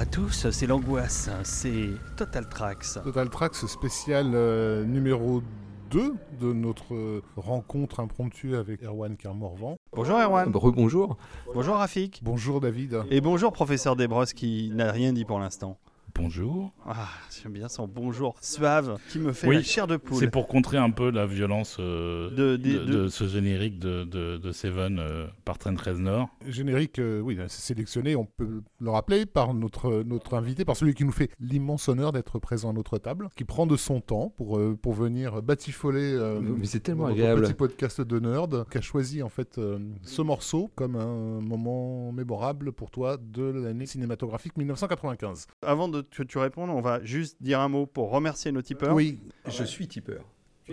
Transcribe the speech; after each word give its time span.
à 0.00 0.06
tous, 0.06 0.48
c'est 0.50 0.66
l'angoisse, 0.66 1.28
c'est 1.44 1.90
Total 2.16 2.48
Tracks. 2.48 2.86
Total 3.04 3.28
Tracks 3.28 3.54
spécial 3.54 4.30
euh, 4.32 4.82
numéro 4.82 5.42
2 5.90 6.14
de 6.40 6.52
notre 6.54 7.20
rencontre 7.36 8.00
impromptue 8.00 8.56
avec 8.56 8.82
Erwan 8.82 9.14
Kermorvan. 9.18 9.76
Bonjour 9.92 10.16
Erwan. 10.18 10.50
Bonjour. 10.50 11.18
Bonjour 11.52 11.76
Rafik. 11.76 12.20
Bonjour 12.22 12.62
David. 12.62 13.02
Et 13.10 13.20
bonjour 13.20 13.52
professeur 13.52 13.94
Desbrosses 13.94 14.32
qui 14.32 14.70
n'a 14.72 14.90
rien 14.90 15.12
dit 15.12 15.26
pour 15.26 15.38
l'instant. 15.38 15.76
Bonjour. 16.24 16.70
Ah, 16.86 17.08
j'aime 17.42 17.52
bien 17.52 17.68
son 17.68 17.88
bonjour 17.88 18.36
suave 18.42 18.98
qui 19.10 19.18
me 19.18 19.32
fait 19.32 19.46
Oui, 19.48 19.56
la 19.56 19.62
chair 19.62 19.86
de 19.86 19.96
poule. 19.96 20.18
C'est 20.18 20.30
pour 20.30 20.48
contrer 20.48 20.76
un 20.76 20.90
peu 20.90 21.10
la 21.10 21.24
violence 21.24 21.78
euh, 21.80 22.28
De- 22.30 22.56
de, 22.56 22.78
de- 22.78 22.84
de 22.84 22.92
de- 23.04 23.08
ce 23.08 23.26
générique 23.26 23.78
de, 23.78 24.04
de, 24.04 24.36
de 24.36 24.52
Seven 24.52 24.98
euh, 24.98 25.26
par 25.46 25.56
Train 25.56 25.74
13 25.74 25.98
Nord. 26.00 26.28
Générique, 26.46 26.98
euh, 26.98 27.20
oui, 27.20 27.38
c'est 27.48 27.62
sélectionné, 27.62 28.16
on 28.16 28.26
peut 28.26 28.62
le 28.80 28.90
rappeler, 28.90 29.24
par 29.24 29.54
notre, 29.54 30.02
notre 30.02 30.34
invité, 30.34 30.66
par 30.66 30.76
celui 30.76 30.92
qui 30.94 31.06
nous 31.06 31.10
fait 31.12 31.30
l'immense 31.40 31.88
honneur 31.88 32.12
d'être 32.12 32.38
présent 32.38 32.68
à 32.68 32.72
notre 32.74 32.98
table, 32.98 33.28
qui 33.34 33.44
prend 33.44 33.66
de 33.66 33.76
son 33.78 34.00
temps 34.02 34.28
pour, 34.36 34.58
euh, 34.58 34.76
pour 34.80 34.92
venir 34.92 35.40
batifoler 35.40 36.12
euh, 36.12 36.40
Mais 36.40 36.66
c'est 36.66 36.80
tellement 36.80 37.04
notre 37.08 37.14
agréable. 37.18 37.42
petit 37.42 37.54
podcast 37.54 38.00
de 38.02 38.18
nerd, 38.20 38.66
qui 38.70 38.76
a 38.76 38.82
choisi 38.82 39.22
en 39.22 39.30
fait 39.30 39.56
euh, 39.56 39.78
ce 40.02 40.20
morceau 40.20 40.70
comme 40.74 40.96
un 40.96 41.40
moment 41.40 42.12
mémorable 42.12 42.72
pour 42.72 42.90
toi 42.90 43.16
de 43.16 43.42
l'année 43.42 43.86
cinématographique 43.86 44.56
1995. 44.58 45.46
Avant 45.62 45.88
de, 45.88 46.02
que 46.18 46.22
tu 46.22 46.38
répondes, 46.38 46.70
on 46.70 46.80
va 46.80 47.02
juste 47.04 47.36
dire 47.40 47.60
un 47.60 47.68
mot 47.68 47.86
pour 47.86 48.10
remercier 48.10 48.52
nos 48.52 48.62
tipeurs. 48.62 48.94
Oui, 48.94 49.20
Je 49.46 49.64
suis 49.64 49.88
tipeur. 49.88 50.24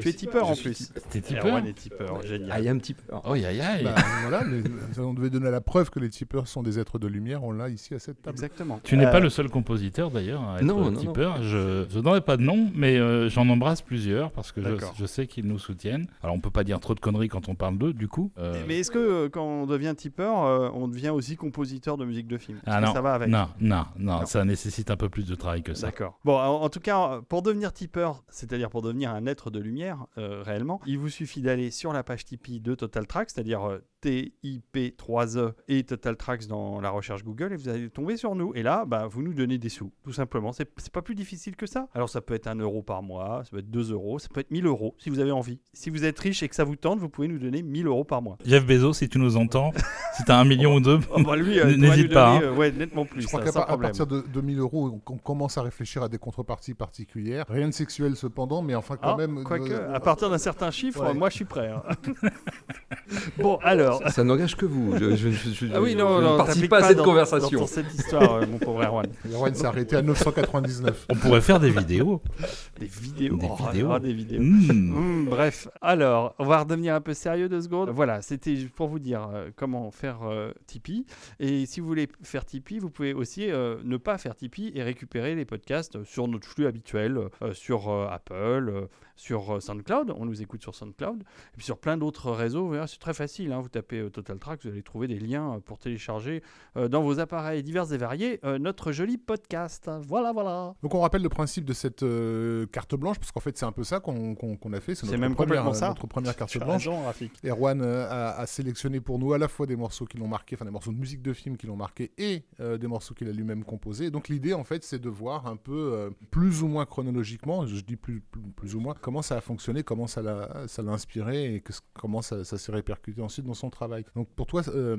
Tu 0.02 0.09
es 0.09 0.13
tipeur 0.13 0.47
en 0.50 0.56
plus. 0.56 0.74
tipeur. 0.74 1.03
T'es 1.09 1.22
tipeur 1.22 1.46
Erwan 1.47 1.66
est 1.68 1.74
tipeur, 1.74 2.22
génial. 2.24 2.63
I 2.63 2.69
am 2.69 2.81
tipeur. 2.81 3.22
Oh, 3.25 3.34
aïe 3.34 3.46
aïe 3.46 3.84
bah, 3.84 3.96
voilà, 4.22 4.44
mais 4.44 4.62
on 5.00 5.13
devait 5.13 5.30
donner 5.30 5.50
la 5.52 5.62
preuve 5.62 5.90
que 5.90 6.00
les 6.00 6.09
tipeurs 6.09 6.47
sont 6.47 6.63
des 6.63 6.80
êtres 6.80 7.00
de 7.00 7.08
lumière, 7.08 7.44
on 7.44 7.52
l'a 7.52 7.69
ici 7.69 7.94
à 7.94 8.00
cette 8.00 8.22
table. 8.22 8.35
Exactement. 8.35 8.80
Tu 8.84 8.97
n'es 8.97 9.06
Euh, 9.06 9.12
pas 9.12 9.19
le 9.19 9.30
seul 9.30 9.50
compositeur 9.50 10.12
d'ailleurs 10.12 10.44
à 10.47 10.58
être 10.58 10.63
Non, 10.63 10.91
non, 10.91 10.97
tipeur. 11.00 11.41
Je, 11.44 11.85
je 11.90 12.00
n'aurai 12.00 12.22
pas 12.22 12.38
de 12.38 12.44
nom, 12.44 12.69
mais 12.75 12.97
euh, 12.97 13.30
j'en 13.30 13.47
embrasse 13.50 13.81
plusieurs 13.81 14.31
parce 14.31 14.52
que 14.52 14.62
je, 14.97 15.06
sais 15.06 15.28
qu'ils 15.28 15.46
nous 15.46 15.59
soutiennent. 15.59 16.08
Alors 16.24 16.35
on 16.35 16.40
peut 16.40 16.52
pas 16.52 16.64
dire 16.64 16.79
trop 16.79 16.94
de 16.96 17.00
conneries 17.00 17.29
quand 17.29 17.50
on 17.50 17.56
parle 17.56 17.78
d'eux, 17.78 17.94
du 17.94 18.08
coup. 18.08 18.31
Euh, 18.38 18.64
Mais 18.68 18.79
est-ce 18.79 18.91
que 18.91 18.97
euh, 19.00 19.29
quand 19.29 19.44
on 19.46 19.66
devient 19.66 19.94
tipeur, 19.97 20.44
euh, 20.46 20.69
on 20.74 20.88
devient 20.88 21.09
aussi 21.09 21.35
compositeur 21.38 21.97
de 21.97 22.06
musique 22.06 22.28
de 22.28 22.38
film? 22.38 22.59
Ah 22.66 22.81
non, 22.81 22.94
ça 22.94 23.02
va 23.02 23.14
avec? 23.14 23.29
Non, 23.29 23.47
non, 23.59 23.85
non, 23.97 24.19
Non. 24.19 24.25
ça 24.25 24.44
nécessite 24.46 24.91
un 24.91 24.97
peu 24.97 25.09
plus 25.09 25.25
de 25.28 25.35
travail 25.35 25.64
que 25.64 25.74
ça. 25.74 25.88
D'accord. 25.88 26.19
Bon, 26.25 26.35
en, 26.38 26.62
en 26.64 26.69
tout 26.69 26.79
cas, 26.79 27.22
pour 27.29 27.41
devenir 27.41 27.72
tipeur, 27.74 28.24
c'est-à-dire 28.29 28.69
pour 28.69 28.81
devenir 28.81 29.12
un 29.12 29.25
être 29.25 29.50
de 29.50 29.59
lumière 29.59 29.87
euh, 29.87 29.87
réellement, 30.16 30.81
il 30.86 30.98
vous 30.98 31.09
suffit 31.09 31.42
d'aller 31.42 31.72
sur 31.72 31.94
la 31.94 32.03
page 32.03 32.25
Tipeee 32.25 32.59
de 32.59 32.75
Total 32.75 33.08
Tracks, 33.08 33.30
c'est-à-dire 33.31 33.64
euh, 33.64 33.80
TIP3E 34.03 35.53
et 35.68 35.84
Total 35.84 36.16
Tracks 36.18 36.47
dans 36.47 36.80
la 36.81 36.90
recherche 36.90 37.24
Google, 37.24 37.53
et 37.53 37.56
vous 37.56 37.69
allez 37.69 37.90
tomber 37.90 38.18
sur 38.18 38.35
nous. 38.35 38.53
Et 38.56 38.63
là, 38.63 38.85
bah, 38.85 39.08
vous 39.09 39.22
nous 39.22 39.34
donnez 39.34 39.58
des 39.58 39.69
sous, 39.69 39.91
tout 40.03 40.13
simplement. 40.13 40.52
C'est 40.52 40.69
c'est 40.78 40.91
pas 40.91 41.02
plus 41.02 41.16
difficile 41.16 41.56
que 41.56 41.66
ça. 41.66 41.88
Alors, 41.94 42.09
ça 42.09 42.22
peut 42.22 42.34
être 42.34 42.47
1 42.47 42.56
euro 42.56 42.84
par 42.84 43.02
mois, 43.03 43.41
ça 43.44 43.52
peut 43.52 43.59
être 43.59 43.69
2 43.72 43.91
euros, 43.91 44.19
ça 44.19 44.28
peut 44.34 44.40
être 44.40 44.52
1000 44.52 44.66
euros 44.66 44.96
si 44.97 45.09
vous 45.09 45.19
avez 45.19 45.31
envie. 45.31 45.59
Si 45.74 45.90
vous 45.90 46.06
êtes 46.06 46.19
riche 46.19 46.44
et 46.44 46.50
que 46.50 46.56
ça 46.56 46.63
vous 46.63 46.75
tente, 46.75 47.00
vous 47.00 47.09
pouvez 47.09 47.28
nous 47.28 47.40
donner 47.40 47.62
1000 47.63 47.88
euros 47.88 48.03
par 48.03 48.22
mois. 48.22 48.38
Jeff 48.46 48.66
Bezos, 48.66 48.94
si 48.94 49.09
tu 49.09 49.18
nous 49.19 49.38
entends, 49.38 49.72
si 50.16 50.24
t'as 50.24 50.38
un 50.40 50.46
million 50.46 50.75
ou 50.75 50.79
deux, 50.79 51.00
Oh, 51.14 51.22
bah, 51.24 51.35
lui, 51.35 51.59
euh, 51.59 51.75
n'hésite 51.78 52.14
pas, 52.14 52.35
donner, 52.40 52.46
euh, 52.52 52.56
ouais, 52.56 52.72
nettement 52.72 53.06
plus, 53.06 53.22
Je 53.22 53.28
crois 53.28 53.40
ça, 53.46 53.46
qu'à 53.62 53.66
par- 53.66 53.79
partir 53.79 54.06
de 54.08 54.22
2000 54.34 54.59
euros, 54.59 55.02
on, 55.08 55.14
on 55.14 55.18
commence 55.18 55.58
à 55.58 55.62
réfléchir 55.64 56.03
à 56.03 56.09
des 56.09 56.18
contreparties 56.18 56.74
particulières. 56.74 57.46
Rien 57.50 57.68
de 57.68 57.74
sexuel 57.74 58.16
cependant, 58.16 58.62
mais 58.62 58.75
enfin 58.75 58.96
quand 58.97 59.14
Ah, 59.14 59.18
même. 59.18 59.44
Quoique, 59.44 59.72
euh, 59.72 59.94
à 59.94 60.00
partir 60.00 60.29
d'un 60.29 60.38
certain 60.38 60.72
chiffre, 60.72 61.03
Ouais. 61.03 61.14
moi 61.14 61.29
je 61.29 61.35
suis 61.35 61.46
prêt. 61.46 61.69
hein. 61.69 61.81
bon, 63.40 63.58
alors. 63.64 63.87
Ça 64.09 64.24
n'engage 64.24 64.56
que 64.56 64.66
vous. 64.66 64.98
Je, 64.98 65.16
je- 65.16 65.30
je- 65.30 65.50
je- 65.52 65.66
Ah 65.74 65.81
oui, 65.81 65.92
je 65.92 65.98
non, 65.98 66.18
ne 66.20 66.24
non, 66.24 66.38
participe 66.38 66.70
pas 66.70 66.80
à 66.80 66.88
cette 66.88 66.98
dans- 66.98 67.03
conversation. 67.03 67.59
Dans 67.59 67.68
cette 67.68 67.94
histoire, 67.94 68.36
euh, 68.36 68.46
mon 68.48 68.58
pauvre 68.58 68.84
Erwan. 68.84 69.08
Erwan 69.34 69.53
s'est 69.56 69.66
arrêté 69.66 69.96
à 69.96 70.02
999. 70.02 71.06
on 71.09 71.16
pourrait 71.16 71.42
faire 71.42 71.59
des 71.59 71.70
vidéos. 71.70 72.22
Des 72.80 72.86
vidéos. 72.86 73.38
Des 73.38 73.47
oh, 73.50 73.56
vidéos. 73.72 73.90
oh, 73.92 74.00
des 74.00 74.14
vidéos. 74.14 74.41
Mmh. 74.41 74.96
Hum, 74.96 75.26
bref, 75.29 75.67
alors, 75.82 76.35
on 76.38 76.46
va 76.46 76.59
redevenir 76.59 76.94
un 76.94 77.02
peu 77.02 77.16
sérieux 77.16 77.50
deux 77.50 77.61
secondes. 77.61 77.90
Voilà, 77.90 78.22
c'était 78.22 78.56
juste 78.56 78.73
pour 78.76 78.88
vous 78.88 79.00
dire 79.00 79.28
euh, 79.34 79.50
comment 79.56 79.90
faire 79.90 80.20
euh, 80.23 80.52
Tipeee. 80.67 81.06
Et 81.40 81.66
si 81.66 81.79
vous 81.79 81.88
voulez 81.88 82.08
faire 82.22 82.46
Tipeee, 82.46 82.78
vous 82.79 82.91
pouvez 82.91 83.14
aussi 83.16 83.50
euh, 83.50 83.78
ne 83.84 83.97
pas 83.97 84.20
faire 84.20 84.35
Tipeee 84.35 84.72
et 84.76 84.84
récupérer 84.84 85.34
les 85.34 85.46
podcasts 85.46 86.03
sur 86.03 86.28
notre 86.28 86.47
flux 86.47 86.67
habituel, 86.67 87.17
euh, 87.41 87.53
sur 87.53 87.90
euh, 87.90 88.08
Apple, 88.11 88.70
euh, 88.70 88.82
sur 89.17 89.55
euh, 89.55 89.59
SoundCloud. 89.59 90.14
On 90.16 90.25
nous 90.25 90.41
écoute 90.41 90.61
sur 90.61 90.73
SoundCloud. 90.75 91.22
Et 91.22 91.58
puis 91.58 91.66
sur 91.66 91.78
plein 91.78 91.97
d'autres 91.97 92.31
réseaux. 92.31 92.73
C'est 92.87 92.99
très 92.99 93.14
facile. 93.14 93.52
hein. 93.52 93.59
Vous 93.59 93.67
tapez 93.69 93.99
euh, 93.99 94.09
Total 94.09 94.40
Track, 94.40 94.61
vous 94.64 94.69
allez 94.69 94.84
trouver 94.84 95.08
des 95.08 95.19
liens 95.19 95.55
euh, 95.55 95.59
pour 95.59 95.78
télécharger 95.79 96.41
euh, 96.78 96.87
dans 96.87 97.02
vos 97.03 97.19
appareils 97.19 97.64
divers 97.64 97.91
et 97.91 97.97
variés 97.97 98.40
euh, 98.46 98.58
notre 98.59 98.91
joli 98.93 99.17
podcast. 99.17 99.90
Voilà, 100.08 100.31
voilà. 100.31 100.73
Donc 100.81 100.96
on 100.96 101.02
rappelle 101.02 101.22
le 101.23 101.29
principe 101.29 101.66
de 101.66 101.73
cette 101.73 102.03
euh, 102.03 102.66
carte 102.67 102.96
blanche, 102.96 103.19
parce 103.19 103.31
qu'en 103.31 103.40
fait 103.41 103.58
c'est 103.58 103.66
un 103.66 103.72
peu 103.72 103.84
ça 103.84 103.99
qu'on 103.99 104.35
a 104.73 104.79
fait. 104.79 104.96
C'est 104.96 105.05
même 105.17 105.34
première, 105.35 105.35
complètement 105.35 105.73
ça. 105.73 105.90
Notre 105.90 106.08
première 106.08 106.35
carte 106.37 106.58
blanche. 106.58 106.87
raison. 106.87 107.02
Erwan 107.43 107.81
euh, 107.81 108.08
a, 108.09 108.37
a 108.40 108.46
sélectionné 108.47 109.02
pour 109.02 109.20
nous 109.20 109.34
à 109.34 109.37
la 109.37 109.47
fois 109.47 109.66
des 109.66 109.75
morceaux 109.75 110.05
qui 110.05 110.17
l'ont 110.17 110.28
marqué, 110.28 110.55
enfin 110.55 110.66
des 110.66 110.72
morceaux 110.72 110.91
de 110.91 110.97
musique 110.97 111.22
de 111.22 111.34
film 111.34 111.58
qui 111.58 111.66
l'ont 111.67 111.75
marqué 111.75 112.11
et 112.17 112.43
euh, 112.59 112.78
des 112.78 112.87
morceaux 112.87 113.13
qu'il 113.13 113.28
a 113.28 113.31
lui-même 113.31 113.63
composés. 113.63 114.11
Donc 114.11 114.28
l'idée 114.29 114.53
en 114.53 114.63
fait 114.63 114.84
c'est 114.84 114.99
de 114.99 115.09
voir 115.09 115.47
un 115.47 115.55
peu 115.58 115.73
euh, 115.93 116.09
plus 116.31 116.61
ou 116.63 116.67
moins 116.67 116.85
chronologiquement, 116.85 117.66
je 117.66 117.81
dis 117.81 117.96
plus, 117.96 118.20
plus, 118.22 118.41
plus 118.41 118.75
ou 118.75 118.79
moins, 118.79 118.93
comment 119.08 119.22
ça 119.22 119.38
a 119.38 119.42
fonctionné, 119.42 119.84
comment 119.84 120.06
ça 120.06 120.22
l'a 120.22 120.68
ça 120.68 120.82
l'a 120.82 120.92
inspiré 120.92 121.56
et 121.56 121.62
que, 121.62 121.72
comment 121.94 122.22
ça, 122.22 122.44
ça 122.44 122.58
s'est 122.58 122.74
répercuté 122.74 123.22
ensuite 123.22 123.46
dans 123.46 123.54
son 123.54 123.70
travail. 123.70 124.04
Donc 124.18 124.28
pour 124.36 124.48
toi, 124.48 124.64
euh, 124.68 124.98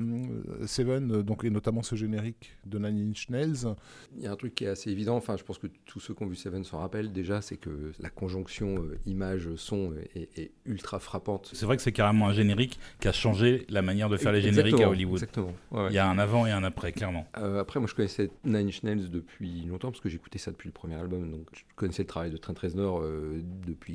Seven, 0.65 1.11
euh, 1.11 1.21
donc, 1.21 1.43
et 1.43 1.51
notamment 1.51 1.83
ce 1.83 1.93
générique 1.93 2.57
de 2.65 2.79
Nine 2.79 3.11
Inch 3.11 3.29
Nails, 3.29 3.75
Il 4.17 4.23
y 4.23 4.25
a 4.25 4.31
un 4.31 4.35
truc 4.35 4.55
qui 4.55 4.63
est 4.63 4.69
assez 4.69 4.89
évident. 4.89 5.15
Enfin, 5.15 5.37
je 5.37 5.43
pense 5.43 5.59
que 5.59 5.67
tous 5.85 5.99
ceux 5.99 6.15
qui 6.15 6.23
ont 6.23 6.25
vu 6.25 6.35
Seven 6.35 6.63
s'en 6.63 6.79
rappellent 6.79 7.13
déjà, 7.13 7.43
c'est 7.43 7.57
que 7.57 7.91
la 7.99 8.09
conjonction 8.09 8.79
euh, 8.79 8.97
image-son 9.05 9.93
est, 10.15 10.39
est 10.39 10.53
ultra 10.65 10.99
frappante. 10.99 11.51
C'est 11.53 11.67
vrai 11.67 11.77
que 11.77 11.83
c'est 11.83 11.91
carrément 11.91 12.29
un 12.29 12.33
générique 12.33 12.79
qui 12.99 13.07
a 13.07 13.11
changé 13.11 13.67
la 13.69 13.83
manière 13.83 14.09
de 14.09 14.17
faire 14.17 14.31
les 14.31 14.41
génériques 14.41 14.73
Exactement, 14.73 14.89
à 14.89 14.91
Hollywood. 14.91 15.17
Exactement. 15.17 15.53
ouais, 15.69 15.81
ouais. 15.83 15.87
Il 15.91 15.93
y 15.93 15.99
a 15.99 16.09
un 16.09 16.17
avant 16.17 16.47
et 16.47 16.51
un 16.51 16.63
après, 16.63 16.93
clairement. 16.93 17.27
Euh, 17.37 17.61
après, 17.61 17.79
moi, 17.79 17.87
je 17.87 17.93
connaissais 17.93 18.31
Nine 18.43 18.69
Inch 18.69 18.81
Nails 18.81 19.11
depuis 19.11 19.65
longtemps 19.67 19.91
parce 19.91 20.01
que 20.01 20.09
j'écoutais 20.09 20.39
ça 20.39 20.49
depuis 20.49 20.67
le 20.67 20.73
premier 20.73 20.95
album. 20.95 21.29
Donc, 21.29 21.45
je 21.53 21.61
connaissais 21.75 22.01
le 22.01 22.07
travail 22.07 22.31
de 22.31 22.37
Trent 22.37 22.55
Reznor 22.59 23.01
euh, 23.03 23.43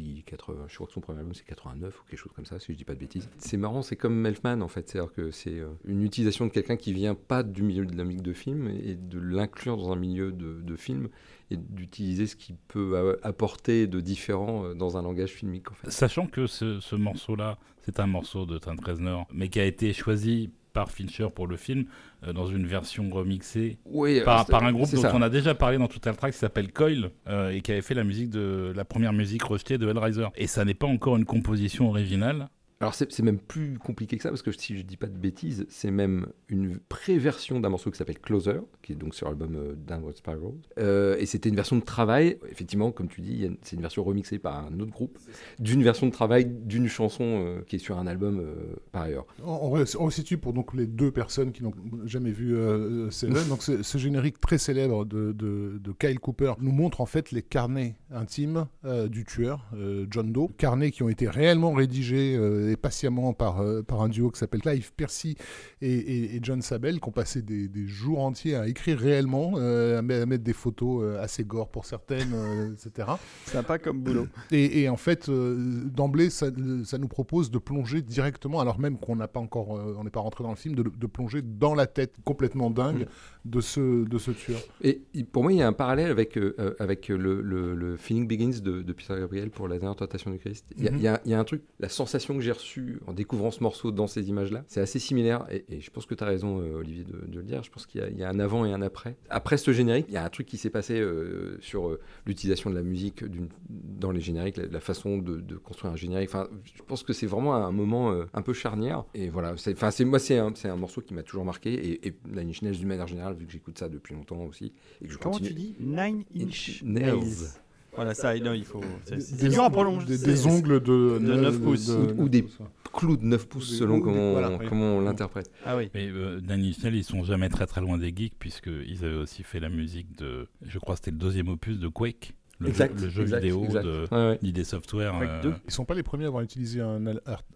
depuis 0.04 0.22
80. 0.24 0.66
Je 0.68 0.74
crois 0.74 0.86
que 0.86 0.92
son 0.92 1.00
premier 1.00 1.18
album 1.18 1.34
c'est 1.34 1.46
89 1.46 2.00
ou 2.00 2.04
quelque 2.08 2.18
chose 2.18 2.32
comme 2.34 2.44
ça, 2.44 2.58
si 2.58 2.72
je 2.72 2.78
dis 2.78 2.84
pas 2.84 2.94
de 2.94 3.00
bêtises. 3.00 3.28
C'est 3.38 3.56
marrant, 3.56 3.82
c'est 3.82 3.96
comme 3.96 4.14
Melfman 4.14 4.62
en 4.62 4.68
fait. 4.68 4.88
C'est-à-dire 4.88 5.12
que 5.12 5.30
c'est 5.30 5.58
euh, 5.58 5.68
une 5.84 6.02
utilisation 6.02 6.46
de 6.46 6.50
quelqu'un 6.50 6.76
qui 6.76 6.92
vient 6.92 7.14
pas 7.14 7.42
du 7.42 7.62
milieu 7.62 7.86
de 7.86 7.96
la 7.96 8.04
musique 8.04 8.22
de 8.22 8.32
film 8.32 8.68
et 8.68 8.94
de 8.94 9.18
l'inclure 9.18 9.76
dans 9.76 9.92
un 9.92 9.96
milieu 9.96 10.32
de, 10.32 10.76
film 10.76 11.08
et 11.50 11.56
d'utiliser 11.56 12.26
ce 12.26 12.34
qu'il 12.34 12.56
peut 12.56 13.18
apporter 13.22 13.86
de 13.86 14.00
différent 14.00 14.64
euh, 14.64 14.74
dans 14.74 14.96
un 14.96 15.02
langage 15.02 15.30
filmique 15.30 15.70
en 15.70 15.74
fait. 15.74 15.90
Sachant 15.90 16.26
que 16.26 16.46
ce, 16.46 16.80
ce 16.80 16.96
morceau-là, 16.96 17.58
c'est 17.82 18.00
un 18.00 18.06
morceau 18.06 18.46
de 18.46 18.58
Trent 18.58 18.76
Reznor, 18.84 19.26
mais 19.32 19.48
qui 19.48 19.60
a 19.60 19.64
été 19.64 19.92
choisi 19.92 20.50
par 20.74 20.90
Fincher 20.90 21.28
pour 21.34 21.46
le 21.46 21.56
film 21.56 21.86
euh, 22.26 22.34
dans 22.34 22.46
une 22.46 22.66
version 22.66 23.08
remixée 23.08 23.78
Oui, 23.86 24.20
par, 24.22 24.46
un 24.62 24.72
groupe 24.72 24.92
dont 24.92 25.00
ça. 25.00 25.12
on 25.14 25.22
a 25.22 25.30
déjà 25.30 25.54
parlé 25.54 25.78
dans 25.78 25.88
Total 25.88 26.14
Track 26.14 26.32
qui 26.32 26.38
s'appelle 26.38 26.70
Coil 26.70 27.10
euh, 27.28 27.50
et 27.50 27.62
qui 27.62 27.72
avait 27.72 27.80
fait 27.80 27.94
la 27.94 28.04
musique 28.04 28.28
de 28.28 28.72
la 28.76 28.84
première 28.84 29.14
musique 29.14 29.44
rejetée 29.44 29.78
de 29.78 29.88
Hellraiser. 29.88 30.26
Et 30.36 30.46
ça 30.46 30.66
n'est 30.66 30.74
pas 30.74 30.86
encore 30.86 31.16
une 31.16 31.24
composition 31.24 31.88
originale. 31.88 32.48
Alors 32.80 32.94
c'est 32.94 33.20
même 33.22 33.38
plus 33.38 33.78
compliqué 33.78 34.16
que 34.16 34.22
ça 34.22 34.28
parce 34.28 34.42
que 34.42 34.52
si 34.52 34.76
je 34.76 34.82
dis 34.82 34.96
pas 34.96 35.06
de 35.06 35.16
bêtises, 35.16 35.64
c'est 35.70 35.90
même 35.90 36.26
une 36.48 36.78
pré-version 36.78 37.60
d'un 37.60 37.68
morceau 37.70 37.90
qui 37.90 37.96
s'appelle 37.96 38.18
Closer, 38.18 38.60
qui 38.82 38.92
est 38.92 38.96
donc 38.96 39.14
sur 39.14 39.26
l'album 39.28 39.54
euh, 39.56 39.74
Downward 39.86 40.16
Spiral. 40.16 40.52
Euh, 40.78 41.16
et 41.18 41.24
c'était 41.26 41.48
une 41.48 41.54
version 41.54 41.76
de 41.76 41.82
travail, 41.82 42.38
effectivement, 42.50 42.90
comme 42.92 43.08
tu 43.08 43.20
dis, 43.20 43.48
c'est 43.62 43.76
une 43.76 43.82
version 43.82 44.02
remixée 44.04 44.38
par 44.38 44.66
un 44.66 44.78
autre 44.80 44.90
groupe, 44.90 45.18
d'une 45.60 45.82
version 45.82 46.06
de 46.08 46.12
travail 46.12 46.44
d'une 46.46 46.88
chanson 46.88 47.24
euh, 47.24 47.60
qui 47.66 47.76
est 47.76 47.78
sur 47.78 47.98
un 47.98 48.06
album 48.06 48.40
euh, 48.40 48.74
par 48.92 49.02
ailleurs. 49.02 49.26
On, 49.44 49.72
on 49.98 50.04
resitue 50.04 50.36
pour 50.36 50.52
donc 50.52 50.74
les 50.74 50.86
deux 50.86 51.10
personnes 51.12 51.52
qui 51.52 51.62
n'ont 51.62 51.72
jamais 52.04 52.32
vu 52.32 52.54
euh, 52.56 53.08
Seven. 53.10 53.34
donc 53.48 53.62
ce, 53.62 53.82
ce 53.82 53.98
générique 53.98 54.40
très 54.40 54.58
célèbre 54.58 55.04
de, 55.04 55.32
de- 55.32 55.78
de 55.82 55.92
Kyle 55.92 56.18
Cooper 56.20 56.54
nous 56.60 56.72
montre 56.72 57.00
en 57.00 57.06
fait 57.06 57.30
les 57.30 57.42
carnets 57.42 57.94
intimes 58.10 58.66
euh, 58.84 59.08
du 59.08 59.24
tueur, 59.24 59.64
euh, 59.74 60.06
John 60.10 60.32
Doe. 60.32 60.48
Carnets 60.58 60.90
qui 60.90 61.02
ont 61.02 61.08
été 61.08 61.28
réellement 61.28 61.72
rédigés 61.72 62.36
euh, 62.36 62.63
et 62.70 62.76
patiemment 62.76 63.32
par, 63.32 63.60
euh, 63.60 63.82
par 63.82 64.02
un 64.02 64.08
duo 64.08 64.30
qui 64.30 64.38
s'appelle 64.38 64.60
Clive 64.60 64.92
Percy 64.94 65.36
et, 65.80 65.92
et- 65.92 66.36
et 66.36 66.40
John 66.42 66.62
Sabel, 66.62 67.00
qui 67.00 67.08
ont 67.08 67.12
passé 67.12 67.42
des, 67.42 67.68
des 67.68 67.86
jours 67.86 68.20
entiers 68.20 68.56
à 68.56 68.66
écrire 68.68 68.98
réellement, 68.98 69.52
euh, 69.56 69.98
à, 69.98 70.02
met- 70.02 70.20
à 70.20 70.26
mettre 70.26 70.44
des 70.44 70.52
photos 70.52 71.02
euh, 71.04 71.22
assez 71.22 71.44
gore 71.44 71.68
pour 71.70 71.84
certaines, 71.84 72.32
etc. 72.72 73.08
Sympa 73.46 73.78
comme 73.78 74.00
boulot. 74.00 74.26
Et, 74.50 74.82
et 74.82 74.88
en 74.88 74.96
fait, 74.96 75.28
d'emblée, 75.30 76.30
ça, 76.30 76.46
ça 76.84 76.98
nous 76.98 77.08
propose 77.08 77.50
de 77.50 77.58
plonger 77.58 78.02
directement, 78.02 78.60
alors 78.60 78.78
même 78.78 78.98
qu'on 78.98 79.16
n'a 79.16 79.28
pas 79.28 79.40
encore, 79.40 79.70
on 79.70 80.04
n'est 80.04 80.10
pas 80.10 80.20
rentré 80.20 80.44
dans 80.44 80.50
le 80.50 80.56
film, 80.56 80.74
de, 80.74 80.82
de 80.82 81.06
plonger 81.06 81.42
dans 81.42 81.74
la 81.74 81.86
tête 81.86 82.14
complètement 82.24 82.70
dingue 82.70 83.06
de 83.44 83.60
ce, 83.60 84.04
de 84.04 84.18
ce 84.18 84.30
tueur. 84.30 84.58
Et 84.82 85.00
pour 85.30 85.42
moi, 85.42 85.52
il 85.52 85.58
y 85.58 85.62
a 85.62 85.66
un 85.68 85.72
parallèle 85.74 86.10
avec, 86.10 86.38
euh, 86.38 86.54
euh, 86.58 86.74
avec 86.78 87.08
le, 87.08 87.42
le, 87.42 87.74
le 87.74 87.96
Feeling 87.96 88.26
Begins 88.26 88.60
de, 88.62 88.80
de 88.82 88.92
Peter 88.92 89.14
Gabriel 89.18 89.50
pour 89.50 89.68
la 89.68 89.78
dernière 89.78 89.96
tentation 89.96 90.30
du 90.30 90.38
Christ. 90.38 90.66
Il 90.78 90.84
y, 90.84 90.88
a- 90.88 90.92
Mhm. 90.92 90.96
il 90.98 91.02
y 91.02 91.08
a- 91.08 91.20
il 91.26 91.30
y 91.30 91.34
a 91.34 91.38
un 91.40 91.44
truc, 91.44 91.62
la 91.78 91.88
sensation 91.90 92.34
que 92.34 92.40
j'ai 92.40 92.52
reçu 92.52 93.00
en 93.06 93.12
découvrant 93.12 93.50
ce 93.50 93.62
morceau 93.62 93.90
dans 93.90 94.06
ces 94.06 94.28
images-là, 94.30 94.64
c'est 94.66 94.80
assez 94.80 94.98
similaire. 94.98 95.46
Et, 95.50 95.64
et 95.68 95.80
je 95.80 95.90
pense 95.90 96.06
que 96.06 96.14
tu 96.14 96.24
as 96.24 96.26
raison, 96.26 96.60
euh, 96.60 96.76
Olivier, 96.78 97.04
de, 97.04 97.30
de 97.30 97.36
le 97.38 97.42
dire. 97.44 97.62
Je 97.62 97.70
pense 97.70 97.86
qu'il 97.86 98.00
y, 98.00 98.04
a- 98.04 98.08
il 98.08 98.16
y 98.18 98.24
a 98.24 98.30
un 98.30 98.38
avant 98.40 98.64
et 98.64 98.72
un 98.72 98.80
après. 98.82 99.16
Après 99.28 99.56
ce 99.58 99.72
générique, 99.72 100.06
il 100.08 100.14
y 100.14 100.18
a 100.18 100.24
un 100.24 100.30
truc 100.30 100.46
qui 100.46 100.56
s'est 100.56 100.70
passé 100.70 100.98
euh, 101.00 101.58
sur 101.60 101.98
l'utilisation 102.26 102.70
de 102.70 102.74
la 102.76 102.82
musique 102.82 103.24
dans 103.68 104.10
les 104.10 104.20
génériques, 104.20 104.56
la, 104.56 104.66
la 104.66 104.80
façon 104.80 105.18
de, 105.18 105.36
de 105.40 105.56
construire 105.56 105.92
un 105.92 105.96
générique. 105.96 106.30
Enfin, 106.30 106.48
je 106.64 106.82
pense 106.82 107.02
que 107.02 107.12
c'est 107.12 107.26
vraiment 107.26 107.54
un 107.54 107.72
moment 107.72 108.14
un 108.32 108.42
peu 108.42 108.52
charnière. 108.54 109.04
Et 109.14 109.28
voilà, 109.28 109.52
enfin, 109.52 109.90
moi, 110.04 110.18
c'est 110.18 110.38
un, 110.38 110.76
morceau 110.76 111.00
qui 111.02 111.12
m'a 111.14 111.22
toujours 111.22 111.44
marqué. 111.44 111.72
Et, 111.74 112.08
et 112.08 112.14
Inch 112.38 112.62
Nails, 112.62 112.76
d'une 112.78 112.88
manière 112.88 113.06
générale, 113.06 113.33
vu 113.34 113.46
que 113.46 113.52
j'écoute 113.52 113.78
ça 113.78 113.88
depuis 113.88 114.14
longtemps 114.14 114.42
aussi. 114.44 114.72
Et 115.02 115.06
que 115.06 115.12
je 115.12 115.18
Comment 115.18 115.32
continue. 115.36 115.48
tu 115.50 115.54
dis 115.54 115.76
Nine 115.80 116.24
Inch 116.36 116.82
Nails. 116.84 117.04
Nails. 117.16 117.48
Voilà, 117.96 118.12
ça, 118.14 118.36
non, 118.40 118.54
il 118.54 118.64
faut. 118.64 118.80
C'est 119.04 119.36
Des- 119.36 119.50
dur 119.50 119.62
à 119.62 119.70
prononcer. 119.70 120.06
Des, 120.06 120.18
des 120.18 120.46
ongles 120.48 120.80
de, 120.82 121.18
de 121.20 121.34
neuf 121.34 121.60
pouces. 121.60 121.90
Ou- 121.90 122.22
ou 122.22 122.28
des- 122.28 122.42
pouces, 122.42 122.58
ouais. 122.58 122.66
Clou 122.92 123.16
de 123.16 123.24
9 123.24 123.48
pouces 123.48 123.76
selon 123.78 124.00
comment, 124.00 124.32
voilà, 124.32 124.56
oui. 124.56 124.66
comment 124.68 124.96
on 124.96 125.00
l'interprète. 125.00 125.50
Ah 125.64 125.76
oui. 125.76 125.90
Mais 125.94 126.08
euh, 126.08 126.40
Nine 126.40 126.64
Inch 126.70 126.82
Nails, 126.82 126.96
ils 126.96 127.04
sont 127.04 127.22
jamais 127.24 127.48
très 127.48 127.66
très 127.66 127.80
loin 127.80 127.98
des 127.98 128.12
geeks, 128.14 128.34
puisqu'ils 128.38 129.04
avaient 129.04 129.14
aussi 129.16 129.42
fait 129.44 129.58
la 129.60 129.68
musique 129.68 130.16
de. 130.16 130.46
Je 130.66 130.78
crois 130.78 130.94
que 130.94 131.00
c'était 131.00 131.10
le 131.12 131.16
deuxième 131.18 131.48
opus 131.48 131.78
de 131.78 131.88
Quake, 131.88 132.34
le 132.64 132.70
Exact, 132.70 132.98
jeu, 132.98 133.04
le 133.06 133.10
jeu 133.10 133.22
exact, 133.22 133.40
vidéo 133.42 133.64
exact. 133.64 133.84
de 133.84 134.06
Ouais, 134.10 134.28
ouais. 134.30 134.38
d'ID 134.42 134.64
Software. 134.64 135.18
Euh, 135.22 135.42
2. 135.42 135.54
Ils 135.66 135.70
sont 135.70 135.84
pas 135.84 135.94
les 135.94 136.02
premiers 136.02 136.24
à 136.24 136.28
avoir 136.28 136.42
utilisé 136.42 136.80
un 136.80 137.04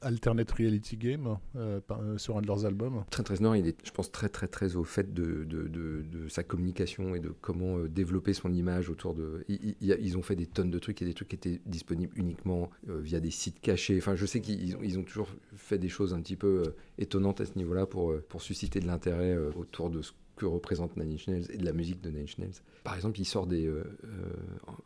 alternate 0.03 0.51
reality 0.53 0.97
game 0.97 1.37
euh, 1.57 1.81
par- 1.81 2.01
euh, 2.01 2.19
sur 2.19 2.37
un 2.39 2.43
de 2.43 2.47
leurs 2.47 2.65
albums. 2.67 3.05
Trent 3.11 3.25
Reznor, 3.29 3.57
il 3.57 3.67
est, 3.67 3.77
je 3.85 3.91
pense, 3.91 4.11
très 4.13 4.29
très 4.29 4.47
très 4.49 4.77
au 4.77 4.85
fait 4.85 5.13
de, 5.13 5.45
de, 5.45 5.69
de- 5.69 6.03
de 6.03 6.29
sa 6.29 6.43
communication 6.43 7.15
et 7.15 7.21
de 7.21 7.31
comment 7.41 7.79
euh, 7.79 7.89
développer 7.89 8.33
son 8.33 8.53
image 8.53 8.89
autour 8.91 9.15
de. 9.15 9.45
Ils, 9.49 10.17
ont 10.17 10.23
fait 10.23 10.37
des 10.37 10.47
tonnes 10.47 10.71
de 10.71 10.79
trucs 10.79 11.03
et 11.03 11.05
des 11.05 11.15
trucs 11.15 11.29
qui 11.29 11.37
étaient 11.37 11.61
disponibles 11.67 12.13
uniquement 12.17 12.71
euh, 12.89 12.99
via 13.01 13.21
des 13.21 13.31
sites 13.31 13.61
cachés. 13.61 13.97
Enfin, 13.99 14.15
je 14.17 14.27
sais 14.27 14.41
qu'ils 14.41 14.77
ont, 14.77 14.81
ils 14.83 14.99
ont 14.99 15.03
toujours 15.05 15.29
fait 15.57 15.79
des 15.79 15.89
choses 15.89 16.15
un 16.15 16.21
petit 16.21 16.37
peu 16.37 16.63
euh, 16.67 16.75
étonnantes 16.99 17.41
à 17.41 17.45
ce 17.47 17.53
niveau-là 17.57 17.87
pour, 17.87 18.13
euh, 18.13 18.25
pour 18.29 18.43
susciter 18.43 18.81
de 18.81 18.87
l'intérêt 18.87 19.33
euh, 19.35 19.51
autour 19.57 19.91
de 19.91 20.03
ce 20.03 20.13
que 20.38 20.46
représente 20.46 20.96
Nine 20.96 21.12
Inch 21.12 21.29
et 21.29 21.56
de 21.56 21.64
la 21.64 21.73
musique 21.73 22.00
de 22.00 22.11
Nine 22.11 22.26
Inch. 22.40 22.62
Par 22.85 22.94
exemple, 22.94 23.20
il 23.20 23.25
sort 23.25 23.46
des. 23.46 23.67
euh, 23.67 23.85
euh, 24.05 24.08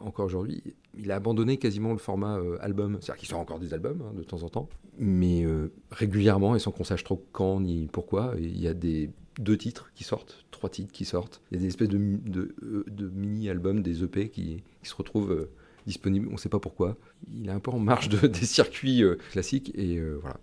encore 0.00 0.26
aujourd'hui, 0.26 0.62
il 0.98 1.10
a 1.12 1.16
abandonné 1.16 1.58
quasiment 1.58 1.92
le 1.92 1.98
format 1.98 2.38
euh, 2.38 2.56
album. 2.60 2.98
C'est-à-dire 3.00 3.20
qu'il 3.20 3.28
sort 3.28 3.38
encore 3.38 3.60
des 3.60 3.74
albums 3.74 4.02
hein, 4.02 4.14
de 4.16 4.22
temps 4.22 4.42
en 4.42 4.48
temps, 4.48 4.68
mais 4.98 5.46
régulièrement 5.90 6.56
et 6.56 6.58
sans 6.58 6.72
qu'on 6.72 6.84
sache 6.84 7.04
trop 7.04 7.24
quand 7.32 7.60
ni 7.60 7.86
pourquoi. 7.92 8.34
Il 8.38 8.60
y 8.60 8.66
a 8.66 8.74
des 8.74 9.10
deux 9.38 9.56
titres 9.56 9.92
qui 9.94 10.04
sortent, 10.04 10.44
trois 10.50 10.70
titres 10.70 10.92
qui 10.92 11.04
sortent. 11.04 11.40
Il 11.50 11.56
y 11.56 11.58
a 11.58 11.60
des 11.60 11.68
espèces 11.68 11.88
de, 11.88 11.98
de, 11.98 13.08
mini-albums, 13.10 13.82
des 13.82 14.02
EP 14.02 14.28
qui, 14.30 14.62
se 14.82 14.94
retrouvent 14.94 15.48
disponibles. 15.86 16.28
On 16.28 16.32
ne 16.32 16.38
sait 16.38 16.48
pas 16.48 16.60
pourquoi. 16.60 16.96
Il 17.32 17.48
est 17.48 17.52
un 17.52 17.60
peu 17.60 17.70
en 17.70 17.78
marge 17.78 18.08
de- 18.08 18.26
des 18.26 18.46
circuits 18.46 19.02
classiques 19.30 19.72
et 19.74 20.00
voilà. 20.00 20.40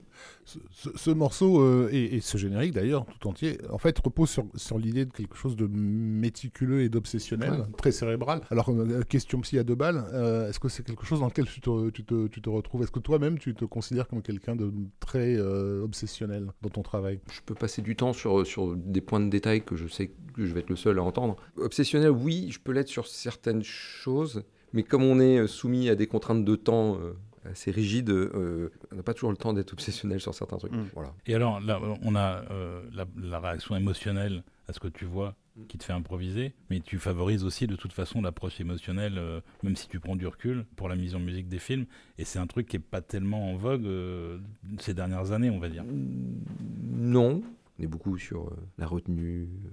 Ce, 0.49 0.57
ce- 0.71 0.97
ce 0.97 1.11
morceau 1.11 1.61
euh, 1.61 1.89
et, 1.91 2.15
et 2.15 2.21
ce 2.21 2.37
générique 2.37 2.73
d'ailleurs 2.73 3.05
tout 3.05 3.27
entier, 3.27 3.59
en 3.69 3.77
fait, 3.77 3.97
repose 3.99 4.29
sur, 4.29 4.45
sur 4.55 4.79
l'idée 4.79 5.05
de 5.05 5.11
quelque 5.13 5.35
chose 5.35 5.55
de 5.55 5.67
méticuleux 5.67 6.81
et 6.81 6.89
d'obsessionnel, 6.89 7.51
Ouais. 7.51 7.65
très 7.77 7.91
cérébral. 7.91 8.41
Alors, 8.49 8.69
euh, 8.69 9.01
question 9.03 9.39
psy 9.41 9.59
à 9.59 9.63
deux 9.63 9.75
balles, 9.75 10.05
euh, 10.13 10.49
est-ce 10.49 10.59
que 10.59 10.69
c'est 10.69 10.83
quelque 10.83 11.05
chose 11.05 11.19
dans 11.19 11.27
lequel 11.27 11.45
tu 11.45 11.61
te, 11.61 11.89
tu 11.91 12.03
te, 12.03 12.27
tu 12.27 12.41
te 12.41 12.49
retrouves? 12.49 12.81
Est-ce 12.83 12.91
que 12.91 12.99
toi-même 12.99 13.37
tu 13.37 13.53
te 13.53 13.65
considères 13.65 14.07
comme 14.07 14.21
quelqu'un 14.21 14.55
de 14.55 14.71
très 14.99 15.35
euh, 15.37 15.83
obsessionnel 15.83 16.47
dans 16.61 16.69
ton 16.69 16.81
travail? 16.81 17.19
Je 17.31 17.41
peux 17.45 17.55
passer 17.55 17.81
du 17.81 17.95
temps 17.95 18.13
sur, 18.13 18.45
sur 18.45 18.75
des 18.75 19.01
points 19.01 19.19
de 19.19 19.29
détail 19.29 19.61
que 19.63 19.75
je 19.75 19.87
sais 19.87 20.11
que 20.33 20.45
je 20.45 20.53
vais 20.53 20.61
être 20.61 20.69
le 20.69 20.75
seul 20.75 20.97
à 20.99 21.03
entendre. 21.03 21.35
Obsessionnel, 21.57 22.11
oui, 22.11 22.47
je 22.51 22.59
peux 22.59 22.71
l'être 22.71 22.87
sur 22.87 23.07
certaines 23.07 23.63
choses, 23.63 24.43
mais 24.73 24.83
comme 24.83 25.03
on 25.03 25.19
est 25.19 25.47
soumis 25.47 25.89
à 25.89 25.95
des 25.95 26.07
contraintes 26.07 26.45
de 26.45 26.55
temps 26.55 26.97
assez 27.45 27.71
rigides, 27.71 28.09
euh, 28.09 28.71
on 28.91 28.95
n'a 28.95 29.03
pas 29.03 29.13
toujours 29.13 29.31
le 29.31 29.37
temps 29.37 29.53
d'être 29.53 29.73
obsessionnel 29.73 30.19
sur 30.19 30.33
certains 30.33 30.57
trucs. 30.57 30.73
Mm. 30.73 30.89
Voilà. 30.93 31.13
Et 31.25 31.35
alors, 31.35 31.59
là, 31.59 31.79
on 32.01 32.15
a 32.15 32.43
euh, 32.51 32.81
la, 32.93 33.05
la 33.17 33.39
réaction 33.39 33.75
émotionnelle 33.75 34.43
à 34.67 34.73
ce 34.73 34.79
que 34.79 34.87
tu 34.87 35.05
vois 35.05 35.35
qui 35.67 35.77
te 35.77 35.83
fait 35.83 35.93
improviser, 35.93 36.53
mais 36.69 36.79
tu 36.79 36.97
favorises 36.97 37.43
aussi 37.43 37.67
de 37.67 37.75
toute 37.75 37.93
façon 37.93 38.21
l'approche 38.21 38.61
émotionnelle, 38.61 39.17
euh, 39.17 39.41
même 39.63 39.75
si 39.75 39.87
tu 39.87 39.99
prends 39.99 40.15
du 40.15 40.27
recul 40.27 40.65
pour 40.75 40.87
la 40.87 40.95
mise 40.95 41.15
en 41.15 41.19
musique 41.19 41.49
des 41.49 41.59
films. 41.59 41.85
Et 42.17 42.23
c'est 42.23 42.39
un 42.39 42.47
truc 42.47 42.67
qui 42.67 42.77
est 42.77 42.79
pas 42.79 43.01
tellement 43.01 43.51
en 43.51 43.55
vogue 43.55 43.85
euh, 43.85 44.39
ces 44.79 44.93
dernières 44.93 45.31
années, 45.31 45.49
on 45.49 45.59
va 45.59 45.69
dire. 45.69 45.83
Non, 45.85 47.41
on 47.77 47.83
est 47.83 47.87
beaucoup 47.87 48.17
sur 48.17 48.47
euh, 48.47 48.57
la 48.77 48.87
retenue, 48.87 49.49
euh, 49.65 49.69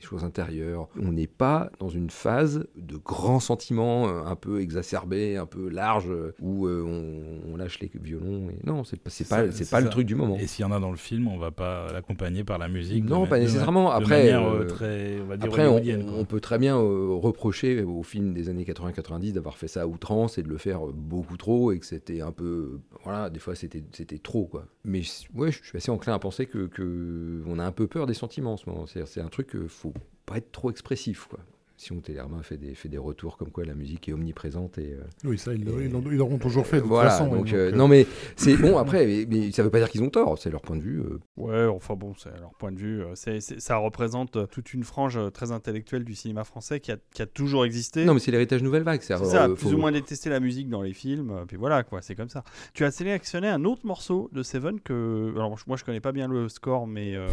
des 0.00 0.06
choses 0.06 0.24
intérieures. 0.24 0.88
On 1.00 1.12
n'est 1.12 1.26
pas 1.26 1.70
dans 1.78 1.88
une 1.88 2.10
phase 2.10 2.66
de 2.76 2.96
grands 2.96 3.40
sentiments 3.40 4.08
euh, 4.08 4.24
un 4.24 4.36
peu 4.36 4.60
exacerbés, 4.60 5.36
un 5.36 5.46
peu 5.46 5.68
larges, 5.68 6.12
où 6.40 6.66
euh, 6.66 6.82
on, 6.84 7.52
on 7.52 7.56
lâche 7.56 7.80
les 7.80 7.90
violons. 7.94 8.50
Et 8.50 8.58
non, 8.66 8.84
c'est 8.84 8.96
pas, 8.96 9.10
pas, 9.28 9.50
c'est 9.50 9.80
le 9.80 9.88
truc 9.88 10.06
du 10.06 10.14
moment. 10.14 10.36
Et 10.36 10.46
s'il 10.46 10.62
y 10.64 10.68
en 10.68 10.72
a 10.72 10.80
dans 10.80 10.90
le 10.90 10.96
film, 10.96 11.28
on 11.28 11.38
va 11.38 11.50
pas 11.50 11.92
l'accompagner 11.92 12.44
par 12.44 12.58
la 12.58 12.68
musique. 12.68 13.04
Non, 13.04 13.26
pas 13.26 13.38
nécessairement. 13.38 13.90
Après, 13.90 14.32
euh, 14.32 14.64
très, 14.66 15.18
on 15.20 15.26
va 15.26 15.36
dire 15.36 15.46
Après, 15.46 15.66
on, 15.66 15.76
hollywoodienne, 15.76 16.06
quoi. 16.06 16.18
on 16.18 16.24
peut 16.24 16.40
très 16.40 16.58
bien 16.58 16.76
euh, 16.76 17.14
reprocher 17.14 17.82
au 17.82 18.02
film 18.02 18.32
des 18.32 18.48
années 18.48 18.64
80-90 18.64 19.32
d'avoir 19.32 19.56
fait 19.56 19.68
ça 19.68 19.82
à 19.82 19.86
outrance 19.86 20.38
et 20.38 20.42
de 20.42 20.48
le 20.48 20.58
faire 20.58 20.80
beaucoup 20.86 21.36
trop 21.36 21.72
et 21.72 21.78
que 21.78 21.86
c'était 21.86 22.20
un 22.20 22.32
peu. 22.32 22.80
Voilà, 23.04 23.30
des 23.30 23.40
fois 23.40 23.54
c'était 23.54 23.82
c'était 23.92 24.18
trop, 24.18 24.46
quoi. 24.46 24.66
Mais 24.84 25.02
ouais, 25.34 25.52
je 25.52 25.62
suis 25.62 25.76
assez 25.76 25.90
enclin 25.90 26.14
à 26.14 26.18
penser 26.18 26.46
que, 26.46 26.66
que 26.66 27.42
on 27.46 27.58
a 27.58 27.64
un 27.64 27.72
peu 27.72 27.86
peur 27.86 28.06
des 28.06 28.14
sentiments 28.14 28.54
en 28.54 28.56
ce 28.56 28.68
moment. 28.68 28.86
C'est 28.86 29.20
un 29.20 29.28
truc, 29.28 29.54
euh, 29.54 29.66
faut 29.94 30.00
pas 30.26 30.38
être 30.38 30.52
trop 30.52 30.70
expressif, 30.70 31.26
quoi. 31.28 31.40
Simon 31.76 32.02
Tellerman 32.02 32.42
fait 32.42 32.58
des, 32.58 32.74
fait 32.74 32.90
des 32.90 32.98
retours 32.98 33.38
comme 33.38 33.50
quoi 33.50 33.64
la 33.64 33.72
musique 33.72 34.06
est 34.10 34.12
omniprésente 34.12 34.76
et. 34.76 34.92
euh, 34.92 35.00
Oui, 35.24 35.38
ça, 35.38 35.54
ils, 35.54 35.64
l'auront 35.64 36.36
toujours 36.36 36.66
fait 36.66 36.76
de 36.76 36.80
toute 36.82 36.90
voilà, 36.90 37.08
façon. 37.08 37.24
oui, 37.24 37.30
donc, 37.38 37.46
donc, 37.46 37.54
euh, 37.54 37.72
euh, 37.72 37.74
non 37.74 37.88
mais 37.88 38.06
c'est 38.36 38.54
bon 38.58 38.76
après, 38.76 39.06
mais, 39.06 39.24
mais 39.26 39.50
ça 39.50 39.62
veut 39.62 39.70
pas 39.70 39.78
dire 39.78 39.88
qu'ils 39.88 40.02
ont 40.02 40.10
tort, 40.10 40.36
c'est 40.36 40.50
leur 40.50 40.60
point 40.60 40.76
de 40.76 40.82
vue. 40.82 41.00
euh, 41.00 41.18
Ouais, 41.38 41.64
enfin 41.64 41.94
bon, 41.94 42.12
c'est 42.18 42.28
leur 42.38 42.52
point 42.58 42.70
de 42.70 42.76
vue. 42.78 43.02
euh, 43.02 43.14
ça 43.38 43.76
représente 43.78 44.46
toute 44.50 44.74
une 44.74 44.84
frange 44.84 45.18
très 45.32 45.52
intellectuelle 45.52 46.04
du 46.04 46.14
cinéma 46.14 46.44
français 46.44 46.80
qui 46.80 46.92
a, 46.92 46.98
qui 47.14 47.22
a 47.22 47.26
toujours 47.26 47.64
existé. 47.64 48.04
Non 48.04 48.12
mais 48.12 48.20
c'est 48.20 48.30
l'héritage 48.30 48.62
nouvelle 48.62 48.82
vague. 48.82 49.00
C'est 49.00 49.16
C'est 49.16 49.24
ça, 49.24 49.44
euh, 49.46 49.54
plus 49.54 49.68
faut- 49.70 49.72
ou 49.74 49.78
moins 49.78 49.90
détester 49.90 50.28
la 50.28 50.40
musique 50.40 50.68
dans 50.68 50.82
les 50.82 50.92
films, 50.92 51.30
euh, 51.30 51.44
puis 51.48 51.56
voilà 51.56 51.82
quoi, 51.82 52.02
c'est 52.02 52.14
comme 52.14 52.28
ça. 52.28 52.44
Tu 52.74 52.84
as 52.84 52.90
sélectionné 52.90 53.48
un 53.48 53.64
autre 53.64 53.86
morceau 53.86 54.28
de 54.32 54.42
Seven 54.42 54.80
que, 54.82 55.32
alors 55.34 55.56
moi 55.66 55.78
je 55.78 55.84
connais 55.86 56.00
pas 56.00 56.12
bien 56.12 56.28
le 56.28 56.50
score, 56.50 56.86
mais 56.86 57.16
euh, 57.16 57.26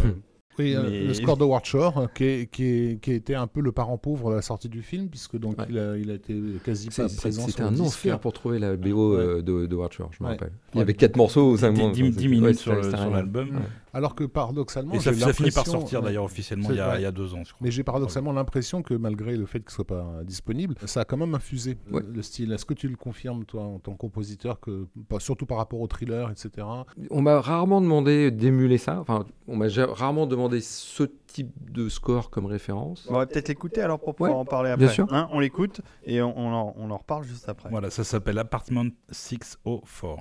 Oui, 0.59 0.73
euh, 0.75 0.83
Mais- 0.89 1.03
le 1.05 1.13
score 1.13 1.37
de 1.37 1.43
Ward 1.43 1.63
Shore, 1.65 1.97
euh, 1.99 2.05
qui, 2.13 2.23
est- 2.23 2.51
qui, 2.51 2.63
est- 2.65 3.01
qui 3.01 3.11
été 3.11 3.35
un 3.35 3.47
peu 3.47 3.61
le 3.61 3.71
parent 3.71 3.97
pauvre 3.97 4.31
à 4.31 4.35
la 4.37 4.41
sortie 4.41 4.69
du 4.69 4.81
film, 4.81 5.07
puisque 5.07 5.37
donc 5.37 5.57
Ouais. 5.59 5.65
il, 5.69 5.77
a, 5.77 5.97
il 5.97 6.09
a 6.09 6.15
été 6.15 6.35
quasi 6.63 6.89
pas 6.89 7.07
présent 7.15 7.45
C'était 7.47 7.61
un 7.63 7.79
enfer 7.79 8.19
pour 8.19 8.33
trouver 8.33 8.59
la 8.59 8.75
BO 8.75 9.15
Ouais. 9.17 9.21
euh, 9.23 9.41
de, 9.41 9.65
de 9.67 9.75
Howard 9.75 9.93
Shore, 9.93 10.09
je 10.17 10.23
me 10.23 10.27
Ouais. 10.29 10.33
rappelle. 10.35 10.51
Il 10.73 10.79
y 10.79 10.81
avait 10.81 10.93
quatre 10.93 11.15
morceaux, 11.15 11.55
cinq 11.57 11.73
Dix- 11.73 11.81
mois, 11.81 11.91
dix- 11.91 12.01
enfin, 12.01 12.09
dix 12.11 12.21
c'est- 12.23 12.27
minutes 12.27 12.65
ouais, 12.67 12.97
sur 12.97 13.09
l'album. 13.11 13.49
Alors 13.97 14.13
que 14.13 14.23
paradoxalement, 14.25 14.93
Et 14.93 14.99
ça, 14.99 15.11
ça 15.11 15.33
finit 15.33 15.49
par 15.49 15.65
sortir 15.65 16.03
d'ailleurs 16.03 16.23
officiellement 16.23 16.69
il 16.69 16.75
y, 16.75 16.79
a, 16.79 16.89
Ouais. 16.91 16.99
il 16.99 17.01
y 17.01 17.05
a 17.05 17.11
deux 17.11 17.33
ans, 17.33 17.43
je 17.43 17.49
crois. 17.51 17.65
Mais 17.65 17.71
j'ai 17.71 17.83
paradoxalement 17.83 18.31
l'impression 18.31 18.83
que 18.83 18.93
malgré 18.93 19.35
le 19.35 19.47
fait 19.47 19.59
qu'il 19.59 19.71
soit 19.71 19.87
pas 19.87 20.19
disponible, 20.23 20.75
ça 20.85 21.01
a 21.01 21.05
quand 21.05 21.17
même 21.17 21.33
infusé 21.33 21.79
Ouais. 21.91 22.03
le 22.07 22.21
style. 22.21 22.51
Est-ce 22.51 22.63
que 22.65 22.75
tu 22.75 22.87
le 22.89 22.95
confirmes, 22.95 23.43
toi, 23.45 23.63
en 23.63 23.79
tant 23.79 23.93
que 23.93 23.97
compositeur, 23.97 24.59
que, 24.59 24.85
surtout 25.17 25.47
par 25.47 25.57
rapport 25.57 25.81
au 25.81 25.87
thriller, 25.87 26.29
etc. 26.29 26.67
On 27.09 27.23
m'a 27.23 27.41
rarement 27.41 27.81
demandé 27.81 28.29
d'émuler 28.29 28.77
ça. 28.77 28.99
Enfin, 28.99 29.25
on 29.47 29.55
m'a 29.55 29.65
rarement 29.67 30.27
demandé 30.27 30.61
ce 30.61 31.03
type 31.25 31.51
de 31.71 31.89
score 31.89 32.29
comme 32.29 32.45
référence. 32.45 33.07
on 33.09 33.13
va 33.15 33.25
peut-être 33.25 33.47
l'écouter 33.47 33.81
alors 33.81 33.99
pour 33.99 34.13
pouvoir 34.13 34.35
Ouais, 34.35 34.41
en 34.41 34.45
parler 34.45 34.69
après. 34.69 34.85
bien 34.85 34.93
sûr. 34.93 35.07
Hein, 35.11 35.27
on 35.31 35.39
l'écoute 35.39 35.81
et 36.05 36.21
on, 36.21 36.37
on 36.37 36.53
en, 36.53 36.73
on 36.77 36.91
en 36.91 36.97
reparle 36.97 37.23
juste 37.23 37.49
après. 37.49 37.69
Voilà, 37.71 37.89
ça 37.89 38.03
s'appelle 38.03 38.37
Apartment 38.37 38.91
604. 39.09 40.19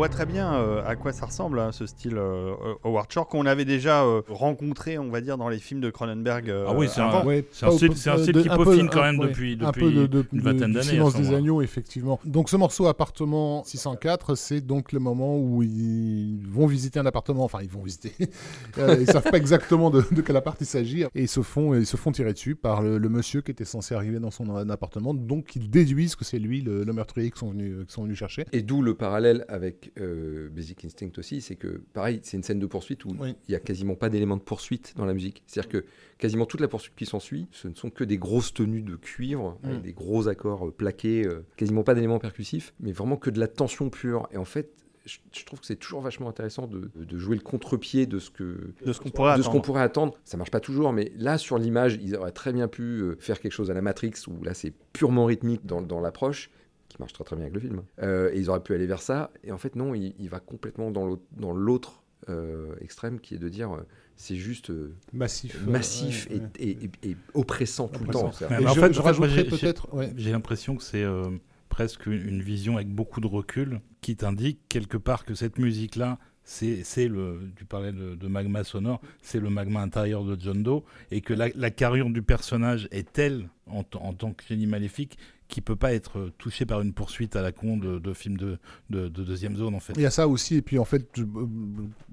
Voit 0.00 0.08
très 0.08 0.24
bien 0.24 0.54
euh, 0.54 0.82
à 0.86 0.96
quoi 0.96 1.12
ça 1.12 1.26
ressemble, 1.26 1.58
hein, 1.60 1.72
ce 1.72 1.84
style 1.84 2.16
euh, 2.16 2.52
Howard 2.84 3.12
Shore, 3.12 3.28
qu'on 3.28 3.44
avait 3.44 3.66
déjà 3.66 4.02
euh, 4.02 4.22
rencontré, 4.30 4.96
on 4.96 5.10
va 5.10 5.20
dire, 5.20 5.36
dans 5.36 5.50
les 5.50 5.58
films 5.58 5.82
de 5.82 5.90
Cronenberg. 5.90 6.48
euh, 6.48 6.64
Ah 6.68 6.72
oui, 6.74 6.88
c'est 6.90 7.02
un-. 7.02 7.22
Ouais, 7.22 7.44
un 7.60 7.70
style, 7.70 7.94
c'est 7.96 8.08
un 8.08 8.16
style 8.16 8.32
de- 8.32 8.40
qui 8.42 8.48
peaufine 8.48 8.88
quand 8.88 9.00
un- 9.02 9.12
même 9.12 9.20
ouais, 9.20 9.26
depuis, 9.28 9.58
un 9.60 9.72
peu 9.72 9.92
de, 9.92 10.06
de- 10.06 10.24
une 10.32 10.38
de- 10.38 10.42
vingtaine 10.44 10.72
d'années. 10.72 10.86
Silence 10.86 11.12
ce 11.12 11.18
des 11.18 11.34
agneaux, 11.34 11.60
effectivement. 11.60 12.18
Donc 12.24 12.48
ce 12.48 12.56
morceau 12.56 12.86
appartement 12.86 13.62
604, 13.64 14.36
c'est 14.36 14.62
donc 14.62 14.92
le 14.92 15.00
moment 15.00 15.36
où 15.38 15.62
ils 15.62 16.40
vont 16.50 16.66
visiter 16.66 16.98
un 16.98 17.04
appartement. 17.04 17.44
Enfin, 17.44 17.58
ils 17.62 17.68
vont 17.68 17.82
visiter. 17.82 18.12
Euh, 18.78 18.96
ils 19.00 19.06
savent 19.06 19.24
pas 19.30 19.36
exactement 19.36 19.90
de, 19.90 20.02
de 20.12 20.22
quel 20.22 20.36
appart 20.36 20.56
il 20.60 20.66
s'agit 20.66 21.02
et 21.02 21.08
ils 21.22 21.28
se 21.28 21.42
font 21.42 21.74
ils 21.74 21.84
se 21.86 21.96
font 21.96 22.12
tirer 22.12 22.32
dessus 22.32 22.54
par 22.54 22.82
le, 22.82 22.98
le 22.98 23.08
monsieur 23.08 23.40
qui 23.42 23.50
était 23.50 23.64
censé 23.64 23.94
arriver 23.94 24.20
dans 24.20 24.30
son 24.30 24.48
appartement. 24.70 25.12
Donc 25.12 25.56
ils 25.56 25.68
déduisent 25.68 26.14
que 26.14 26.24
c'est 26.24 26.38
lui 26.38 26.62
le, 26.62 26.84
le 26.84 26.92
meurtrier 26.92 27.30
qu'ils 27.30 27.38
sont 27.40 27.50
venus 27.50 27.78
qu'ils 27.80 27.90
sont 27.90 28.04
venus 28.04 28.16
chercher. 28.16 28.46
Et 28.52 28.62
d'où 28.62 28.80
le 28.80 28.94
parallèle 28.94 29.44
avec 29.48 29.89
euh, 29.98 30.48
Basic 30.50 30.84
Instinct 30.84 31.10
aussi, 31.18 31.40
c'est 31.40 31.56
que 31.56 31.80
pareil, 31.92 32.20
c'est 32.22 32.36
une 32.36 32.42
scène 32.42 32.58
de 32.58 32.66
poursuite 32.66 33.04
où 33.04 33.14
Oui. 33.18 33.34
il 33.48 33.52
y 33.52 33.54
a 33.54 33.60
quasiment 33.60 33.94
pas 33.94 34.08
d'éléments 34.08 34.36
de 34.36 34.42
poursuite 34.42 34.94
dans 34.96 35.04
la 35.04 35.14
musique. 35.14 35.42
C'est-à-dire 35.46 35.70
que 35.70 35.84
quasiment 36.18 36.46
toute 36.46 36.60
la 36.60 36.68
poursuite 36.68 36.94
qui 36.96 37.06
s'ensuit, 37.06 37.46
ce 37.52 37.68
ne 37.68 37.74
sont 37.74 37.90
que 37.90 38.04
des 38.04 38.18
grosses 38.18 38.52
tenues 38.54 38.82
de 38.82 38.96
cuivre, 38.96 39.58
avec 39.62 39.78
Mm. 39.78 39.82
des 39.82 39.92
gros 39.92 40.28
accords 40.28 40.68
euh, 40.68 40.70
plaqués, 40.70 41.26
euh, 41.26 41.44
quasiment 41.56 41.82
pas 41.82 41.94
d'éléments 41.94 42.18
percussifs, 42.18 42.74
mais 42.80 42.92
vraiment 42.92 43.16
que 43.16 43.30
de 43.30 43.40
la 43.40 43.48
tension 43.48 43.90
pure. 43.90 44.28
Et 44.32 44.36
en 44.36 44.44
fait, 44.44 44.70
je, 45.06 45.16
je 45.32 45.44
trouve 45.46 45.60
que 45.60 45.66
c'est 45.66 45.76
toujours 45.76 46.02
vachement 46.02 46.28
intéressant 46.28 46.66
de, 46.66 46.90
de 46.94 47.18
jouer 47.18 47.34
le 47.34 47.40
contre-pied 47.42 48.04
de 48.06 48.18
ce 48.18 48.28
que 48.30 48.74
De 48.84 48.92
ce 48.92 49.00
qu'on 49.00 49.08
pourrait 49.08 49.32
attendre. 49.32 49.62
pourrait 49.62 49.82
attendre. 49.82 50.14
Ça 50.24 50.36
marche 50.36 50.50
pas 50.50 50.60
toujours, 50.60 50.92
mais 50.92 51.10
là, 51.16 51.38
sur 51.38 51.56
l'image, 51.58 51.98
ils 52.02 52.14
auraient 52.16 52.32
très 52.32 52.52
bien 52.52 52.68
pu 52.68 53.02
faire 53.18 53.40
quelque 53.40 53.52
chose 53.52 53.70
à 53.70 53.74
la 53.74 53.80
Matrix, 53.82 54.12
où 54.28 54.44
là, 54.44 54.52
c'est 54.52 54.74
purement 54.92 55.24
rythmique 55.24 55.64
dans, 55.64 55.80
dans 55.80 56.00
l'approche, 56.00 56.50
qui 56.90 56.96
marche 56.98 57.14
très 57.14 57.24
très 57.24 57.36
bien 57.36 57.44
avec 57.46 57.54
le 57.54 57.60
film. 57.60 57.82
Euh, 58.02 58.30
et 58.34 58.38
ils 58.38 58.50
auraient 58.50 58.62
pu 58.62 58.74
aller 58.74 58.86
vers 58.86 59.00
ça. 59.00 59.30
Et 59.44 59.52
en 59.52 59.58
fait, 59.58 59.74
non, 59.76 59.94
il, 59.94 60.14
il 60.18 60.28
va 60.28 60.40
complètement 60.40 60.90
dans 60.90 61.06
l'autre- 61.52 62.02
euh, 62.28 62.74
extrême, 62.82 63.18
qui 63.18 63.34
est 63.34 63.38
de 63.38 63.48
dire, 63.48 63.72
euh, 63.72 63.80
c'est 64.14 64.36
juste 64.36 64.68
euh, 64.68 64.94
Massif. 65.14 65.58
massif 65.66 66.28
ouais, 66.30 66.36
ouais. 66.36 66.50
Et, 66.58 66.68
et- 66.70 66.90
et- 67.04 67.10
et 67.12 67.16
oppressant 67.32 67.88
tout 67.88 68.04
le 68.04 68.10
temps. 68.10 68.30
Mais 68.50 68.66
en 68.66 68.74
je, 68.74 68.80
fait- 68.80 68.92
je 68.92 69.00
en 69.00 69.02
fait, 69.04 69.18
moi, 69.18 69.26
rajouterais 69.26 69.30
j'ai- 69.30 69.44
peut-être. 69.44 69.94
ouais. 69.94 70.12
J'ai 70.16 70.30
l'impression 70.30 70.76
que 70.76 70.82
c'est 70.82 71.02
euh, 71.02 71.30
presque 71.70 72.04
une 72.06 72.42
vision 72.42 72.76
avec 72.76 72.88
beaucoup 72.88 73.20
de 73.22 73.26
recul 73.26 73.80
qui 74.02 74.16
t'indique 74.16 74.60
quelque 74.68 74.98
part 74.98 75.24
que 75.24 75.34
cette 75.34 75.58
musique-là, 75.58 76.18
c'est 76.44 76.84
c'est 76.84 77.08
le. 77.08 77.40
Tu 77.56 77.64
parlais 77.64 77.92
de, 77.92 78.14
de 78.16 78.26
magma 78.28 78.64
sonore, 78.64 79.00
c'est 79.22 79.40
le 79.40 79.48
magma 79.48 79.80
intérieur 79.80 80.22
de 80.24 80.36
John 80.38 80.62
Doe, 80.62 80.82
et 81.10 81.22
que 81.22 81.32
la, 81.32 81.48
la 81.54 81.70
carrure 81.70 82.10
du 82.10 82.20
personnage 82.22 82.86
est 82.90 83.10
telle 83.12 83.48
en 83.66 83.82
tant 83.84 84.32
que 84.34 84.44
génie 84.46 84.66
maléfique 84.66 85.16
qui 85.50 85.60
peut 85.60 85.76
pas 85.76 85.92
être 85.92 86.30
touché 86.38 86.64
par 86.64 86.80
une 86.80 86.92
poursuite 86.92 87.36
à 87.36 87.42
la 87.42 87.52
con 87.52 87.76
de, 87.76 87.98
de 87.98 88.12
films 88.14 88.36
de, 88.38 88.58
de, 88.88 89.08
de 89.08 89.22
deuxième 89.24 89.56
zone 89.56 89.74
en 89.74 89.80
fait. 89.80 89.92
Il 89.96 90.02
y 90.02 90.06
a 90.06 90.10
ça 90.10 90.26
aussi, 90.28 90.56
et 90.56 90.62
puis 90.62 90.78
en 90.78 90.84
fait, 90.84 91.06
euh, 91.18 91.24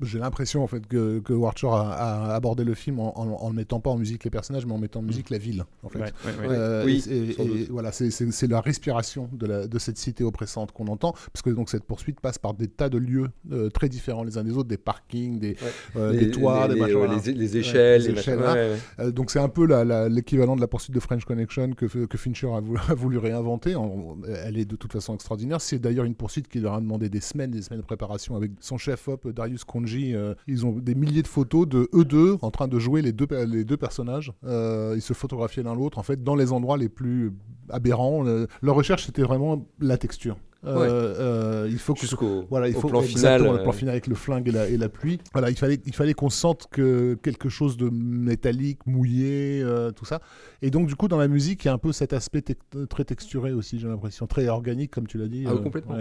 j'ai 0.01 0.19
l'impression 0.19 0.63
en 0.63 0.67
fait 0.67 0.85
que, 0.85 1.19
que 1.19 1.33
Shore 1.55 1.75
a, 1.75 1.93
a 1.93 2.35
abordé 2.35 2.63
le 2.63 2.73
film 2.73 2.99
en, 2.99 3.17
en, 3.17 3.27
en 3.27 3.49
ne 3.49 3.55
mettant 3.55 3.79
pas 3.79 3.89
en 3.89 3.97
musique 3.97 4.23
les 4.23 4.29
personnages, 4.29 4.65
mais 4.65 4.73
en 4.73 4.77
mettant 4.77 4.99
en 4.99 5.03
musique 5.03 5.29
la 5.29 5.37
ville. 5.37 5.63
En 5.83 5.89
fait. 5.89 5.99
Ouais, 5.99 6.05
ouais, 6.25 6.47
ouais. 6.47 6.55
Euh, 6.55 6.85
Oui, 6.85 7.03
et, 7.09 7.17
et- 7.29 7.33
sans 7.33 7.43
et 7.43 7.47
doute. 7.47 7.67
voilà, 7.69 7.91
c'est- 7.91 8.47
la 8.47 8.61
respiration 8.61 9.29
de, 9.33 9.45
la, 9.45 9.67
de 9.67 9.79
cette 9.79 9.97
cité 9.97 10.23
oppressante 10.23 10.71
qu'on 10.71 10.87
entend, 10.87 11.13
parce 11.33 11.41
que 11.43 11.49
donc 11.49 11.69
cette 11.69 11.83
poursuite 11.83 12.19
passe 12.19 12.37
par 12.37 12.53
des 12.53 12.67
tas 12.67 12.89
de 12.89 12.97
lieux 12.97 13.29
euh, 13.51 13.69
très 13.69 13.89
différents 13.89 14.23
les 14.23 14.37
uns 14.37 14.43
des 14.43 14.53
autres, 14.57 14.69
des 14.69 14.77
parkings, 14.77 15.39
des, 15.39 15.55
euh, 15.95 16.11
Les- 16.11 16.25
des 16.25 16.31
toits, 16.31 16.67
les, 16.67 16.69
des 16.69 16.73
les- 16.75 16.81
machins. 16.81 16.95
ouais, 16.97 17.07
voilà. 17.07 17.21
les- 17.25 17.33
les 17.33 17.57
échelles, 17.57 18.01
les 18.01 18.07
les 18.09 18.13
machins, 18.13 18.33
échelles, 18.33 18.45
ouais, 18.45 18.69
ouais, 18.99 19.05
ouais. 19.05 19.11
Donc 19.11 19.31
c'est 19.31 19.39
un 19.39 19.49
peu 19.49 19.65
l'équivalent 20.09 20.55
de 20.55 20.61
la 20.61 20.67
poursuite 20.67 20.93
de 20.95 20.99
French 20.99 21.25
Connection 21.25 21.71
que, 21.73 21.85
que 21.85 22.17
Fincher 22.17 22.47
a 22.55 22.59
voulu, 22.59 22.79
a 22.89 22.93
voulu 22.93 23.17
réinventer. 23.27 23.75
En- 23.75 24.17
elle 24.43 24.57
est 24.57 24.65
de 24.65 24.75
toute 24.75 24.91
façon 24.93 25.13
extraordinaire. 25.15 25.61
C'est 25.61 25.79
d'ailleurs 25.79 26.05
une 26.05 26.15
poursuite 26.15 26.47
qui 26.47 26.59
leur 26.59 26.73
a 26.73 26.81
demandé 26.81 27.09
des 27.09 27.19
semaines, 27.21 27.51
des 27.51 27.61
semaines 27.61 27.81
de 27.81 27.85
préparation 27.85 28.35
avec 28.35 28.51
son 28.59 28.77
chef 28.77 29.07
op 29.07 29.27
Darius 29.29 29.63
Konji. 29.63 30.15
Euh, 30.15 30.33
ils 30.47 30.65
ont 30.65 30.71
des 30.73 30.95
milliers 30.95 31.23
de 31.23 31.27
photos 31.27 31.67
de 31.67 31.89
eux 31.93 32.05
deux 32.05 32.37
en 32.41 32.51
train 32.51 32.67
de 32.67 32.79
jouer 32.79 33.01
les 33.01 33.11
deux, 33.11 33.27
les 33.45 33.63
deux 33.63 33.77
personnages. 33.77 34.31
Euh, 34.45 34.93
ils 34.95 35.01
se 35.01 35.13
photographiaient 35.13 35.63
l'un 35.63 35.75
l'autre 35.75 35.97
en 35.97 36.03
fait 36.03 36.23
dans 36.23 36.35
les 36.35 36.51
endroits 36.51 36.77
les 36.77 36.89
plus 36.89 37.31
aberrants. 37.69 38.25
Euh, 38.25 38.47
leur 38.61 38.75
recherche 38.75 39.05
c'était 39.05 39.23
vraiment 39.23 39.67
la 39.79 39.97
texture. 39.97 40.37
Euh, 40.65 40.75
Ouais. 40.79 40.87
euh, 40.89 41.67
il 41.69 41.77
faut 41.77 41.93
que 41.93 41.99
Jusqu'au 42.01 42.45
voilà, 42.49 42.67
il 42.67 42.75
au 42.75 42.79
faut 42.81 42.87
plan 42.89 43.01
final. 43.01 43.41
le 43.43 43.61
plan 43.61 43.69
euh, 43.69 43.71
final 43.71 43.91
avec 43.93 44.07
le 44.07 44.15
flingue 44.15 44.47
et 44.47 44.51
la, 44.51 44.67
et 44.67 44.75
la 44.77 44.89
pluie. 44.89 45.19
Voilà, 45.33 45.49
il 45.51 45.55
fallait, 45.57 45.79
il 45.85 45.93
fallait 45.93 46.13
qu'on 46.15 46.29
sente 46.31 46.67
que 46.71 47.13
quelque 47.21 47.47
chose 47.47 47.77
de 47.77 47.89
métallique, 47.91 48.79
mouillé, 48.87 49.61
euh, 49.63 49.91
tout 49.91 50.05
ça. 50.05 50.19
Et 50.61 50.71
donc, 50.71 50.87
du 50.87 50.95
coup, 50.95 51.07
dans 51.07 51.17
la 51.17 51.27
musique, 51.27 51.63
il 51.63 51.67
y 51.67 51.69
a 51.69 51.73
un 51.73 51.77
peu 51.77 51.91
cet 51.91 52.11
aspect 52.13 52.43
très 52.89 53.03
texturé 53.03 53.53
aussi, 53.53 53.77
j'ai 53.79 53.87
l'impression, 53.87 54.25
très 54.27 54.47
organique, 54.47 54.91
comme 54.91 55.05
tu 55.07 55.17
l'as 55.17 55.27
dit. 55.27 55.43
Ah 55.47 55.53
oui, 55.55 55.61
complètement. 55.61 55.97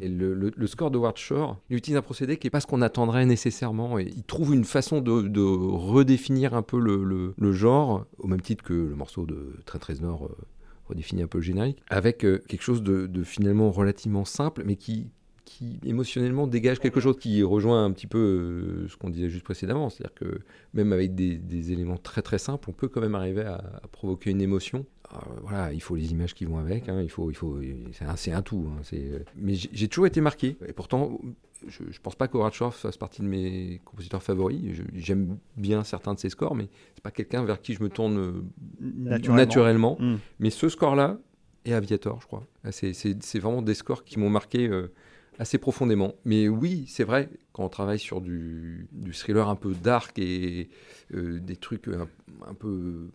Et 0.00 0.08
le, 0.08 0.34
le- 0.34 0.52
le 0.54 0.66
score 0.66 0.90
de 0.90 0.98
Ward 0.98 1.16
Shore, 1.16 1.58
il 1.70 1.76
utilise 1.76 1.96
un 1.96 2.02
procédé 2.02 2.36
qui 2.36 2.46
n'est 2.46 2.50
pas 2.50 2.60
ce 2.60 2.66
qu'on 2.66 2.82
attendrait 2.82 3.24
nécessairement. 3.26 3.98
Et 3.98 4.12
il 4.14 4.22
trouve 4.24 4.54
une 4.54 4.64
façon 4.64 5.00
de, 5.00 5.22
de 5.22 5.40
redéfinir 5.40 6.54
un 6.54 6.62
peu 6.62 6.78
le, 6.78 7.02
le- 7.02 7.34
le 7.36 7.52
genre, 7.52 8.04
au 8.18 8.26
même 8.26 8.40
titre 8.42 8.62
que 8.62 8.74
le 8.74 8.94
morceau 8.94 9.24
de 9.26 9.54
Train 9.64 9.78
13 9.78 10.02
Nord 10.02 10.24
euh, 10.26 10.34
redéfinit 10.88 11.22
un 11.22 11.26
peu 11.26 11.38
le 11.38 11.44
générique, 11.44 11.82
avec 11.88 12.24
euh, 12.24 12.38
quelque 12.48 12.62
chose 12.62 12.82
de, 12.82 13.22
finalement 13.24 13.70
relativement 13.70 14.24
simple, 14.24 14.62
mais 14.64 14.76
qui, 14.76 15.08
qui 15.44 15.78
émotionnellement 15.84 16.46
dégage 16.46 16.78
quelque 16.78 17.00
chose 17.00 17.18
qui 17.18 17.42
rejoint 17.42 17.84
un 17.84 17.92
petit 17.92 18.06
peu 18.06 18.18
euh, 18.18 18.88
ce 18.88 18.96
qu'on 18.96 19.10
disait 19.10 19.28
juste 19.28 19.44
précédemment. 19.44 19.90
C'est-à-dire 19.90 20.14
que 20.14 20.40
même 20.74 20.92
avec 20.92 21.14
des, 21.14 21.72
éléments 21.72 21.98
très 21.98 22.22
très 22.22 22.38
simples, 22.38 22.70
on 22.70 22.72
peut 22.72 22.88
quand 22.88 23.00
même 23.00 23.14
arriver 23.14 23.42
à, 23.42 23.62
provoquer 23.92 24.30
une 24.30 24.40
émotion. 24.40 24.86
Alors, 25.08 25.36
voilà, 25.42 25.72
il 25.72 25.80
faut 25.80 25.94
les 25.94 26.10
images 26.10 26.34
qui 26.34 26.44
vont 26.44 26.58
avec, 26.58 26.88
hein, 26.88 27.00
il 27.00 27.10
faut, 27.10 27.30
il 27.30 27.36
faut, 27.36 27.60
c'est 27.92 28.32
un, 28.32 28.36
un 28.36 28.42
tout. 28.42 28.66
hein, 28.68 28.80
c'est- 28.82 29.24
mais 29.36 29.54
j'ai 29.54 29.88
toujours 29.88 30.06
été 30.06 30.20
marqué. 30.20 30.56
Et 30.66 30.72
pourtant, 30.72 31.20
je, 31.68 31.82
je 31.90 32.00
pense 32.00 32.14
pas 32.14 32.28
qu'Howard 32.28 32.52
Shore 32.52 32.74
fasse 32.74 32.96
partie 32.96 33.22
de 33.22 33.26
mes 33.26 33.80
compositeurs 33.84 34.22
favoris. 34.22 34.60
J'aime 34.94 35.38
bien 35.56 35.84
certains 35.84 36.14
de 36.14 36.18
ses 36.18 36.30
scores, 36.30 36.54
mais 36.54 36.68
c'est 36.94 37.02
pas 37.02 37.10
quelqu'un 37.10 37.44
vers 37.44 37.60
qui 37.60 37.74
je 37.74 37.82
me 37.82 37.88
tourne 37.88 38.18
euh, 38.18 38.32
Naturellement. 38.80 39.36
naturellement. 39.36 39.96
Mm. 40.00 40.16
Mais 40.40 40.50
ce 40.50 40.68
score-là 40.68 41.18
et 41.64 41.74
Aviator, 41.74 42.20
je 42.20 42.26
crois. 42.26 42.46
Ah, 42.64 42.72
c'est 42.72 43.38
vraiment 43.38 43.62
des 43.62 43.74
scores 43.74 44.04
qui 44.04 44.18
m'ont 44.18 44.30
marqué 44.30 44.68
euh, 44.68 44.92
assez 45.38 45.58
profondément. 45.58 46.14
Mais 46.24 46.48
oui, 46.48 46.84
c'est 46.88 47.04
vrai, 47.04 47.28
quand 47.56 47.64
on 47.64 47.68
travaille 47.70 47.98
sur 47.98 48.20
du, 48.20 48.86
du 48.92 49.14
thriller 49.14 49.48
un 49.48 49.56
peu 49.56 49.72
dark 49.72 50.18
et 50.18 50.68
euh, 51.14 51.40
des 51.40 51.56
trucs 51.56 51.88
un, 51.88 52.06
un 52.46 52.52
peu. 52.52 52.68
euh, 52.68 53.08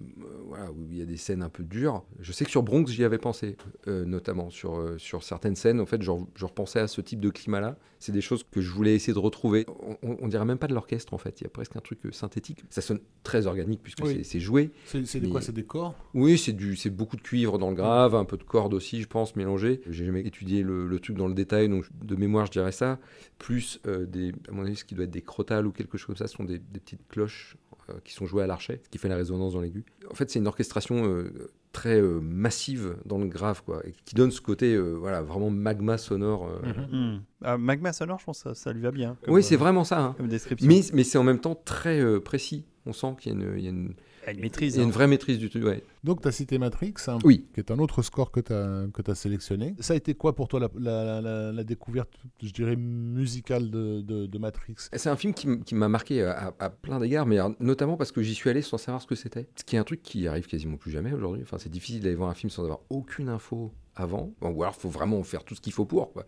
voilà, 0.48 0.72
où 0.72 0.88
il 0.90 0.98
y 0.98 1.02
a 1.04 1.06
des 1.06 1.18
scènes 1.18 1.44
un 1.44 1.50
peu 1.50 1.62
dures, 1.64 2.04
je 2.20 2.32
sais 2.32 2.44
que 2.44 2.50
sur 2.50 2.64
Bronx, 2.64 2.92
j'y 2.92 3.04
avais 3.04 3.20
pensé, 3.20 3.56
euh, 3.88 4.04
notamment 4.04 4.50
sur, 4.50 4.96
sur 4.98 5.22
certaines 5.22 5.56
scènes. 5.56 5.80
En 5.80 5.86
fait, 5.86 6.02
je, 6.02 6.12
je 6.34 6.46
repensais 6.46 6.80
à 6.80 6.88
ce 6.88 7.02
type 7.02 7.20
de 7.20 7.30
climat-là. 7.30 7.78
C'est 8.00 8.12
des 8.12 8.22
choses 8.22 8.44
que 8.50 8.62
je 8.62 8.72
voulais 8.72 8.96
essayer 8.96 9.14
de 9.14 9.20
retrouver. 9.20 9.68
On, 10.02 10.18
on- 10.20 10.28
dirait 10.28 10.44
même 10.46 10.58
pas 10.58 10.66
de 10.68 10.74
l'orchestre, 10.74 11.14
en 11.14 11.20
fait. 11.20 11.40
Il 11.40 11.44
y 11.44 11.48
a 11.48 11.52
presque 11.52 11.76
un 11.76 11.82
truc 11.82 12.00
synthétique. 12.12 12.64
Ça 12.72 12.82
sonne 12.82 13.00
très 13.22 13.46
organique 13.46 13.84
puisque 13.84 14.04
Oui. 14.04 14.24
c'est- 14.24 14.40
joué. 14.40 14.72
C'est 14.86 15.30
quoi? 15.30 15.40
C'est 15.42 15.52
des 15.52 15.66
corps? 15.66 15.94
Oui, 16.16 16.40
c'est 16.40 16.54
du, 16.54 16.76
c'est 16.76 16.90
beaucoup 16.90 17.16
de 17.16 17.22
cuivre 17.22 17.60
dans 17.60 17.70
le 17.70 17.76
grave, 17.76 18.16
un 18.16 18.26
peu 18.26 18.38
de 18.38 18.44
corde 18.44 18.74
aussi, 18.74 19.02
je 19.04 19.08
pense, 19.08 19.36
mélangé. 19.36 19.82
J'ai 19.88 20.06
jamais 20.06 20.22
étudié 20.22 20.64
le, 20.64 20.88
le 20.88 21.00
truc 21.00 21.16
dans 21.16 21.28
le 21.28 21.36
détail, 21.36 21.70
donc 21.70 21.86
de 22.04 22.16
mémoire, 22.16 22.48
je 22.48 22.52
dirais 22.52 22.72
ça. 22.72 22.98
Plus 23.38 23.80
euh, 23.86 24.08
des, 24.32 24.50
à 24.50 24.52
mon 24.52 24.64
avis, 24.66 24.76
ce 24.76 24.86
qui 24.86 24.96
doit 24.96 25.06
être 25.06 25.12
des 25.12 25.22
crotales 25.22 25.66
ou 25.68 25.72
quelque 25.72 25.98
chose 25.98 26.08
comme 26.08 26.16
ça, 26.18 26.28
ce 26.28 26.36
sont 26.36 26.44
des, 26.44 26.60
des 26.60 26.80
petites 26.80 27.08
cloches 27.10 27.58
euh, 27.90 27.94
qui 28.04 28.14
sont 28.14 28.26
jouées 28.26 28.44
à 28.44 28.48
l'archet, 28.48 28.80
ce 28.84 28.90
qui 28.90 28.98
fait 28.98 29.10
la 29.10 29.16
résonance 29.18 29.54
dans 29.54 29.62
l'aigu. 29.62 29.84
En 30.10 30.16
fait, 30.16 30.30
c'est 30.30 30.40
une 30.40 30.48
orchestration 30.48 31.06
euh, 31.06 31.50
très 31.72 32.00
euh, 32.02 32.20
massive 32.22 32.96
dans 33.06 33.18
le 33.18 33.28
grave, 33.28 33.64
quoi, 33.66 33.82
et 33.88 33.94
qui 34.06 34.14
donne 34.16 34.32
ce 34.32 34.42
côté, 34.42 34.74
euh, 34.76 34.94
voilà, 34.94 35.22
vraiment 35.22 35.50
magma 35.50 35.98
sonore. 35.98 36.50
euh. 36.50 37.16
Mm. 37.18 37.22
Ah, 37.44 37.58
Magma 37.58 37.94
sonore, 37.94 38.20
je 38.20 38.26
pense 38.26 38.44
que 38.44 38.50
ça, 38.50 38.56
ça 38.56 38.74
lui 38.74 38.82
va 38.82 38.92
bien. 38.92 39.18
comme, 39.24 39.34
Oui, 39.34 39.42
c'est 39.44 39.56
euh, 39.56 39.58
vraiment 39.58 39.84
ça. 39.84 40.00
hein. 40.02 40.14
Comme 40.18 40.28
description. 40.28 40.68
Mais, 40.68 40.82
mais 40.94 41.04
c'est 41.04 41.18
en 41.18 41.24
même 41.24 41.40
temps 41.40 41.56
très 41.56 42.00
euh, 42.02 42.20
précis. 42.20 42.66
On 42.86 42.94
sent 42.94 43.16
qu'il 43.20 43.32
y 43.32 43.36
a 43.36 43.38
une, 43.40 43.58
il 43.58 43.64
y 43.64 43.68
a 43.68 43.70
une, 43.70 43.86
Il 43.86 43.94
y 43.94 43.94
a 43.94 43.94
une 44.28 44.42
maîtrise. 44.42 44.76
il 44.76 44.78
y 44.78 44.80
a 44.82 44.84
une 44.84 44.90
hein. 44.90 44.94
vraie 44.94 45.08
maîtrise 45.08 45.40
du 45.40 45.50
truc. 45.50 45.64
Ouais. 45.64 45.84
Donc, 46.04 46.22
tu 46.22 46.28
as 46.28 46.32
cité 46.32 46.58
Matrix, 46.58 46.94
hein, 47.08 47.18
Oui. 47.24 47.48
qui 47.54 47.60
est 47.60 47.72
un 47.72 47.80
autre 47.80 48.02
score 48.02 48.32
que 48.32 48.40
tu 48.40 48.54
as, 48.54 49.16
sélectionné. 49.16 49.76
Ça 49.80 49.94
a 49.94 49.96
été 49.98 50.14
quoi 50.14 50.36
pour 50.36 50.48
toi 50.48 50.60
la, 50.60 50.70
la- 50.78 51.22
la- 51.22 51.52
la 51.52 51.64
découverte, 51.64 52.12
je 52.42 52.52
dirais, 52.52 52.76
musicale 52.76 53.70
de, 53.72 54.02
de- 54.02 54.26
de 54.26 54.38
Matrix? 54.38 54.76
C'est 54.94 55.10
un 55.10 55.16
film 55.16 55.34
qui, 55.34 55.48
m'a 55.76 55.88
marqué 55.88 56.24
à, 56.24 56.54
à- 56.60 56.70
plein 56.70 57.00
d'égards, 57.00 57.26
mais 57.26 57.38
notamment 57.60 57.98
parce 57.98 58.12
que 58.12 58.22
j'y 58.22 58.34
suis 58.36 58.50
allé 58.50 58.62
sans 58.62 58.78
savoir 58.78 59.02
ce 59.02 59.08
que 59.08 59.16
c'était. 59.16 59.48
Ce 59.56 59.64
qui 59.64 59.76
est 59.76 59.80
un 59.80 59.84
truc 59.84 60.02
qui 60.04 60.28
arrive 60.28 60.48
quasiment 60.48 60.78
plus 60.78 60.92
jamais 60.92 61.14
aujourd'hui. 61.14 61.42
Enfin, 61.44 61.58
c'est 61.58 61.70
difficile 61.70 62.02
d'aller 62.02 62.16
voir 62.16 62.30
un 62.30 62.34
film 62.36 62.50
sans 62.50 62.64
avoir 62.64 62.80
aucune 62.90 63.30
info 63.30 63.72
avant. 63.96 64.34
Ou 64.42 64.64
alors, 64.64 64.74
il 64.78 64.82
faut 64.82 64.90
vraiment 64.90 65.22
faire 65.24 65.44
tout 65.44 65.56
ce 65.56 65.62
qu'il 65.62 65.74
faut 65.74 65.86
pour. 65.86 66.14
Quoi. 66.14 66.26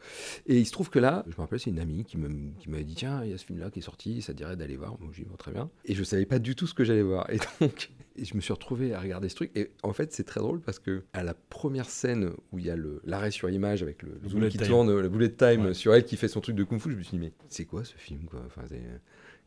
Et 0.48 0.58
il 0.60 0.66
se 0.66 0.72
trouve 0.72 0.90
que 0.90 1.00
là, 1.00 1.24
je 1.28 1.32
me 1.32 1.38
rappelle, 1.38 1.60
c'est 1.60 1.70
une 1.70 1.80
amie 1.80 2.04
qui 2.06 2.18
m'avait 2.18 2.84
dit 2.84 2.96
Tiens, 2.96 3.24
il 3.24 3.32
y 3.32 3.34
a 3.34 3.38
ce 3.38 3.46
film-là 3.46 3.70
qui 3.72 3.80
est 3.80 3.84
sorti, 3.84 4.22
ça 4.22 4.34
te 4.34 4.38
dirait 4.38 4.56
d'aller 4.56 4.76
voir. 4.76 4.98
Moi, 5.00 5.12
j'ai 5.14 5.24
dit 5.24 5.30
très 5.38 5.52
bien. 5.52 5.70
Et 5.86 5.96
je 5.96 6.04
savais 6.04 6.26
pas 6.26 6.40
du 6.40 6.56
tout 6.56 6.68
ce 6.68 6.74
que 6.74 6.84
j'allais 6.84 7.02
voir. 7.04 7.30
Et 7.30 7.40
donc, 7.62 7.92
et 8.16 8.26
je 8.26 8.36
me 8.36 8.42
suis 8.42 8.54
retrouvé 8.54 8.94
à 8.94 9.00
regarder 9.00 9.30
ce 9.30 9.36
truc. 9.36 9.52
Et 9.56 9.72
en 9.84 9.94
fait, 9.94 10.12
c'est 10.14 10.24
très 10.26 10.40
drôle 10.40 10.60
parce 10.62 10.80
que 10.80 11.04
à 11.14 11.24
la 11.24 11.34
première 11.34 11.90
scène 11.90 12.32
où 12.52 12.60
il 12.60 12.66
y 12.66 12.70
a 12.70 12.76
l'arrêt 13.06 13.32
sur 13.32 13.50
image 13.50 13.82
avec 13.82 14.02
le, 14.04 14.20
le 14.22 14.30
zoom 14.30 14.40
bullet 14.40 14.52
qui 14.52 14.58
time. 14.58 14.68
tourne, 14.68 15.00
le 15.00 15.10
bullet 15.10 15.30
time 15.32 15.66
Ouais. 15.66 15.74
sur 15.74 15.94
elle 15.96 16.04
qui 16.06 16.18
fait 16.18 16.28
son 16.28 16.42
truc 16.42 16.56
de 16.56 16.64
kung 16.64 16.80
fu, 16.80 16.92
je 16.92 16.98
me 16.98 17.04
suis 17.04 17.18
dit 17.18 17.24
Mais 17.26 17.32
c'est 17.50 17.66
quoi 17.66 17.84
ce 17.84 17.96
film 17.96 18.26
quoi? 18.26 18.42
Enfin, 18.46 18.64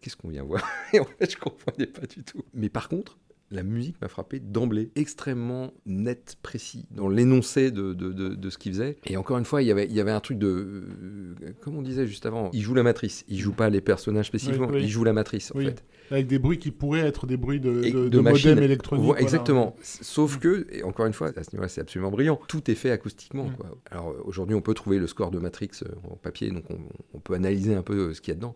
Qu'est-ce 0.01 0.17
qu'on 0.17 0.29
vient 0.29 0.43
voir? 0.45 0.63
Et 0.93 1.01
en 1.01 1.05
fait, 1.05 1.31
je 1.33 1.37
comprenais 1.39 1.87
pas 1.87 2.07
du 2.07 2.23
tout. 2.23 2.45
Mais 2.53 2.69
par 2.69 2.89
contre, 2.89 3.19
la 3.51 3.63
musique 3.63 4.01
m'a 4.03 4.09
frappé 4.09 4.41
d'emblée, 4.41 4.91
extrêmement 4.97 5.73
net, 5.87 6.37
précis, 6.43 6.87
dans 6.91 7.09
l'énoncé 7.09 7.71
de, 7.71 7.93
de, 7.95 8.13
de, 8.13 8.35
de 8.35 8.51
ce 8.51 8.59
qu'il 8.59 8.73
faisait. 8.73 8.97
Et 9.07 9.17
encore 9.17 9.39
une 9.39 9.45
fois, 9.45 9.63
il 9.63 9.69
y 9.69 9.71
avait, 9.71 9.87
il 9.87 9.93
y 9.93 10.01
avait 10.01 10.11
un 10.11 10.19
truc 10.21 10.39
de... 10.39 10.49
euh, 10.49 11.35
comme 11.61 11.77
on 11.77 11.83
disait 11.83 12.07
juste 12.09 12.27
avant, 12.27 12.51
il 12.53 12.61
joue 12.63 12.75
la 12.75 12.83
matrice, 12.83 13.25
il 13.29 13.39
joue 13.39 13.53
pas 13.53 13.71
les 13.71 13.81
personnages 13.81 14.27
spécifiquement, 14.27 14.67
Oui, 14.67 14.77
oui. 14.79 14.83
il 14.85 14.89
joue 14.89 15.05
la 15.05 15.13
matrice 15.13 15.53
en 15.55 15.59
Oui. 15.59 15.67
fait. 15.67 15.85
Avec 16.11 16.27
des 16.29 16.39
bruits 16.39 16.59
qui 16.59 16.71
pourraient 16.71 17.01
être 17.07 17.27
des 17.27 17.37
bruits 17.37 17.59
de, 17.61 17.73
de, 17.73 17.91
de 17.91 18.09
de 18.09 18.21
machines. 18.21 18.51
modem 18.51 18.65
électronique. 18.65 19.05
Voilà. 19.05 19.21
Exactement. 19.21 19.75
Sauf 19.83 20.39
que, 20.39 20.67
et 20.71 20.83
encore 20.85 21.07
une 21.07 21.13
fois, 21.13 21.33
à 21.37 21.43
ce 21.43 21.51
niveau-là, 21.53 21.69
c'est 21.69 21.81
absolument 21.81 22.11
brillant. 22.13 22.41
Tout 22.49 22.71
est 22.71 22.75
fait 22.77 22.91
acoustiquement. 22.93 23.45
Mm. 23.47 23.57
quoi. 23.57 23.79
Alors 23.91 24.11
euh, 24.11 24.23
aujourd'hui, 24.25 24.55
on 24.55 24.61
peut 24.61 24.75
trouver 24.75 24.99
le 24.99 25.07
score 25.09 25.31
de 25.33 25.39
Matrix 25.39 25.71
euh, 25.83 25.89
en 26.11 26.17
papier, 26.17 26.51
donc 26.51 26.65
on, 26.71 26.79
on 27.15 27.19
peut 27.19 27.35
analyser 27.35 27.75
un 27.75 27.83
peu 27.83 28.13
ce 28.15 28.21
qu'il 28.21 28.31
y 28.31 28.33
a 28.33 28.37
dedans. 28.37 28.55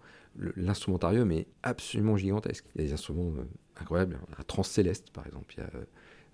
L'instrumentarium 0.57 1.31
est 1.33 1.46
absolument 1.62 2.16
gigantesque. 2.16 2.64
Il 2.74 2.81
y 2.81 2.85
a 2.85 2.87
des 2.88 2.92
instruments 2.94 3.33
euh, 3.38 3.42
incroyables. 3.81 4.18
Un 4.38 4.42
transcéleste, 4.42 5.11
par 5.11 5.26
exemple. 5.26 5.55
Il 5.57 5.61
y 5.61 5.62
a, 5.62 5.70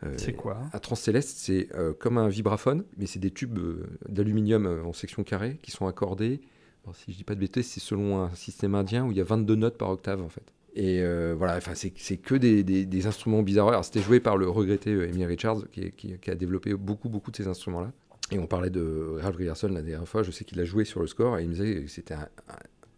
euh, 0.08 0.14
C'est 0.18 0.34
quoi? 0.34 0.58
un 0.72 0.78
transcéleste, 0.78 1.36
c'est 1.38 1.68
euh, 1.74 1.92
comme 1.92 2.18
un 2.18 2.28
vibraphone, 2.28 2.84
mais 2.96 3.06
c'est 3.06 3.18
des 3.18 3.30
tubes 3.30 3.58
euh, 3.58 3.86
d'aluminium 4.08 4.66
euh, 4.66 4.84
en 4.84 4.92
section 4.92 5.24
carrée 5.24 5.58
qui 5.62 5.70
sont 5.70 5.86
accordés. 5.86 6.40
Alors, 6.84 6.94
si 6.94 7.12
je 7.12 7.16
dis 7.16 7.24
pas 7.24 7.34
de 7.34 7.40
bêtises, 7.40 7.66
c'est 7.68 7.80
selon 7.80 8.20
un 8.22 8.34
système 8.34 8.74
indien 8.74 9.04
où 9.04 9.10
il 9.10 9.16
y 9.16 9.20
a 9.20 9.24
22 9.24 9.54
notes 9.56 9.76
par 9.78 9.90
octave 9.90 10.22
en 10.22 10.28
fait. 10.28 10.52
Et 10.78 11.00
euh, 11.00 11.34
voilà, 11.36 11.56
enfin 11.56 11.72
c'est 11.74 11.90
que 12.18 12.34
des, 12.34 12.62
des- 12.62 12.84
des 12.84 13.06
instruments 13.06 13.42
bizarres. 13.42 13.68
Alors 13.68 13.84
c'était 13.84 14.02
joué 14.02 14.20
par 14.20 14.36
le 14.36 14.46
regretté 14.48 14.90
euh, 14.92 15.08
Amy 15.08 15.24
Richards 15.24 15.62
qui, 15.72 15.90
qui- 15.92 16.18
qui 16.18 16.30
a 16.30 16.34
développé 16.34 16.74
beaucoup 16.74 17.08
beaucoup 17.08 17.30
de 17.30 17.36
ces 17.36 17.48
instruments-là. 17.48 17.92
Et 18.30 18.38
on 18.38 18.46
parlait 18.46 18.68
de 18.70 19.16
Ralph 19.22 19.36
Grierson 19.36 19.68
la 19.68 19.80
dernière 19.82 20.06
fois. 20.06 20.22
Je 20.22 20.30
sais 20.30 20.44
qu'il 20.44 20.60
a 20.60 20.64
joué 20.64 20.84
sur 20.84 21.00
le 21.00 21.06
score 21.06 21.38
et 21.38 21.44
il 21.44 21.48
me 21.48 21.54
disait 21.54 21.82
que 21.82 21.88
c'était 21.88 22.14
un- 22.14 22.28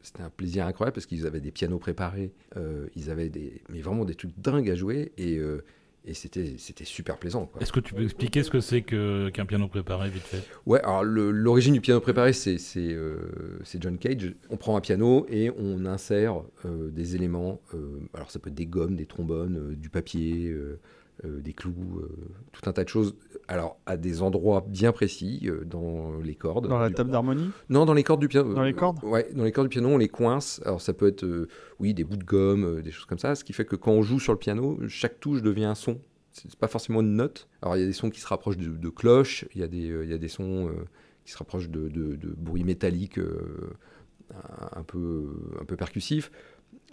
c'était 0.03 0.23
un 0.23 0.31
plaisir 0.31 0.67
incroyable 0.67 0.95
parce 0.95 1.07
qu'ils 1.07 1.27
avaient 1.27 1.41
des 1.41 1.51
pianos 1.51 1.79
préparés, 1.79 2.33
euh, 2.57 2.87
ils 2.97 3.11
avaient 3.11 3.29
des, 3.29 3.63
mais 3.69 3.81
vraiment 3.81 4.05
des 4.05 4.15
trucs 4.15 4.39
dingues 4.39 4.71
à 4.71 4.75
jouer 4.75 5.13
et, 5.19 5.37
euh, 5.39 5.65
et 6.05 6.15
c'était 6.15 6.55
c'était 6.59 6.85
super 6.85 7.19
plaisant. 7.19 7.51
Est-ce 7.61 7.73
que 7.73 7.81
tu 7.81 7.93
peux 7.93 8.05
expliquer 8.05 8.43
ce 8.43 8.51
que 8.51 8.61
c'est 8.61 8.83
que- 8.83 9.29
qu'un 9.31 9.45
piano 9.45 9.69
préparé, 9.69 10.09
vite 10.09 10.23
fait? 10.23 10.43
Ouais, 10.65 10.81
alors 10.81 11.05
l'origine 11.05 11.75
du 11.75 11.81
piano 11.81 12.01
préparé, 12.01 12.33
c'est 12.33 12.57
c'est, 12.59 12.93
euh, 12.93 13.59
c'est 13.65 13.83
John 13.83 13.99
Cage. 13.99 14.35
On 14.49 14.57
prend 14.57 14.77
un 14.77 14.81
piano 14.81 15.27
et 15.29 15.51
on 15.59 15.85
insère 15.85 16.43
des 16.65 17.15
éléments. 17.17 17.61
alors 18.15 18.31
ça 18.31 18.39
peut 18.39 18.49
être 18.49 18.55
des 18.55 18.67
gommes, 18.67 18.97
des 18.97 19.07
trombones, 19.07 19.75
du 19.75 19.91
papier, 19.91 20.55
euh, 21.25 21.41
des 21.41 21.53
clous, 21.53 22.01
euh, 22.01 22.35
tout 22.53 22.69
un 22.69 22.73
tas 22.73 22.85
de 22.85 22.89
choses. 22.89 23.17
Alors 23.49 23.79
à 23.87 23.97
des 23.97 24.23
endroits 24.23 24.65
bien 24.69 24.93
précis 24.93 25.43
euh, 25.45 25.65
dans 25.65 26.19
les 26.21 26.35
cordes. 26.35 26.69
Dans 26.69 26.79
la 26.79 26.91
table 26.91 27.11
d'harmonie? 27.11 27.51
Non, 27.69 27.85
dans 27.87 27.95
les 27.95 28.05
cordes 28.05 28.21
du 28.21 28.29
piano. 28.29 28.55
Dans 28.55 28.63
les 28.63 28.75
cordes? 28.75 28.99
Ouais, 29.03 29.29
dans 29.35 29.45
les 29.45 29.53
cordes 29.53 29.69
du 29.69 29.73
piano, 29.73 29.89
on 29.89 29.99
les 29.99 30.09
coince. 30.09 30.61
Alors 30.65 30.81
ça 30.81 30.93
peut 30.93 31.09
être, 31.09 31.49
oui, 31.79 31.95
des 31.95 32.05
bouts 32.05 32.17
de 32.17 32.25
gomme, 32.25 32.83
des 32.83 32.91
choses 32.91 33.07
comme 33.07 33.19
ça. 33.19 33.35
Ce 33.35 33.45
qui 33.45 33.53
fait 33.53 33.65
que 33.65 33.77
quand 33.77 33.93
on 33.93 34.03
joue 34.03 34.21
sur 34.21 34.33
le 34.33 34.39
piano, 34.39 34.79
chaque 34.89 35.21
touche 35.21 35.43
devient 35.43 35.65
un 35.65 35.75
son. 35.75 36.01
C'est 36.33 36.55
pas 36.57 36.69
forcément 36.69 37.01
une 37.01 37.17
note. 37.17 37.49
Alors 37.63 37.77
il 37.77 37.81
y 37.81 37.85
a 37.85 37.87
des 37.87 37.93
sons 37.93 38.11
qui 38.11 38.21
se 38.21 38.27
rapprochent 38.27 38.59
de, 38.59 38.69
de 38.69 38.89
cloches, 38.89 39.45
il 39.55 39.61
y, 39.61 39.65
a 39.65 39.69
des, 39.69 39.87
il 40.05 40.09
y 40.09 40.15
a 40.15 40.19
des 40.19 40.29
sons 40.29 40.71
qui 41.25 41.33
se 41.33 41.39
rapprochent 41.39 41.69
de, 41.69 41.89
de, 41.89 42.17
de 42.17 42.35
bruits 42.37 42.65
métalliques 42.65 43.19
un 44.77 44.83
peu, 44.85 45.35
un 45.61 45.65
peu 45.65 45.77
percussifs. 45.77 46.31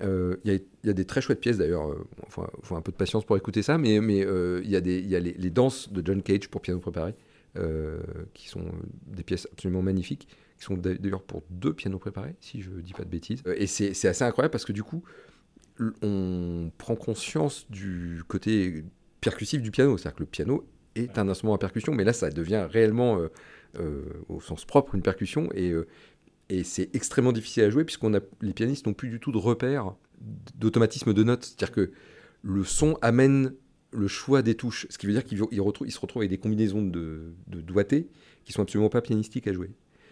Euh, 0.01 0.35
Il 0.43 0.51
y, 0.51 0.55
a, 0.55 0.59
il 0.83 0.87
y 0.87 0.89
a 0.89 0.93
des 0.93 1.05
très 1.05 1.21
chouettes 1.21 1.39
pièces 1.39 1.57
d'ailleurs. 1.57 1.95
Il 2.25 2.31
faut, 2.31 2.45
faut 2.61 2.75
un 2.75 2.81
peu 2.81 2.91
de 2.91 2.97
patience 2.97 3.25
pour 3.25 3.37
écouter 3.37 3.61
ça, 3.61 3.77
mais, 3.77 4.01
mais 4.01 4.25
euh, 4.25 4.61
il 4.63 4.69
y 4.69 4.75
a, 4.75 4.81
des, 4.81 4.99
il 4.99 5.07
y 5.07 5.15
a 5.15 5.19
les, 5.19 5.33
les 5.33 5.49
danses 5.49 5.91
de 5.91 6.05
John 6.05 6.21
Cage 6.21 6.49
pour 6.49 6.61
piano 6.61 6.79
préparé, 6.79 7.15
euh, 7.57 7.99
qui 8.33 8.49
sont 8.49 8.65
des 9.07 9.23
pièces 9.23 9.47
absolument 9.51 9.81
magnifiques 9.81 10.27
qui 10.57 10.63
sont 10.63 10.77
d'ailleurs 10.77 11.21
pour 11.23 11.43
deux 11.49 11.73
pianos 11.73 11.99
préparés, 11.99 12.35
si 12.39 12.61
je 12.61 12.71
dis 12.71 12.93
pas 12.93 13.03
de 13.03 13.09
bêtises. 13.09 13.41
Euh, 13.45 13.55
Et 13.57 13.67
c'est 13.67 14.07
assez 14.07 14.23
incroyable 14.23 14.51
parce 14.51 14.63
que 14.65 14.71
du 14.71 14.83
coup, 14.83 15.03
on 16.01 16.71
prend 16.77 16.95
conscience 16.95 17.69
du 17.69 18.21
côté 18.27 18.85
percussif 19.21 19.61
du 19.61 19.71
piano. 19.71 19.97
C'est-à-dire 19.97 20.15
que 20.15 20.23
le 20.23 20.27
piano 20.29 20.65
est 20.95 21.17
un 21.17 21.27
instrument 21.27 21.53
à 21.53 21.57
percussion, 21.57 21.93
mais 21.93 22.05
là, 22.05 22.13
ça 22.13 22.29
devient 22.29 22.67
réellement, 22.69 23.19
euh, 23.19 23.27
euh, 23.79 24.03
au 24.29 24.39
sens 24.39 24.63
propre, 24.63 24.95
une 24.95 25.01
percussion. 25.01 25.49
Et, 25.53 25.71
euh, 25.71 25.87
et 26.49 26.63
c'est 26.63 26.93
extrêmement 26.95 27.31
difficile 27.31 27.63
à 27.63 27.69
jouer 27.69 27.83
puisqu'on 27.85 28.13
a 28.13 28.19
les 28.41 28.53
pianistes 28.53 28.85
n'ont 28.87 28.93
plus 28.93 29.09
du 29.09 29.19
tout 29.19 29.31
de 29.31 29.37
repères 29.37 29.93
d'automatisme 30.55 31.13
de 31.13 31.23
notes. 31.23 31.43
C'est-à-dire 31.45 31.71
que 31.73 31.91
le 32.43 32.63
son 32.63 32.97
amène 33.01 33.53
le 33.91 34.07
choix 34.07 34.41
des 34.41 34.55
touches, 34.55 34.87
ce 34.89 34.97
qui 34.97 35.07
veut 35.07 35.13
dire 35.13 35.23
qu'ils 35.23 35.41
ils 35.51 35.91
se 35.91 35.99
retrouvent 35.99 36.21
avec 36.21 36.29
des 36.29 36.37
combinaisons 36.37 36.81
de, 36.81 37.33
de 37.47 37.61
doigtés 37.61 38.07
qui 38.43 38.53
sont 38.53 38.61
absolument 38.61 38.89
pas 38.89 39.01
pianistiques 39.01 39.47
à 39.47 39.53
jouer. 39.53 39.71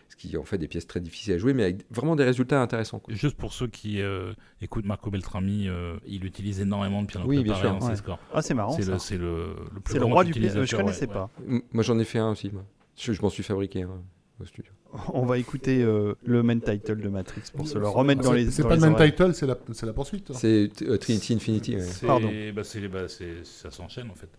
Ce 0.09 0.15
qui 0.15 0.37
en 0.37 0.43
fait 0.43 0.57
des 0.59 0.67
pièces 0.67 0.85
très 0.85 0.99
difficiles 0.99 1.33
à 1.33 1.37
jouer, 1.39 1.53
mais 1.53 1.63
avec 1.63 1.85
vraiment 1.91 2.15
des 2.15 2.23
résultats 2.23 2.61
intéressants. 2.61 2.99
quoi. 2.99 3.13
Juste 3.13 3.35
pour 3.35 3.51
ceux 3.51 3.67
qui 3.67 3.99
euh, 4.01 4.33
écoutent 4.61 4.85
Marco 4.85 5.09
Beltrami, 5.09 5.67
euh, 5.67 5.95
il 6.05 6.23
utilise 6.23 6.59
énormément 6.61 7.01
de 7.01 7.07
piano 7.07 7.25
Oui, 7.27 7.41
bien 7.43 7.53
préparé 7.53 7.61
sûr. 7.73 7.79
dans 7.79 7.85
Ouais. 7.87 7.91
ses 7.95 7.97
scores. 7.99 8.19
Ah, 8.31 8.41
c'est 8.43 8.53
marrant. 8.53 8.73
C'est 8.73 8.85
le, 8.87 8.99
c'est 8.99 9.17
le, 9.17 9.55
le 9.73 9.79
plus 9.79 9.93
C'est 9.93 9.99
le 9.99 10.05
grand 10.05 10.13
roi 10.13 10.23
du 10.23 10.31
piano. 10.33 10.63
Je 10.65 10.75
connaissais 10.75 11.07
ouais, 11.07 11.13
pas. 11.13 11.31
Moi 11.71 11.83
j'en 11.83 11.97
ai 11.97 12.05
fait 12.05 12.19
un 12.19 12.31
aussi, 12.31 12.51
moi. 12.51 12.63
Je, 12.95 13.11
je 13.11 13.21
m'en 13.23 13.29
suis 13.29 13.43
fabriqué 13.43 13.81
un 13.83 14.01
au 14.39 14.45
studio. 14.45 14.71
On 15.13 15.25
va 15.25 15.37
écouter 15.37 15.81
euh, 15.83 16.13
le 16.25 16.43
main 16.43 16.59
title 16.59 16.97
de 17.01 17.09
Matrix 17.09 17.41
pour 17.55 17.67
se 17.67 17.77
le 17.77 17.87
remettre 17.87 18.21
dans 18.21 18.31
C'est- 18.31 18.37
les. 18.37 18.51
C'est 18.51 18.63
pas 18.63 18.75
le 18.75 18.81
main 18.81 18.91
oreilles. 18.93 19.11
title, 19.11 19.33
c'est 19.33 19.47
la, 19.47 19.57
c'est 19.73 19.85
la 19.85 19.93
poursuite. 19.93 20.31
C'est 20.33 20.69
euh, 20.83 20.97
Trinity 20.97 21.33
Infinity. 21.33 21.75
ouais. 21.75 21.81
C'est- 21.81 22.05
Pardon. 22.05 22.29
bah, 22.55 22.61
bah, 22.91 23.07
c'est- 23.07 23.43
ça 23.43 23.71
s'enchaîne 23.71 24.09
en 24.11 24.15
fait. 24.15 24.29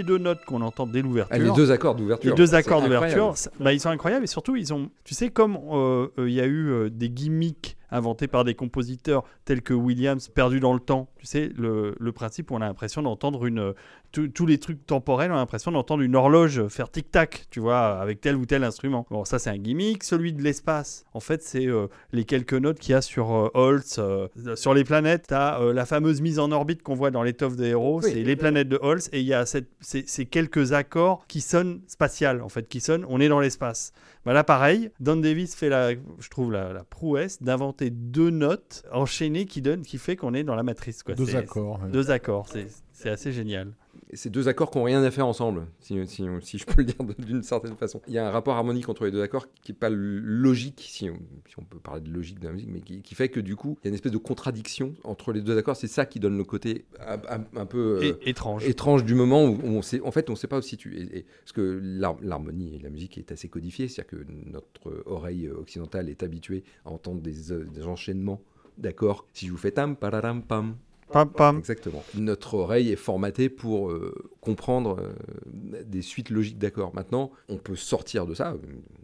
Les 0.00 0.04
deux 0.04 0.18
notes 0.18 0.44
qu'on 0.46 0.62
entend 0.62 0.86
dès 0.86 1.02
l'ouverture. 1.02 1.34
Ah, 1.34 1.38
les 1.38 1.50
deux 1.52 1.70
accords 1.70 1.94
d'ouverture. 1.94 2.30
Les 2.30 2.36
deux 2.36 2.54
accords 2.54 2.82
d'ouverture, 2.82 3.34
bah, 3.58 3.72
ils 3.72 3.80
sont 3.80 3.90
incroyables 3.90 4.24
et 4.24 4.28
surtout 4.28 4.56
ils 4.56 4.72
ont, 4.72 4.90
tu 5.04 5.14
sais 5.14 5.28
comme 5.28 5.56
euh, 5.70 6.08
euh, 6.18 6.28
il 6.28 6.34
y 6.34 6.40
a 6.40 6.46
eu 6.46 6.70
euh, 6.70 6.90
des 6.90 7.10
gimmicks 7.10 7.76
inventés 7.90 8.26
par 8.28 8.44
des 8.44 8.54
compositeurs 8.54 9.24
tels 9.44 9.62
que 9.62 9.74
Williams, 9.74 10.28
perdu 10.28 10.60
dans 10.60 10.74
le 10.74 10.80
temps. 10.80 11.08
Tu 11.18 11.26
sais 11.26 11.50
le, 11.56 11.94
le 11.98 12.12
principe 12.12 12.50
où 12.50 12.54
on 12.54 12.60
a 12.60 12.66
l'impression 12.66 13.02
d'entendre 13.02 13.46
une, 13.46 13.58
euh, 13.58 13.72
tous- 14.12 14.46
les 14.46 14.58
trucs 14.58 14.84
temporels, 14.86 15.30
on 15.30 15.34
a 15.36 15.38
l'impression 15.38 15.70
d'entendre 15.72 16.02
une 16.02 16.16
horloge 16.16 16.66
faire 16.68 16.90
tic 16.90 17.10
tac, 17.10 17.46
tu 17.50 17.60
vois, 17.60 18.00
avec 18.00 18.20
tel 18.20 18.36
ou 18.36 18.46
tel 18.46 18.64
instrument. 18.64 19.06
Bon 19.10 19.24
ça 19.24 19.38
c'est 19.38 19.50
un 19.50 19.58
gimmick. 19.58 20.02
Celui 20.04 20.32
de 20.32 20.42
l'espace, 20.42 21.04
en 21.14 21.20
fait 21.20 21.42
c'est 21.42 21.66
euh, 21.66 21.86
les 22.12 22.24
quelques 22.24 22.54
notes 22.54 22.78
qu'il 22.78 22.92
y 22.92 22.94
a 22.94 23.02
sur 23.02 23.32
euh, 23.32 23.50
Holtz, 23.54 23.96
euh, 23.98 24.28
sur 24.56 24.74
les 24.74 24.84
planètes. 24.84 25.26
T'as 25.28 25.60
euh, 25.60 25.72
la 25.72 25.86
fameuse 25.86 26.20
mise 26.20 26.38
en 26.38 26.50
orbite 26.52 26.82
qu'on 26.82 26.94
voit 26.94 27.10
dans 27.10 27.22
l'étoffe 27.22 27.56
des 27.56 27.68
héros, 27.68 28.00
Oui. 28.02 28.10
c'est 28.12 28.22
les 28.22 28.36
planètes 28.36 28.68
de 28.68 28.78
Holtz 28.80 29.08
et 29.12 29.20
il 29.20 29.26
y 29.26 29.34
a 29.34 29.46
cette, 29.46 29.68
ces, 29.80 30.04
ces 30.06 30.26
quelques 30.26 30.72
accords 30.72 31.24
qui 31.28 31.40
sonnent 31.40 31.80
spatial 31.86 32.42
en 32.42 32.48
fait, 32.48 32.68
qui 32.68 32.80
sonnent 32.80 33.04
on 33.08 33.20
est 33.20 33.28
dans 33.28 33.40
l'espace. 33.40 33.92
Bah 34.26 34.34
là 34.34 34.44
pareil, 34.44 34.90
Don 35.00 35.16
Davis 35.16 35.54
fait 35.54 35.70
la, 35.70 35.92
je 35.92 36.28
trouve 36.28 36.52
la, 36.52 36.72
la 36.74 36.84
prouesse 36.84 37.42
d'inventer 37.42 37.79
deux 37.88 38.28
notes 38.28 38.82
enchaînées 38.92 39.46
qui 39.46 39.62
donnent, 39.62 39.82
qui 39.82 39.96
fait 39.96 40.16
qu'on 40.16 40.34
est 40.34 40.44
dans 40.44 40.54
la 40.54 40.62
matrice 40.62 41.02
quoi. 41.02 41.14
Deux 41.14 41.36
accords. 41.36 41.78
Deux 41.90 42.10
accords, 42.10 42.48
c'est 42.92 43.08
assez 43.08 43.32
génial. 43.32 43.72
Ces 44.14 44.30
deux 44.30 44.48
accords 44.48 44.70
qui 44.70 44.78
n'ont 44.78 44.84
rien 44.84 45.02
à 45.02 45.10
faire 45.10 45.26
ensemble, 45.26 45.66
si, 45.78 45.94
si- 46.06 46.26
si 46.40 46.58
je 46.58 46.66
peux 46.66 46.74
le 46.78 46.84
dire 46.84 46.96
d'une 47.18 47.42
certaine 47.42 47.76
façon. 47.76 48.00
Il 48.08 48.14
y 48.14 48.18
a 48.18 48.26
un 48.26 48.30
rapport 48.30 48.56
harmonique 48.56 48.88
entre 48.88 49.04
les 49.04 49.10
deux 49.10 49.22
accords 49.22 49.46
qui 49.62 49.72
n'est 49.72 49.78
pas 49.78 49.88
logique, 49.90 50.84
si 50.88 51.08
on, 51.10 51.18
si 51.48 51.58
on 51.58 51.62
peut 51.62 51.78
parler 51.78 52.00
de 52.00 52.10
logique 52.10 52.40
de 52.40 52.46
la 52.48 52.52
musique, 52.52 52.68
mais 52.72 52.80
qui, 52.80 53.02
qui 53.02 53.14
fait 53.14 53.28
que 53.28 53.40
du 53.40 53.56
coup, 53.56 53.76
il 53.80 53.84
y 53.84 53.88
a 53.88 53.90
une 53.90 53.94
espèce 53.94 54.12
de 54.12 54.18
contradiction 54.18 54.94
entre 55.04 55.32
les 55.32 55.40
deux 55.40 55.56
accords. 55.56 55.76
C'est 55.76 55.86
ça 55.86 56.06
qui 56.06 56.18
donne 56.20 56.36
le 56.36 56.44
côté 56.44 56.84
un, 57.00 57.18
un- 57.40 57.44
un 57.60 57.66
peu 57.66 57.98
euh, 58.02 58.12
étrange. 58.22 58.66
étrange 58.66 59.04
du 59.04 59.14
moment 59.14 59.44
où 59.44 59.58
on 59.64 59.82
sait, 59.82 60.00
en 60.00 60.10
fait, 60.10 60.28
on 60.28 60.32
ne 60.32 60.38
sait 60.38 60.48
pas 60.48 60.58
où 60.58 60.62
se 60.62 60.68
situe. 60.68 60.96
Et, 60.96 61.18
et- 61.18 61.26
parce 61.44 61.52
que 61.52 61.80
l'har- 61.82 62.18
l'harmonie 62.22 62.76
et 62.76 62.78
la 62.78 62.90
musique 62.90 63.18
est 63.18 63.30
assez 63.32 63.48
codifiée, 63.48 63.88
c'est-à-dire 63.88 64.18
que 64.18 64.26
notre 64.46 65.02
oreille 65.06 65.48
occidentale 65.48 66.08
est 66.08 66.22
habituée 66.22 66.64
à 66.84 66.90
entendre 66.90 67.20
des, 67.20 67.52
euh, 67.52 67.64
des 67.64 67.84
enchaînements 67.86 68.40
d'accords. 68.78 69.26
Si 69.34 69.46
je 69.46 69.52
vous 69.52 69.58
fais 69.58 69.72
tam, 69.72 69.94
pararam, 69.96 70.42
pam, 70.42 70.76
Pam, 71.12 71.30
pam. 71.30 71.58
Exactement. 71.58 72.02
Notre 72.14 72.54
oreille 72.54 72.90
est 72.90 72.96
formatée 72.96 73.48
pour 73.48 73.90
euh, 73.90 74.14
comprendre 74.40 74.98
euh, 75.00 75.82
des 75.84 76.02
suites 76.02 76.30
logiques 76.30 76.58
d'accords. 76.58 76.94
Maintenant, 76.94 77.30
on 77.48 77.56
peut 77.56 77.76
sortir 77.76 78.26
de 78.26 78.34
ça. 78.34 78.54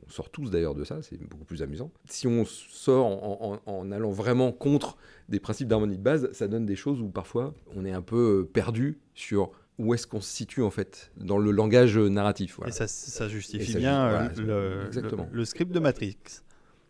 On 0.06 0.10
sort 0.10 0.30
tous 0.30 0.50
d'ailleurs 0.50 0.74
de 0.74 0.84
ça. 0.84 1.02
C'est 1.02 1.20
beaucoup 1.20 1.44
plus 1.44 1.62
amusant. 1.62 1.90
Si 2.08 2.26
on 2.26 2.44
sort 2.44 3.06
en, 3.06 3.60
en- 3.66 3.72
en 3.72 3.92
allant 3.92 4.10
vraiment 4.10 4.52
contre 4.52 4.96
des 5.28 5.40
principes 5.40 5.68
d'harmonie 5.68 5.96
de 5.98 6.02
base, 6.02 6.30
ça 6.32 6.48
donne 6.48 6.66
des 6.66 6.76
choses 6.76 7.00
où 7.00 7.08
parfois 7.08 7.54
on 7.74 7.84
est 7.84 7.92
un 7.92 8.02
peu 8.02 8.42
euh, 8.42 8.50
perdu 8.50 8.98
sur 9.14 9.50
où 9.78 9.92
est-ce 9.92 10.06
qu'on 10.06 10.22
se 10.22 10.30
situe 10.34 10.62
en 10.62 10.70
fait 10.70 11.10
dans 11.18 11.36
le 11.36 11.50
langage 11.50 11.98
narratif. 11.98 12.56
Voilà. 12.56 12.70
Et 12.70 12.72
ça, 12.72 12.86
ça 12.88 13.28
justifie 13.28 13.70
Et 13.70 13.72
ça 13.74 13.78
bien 13.78 14.30
ju- 14.34 14.44
voilà, 14.44 14.78
le, 14.80 14.86
exactement. 14.86 15.28
le- 15.30 15.36
le 15.36 15.44
script 15.44 15.70
de 15.72 15.80
Matrix. 15.80 16.16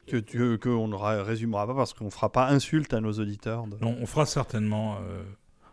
Que 0.06 0.16
tu, 0.18 0.58
qu'on 0.58 0.88
ne 0.88 0.94
ra- 0.94 1.22
résumera 1.22 1.66
pas 1.66 1.74
parce 1.74 1.92
qu'on 1.92 2.04
ne 2.06 2.10
fera 2.10 2.30
pas 2.30 2.48
insulte 2.48 2.92
à 2.94 3.00
nos 3.00 3.12
auditeurs. 3.12 3.66
de- 3.66 3.76
Non, 3.80 3.96
on 4.00 4.06
fera 4.06 4.24
certainement 4.26 4.96
euh, 5.02 5.22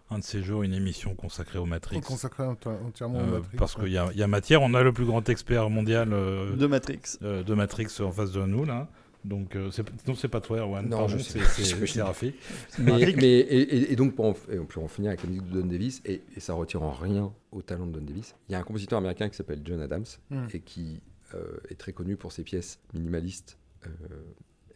un 0.10 0.19
de 0.19 0.24
ces 0.24 0.41
jours 0.41 0.63
une 0.63 0.74
émission 0.74 1.13
consacrée 1.15 1.60
au 1.60 1.65
Matrix. 1.65 2.02
Consacré 2.02 2.43
enti- 2.43 2.67
entièrement 2.86 3.19
Euh, 3.19 3.24
au 3.24 3.32
Matrix. 3.39 3.58
parce 3.58 3.76
qu'il 3.76 3.89
y, 3.91 3.98
a- 3.98 4.10
il 4.12 4.17
y 4.19 4.24
a 4.24 4.28
matière, 4.28 4.62
on 4.62 4.74
a 4.74 4.82
le 4.84 4.91
plus 4.91 5.06
grand 5.06 5.28
expert 5.30 5.69
mondial 5.69 6.13
euh, 6.13 6.56
De 6.56 6.67
Matrix. 6.67 7.00
euh, 7.22 7.43
de 7.43 7.54
Matrix 7.54 7.88
en 8.02 8.12
face 8.12 8.32
de 8.32 8.43
nous 8.46 8.65
là. 8.65 8.88
Donc 9.26 9.56
euh, 9.56 9.69
non 10.06 10.15
c'est 10.15 10.28
pas 10.28 10.41
toi 10.41 10.58
Erwan, 10.60 10.86
Non, 10.89 10.98
pardon, 10.98 11.15
c'est 11.17 12.02
Rafi. 12.02 12.34
Mais, 12.78 13.13
mais- 13.15 13.39
et, 13.39 13.96
donc 13.96 14.15
pour 14.15 14.26
en, 14.26 14.34
et 14.52 14.60
on 14.60 14.65
peut 14.65 14.82
en 14.82 14.89
finir 14.89 15.10
avec 15.12 15.24
la 15.24 15.30
musique 15.30 15.50
de 15.50 15.62
Don 15.62 15.67
Davis 15.67 16.02
et, 16.06 16.22
et 16.36 16.39
ça 16.41 16.54
retire 16.54 16.84
en 16.84 16.91
rien 16.91 17.32
au 17.54 17.62
talent 17.62 17.86
de 17.88 17.98
Don 18.00 18.06
Davis. 18.06 18.36
Il 18.50 18.52
y 18.52 18.56
a 18.56 18.60
un 18.60 18.63
compositeur 18.63 18.98
américain 18.98 19.30
qui 19.30 19.36
s'appelle 19.38 19.62
John 19.63 19.80
Adams 19.82 20.04
Mm. 20.30 20.48
et 20.54 20.60
qui 20.60 21.00
euh, 21.36 21.56
est 21.69 21.76
très 21.80 21.93
connu 21.93 22.17
pour 22.17 22.32
ses 22.34 22.43
pièces 22.43 22.80
minimalistes 22.93 23.58
euh, 23.58 23.62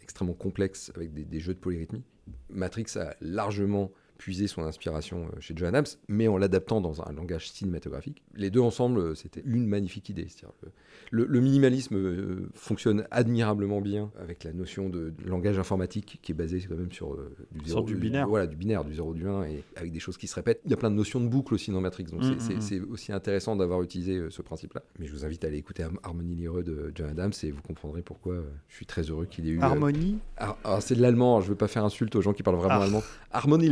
extrêmement 0.01 0.33
complexes 0.33 0.91
avec 0.95 1.13
des, 1.13 1.25
des 1.25 1.39
jeux 1.39 1.53
de 1.53 1.59
polyrythmie. 1.59 2.03
Matrix 2.49 2.85
a 2.95 3.15
largement 3.21 3.91
puisé 4.17 4.47
son 4.47 4.63
inspiration 4.63 5.25
euh, 5.27 5.39
chez 5.39 5.53
John 5.55 5.67
Adams, 5.69 5.85
mais 6.07 6.27
en 6.27 6.37
l'adaptant 6.37 6.81
dans 6.81 7.01
un 7.01 7.11
langage 7.13 7.51
cinématographique. 7.51 8.21
Les 8.35 8.49
deux 8.49 8.59
ensemble, 8.61 8.99
euh, 8.99 9.15
c'était 9.15 9.41
une 9.45 9.67
magnifique 9.67 10.09
idée. 10.09 10.25
C'est-à-dire 10.27 10.53
le, 10.63 10.71
le- 11.11 11.25
le 11.25 11.39
minimalisme 11.41 11.95
euh, 11.95 12.49
fonctionne 12.55 13.05
admirablement 13.11 13.79
bien 13.81 14.11
avec 14.19 14.43
la 14.43 14.53
notion 14.53 14.89
de, 14.89 15.11
de 15.11 15.29
langage 15.29 15.59
informatique 15.59 16.19
qui 16.21 16.31
est 16.31 16.35
basé 16.35 16.59
quand 16.67 16.75
même 16.75 16.91
sur 16.91 17.13
euh, 17.13 17.35
du, 17.51 17.69
zéro- 17.69 17.83
du 17.83 17.95
binaire. 17.95 18.27
Voilà, 18.27 18.47
du 18.47 18.55
binaire, 18.55 18.83
du 18.83 18.95
0, 18.95 19.13
du 19.13 19.27
1, 19.27 19.43
et 19.43 19.63
avec 19.75 19.91
des 19.91 19.99
choses 19.99 20.17
qui 20.17 20.27
se 20.27 20.35
répètent. 20.35 20.61
Il 20.65 20.71
y 20.71 20.73
a 20.73 20.77
plein 20.77 20.89
de 20.91 20.95
notions 20.95 21.19
de 21.19 21.27
boucle 21.27 21.53
aussi 21.53 21.71
dans 21.71 21.81
Matrix, 21.81 22.05
donc 22.05 22.23
c'est- 22.23 22.35
Mm, 22.35 22.39
c'est 22.39 22.55
mm, 22.55 22.61
c'est 22.61 22.79
aussi 22.81 23.11
intéressant 23.11 23.55
d'avoir 23.55 23.81
utilisé 23.83 24.17
euh, 24.17 24.29
ce 24.29 24.41
principe-là. 24.41 24.81
Mais 24.99 25.05
je 25.07 25.13
vous 25.13 25.25
invite 25.25 25.43
à 25.43 25.47
aller 25.47 25.57
écouter 25.57 25.83
Har- 25.83 25.91
Harmony 26.03 26.35
Lheureux 26.35 26.63
de 26.63 26.91
John 26.95 27.09
Adams 27.09 27.31
et 27.43 27.51
vous 27.51 27.61
comprendrez 27.61 28.01
pourquoi 28.01 28.33
euh, 28.33 28.43
je 28.67 28.75
suis 28.75 28.85
très 28.85 29.03
heureux 29.03 29.25
qu'il 29.25 29.45
ait 29.47 29.51
eu. 29.51 29.59
euh, 29.59 29.63
Harmonie. 29.63 30.17
Har- 30.37 30.57
alors, 30.63 30.81
c'est 30.81 30.95
de 30.95 31.01
l'allemand, 31.01 31.39
je 31.41 31.45
ne 31.45 31.49
veux 31.51 31.55
pas 31.57 31.67
faire 31.67 31.85
insulte 31.85 32.15
aux 32.15 32.21
gens 32.21 32.33
qui 32.33 32.43
parlent 32.43 32.57
vraiment 32.57 32.81
Ah. 32.81 32.83
allemand. 32.85 33.03
Harmony 33.31 33.69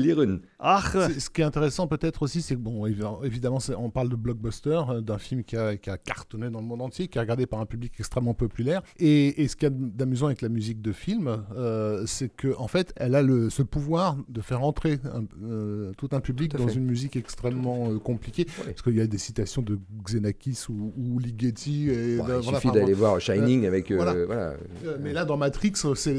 Ah 0.59 0.81
Ce 1.17 1.29
qui 1.29 1.41
est 1.41 1.43
intéressant 1.45 1.87
peut-être 1.87 2.23
aussi, 2.23 2.41
c'est 2.41 2.55
que 2.55 2.59
bon, 2.59 2.85
évi- 2.87 3.25
évidemment, 3.25 3.59
on 3.77 3.89
parle 3.89 4.09
de 4.09 4.15
blockbuster, 4.15 4.81
euh, 4.89 5.01
d'un 5.01 5.17
film 5.17 5.43
qui 5.43 5.55
a, 5.57 5.77
qui 5.77 5.89
a 5.89 5.97
cartonné 5.97 6.49
dans 6.49 6.59
le 6.59 6.65
monde 6.65 6.81
entier, 6.81 7.07
qui 7.07 7.17
est 7.17 7.21
regardé 7.21 7.45
par 7.45 7.59
un 7.59 7.65
public 7.65 7.93
extrêmement 7.99 8.33
populaire. 8.33 8.81
Et, 8.97 9.41
et 9.43 9.47
ce 9.47 9.55
qu'il 9.55 9.69
y 9.69 9.71
a 9.71 9.75
d'amusant 9.75 10.27
avec 10.27 10.41
la 10.41 10.49
musique 10.49 10.81
de 10.81 10.91
film, 10.91 11.43
euh, 11.55 12.03
c'est 12.05 12.29
que 12.29 12.55
en 12.57 12.67
fait, 12.67 12.93
elle 12.95 13.15
a 13.15 13.21
le, 13.21 13.49
ce 13.49 13.61
pouvoir 13.63 14.17
de 14.29 14.41
faire 14.41 14.63
entrer 14.63 14.99
un- 15.13 15.25
euh, 15.47 15.91
tout 15.97 16.09
un 16.11 16.19
public 16.19 16.51
Tout 16.51 16.57
dans 16.57 16.67
fait. 16.67 16.73
une 16.75 16.85
musique 16.85 17.15
extrêmement 17.15 17.89
euh, 17.91 17.99
compliquée. 17.99 18.45
Ouais. 18.59 18.71
Parce 18.71 18.81
qu'il 18.81 18.95
y 18.95 19.01
a 19.01 19.07
des 19.07 19.17
citations 19.17 19.61
de 19.61 19.77
Xenakis 20.03 20.65
ou, 20.69 20.93
ou 20.97 21.19
Ligeti. 21.19 21.89
Et 21.89 21.95
de- 21.95 22.11
il 22.13 22.17
voilà, 22.17 22.41
suffit 22.41 22.71
d'aller 22.71 22.93
voir 22.93 23.19
Shining 23.19 23.65
avec. 23.65 23.91
voilà. 23.91 24.13
voilà. 24.25 24.53
Mais 25.01 25.13
là, 25.13 25.25
dans 25.25 25.37
Matrix, 25.37 25.73
c'est 25.95 26.13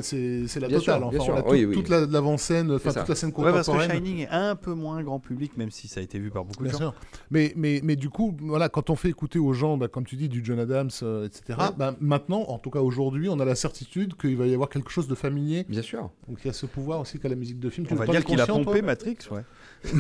la 0.61 0.69
Bien 0.69 0.79
totale. 0.79 0.81
sûr, 0.81 0.95
Enfin, 0.97 1.09
bien 1.11 1.21
on 1.21 1.25
sûr. 1.25 1.37
a 1.37 1.43
tout- 1.43 1.51
Oui, 1.51 1.65
oui. 1.65 1.75
toute 1.75 1.89
la- 1.89 2.07
l'avant-scène, 2.07 2.71
enfin 2.73 2.93
toute 2.93 3.09
la 3.09 3.15
scène 3.15 3.31
Ouais, 3.37 3.53
parce 3.53 3.67
que 3.67 3.73
contemporaine. 3.73 3.91
Shining 4.07 4.23
est 4.23 4.29
un 4.29 4.57
peu 4.57 4.73
moins 4.75 5.03
grand 5.03 5.19
public, 5.21 5.57
même 5.57 5.71
si 5.71 5.89
ça 5.89 6.01
a 6.01 6.03
été 6.03 6.19
vu 6.19 6.31
par 6.31 6.45
beaucoup 6.45 6.63
de 6.65 6.69
Bien 6.69 6.73
gens. 6.79 6.93
sûr. 6.93 6.95
Mais, 7.31 7.53
mais, 7.57 7.81
mais 7.83 7.97
du 7.97 8.09
coup, 8.09 8.37
voilà, 8.41 8.69
quand 8.69 8.91
on 8.91 8.97
fait 8.97 9.09
écouter 9.09 9.39
aux 9.39 9.53
gens, 9.53 9.77
bah, 9.77 9.89
comme 9.89 10.05
tu 10.05 10.17
dis, 10.17 10.29
du 10.29 10.45
John 10.45 10.59
Adams, 10.59 10.91
euh, 11.03 11.27
etc., 11.27 11.59
Ouais. 11.59 11.67
bah, 11.77 11.95
maintenant, 12.01 12.43
en 12.49 12.59
tout 12.59 12.71
cas 12.71 12.81
aujourd'hui, 12.81 13.29
on 13.29 13.39
a 13.41 13.45
la 13.45 13.55
certitude 13.55 14.15
qu'il 14.17 14.37
va 14.37 14.47
y 14.47 14.55
avoir 14.55 14.69
quelque 14.69 14.91
chose 14.91 15.09
de 15.09 15.15
familier. 15.15 15.65
Bien 15.69 15.83
sûr, 15.83 16.11
Donc 16.29 16.39
il 16.45 16.47
y 16.47 16.51
a 16.51 16.53
ce 16.53 16.67
pouvoir 16.67 17.01
aussi 17.01 17.19
qu'a 17.19 17.29
la 17.29 17.35
musique 17.37 17.59
de 17.61 17.71
film. 17.71 17.87
Tu 17.87 17.95
On 17.95 17.97
va 17.97 18.07
dire 18.07 18.25
qu'il 18.25 18.41
a 18.41 18.47
conscient, 18.47 18.65
pompé 18.65 18.79
toi 18.81 18.87
Matrix, 18.87 19.17
ouais. 19.31 19.43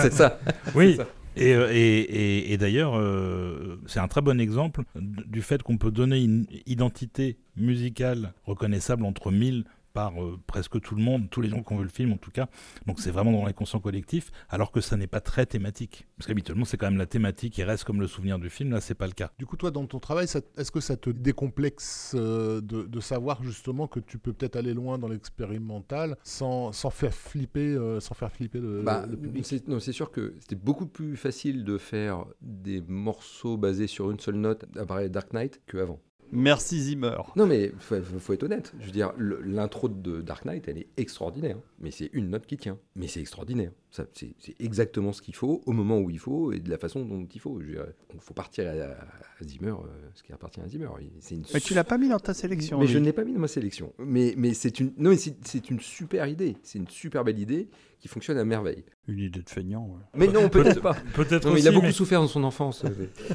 c'est 0.00 0.12
ça. 0.12 0.38
Oui. 0.74 0.96
ça. 0.96 1.06
Et, 1.34 1.54
euh, 1.54 1.70
et, 1.72 1.76
et, 2.00 2.52
et 2.52 2.58
d'ailleurs, 2.58 2.92
euh, 2.94 3.80
c'est 3.86 4.00
un 4.00 4.08
très 4.08 4.20
bon 4.20 4.38
exemple 4.38 4.82
du 4.94 5.40
fait 5.40 5.62
qu'on 5.62 5.78
peut 5.78 5.90
donner 5.90 6.22
une 6.22 6.46
identité 6.66 7.38
musicale 7.56 8.34
reconnaissable 8.44 9.04
entre 9.06 9.30
mille 9.30 9.64
par 9.92 10.22
euh, 10.22 10.38
presque 10.46 10.80
tout 10.80 10.94
le 10.94 11.02
monde, 11.02 11.28
tous 11.30 11.40
les 11.40 11.48
gens 11.48 11.62
qui 11.62 11.72
ont 11.72 11.78
vu 11.78 11.84
le 11.84 11.88
film 11.90 12.12
en 12.12 12.16
tout 12.16 12.30
cas. 12.30 12.48
Donc 12.86 13.00
c'est 13.00 13.10
vraiment 13.10 13.32
dans 13.32 13.44
l'inconscient 13.44 13.80
collectif, 13.80 14.30
alors 14.48 14.70
que 14.72 14.80
ça 14.80 14.96
n'est 14.96 15.06
pas 15.06 15.20
très 15.20 15.46
thématique. 15.46 16.06
Parce 16.16 16.26
qu'habituellement 16.26 16.64
c'est 16.64 16.76
quand 16.76 16.86
même 16.90 16.98
la 16.98 17.06
thématique 17.06 17.54
qui 17.54 17.62
reste 17.64 17.84
comme 17.84 18.00
le 18.00 18.06
souvenir 18.06 18.38
du 18.38 18.50
film, 18.50 18.70
là 18.70 18.80
c'est 18.80 18.94
pas 18.94 19.06
le 19.06 19.12
cas. 19.12 19.30
Du 19.38 19.46
coup, 19.46 19.56
toi, 19.56 19.70
dans 19.70 19.86
ton 19.86 19.98
travail, 19.98 20.26
est-ce 20.56 20.70
que 20.70 20.80
ça 20.80 20.96
te 20.96 21.10
décomplexe 21.10 22.14
euh, 22.16 22.60
de, 22.60 22.82
de 22.82 23.00
savoir 23.00 23.42
justement 23.42 23.86
que 23.86 24.00
tu 24.00 24.18
peux 24.18 24.32
peut-être 24.32 24.56
aller 24.56 24.74
loin 24.74 24.98
dans 24.98 25.08
l'expérimental 25.08 26.16
sans, 26.22 26.72
sans 26.72 26.90
faire 26.90 27.12
flipper, 27.14 27.74
euh, 27.74 28.00
sans 28.00 28.14
faire 28.14 28.30
flipper 28.32 28.60
le, 28.60 28.82
Bah, 28.82 29.06
le 29.08 29.16
public? 29.16 29.44
c'est 29.46 29.66
non, 29.68 29.80
c'est 29.80 29.92
sûr 29.92 30.10
que 30.10 30.34
c'était 30.40 30.54
beaucoup 30.56 30.86
plus 30.86 31.16
facile 31.16 31.64
de 31.64 31.78
faire 31.78 32.24
des 32.40 32.80
morceaux 32.80 33.56
basés 33.56 33.86
sur 33.86 34.10
une 34.10 34.18
seule 34.20 34.36
note 34.36 34.64
à 34.76 34.86
parler 34.86 35.08
de 35.08 35.12
Dark 35.12 35.32
Knight 35.32 35.60
qu'avant. 35.66 36.00
Merci 36.32 36.80
Zimmer. 36.80 37.18
Non, 37.36 37.46
mais 37.46 37.70
faut, 37.78 37.96
faut- 38.18 38.32
être 38.32 38.42
honnête. 38.42 38.72
Je 38.80 38.86
veux 38.86 38.90
dire, 38.92 39.12
l'intro 39.18 39.88
de 39.88 40.22
Dark 40.22 40.44
Knight, 40.46 40.66
elle 40.66 40.78
est 40.78 40.88
extraordinaire. 40.96 41.58
Mais 41.78 41.90
c'est 41.90 42.08
une 42.14 42.30
note 42.30 42.46
qui 42.46 42.56
tient. 42.56 42.78
Mais 42.96 43.06
c'est 43.06 43.20
extraordinaire. 43.20 43.70
Ça, 43.94 44.06
C'est 44.14 44.34
c'est 44.38 44.54
exactement 44.58 45.12
ce 45.12 45.20
qu'il 45.22 45.34
faut, 45.34 45.60
au 45.66 45.72
moment 45.72 45.98
où 46.00 46.08
il 46.10 46.18
faut, 46.18 46.50
et 46.52 46.60
de 46.60 46.70
la 46.70 46.78
façon 46.78 47.04
dont 47.04 47.26
il 47.32 47.40
faut. 47.40 47.60
Il 47.60 47.76
faut 48.20 48.32
partir 48.34 48.66
à, 48.66 48.70
à 48.72 49.44
Zimmer, 49.44 49.68
euh, 49.72 50.08
ce 50.14 50.22
qui 50.22 50.32
appartient 50.32 50.60
à 50.62 50.66
Zimmer. 50.68 50.88
Il- 51.00 51.10
C'est 51.20 51.34
une 51.34 51.44
Mais 51.52 51.60
tu 51.60 51.74
l'as 51.74 51.84
pas 51.84 51.98
mis 51.98 52.08
dans 52.08 52.18
ta 52.18 52.32
sélection. 52.32 52.78
mais 52.80 52.86
je 52.86 52.98
ne 52.98 53.04
l'ai 53.04 53.12
pas 53.12 53.24
mis 53.24 53.34
dans 53.34 53.40
ma 53.40 53.48
sélection. 53.48 53.92
Mais, 53.98 54.32
mais 54.38 54.54
c'est 54.54 54.80
une, 54.80 54.92
non, 54.96 55.10
mais 55.10 55.16
c'est 55.18 55.36
c'est 55.46 55.68
une 55.70 55.78
super 55.78 56.26
idée. 56.26 56.56
C'est 56.62 56.78
une 56.78 56.88
super 56.88 57.22
belle 57.22 57.38
idée 57.38 57.68
qui 58.00 58.08
fonctionne 58.08 58.38
à 58.38 58.44
merveille. 58.44 58.82
Une 59.06 59.18
idée 59.18 59.42
de 59.42 59.48
feignant. 59.50 59.86
ouais. 59.86 60.00
Mais 60.16 60.26
non, 60.26 60.48
peut-être 60.48 60.80
pas. 60.80 60.96
Peut-être 61.14 61.44
Non, 61.44 61.50
mais 61.50 61.54
aussi, 61.58 61.64
il 61.64 61.68
a 61.68 61.72
beaucoup 61.72 61.86
mais- 61.86 61.92
souffert 61.92 62.20
dans 62.20 62.26
son 62.28 62.42
enfance. 62.44 62.84
euh, 62.84 62.88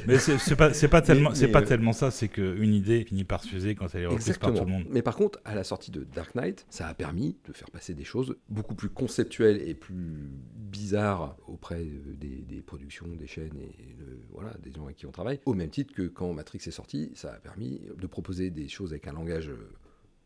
Mais 0.06 0.18
c'est 0.18 0.38
c'est 0.38 0.56
pas, 0.56 0.74
c'est 0.74 0.88
pas 0.88 1.00
tellement, 1.02 1.30
Mais- 1.30 1.36
c'est 1.36 1.46
mais, 1.46 1.52
pas 1.52 1.62
euh, 1.62 1.66
tellement 1.66 1.92
ça, 1.92 2.10
c'est 2.10 2.28
qu'une 2.28 2.74
idée 2.74 3.04
finit 3.04 3.24
par 3.24 3.44
s'user 3.44 3.74
quand 3.76 3.94
elle 3.94 4.02
est 4.02 4.06
reprise 4.06 4.36
par 4.38 4.52
tout 4.52 4.64
le 4.64 4.70
monde. 4.70 4.84
Mais 4.90 5.02
par 5.02 5.14
contre, 5.16 5.38
à 5.44 5.54
la 5.54 5.62
sortie 5.64 5.90
de 5.90 6.04
Dark 6.04 6.34
Knight, 6.34 6.66
ça 6.68 6.86
a 6.88 6.94
permis 6.94 7.36
de 7.46 7.52
faire 7.52 7.70
passer 7.70 7.94
des 7.94 8.04
choses 8.04 8.36
beaucoup 8.50 8.74
plus 8.74 8.88
conceptuelles 8.90 9.62
et 9.66 9.74
plus 9.74 10.30
bizarres 10.54 11.36
auprès 11.46 11.80
euh, 11.82 12.14
des, 12.18 12.42
des 12.42 12.60
productions, 12.62 13.06
des 13.08 13.26
chaînes 13.26 13.56
et 13.60 13.94
de- 13.94 14.18
voilà, 14.32 14.52
des 14.62 14.70
gens 14.72 14.84
avec 14.84 14.96
qui 14.96 15.06
on 15.06 15.10
travaille. 15.12 15.40
Au 15.46 15.54
même 15.54 15.70
titre 15.70 15.94
que 15.94 16.02
quand 16.08 16.32
Matrix 16.32 16.60
est 16.66 16.70
sorti, 16.70 17.10
ça 17.14 17.32
a 17.32 17.36
permis 17.38 17.80
de 17.96 18.06
proposer 18.06 18.50
des 18.50 18.68
choses 18.68 18.92
avec 18.92 19.06
un 19.08 19.12
langage 19.12 19.48
euh, 19.48 19.70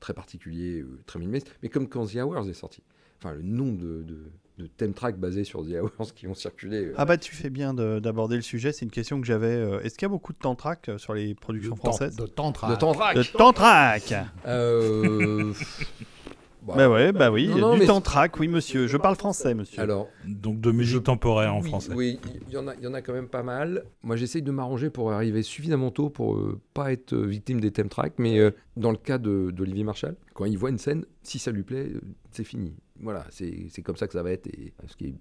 très 0.01 0.15
particulier, 0.15 0.81
euh, 0.81 0.99
très 1.07 1.19
minimaliste. 1.19 1.55
Mais 1.63 1.69
comme 1.69 1.89
quand 1.89 2.07
The 2.07 2.17
Hours 2.17 2.49
est 2.49 2.55
sorti. 2.55 2.83
Enfin, 3.19 3.35
le 3.35 3.43
nom 3.43 3.73
de, 3.73 4.03
de, 4.03 4.19
de 4.59 4.67
thème 4.67 4.95
track 4.95 5.17
basés 5.17 5.45
sur 5.45 5.63
The 5.65 5.75
Hours 5.81 6.13
qui 6.13 6.27
ont 6.27 6.35
circulé. 6.35 6.87
euh, 6.87 6.95
Ah 6.97 7.05
bah 7.05 7.17
tu 7.17 7.37
fais 7.37 7.51
bien 7.51 7.73
de- 7.73 8.01
d'aborder 8.01 8.35
le 8.35 8.43
sujet, 8.43 8.73
c'est 8.73 8.85
une 8.85 8.91
question 8.91 9.21
que 9.21 9.27
j'avais. 9.29 9.47
euh, 9.55 9.81
Est-ce 9.83 9.95
qu'il 9.95 10.03
y 10.03 10.07
a 10.07 10.09
beaucoup 10.09 10.33
de 10.33 10.39
temps 10.39 10.57
track 10.57 10.91
sur 10.97 11.15
les 11.15 11.37
productions 11.37 11.77
françaises? 11.77 12.17
De 12.17 12.27
tantra. 12.27 12.75
de 12.75 12.81
temps 12.81 12.93
track. 12.95 13.17
De 13.17 13.23
temps 13.23 13.53
track 13.53 14.13
Euh, 14.47 15.53
bah, 16.63 16.75
Bah 16.77 16.91
ouais, 16.91 17.13
bah 17.13 17.31
oui, 17.31 17.49
Non, 17.49 17.77
non, 17.77 17.99
du 17.99 18.03
track, 18.03 18.39
oui 18.39 18.49
monsieur. 18.49 18.87
Je 18.87 18.97
parle 18.97 19.17
français 19.17 19.55
monsieur. 19.55 19.81
Alors, 19.81 20.09
Donc 20.25 20.61
de 20.61 20.71
musique 20.71 21.05
temporaire 21.05 21.55
en 21.55 21.61
oui, 21.61 21.69
français. 21.69 21.93
Oui, 21.95 22.19
il 22.49 22.55
y, 22.55 22.57
en 22.57 22.69
a, 22.69 22.75
il 22.75 22.83
y 22.83 22.87
en 22.87 22.95
a 22.95 23.03
quand 23.03 23.13
même 23.13 23.29
pas 23.29 23.43
mal. 23.43 23.85
Moi, 24.03 24.17
j'essaye 24.17 24.43
de 24.43 24.51
m'arranger 24.51 24.91
pour 24.91 25.13
arriver 25.13 25.43
suffisamment 25.43 25.91
tôt 25.91 26.11
pour 26.11 26.37
euh, 26.37 26.61
pas 26.75 26.93
être 26.93 27.13
euh, 27.15 27.27
victime 27.27 27.61
des 27.61 27.71
thème 27.71 27.89
tracks. 27.89 28.15
Mais 28.19 28.39
euh, 28.39 28.51
dans 28.77 28.91
le 28.91 28.97
cas 28.97 29.19
d'Olivier 29.19 29.85
Marshall, 29.85 30.17
quand 30.35 30.45
il 30.45 30.57
voit 30.59 30.71
une 30.71 30.79
scène, 30.79 31.05
si 31.23 31.39
ça 31.39 31.51
lui 31.51 31.63
plaît, 31.63 31.89
euh, 31.95 32.01
c'est 32.31 32.45
fini. 32.45 32.75
Voilà, 33.01 33.27
c'est 33.31 33.67
c'est 33.71 33.83
comme 33.83 33.97
ça 33.97 34.07
que 34.07 34.13
ça 34.13 34.23
va 34.23 34.31
être. 34.31 34.47
Et 34.47 34.73
ce 34.87 34.97
qui 34.97 35.07
est 35.07 35.15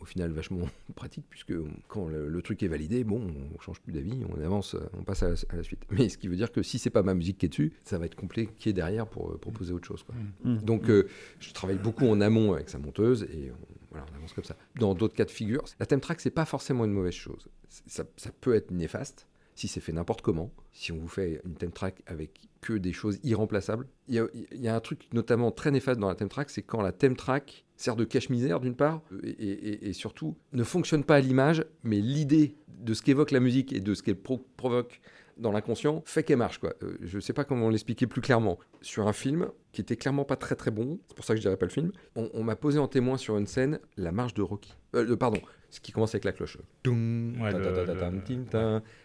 au 0.00 0.04
final 0.04 0.30
vachement 0.32 0.66
pratique, 0.94 1.24
puisque 1.30 1.52
quand 1.88 2.08
le, 2.08 2.28
le 2.28 2.42
truc 2.42 2.62
est 2.62 2.68
validé, 2.68 3.04
bon, 3.04 3.20
on 3.54 3.60
change 3.60 3.80
plus 3.80 3.92
d'avis, 3.92 4.22
on 4.28 4.40
avance, 4.42 4.76
on 4.94 5.02
passe 5.02 5.22
à 5.22 5.28
la, 5.30 5.34
à 5.50 5.56
la 5.56 5.62
suite. 5.62 5.82
Mais 5.90 6.08
ce 6.08 6.18
qui 6.18 6.28
veut 6.28 6.36
dire 6.36 6.52
que 6.52 6.62
si 6.62 6.78
c'est 6.78 6.90
pas 6.90 7.02
ma 7.02 7.14
musique 7.14 7.38
qui 7.38 7.46
est 7.46 7.50
dessus, 7.50 7.72
ça 7.84 7.98
va 7.98 8.06
être 8.06 8.14
compliqué 8.14 8.72
derrière 8.72 9.06
pour 9.06 9.30
euh, 9.30 9.38
proposer 9.38 9.72
autre 9.72 9.86
chose. 9.86 10.02
quoi. 10.02 10.14
Mm. 10.44 10.58
Donc, 10.58 10.88
euh, 10.88 11.08
je 11.38 11.52
travaille 11.52 11.78
beaucoup 11.78 12.06
en 12.06 12.20
amont 12.20 12.52
avec 12.52 12.68
sa 12.68 12.78
monteuse 12.78 13.24
et 13.24 13.50
on, 13.50 13.74
voilà, 13.90 14.06
on 14.12 14.16
avance 14.16 14.32
comme 14.32 14.44
ça. 14.44 14.56
Dans 14.76 14.94
d'autres 14.94 15.14
cas 15.14 15.24
de 15.24 15.30
figure, 15.30 15.64
la 15.78 15.86
thème 15.86 16.00
track, 16.00 16.20
c'est 16.20 16.30
pas 16.30 16.44
forcément 16.44 16.84
une 16.84 16.92
mauvaise 16.92 17.14
chose. 17.14 17.48
Ça, 17.68 18.04
ça 18.16 18.30
peut 18.40 18.54
être 18.54 18.70
néfaste 18.70 19.26
si 19.54 19.68
c'est 19.68 19.80
fait 19.80 19.92
n'importe 19.92 20.22
comment. 20.22 20.50
Si 20.72 20.92
on 20.92 20.98
vous 20.98 21.08
fait 21.08 21.40
une 21.44 21.54
thème 21.54 21.72
track 21.72 22.02
avec 22.06 22.48
que 22.60 22.74
des 22.74 22.92
choses 22.92 23.18
irremplaçables. 23.22 23.86
Il 24.08 24.26
y 24.52 24.68
a, 24.68 24.74
un 24.74 24.80
truc 24.80 25.08
notamment 25.12 25.50
très 25.50 25.70
néfaste 25.70 25.98
dans 25.98 26.08
la 26.08 26.14
thème 26.14 26.28
track, 26.28 26.50
c'est 26.50 26.62
quand 26.62 26.82
la 26.82 26.92
thème 26.92 27.16
track 27.16 27.64
sert 27.76 27.96
de 27.96 28.04
cache-misère 28.04 28.60
d'une 28.60 28.76
part, 28.76 29.02
et, 29.22 29.92
surtout 29.92 30.36
ne 30.52 30.64
fonctionne 30.64 31.04
pas 31.04 31.16
à 31.16 31.20
l'image, 31.20 31.64
mais 31.82 32.00
l'idée 32.00 32.56
de 32.68 32.92
ce 32.94 33.02
qu'évoque 33.02 33.30
la 33.30 33.40
musique 33.40 33.72
et 33.72 33.80
de 33.80 33.94
ce 33.94 34.02
qu'elle 34.02 34.20
pro- 34.20 34.44
provoque 34.56 35.00
dans 35.38 35.52
l'inconscient 35.52 36.02
fait 36.04 36.22
qu'elle 36.22 36.36
marche. 36.36 36.58
Quoi. 36.58 36.74
Euh, 36.82 36.98
je 37.00 37.18
sais 37.18 37.32
pas 37.32 37.44
comment 37.44 37.70
l'expliquer 37.70 38.06
plus 38.06 38.20
clairement. 38.20 38.58
Sur 38.82 39.08
un 39.08 39.12
film 39.14 39.48
qui 39.72 39.80
était 39.80 39.96
clairement 39.96 40.24
pas 40.24 40.36
très 40.36 40.56
très 40.56 40.70
bon, 40.70 40.98
c'est 41.08 41.14
pour 41.16 41.24
ça 41.24 41.34
que 41.34 41.38
je 41.38 41.42
dirais 41.42 41.56
pas 41.56 41.66
le 41.66 41.70
film, 41.70 41.92
on, 42.16 42.28
on 42.34 42.42
m'a 42.42 42.56
posé 42.56 42.78
en 42.78 42.88
témoin 42.88 43.16
sur 43.16 43.36
une 43.38 43.46
scène 43.46 43.78
la 43.96 44.10
marche 44.12 44.34
de 44.34 44.42
Rocky. 44.42 44.74
Euh, 44.96 45.04
le- 45.04 45.16
pardon, 45.16 45.40
ce 45.70 45.78
qui 45.80 45.92
commence 45.92 46.14
avec 46.14 46.24
la 46.24 46.32
cloche. 46.32 46.58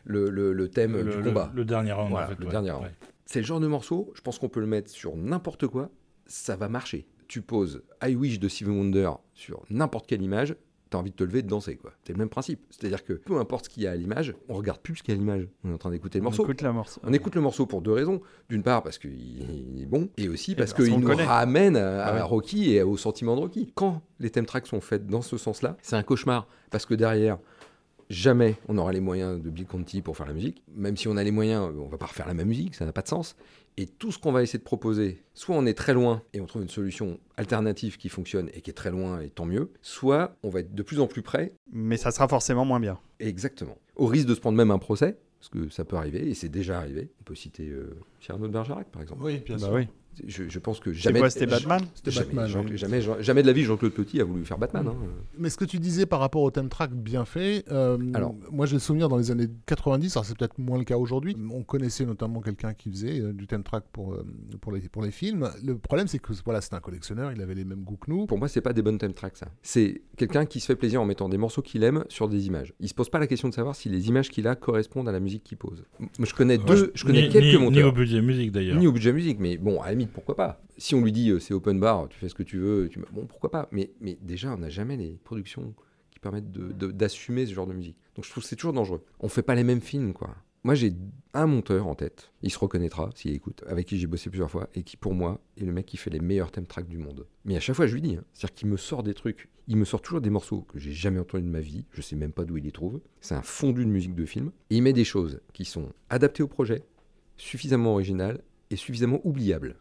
Le- 0.05 0.67
thème 0.67 0.97
Le, 0.97 1.15
du 1.17 1.21
combat. 1.23 1.51
le 1.53 1.65
dernier 1.65 1.91
round, 1.91 2.09
Voilà, 2.09 2.27
en 2.27 2.29
fait. 2.31 2.39
le 2.39 2.45
ouais. 2.45 2.51
dernier 2.51 2.71
round. 2.71 2.85
Ouais. 2.85 2.91
C'est 3.25 3.39
le 3.39 3.45
genre 3.45 3.59
de 3.59 3.67
morceau, 3.67 4.11
je 4.15 4.21
pense 4.21 4.39
qu'on 4.39 4.49
peut 4.49 4.59
le 4.59 4.67
mettre 4.67 4.89
sur 4.89 5.15
n'importe 5.15 5.67
quoi, 5.67 5.89
ça 6.25 6.55
va 6.55 6.69
marcher. 6.69 7.07
Tu 7.27 7.41
poses 7.41 7.81
I 8.03 8.15
Wish 8.15 8.39
de 8.39 8.47
Stevie 8.47 8.69
Wonder 8.71 9.09
sur 9.33 9.63
n'importe 9.69 10.07
quelle 10.07 10.21
image, 10.21 10.55
t'as 10.95 10.99
envie 11.01 11.11
de 11.11 11.15
te 11.15 11.23
lever 11.23 11.39
et 11.39 11.41
de 11.43 11.47
danser. 11.47 11.75
quoi. 11.75 11.91
C'est 12.03 12.13
le 12.13 12.17
même 12.19 12.29
principe. 12.29 12.61
C'est-à-dire 12.69 13.03
que 13.03 13.13
peu 13.13 13.37
importe 13.37 13.65
ce 13.65 13.69
qu'il 13.69 13.83
y 13.83 13.87
a 13.87 13.91
à 13.91 13.95
l'image, 13.95 14.33
on 14.49 14.53
regarde 14.53 14.79
plus 14.79 14.95
ce 14.97 15.03
qu'il 15.03 15.13
y 15.13 15.17
a 15.17 15.19
à 15.19 15.19
l'image. 15.19 15.47
On 15.63 15.71
est 15.71 15.73
en 15.73 15.77
train 15.77 15.91
d'écouter 15.91 16.19
le 16.19 16.23
On 16.23 16.29
morceau. 16.29 16.43
écoute 16.43 16.61
la 16.61 16.71
morceau. 16.71 17.01
On 17.03 17.11
écoute 17.13 17.35
le 17.35 17.41
morceau 17.41 17.65
pour 17.65 17.81
deux 17.81 17.91
raisons. 17.91 18.21
D'une 18.49 18.63
part, 18.63 18.81
parce 18.83 18.97
qu'il 18.97 19.11
il 19.75 19.81
est 19.81 19.85
bon, 19.85 20.09
et 20.17 20.29
aussi 20.29 20.55
parce 20.55 20.73
parce 20.73 20.87
qu'il 20.87 20.99
nous 20.99 21.05
connaît. 21.07 21.25
ramène 21.25 21.75
à, 21.77 22.03
à 22.05 22.15
Ah. 22.19 22.23
Rocky 22.23 22.71
et 22.73 22.81
au 22.83 22.97
sentiment 22.97 23.35
de 23.35 23.41
Rocky. 23.41 23.71
Quand 23.75 24.01
les 24.19 24.29
thème 24.29 24.45
tracks 24.45 24.67
sont 24.67 24.81
faits 24.81 25.05
dans 25.05 25.21
ce 25.21 25.37
sens-là, 25.37 25.75
c'est 25.81 25.95
un 25.95 26.03
cauchemar. 26.03 26.47
Parce 26.71 26.85
que 26.85 26.93
derrière, 26.93 27.37
jamais 28.09 28.55
on 28.67 28.77
aura 28.77 28.91
les 28.93 28.99
moyens 29.01 29.41
de 29.41 29.49
Bill 29.49 29.65
Conti 29.65 30.01
pour 30.01 30.15
faire 30.15 30.27
la 30.27 30.33
musique. 30.33 30.63
Même 30.75 30.95
si 30.97 31.07
on 31.07 31.17
a 31.17 31.23
les 31.23 31.31
moyens, 31.31 31.71
on 31.77 31.87
va 31.87 31.97
pas 31.97 32.05
refaire 32.05 32.27
la 32.27 32.33
même 32.33 32.47
musique, 32.47 32.75
ça 32.75 32.85
n'a 32.85 32.91
pas 32.93 33.01
de 33.01 33.07
sens. 33.07 33.35
Et 33.77 33.87
tout 33.87 34.11
ce 34.11 34.17
qu'on 34.17 34.31
va 34.31 34.41
essayer 34.41 34.59
de 34.59 34.63
proposer, 34.63 35.21
soit 35.33 35.55
on 35.55 35.65
est 35.65 35.73
très 35.73 35.93
loin 35.93 36.21
et 36.33 36.39
on 36.39 36.45
trouve 36.45 36.61
une 36.61 36.69
solution 36.69 37.19
alternative 37.35 37.97
qui 37.97 38.07
fonctionne 38.07 38.49
et 38.53 38.61
qui 38.61 38.69
est 38.69 38.73
très 38.73 38.91
loin 38.91 39.19
et 39.19 39.29
tant 39.29 39.45
mieux, 39.45 39.71
soit 39.81 40.37
on 40.43 40.49
va 40.49 40.61
être 40.61 40.73
de 40.73 40.81
plus 40.83 40.99
en 41.01 41.07
plus 41.07 41.21
près 41.21 41.53
Mais 41.71 41.97
ça 41.97 42.11
sera 42.11 42.27
forcément 42.29 42.63
moins 42.63 42.79
bien. 42.79 42.97
Exactement. 43.19 43.77
Au 43.97 44.05
risque 44.07 44.27
de 44.27 44.35
se 44.35 44.39
prendre 44.39 44.57
même 44.57 44.71
un 44.71 44.77
procès, 44.79 45.17
parce 45.39 45.49
que 45.49 45.69
ça 45.69 45.83
peut 45.83 45.97
arriver, 45.97 46.27
et 46.29 46.33
c'est 46.33 46.47
déjà 46.49 46.77
arrivé. 46.79 47.11
On 47.19 47.23
peut 47.23 47.35
citer 47.35 47.67
euh, 47.69 47.99
Cyrano 48.21 48.47
de 48.47 48.53
Bergerac, 48.53 48.87
par 48.91 49.01
exemple. 49.01 49.21
Oui, 49.23 49.39
bien 49.45 49.57
Bah 49.57 49.65
sûr. 49.65 49.73
oui. 49.73 49.87
Je, 50.27 50.43
je 50.47 50.59
pense 50.59 50.79
que 50.79 50.93
C'est 50.93 50.99
jamais... 50.99 51.19
quoi, 51.19 51.29
c'était 51.29 51.45
Batman 51.47 51.81
C'était 51.93 52.11
jamais, 52.11 52.25
Batman. 52.27 52.47
Jean- 52.47 52.65
oui. 52.65 52.77
jamais, 52.77 53.01
Jean- 53.01 53.21
jamais 53.21 53.41
de 53.41 53.47
la 53.47 53.53
vie, 53.53 53.63
Jean-Claude 53.63 53.91
Petit 53.93 54.21
a 54.21 54.23
voulu 54.23 54.45
faire 54.45 54.57
Batman. 54.57 54.87
hein. 54.87 54.95
Mais 55.37 55.49
ce 55.49 55.57
que 55.57 55.65
tu 55.65 55.79
disais 55.79 56.05
par 56.05 56.19
rapport 56.19 56.41
au 56.43 56.51
thème 56.51 56.69
track 56.69 56.91
bien 56.93 57.25
fait, 57.25 57.63
euh, 57.71 57.97
Alors. 58.13 58.35
moi 58.51 58.65
j'ai 58.65 58.73
le 58.75 58.79
souvenir 58.79 59.09
dans 59.09 59.17
les 59.17 59.31
années 59.31 59.47
90, 59.65 60.15
alors 60.15 60.25
c'est 60.25 60.37
peut-être 60.37 60.57
moins 60.59 60.77
le 60.77 60.83
cas 60.83 60.97
aujourd'hui, 60.97 61.35
on 61.51 61.63
connaissait 61.63 62.05
notamment 62.05 62.41
quelqu'un 62.41 62.73
qui 62.73 62.89
faisait 62.91 63.19
euh, 63.19 63.33
du 63.33 63.47
thème 63.47 63.63
track 63.63 63.83
pour, 63.91 64.13
euh, 64.13 64.25
pour, 64.61 64.71
les, 64.71 64.81
pour 64.81 65.01
les 65.03 65.11
films. 65.11 65.49
Le 65.63 65.77
problème 65.77 66.07
c'est 66.07 66.19
que 66.19 66.33
voilà, 66.45 66.61
c'était 66.61 66.75
un 66.75 66.79
collectionneur, 66.79 67.31
il 67.31 67.41
avait 67.41 67.55
les 67.55 67.65
mêmes 67.65 67.83
goûts 67.83 67.97
que 67.97 68.09
nous. 68.09 68.25
Pour 68.25 68.37
moi, 68.37 68.47
c'est 68.47 68.61
pas 68.61 68.73
des 68.73 68.81
bonnes 68.81 68.97
theme 68.97 69.13
tracks, 69.13 69.37
ça. 69.37 69.47
C'est 69.61 70.01
quelqu'un 70.17 70.45
qui 70.45 70.59
se 70.59 70.65
fait 70.67 70.75
plaisir 70.75 71.01
en 71.01 71.05
mettant 71.05 71.29
des 71.29 71.37
morceaux 71.37 71.61
qu'il 71.61 71.83
aime 71.83 72.03
sur 72.09 72.27
des 72.29 72.47
images. 72.47 72.73
Il 72.79 72.87
se 72.89 72.93
pose 72.93 73.09
pas 73.09 73.19
la 73.19 73.27
question 73.27 73.49
de 73.49 73.53
savoir 73.53 73.75
si 73.75 73.89
les 73.89 74.07
images 74.07 74.29
qu'il 74.29 74.47
a 74.47 74.55
correspondent 74.55 75.09
à 75.09 75.11
la 75.11 75.19
musique 75.19 75.43
qu'il 75.43 75.57
pose. 75.57 75.83
Je 76.19 76.33
connais 76.33 76.57
deux, 76.57 76.91
je 76.95 77.05
connais 77.05 77.23
Ni- 77.23 77.29
quelques 77.29 77.45
ni, 77.55 77.57
monteurs. 77.57 77.71
Ni 77.71 77.83
au 77.83 77.91
budget 77.91 78.21
musique 78.21 78.51
d'ailleurs. 78.51 78.77
Ni 78.77 78.87
au 78.87 78.91
budget 78.91 79.13
musique, 79.13 79.39
mais 79.39 79.57
bon, 79.57 79.81
à 79.81 79.89
la 79.89 79.95
pourquoi 80.13 80.35
pas? 80.35 80.61
Si 80.77 80.95
on 80.95 81.01
lui 81.01 81.11
dit 81.11 81.29
euh, 81.29 81.39
c'est 81.39 81.53
open 81.53 81.79
bar, 81.79 82.07
tu 82.09 82.17
fais 82.19 82.29
ce 82.29 82.35
que 82.35 82.43
tu 82.43 82.57
veux, 82.57 82.89
tu... 82.89 82.99
bon, 83.11 83.25
pourquoi 83.25 83.51
pas? 83.51 83.67
Mais, 83.71 83.91
déjà, 84.21 84.53
on 84.53 84.57
n'a 84.57 84.69
jamais 84.69 84.97
les 84.97 85.19
productions 85.23 85.73
qui 86.11 86.19
permettent 86.19 86.51
d'assumer 86.51 87.45
ce 87.45 87.53
genre 87.53 87.67
de 87.67 87.73
musique. 87.73 87.97
Donc 88.15 88.25
je 88.25 88.29
trouve 88.31 88.43
que 88.43 88.49
c'est 88.49 88.55
toujours 88.55 88.73
dangereux. 88.73 89.03
On 89.19 89.29
fait 89.29 89.43
pas 89.43 89.55
les 89.55 89.63
mêmes 89.63 89.81
films, 89.81 90.13
quoi. 90.13 90.35
Moi, 90.63 90.73
j'ai 90.73 90.93
un 91.35 91.45
monteur 91.45 91.85
en 91.85 91.93
tête, 91.93 92.31
il 92.41 92.49
se 92.49 92.57
reconnaîtra 92.57 93.11
s'il 93.13 93.35
écoute, 93.35 93.63
avec 93.67 93.85
qui 93.85 93.99
j'ai 93.99 94.07
bossé 94.07 94.31
plusieurs 94.31 94.49
fois, 94.49 94.67
et 94.73 94.81
qui, 94.81 94.97
pour 94.97 95.13
moi, 95.13 95.39
est 95.57 95.63
le 95.63 95.71
mec 95.71 95.85
qui 95.85 95.95
fait 95.95 96.09
les 96.09 96.19
meilleurs 96.19 96.51
thème 96.51 96.65
tracks 96.65 96.87
du 96.87 96.97
monde. 96.97 97.27
Mais 97.43 97.55
à 97.55 97.59
chaque 97.59 97.75
fois, 97.75 97.85
je 97.85 97.93
lui 97.93 98.01
dis, 98.01 98.15
hein, 98.15 98.23
c'est-à-dire 98.33 98.55
qu'il 98.55 98.69
me 98.69 98.77
sort 98.77 99.03
des 99.03 99.13
trucs, 99.13 99.47
il 99.67 99.77
me 99.77 99.85
sort 99.85 100.01
toujours 100.01 100.21
des 100.21 100.31
morceaux 100.31 100.61
que 100.61 100.79
j'ai 100.79 100.91
jamais 100.91 101.19
entendus 101.19 101.43
de 101.43 101.49
ma 101.49 101.59
vie, 101.59 101.85
je 101.91 102.01
sais 102.01 102.15
même 102.15 102.31
pas 102.31 102.45
d'où 102.45 102.57
il 102.57 102.63
les 102.63 102.71
trouve. 102.71 102.99
C'est 103.21 103.35
un 103.35 103.43
fondu 103.43 103.85
de 103.85 103.91
musique 103.91 104.15
de 104.15 104.25
film, 104.25 104.51
et 104.71 104.77
il 104.77 104.81
met 104.81 104.91
des 104.91 105.03
choses 105.03 105.39
qui 105.53 105.65
sont 105.65 105.93
adaptées 106.09 106.41
au 106.41 106.47
projet, 106.47 106.81
suffisamment 107.37 107.91
originales 107.91 108.41
et 108.71 108.75
suffisamment 108.75 109.21
oubliables. 109.23 109.75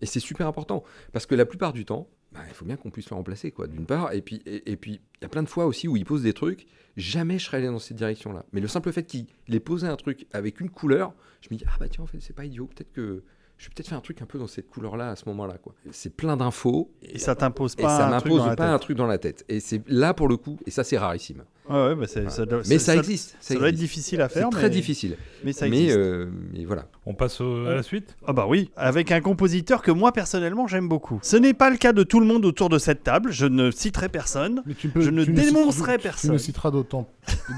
Et 0.00 0.06
c'est 0.06 0.20
super 0.20 0.46
important, 0.46 0.82
parce 1.12 1.26
que 1.26 1.34
la 1.34 1.46
plupart 1.46 1.72
du 1.72 1.84
temps, 1.84 2.08
bah, 2.32 2.40
il 2.48 2.54
faut 2.54 2.64
bien 2.64 2.76
qu'on 2.76 2.90
puisse 2.90 3.08
le 3.10 3.16
remplacer, 3.16 3.52
quoi, 3.52 3.66
d'une 3.68 3.86
part. 3.86 4.12
Et 4.12 4.20
puis, 4.20 4.42
et, 4.44 4.72
et 4.72 4.76
puis, 4.76 5.00
il 5.20 5.22
y 5.22 5.24
a 5.24 5.28
plein 5.28 5.42
de 5.42 5.48
fois 5.48 5.66
aussi 5.66 5.86
où 5.86 5.96
il 5.96 6.04
pose 6.04 6.22
des 6.22 6.32
trucs, 6.32 6.66
jamais 6.96 7.38
je 7.38 7.46
serais 7.46 7.58
allé 7.58 7.68
dans 7.68 7.78
cette 7.78 7.96
direction-là. 7.96 8.44
Mais 8.52 8.60
le 8.60 8.68
simple 8.68 8.90
fait 8.92 9.04
qu'il 9.04 9.26
ait 9.48 9.60
posé 9.60 9.86
un 9.86 9.96
truc 9.96 10.26
avec 10.32 10.60
une 10.60 10.70
couleur, 10.70 11.14
je 11.40 11.48
me 11.52 11.56
dis, 11.56 11.64
ah 11.68 11.76
bah 11.78 11.88
tiens, 11.88 12.04
en 12.04 12.06
fait, 12.06 12.18
c'est 12.20 12.34
pas 12.34 12.44
idiot, 12.44 12.66
peut-être 12.66 12.92
que 12.92 13.22
je 13.56 13.66
vais 13.66 13.74
peut-être 13.74 13.88
faire 13.88 13.98
un 13.98 14.02
truc 14.02 14.20
un 14.20 14.26
peu 14.26 14.38
dans 14.38 14.48
cette 14.48 14.68
couleur-là 14.68 15.10
à 15.10 15.16
ce 15.16 15.28
moment-là, 15.28 15.58
quoi. 15.58 15.74
C'est 15.92 16.14
plein 16.14 16.36
d'infos. 16.36 16.92
Et 17.02 17.18
ça 17.18 17.36
t'impose 17.36 17.74
et 17.78 17.82
pas 17.82 17.96
ça 17.96 18.08
un 18.08 18.18
truc 18.18 18.32
m'impose 18.32 18.44
dans 18.44 18.50
la 18.50 18.56
pas 18.56 18.68
un 18.68 18.72
tête. 18.72 18.82
truc 18.82 18.96
dans 18.96 19.06
la 19.06 19.18
tête. 19.18 19.44
Et 19.48 19.60
c'est 19.60 19.88
là 19.88 20.12
pour 20.12 20.26
le 20.28 20.36
coup, 20.36 20.58
et 20.66 20.70
ça 20.70 20.82
c'est 20.82 20.98
rarissime. 20.98 21.44
Ouais, 21.68 21.76
ouais, 21.88 21.94
bah 21.94 22.06
ça 22.06 22.44
doit- 22.44 22.60
Mais 22.68 22.78
ça- 22.78 22.92
ça, 22.92 22.96
existe. 22.96 23.36
Ça 23.40 23.54
doit 23.54 23.70
être 23.70 23.74
difficile 23.74 24.20
à 24.20 24.28
C'est 24.28 24.40
faire, 24.40 24.50
très 24.50 24.64
mais, 24.64 24.70
difficile. 24.70 25.16
mais 25.44 25.52
ça 25.52 25.66
mais, 25.66 25.78
existe. 25.84 25.96
euh, 25.98 26.30
mais 26.52 26.64
voilà. 26.66 26.86
On 27.06 27.14
passe 27.14 27.40
au- 27.40 27.66
à 27.66 27.74
la 27.74 27.82
suite? 27.82 28.16
Ah 28.26 28.32
bah 28.34 28.46
oui, 28.48 28.70
avec 28.76 29.10
un 29.12 29.20
compositeur 29.22 29.80
que 29.82 29.90
moi 29.90 30.12
personnellement 30.12 30.66
j'aime 30.66 30.88
beaucoup. 30.88 31.18
Ce 31.22 31.36
n'est 31.36 31.54
pas 31.54 31.70
le 31.70 31.76
cas 31.78 31.92
de 31.94 32.02
tout 32.02 32.20
le 32.20 32.26
monde 32.26 32.44
autour 32.44 32.68
de 32.68 32.78
cette 32.78 33.02
table, 33.02 33.32
je 33.32 33.46
ne 33.46 33.70
citerai 33.70 34.08
personne. 34.10 34.62
Mais 34.66 34.74
tu 34.74 34.88
peux, 34.90 35.00
Je 35.00 35.10
ne 35.10 35.24
tu 35.24 35.32
dénoncerai 35.32 35.92
citeras- 35.94 35.98
personne. 36.02 36.30
Tu 36.30 36.34
ne 36.34 36.38
citeras 36.38 36.70
d'autant 36.70 37.08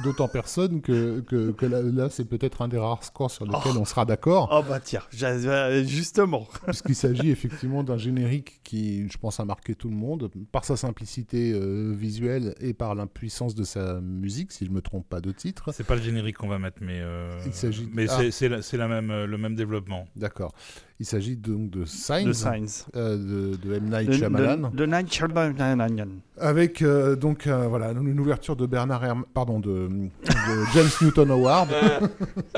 d'autant 0.05 0.29
personne 0.29 0.81
que, 0.81 1.21
que, 1.21 1.51
que 1.51 1.67
là, 1.67 1.83
là, 1.83 2.09
c'est 2.09 2.25
peut-être 2.25 2.63
un 2.63 2.69
des 2.69 2.79
rares 2.79 3.03
scores 3.03 3.31
sur 3.33 3.45
lesquels 3.45 3.73
Oh. 3.75 3.79
on 3.81 3.85
sera 3.85 4.05
d'accord, 4.05 4.49
Oh 4.53 4.63
bah 4.69 4.79
tiens, 4.79 5.01
justement. 5.85 6.47
puisqu'il 6.67 6.95
s'agit 6.95 7.31
effectivement 7.31 7.83
d'un 7.83 7.97
générique 7.97 8.61
qui, 8.63 9.09
je 9.11 9.19
pense, 9.19 9.41
a 9.41 9.45
marqué 9.45 9.75
tout 9.75 9.89
le 9.89 9.97
monde 9.97 10.31
par 10.53 10.65
sa 10.65 10.77
simplicité 10.77 11.53
euh, 11.53 11.93
visuelle 11.97 12.55
et 12.61 12.75
par 12.75 12.95
l'impuissance 12.95 13.55
de 13.55 13.65
sa 13.65 13.96
musique, 14.01 14.53
si 14.53 14.67
je 14.67 14.71
me 14.71 14.81
trompe 14.81 15.09
pas 15.09 15.21
de 15.21 15.33
titre. 15.33 15.71
C'est 15.73 15.87
pas 15.87 15.97
le 15.97 16.03
générique 16.03 16.37
qu'on 16.39 16.49
va 16.49 16.59
mettre, 16.59 16.79
mais. 16.81 17.01
euh, 17.01 17.31
Il 17.47 17.53
s'agit- 17.53 17.89
Mais 17.93 18.07
Ah. 18.09 18.19
c'est- 18.31 18.49
la- 18.77 18.89
même, 18.89 19.11
euh, 19.11 19.27
le 19.27 19.39
même 19.39 19.55
développement. 19.55 20.07
D'accord. 20.17 20.53
Il 20.99 21.05
s'agit 21.07 21.37
donc 21.37 21.71
de 21.71 21.85
Signs, 21.85 22.25
De 22.27 22.33
Signs. 22.33 22.87
euh, 22.97 23.17
de, 23.17 23.57
de 23.57 23.75
M. 23.75 23.85
Night 23.91 24.13
Shyamalan. 24.13 24.71
de, 24.71 24.77
de 24.77 24.87
Night 24.87 25.13
Shyamalan. 25.13 26.09
Avec 26.39 26.81
euh, 26.83 27.17
donc 27.17 27.47
euh, 27.47 27.67
voilà 27.69 27.91
une 27.91 28.19
ouverture 28.21 28.57
de 28.57 28.65
Bernard 28.67 29.05
Herrmann, 29.05 29.25
pardon 29.35 29.61
de, 29.61 29.89
de 29.89 30.09
James 30.75 30.89
Newton 31.03 31.31
Howard 31.31 31.69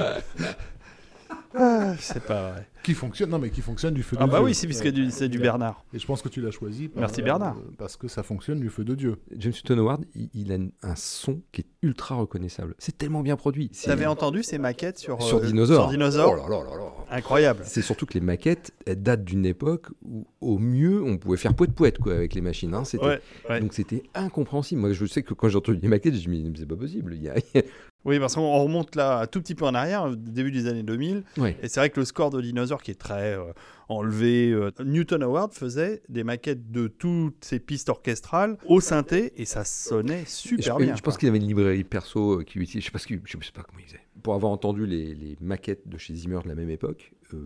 Ah, 1.60 1.94
c'est 1.98 2.22
pas 2.24 2.52
vrai. 2.52 2.68
qui 2.84 2.94
fonctionne 2.94 3.28
non 3.30 3.38
mais 3.38 3.50
qui 3.50 3.60
fonctionne 3.60 3.92
du 3.92 4.02
feu 4.02 4.16
de 4.16 4.22
Ah 4.22 4.26
bah 4.26 4.38
Dieu. 4.38 4.46
oui, 4.46 4.54
c'est 4.54 4.66
puisque 4.66 4.88
du- 4.88 5.10
c'est 5.10 5.28
du 5.28 5.36
Ouais. 5.38 5.42
Bernard. 5.42 5.84
Et 5.92 5.98
je 5.98 6.06
pense 6.06 6.22
que 6.22 6.28
tu 6.28 6.40
l'as 6.40 6.50
choisi. 6.52 6.88
par- 6.88 7.00
Merci, 7.00 7.20
Bernard. 7.22 7.56
euh, 7.58 7.70
parce 7.76 7.96
que 7.96 8.08
ça 8.08 8.22
fonctionne 8.22 8.60
du 8.60 8.70
feu 8.70 8.84
de 8.84 8.94
Dieu. 8.94 9.16
James 9.36 9.52
Newton 9.52 9.78
Howard, 9.80 10.04
il, 10.14 10.30
il 10.32 10.52
a 10.52 10.56
un 10.82 10.94
son 10.96 11.42
qui 11.52 11.62
est 11.62 11.66
ultra 11.82 12.14
reconnaissable. 12.14 12.74
C'est 12.78 12.96
tellement 12.96 13.22
bien 13.22 13.36
produit. 13.36 13.68
T'avais 13.84 14.06
entendu 14.06 14.42
ces 14.42 14.58
maquettes 14.58 14.98
sur, 14.98 15.20
sur 15.22 15.38
euh, 15.38 15.46
Dinosaure. 15.46 15.82
sur 15.82 15.90
Dinosaure 15.90 16.34
Oh 16.46 16.48
là 16.50 16.56
là 16.58 16.64
là 16.70 16.76
là. 16.76 16.92
Incroyable. 17.10 17.60
C'est 17.64 17.82
surtout 17.82 18.06
que 18.06 18.14
les 18.14 18.20
maquettes 18.20 18.72
elles 18.86 19.02
datent 19.02 19.24
d'une 19.24 19.44
époque 19.44 19.88
où, 20.02 20.26
au 20.40 20.58
mieux, 20.58 21.02
on 21.02 21.18
pouvait 21.18 21.36
faire 21.36 21.54
poète 21.54 21.72
poète 21.72 21.98
quoi 21.98 22.14
avec 22.14 22.34
les 22.34 22.40
machines. 22.40 22.72
hein. 22.74 22.84
C'était- 22.84 23.04
Ouais, 23.04 23.20
ouais. 23.50 23.60
Donc 23.60 23.74
c'était 23.74 24.02
incompréhensible. 24.14 24.80
Moi, 24.80 24.92
je 24.92 25.04
sais 25.06 25.22
que 25.22 25.34
quand 25.34 25.48
j'ai 25.48 25.56
entendu 25.58 25.78
les 25.82 25.88
maquettes, 25.88 26.14
je 26.14 26.28
me 26.30 26.36
dis 26.36 26.44
mais 26.44 26.56
c'est 26.58 26.66
pas 26.66 26.76
possible. 26.76 27.14
Il 27.16 27.22
y 27.24 27.28
a- 27.28 27.34
Oui, 28.08 28.18
parce 28.18 28.34
qu'on 28.34 28.62
remonte 28.62 28.96
là 28.96 29.20
un 29.20 29.26
tout 29.26 29.40
petit 29.40 29.54
peu 29.54 29.64
en 29.66 29.74
arrière, 29.74 30.10
début 30.16 30.50
des 30.50 30.66
années 30.66 30.82
2000. 30.82 31.22
Ouais. 31.36 31.56
Et 31.62 31.68
c'est 31.68 31.78
vrai 31.80 31.90
que 31.90 32.00
le 32.00 32.06
score 32.06 32.30
de 32.30 32.40
Dinosaur, 32.40 32.82
qui 32.82 32.90
est 32.90 32.94
très 32.98 33.34
euh, 33.34 33.52
enlevé, 33.88 34.50
euh, 34.50 34.70
Newton 34.84 35.22
Howard 35.22 35.52
faisait 35.52 36.02
des 36.08 36.24
maquettes 36.24 36.70
de 36.70 36.88
toutes 36.88 37.44
ces 37.44 37.58
pistes 37.60 37.88
orchestrales 37.88 38.56
au 38.66 38.80
synthé 38.80 39.32
et 39.40 39.44
ça 39.44 39.64
sonnait 39.64 40.24
Je, 40.24 40.30
super 40.30 40.78
je 40.78 40.84
bien. 40.84 40.92
pense 40.94 41.02
quoi. 41.02 41.12
qu'il 41.18 41.28
avait 41.28 41.38
une 41.38 41.46
librairie 41.46 41.84
perso 41.84 42.40
euh, 42.40 42.44
qui 42.44 42.58
utilise. 42.58 42.82
Je 42.82 42.86
sais 42.86 42.92
pas, 42.92 42.98
ce 42.98 43.06
qu'il- 43.06 43.20
je 43.24 43.32
sais 43.32 43.52
pas 43.52 43.62
comment 43.62 43.78
il 43.80 43.86
faisait. 43.86 44.00
Pour 44.22 44.34
avoir 44.34 44.50
entendu 44.52 44.86
les, 44.86 45.14
les 45.14 45.36
maquettes 45.40 45.86
de 45.86 45.96
chez 45.98 46.14
Zimmer 46.14 46.40
de 46.42 46.48
la 46.48 46.54
même 46.56 46.70
époque, 46.70 47.12
euh, 47.34 47.38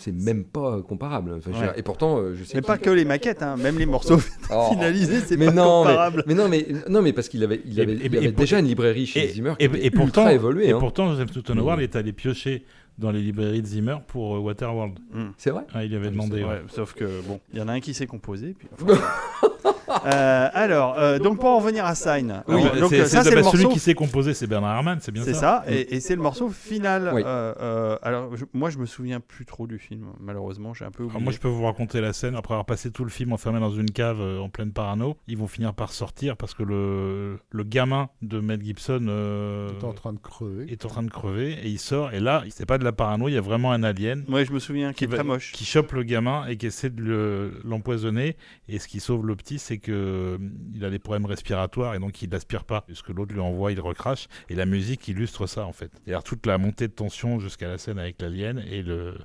c'est 0.00 0.12
même 0.12 0.44
pas 0.44 0.80
comparable. 0.82 1.34
Enfin, 1.38 1.50
Ouais. 1.52 1.72
et 1.76 1.82
pourtant, 1.82 2.18
euh, 2.18 2.34
je 2.34 2.44
sais. 2.44 2.56
Mais 2.56 2.62
pas 2.62 2.78
que 2.78 2.90
les 2.90 3.04
maquettes, 3.04 3.42
hein, 3.42 3.56
même 3.56 3.78
les 3.78 3.86
morceaux 3.86 4.18
Oh. 4.50 4.68
finalisés, 4.72 5.20
c'est 5.20 5.36
pas 5.36 5.50
non, 5.52 5.82
comparable. 5.84 6.24
mais 6.26 6.34
non, 6.34 6.48
mais 6.48 6.66
non, 6.88 7.02
mais 7.02 7.12
parce 7.12 7.28
qu'il 7.28 7.44
avait, 7.44 7.60
il 7.66 7.80
avait, 7.80 7.92
et- 7.92 8.06
il 8.06 8.14
et 8.14 8.18
avait 8.18 8.28
pour- 8.32 8.40
déjà 8.40 8.58
une 8.58 8.66
librairie 8.66 9.06
chez 9.06 9.24
et- 9.24 9.28
Zimmer 9.28 9.54
qui 9.58 9.64
et- 9.64 9.68
était 9.68 9.86
et 9.86 9.90
pourtant- 9.90 10.06
ultra 10.22 10.32
évoluée. 10.34 10.68
Et 10.68 10.72
hein. 10.72 10.78
pourtant, 10.80 11.08
Joseph 11.10 11.34
Newton 11.36 11.56
Mais- 11.56 11.62
Howard 11.62 11.80
est 11.80 11.94
allé 11.96 12.12
piocher 12.12 12.64
dans 12.98 13.10
les 13.12 13.20
librairies 13.22 13.62
de 13.62 13.66
Zimmer 13.66 13.96
pour 14.08 14.36
euh, 14.36 14.40
Waterworld. 14.40 14.98
C'est 15.38 15.50
vrai. 15.50 15.62
Ah, 15.72 15.84
il 15.84 15.94
avait 15.94 16.08
Ah, 16.08 16.10
demandé. 16.10 16.42
ouais. 16.44 16.62
Sauf 16.68 16.92
que 16.94 17.04
bon, 17.26 17.40
il 17.52 17.58
y 17.58 17.62
en 17.62 17.68
a 17.68 17.72
un 17.72 17.80
qui 17.80 17.94
s'est 17.94 18.06
composé. 18.06 18.54
Puis... 18.58 18.68
Euh, 20.06 20.48
alors, 20.52 20.98
euh, 20.98 21.18
donc 21.18 21.38
pour 21.40 21.48
en 21.50 21.58
revenir 21.58 21.84
à 21.84 21.94
Sign, 21.94 22.42
Oui, 22.48 22.60
alors, 22.62 22.76
donc 22.76 22.90
c'est- 22.90 23.00
euh, 23.00 23.04
ça 23.06 23.22
c'est- 23.22 23.30
c'est 23.30 23.36
le 23.36 23.42
bah, 23.42 23.48
celui 23.50 23.64
morceau. 23.64 23.74
qui 23.74 23.80
s'est 23.80 23.94
composé, 23.94 24.34
c'est 24.34 24.46
Bernard 24.46 24.76
Herrmann, 24.76 24.98
c'est 25.00 25.12
bien 25.12 25.24
C'est 25.24 25.34
ça. 25.34 25.40
ça, 25.40 25.64
et, 25.68 25.96
et 25.96 26.00
c'est 26.00 26.14
le 26.16 26.22
morceau 26.22 26.48
final. 26.48 27.10
Oui. 27.14 27.22
Euh, 27.24 27.54
euh, 27.60 27.98
alors, 28.02 28.36
je- 28.36 28.44
moi, 28.52 28.70
je 28.70 28.78
me 28.78 28.86
souviens 28.86 29.20
plus 29.20 29.44
trop 29.46 29.66
du 29.66 29.78
film. 29.78 30.06
Malheureusement, 30.20 30.74
j'ai 30.74 30.84
un 30.84 30.90
peu 30.90 31.02
oublié. 31.02 31.16
Alors 31.16 31.22
moi, 31.22 31.32
je 31.32 31.38
peux 31.38 31.48
vous 31.48 31.64
raconter 31.64 32.00
la 32.00 32.12
scène. 32.12 32.34
Après 32.36 32.54
avoir 32.54 32.64
passé 32.66 32.90
tout 32.90 33.04
le 33.04 33.10
film 33.10 33.32
enfermé 33.32 33.60
dans 33.60 33.70
une 33.70 33.90
cave 33.90 34.20
euh, 34.20 34.38
en 34.40 34.48
pleine 34.48 34.72
parano, 34.72 35.16
ils 35.26 35.36
vont 35.36 35.48
finir 35.48 35.74
par 35.74 35.92
sortir 35.92 36.36
parce 36.36 36.54
que 36.54 36.62
le, 36.62 37.38
le 37.50 37.64
gamin 37.64 38.08
de 38.22 38.40
Mel 38.40 38.62
Gibson 38.62 39.06
euh, 39.08 39.68
en 39.82 39.92
train 39.92 40.12
de 40.12 40.18
crever. 40.18 40.70
est 40.70 40.84
en 40.84 40.88
train 40.88 41.02
de 41.02 41.10
crever 41.10 41.52
et 41.62 41.68
il 41.68 41.78
sort. 41.78 42.12
Et 42.12 42.20
là, 42.20 42.42
c'est 42.50 42.66
pas 42.66 42.78
de 42.78 42.84
la 42.84 42.92
parano, 42.92 43.28
il 43.28 43.34
y 43.34 43.38
a 43.38 43.40
vraiment 43.40 43.72
un 43.72 43.82
alien 43.82 44.24
Moi, 44.28 44.44
je 44.44 44.52
me 44.52 44.58
souviens 44.58 44.92
qui 44.92 45.04
est 45.04 45.06
va- 45.06 45.16
très 45.16 45.24
moche. 45.24 45.52
qui 45.52 45.64
chope 45.64 45.92
le 45.92 46.02
gamin 46.02 46.46
et 46.46 46.56
qui 46.56 46.66
essaie 46.66 46.90
de 46.90 47.02
le- 47.02 47.60
l'empoisonner. 47.64 48.36
Et 48.68 48.78
ce 48.78 48.88
qui 48.88 49.00
sauve 49.00 49.26
le 49.26 49.36
petit, 49.36 49.58
c'est 49.58 49.78
que 49.80 50.38
euh, 50.80 50.86
a 50.86 50.90
des 50.90 50.98
problèmes 50.98 51.26
respiratoires 51.26 51.94
et 51.94 51.98
donc 51.98 52.22
il 52.22 52.30
n'aspire 52.30 52.64
pas. 52.64 52.82
Puisque 52.82 53.08
l'autre 53.08 53.32
lui 53.34 53.40
envoie, 53.40 53.72
il 53.72 53.80
recrache. 53.80 54.28
Et 54.48 54.54
la 54.54 54.66
musique 54.66 55.08
illustre 55.08 55.46
ça 55.46 55.66
en 55.66 55.72
fait. 55.72 55.90
C'est-à-dire 56.04 56.22
toute 56.22 56.46
la 56.46 56.58
montée 56.58 56.86
de 56.88 56.92
tension 56.92 57.40
jusqu'à 57.40 57.68
la 57.68 57.78
scène 57.78 57.98
avec 57.98 58.20
l'alien 58.22 58.58
et 58.70 58.82
le, 58.82 59.16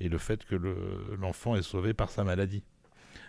et 0.00 0.08
le 0.08 0.18
fait 0.18 0.44
que 0.44 0.56
le- 0.56 1.16
l'enfant 1.20 1.54
est 1.56 1.62
sauvé 1.62 1.94
par 1.94 2.10
sa 2.10 2.24
maladie. 2.24 2.64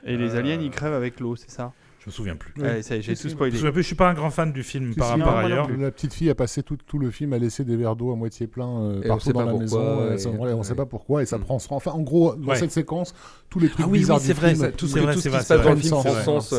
Et 0.03 0.17
les 0.17 0.35
Euh, 0.35 0.39
aliens, 0.39 0.59
ils 0.59 0.71
crèvent 0.71 0.93
avec 0.93 1.19
l'eau, 1.19 1.35
c'est 1.35 1.51
ça? 1.51 1.73
Je 1.99 2.05
me 2.07 2.11
souviens 2.11 2.35
plus. 2.35 2.53
Oui. 2.57 2.63
Allez, 2.65 2.81
ça 2.81 2.95
y 2.95 2.99
est, 2.99 3.01
j'ai 3.01 3.13
Si, 3.15 3.23
tout 3.23 3.29
si. 3.29 3.57
Je, 3.57 3.71
je 3.73 3.81
suis 3.81 3.95
pas 3.95 4.09
un 4.09 4.13
grand 4.13 4.29
fan 4.29 4.53
du 4.53 4.63
film 4.63 4.93
Si, 4.93 4.99
par, 4.99 5.13
si, 5.15 5.19
par 5.19 5.31
non, 5.33 5.37
ailleurs. 5.45 5.69
La 5.77 5.91
petite 5.91 6.13
fille 6.13 6.29
a 6.29 6.35
passé 6.35 6.63
tout, 6.63 6.77
tout 6.77 6.97
le 6.97 7.11
film 7.11 7.33
à 7.33 7.37
laisser 7.37 7.65
des 7.65 7.75
verres 7.75 7.95
d'eau 7.97 8.11
à 8.11 8.15
moitié 8.15 8.47
pleins 8.47 8.81
euh, 8.83 9.01
partout 9.07 9.25
sait 9.25 9.33
dans 9.33 9.39
pas 9.41 9.45
la 9.45 9.51
pourquoi, 9.51 9.65
maison. 9.65 9.99
euh, 10.01 10.13
et- 10.13 10.17
ça, 10.17 10.29
voilà, 10.29 10.55
on 10.55 10.59
ouais. 10.59 10.63
sait 10.63 10.75
pas 10.75 10.85
pourquoi 10.85 11.21
et 11.23 11.25
ça 11.25 11.37
Mm. 11.37 11.41
prend. 11.41 11.57
Enfin, 11.71 11.91
en 11.91 11.99
gros, 12.01 12.35
dans 12.35 12.47
Ouais. 12.49 12.55
cette 12.55 12.71
séquence, 12.71 13.13
tous 13.49 13.59
les 13.59 13.67
trucs 13.69 13.85
Ah 13.85 13.89
oui, 13.89 13.99
bizarres 13.99 14.17
oui, 14.17 14.23
c'est 14.25 14.33
du 14.33 14.39
vrai, 14.39 14.49
film, 14.55 14.61
ça- 14.61 14.71
Tout 14.71 14.87
ce, 14.87 14.93
C'est 14.93 14.99
que- 14.99 15.03
vrai, 15.03 15.13
tout 15.13 15.19
ce 15.19 15.23
c'est 15.23 15.29
qui 15.29 15.35
vrai, 15.35 15.43
se 15.43 15.47
passe 15.49 15.57
c'est 15.57 15.63
dans 15.63 15.69
le 15.73 15.75
film 15.75 15.91
prend 15.91 16.41
sens. 16.41 16.53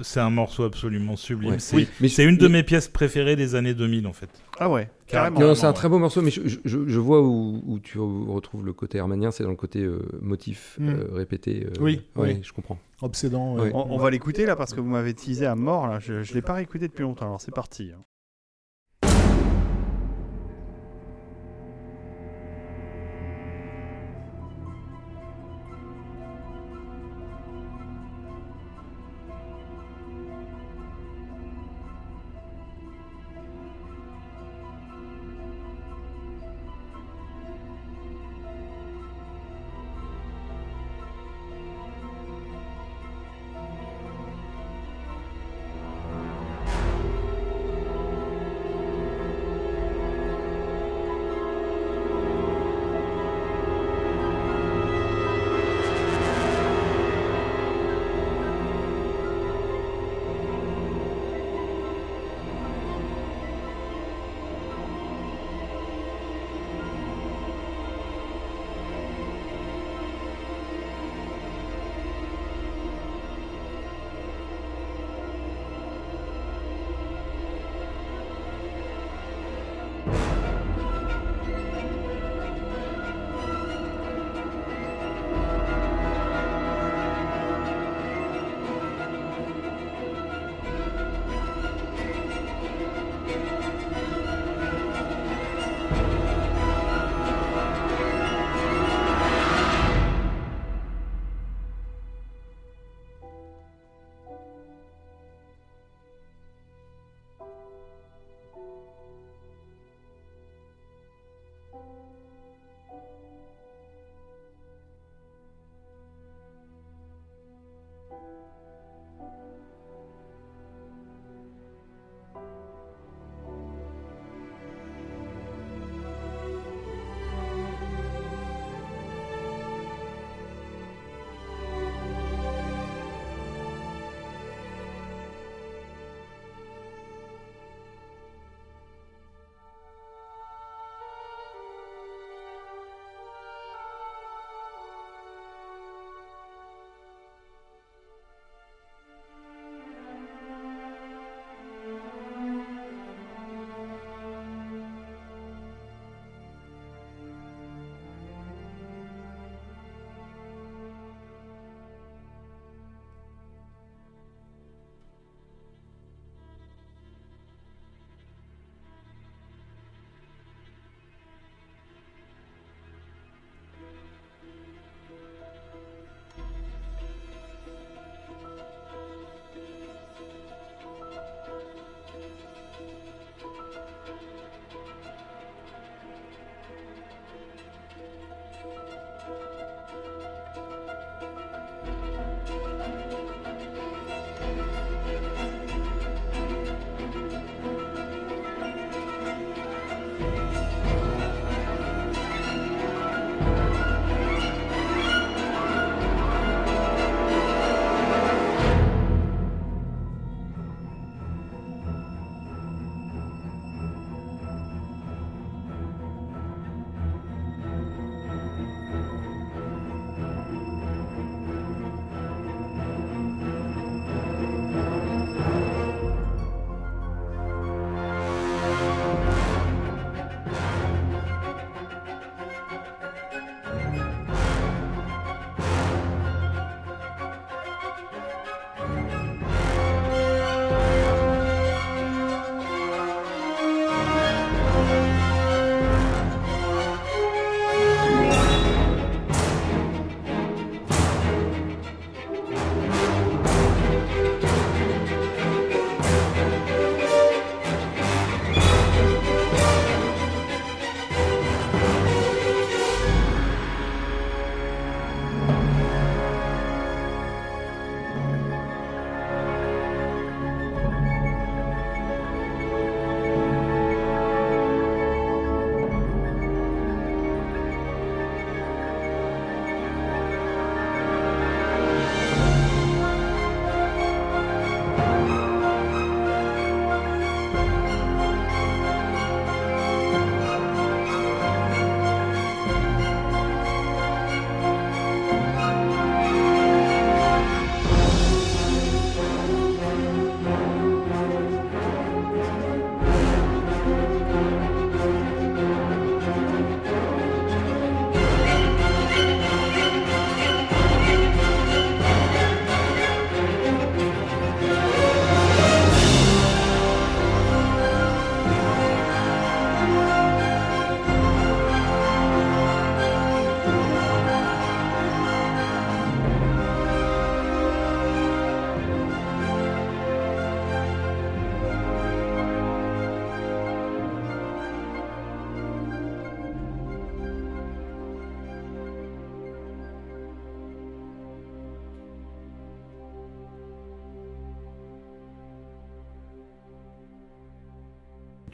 C'est 0.00 0.20
un 0.20 0.30
morceau 0.30 0.64
absolument 0.64 1.16
sublime. 1.16 1.52
Ouais. 1.52 1.58
C'est 1.58 1.76
Oui, 1.76 1.88
mais 2.00 2.08
c'est 2.08 2.24
je- 2.24 2.28
une 2.28 2.36
de 2.36 2.48
mes 2.48 2.62
pièces 2.62 2.88
préférées 2.88 3.36
des 3.36 3.54
années 3.54 3.74
2000 3.74 4.06
en 4.06 4.12
fait. 4.12 4.28
Ah 4.58 4.70
ouais, 4.70 4.88
carrément. 5.06 5.40
Non, 5.40 5.54
c'est 5.54 5.66
un 5.66 5.72
très 5.72 5.88
beau 5.88 5.98
morceau, 5.98 6.22
mais 6.22 6.30
je, 6.30 6.46
je- 6.46 6.58
je- 6.64 6.86
je 6.86 6.98
vois 6.98 7.20
où, 7.22 7.62
où 7.66 7.78
tu 7.80 7.98
retrouves 7.98 8.64
le 8.64 8.72
côté 8.72 8.98
hermanien, 8.98 9.30
c'est 9.30 9.44
dans 9.44 9.50
le 9.50 9.56
côté 9.56 9.82
euh, 9.82 10.00
motif 10.20 10.76
Mm. 10.80 10.88
euh, 10.88 11.08
répété. 11.12 11.66
euh, 11.66 11.70
Oui, 11.80 12.02
ouais, 12.16 12.34
oui. 12.34 12.40
je 12.42 12.52
comprends. 12.52 12.78
obsédant. 13.02 13.54
Ouais. 13.56 13.62
ouais. 13.64 13.70
On, 13.74 13.92
on 13.94 13.98
va 13.98 14.10
l'écouter 14.10 14.46
là 14.46 14.56
parce 14.56 14.72
que 14.74 14.80
vous 14.80 14.88
m'avez 14.88 15.12
teasé 15.14 15.44
à 15.46 15.54
mort. 15.54 15.86
Là. 15.86 15.98
Je 16.00 16.14
ne 16.14 16.34
l'ai 16.34 16.42
pas 16.42 16.54
réécouté 16.54 16.88
depuis 16.88 17.02
longtemps. 17.02 17.26
Alors 17.26 17.40
c'est 17.40 17.54
parti. 17.54 17.90
hein. 17.94 18.00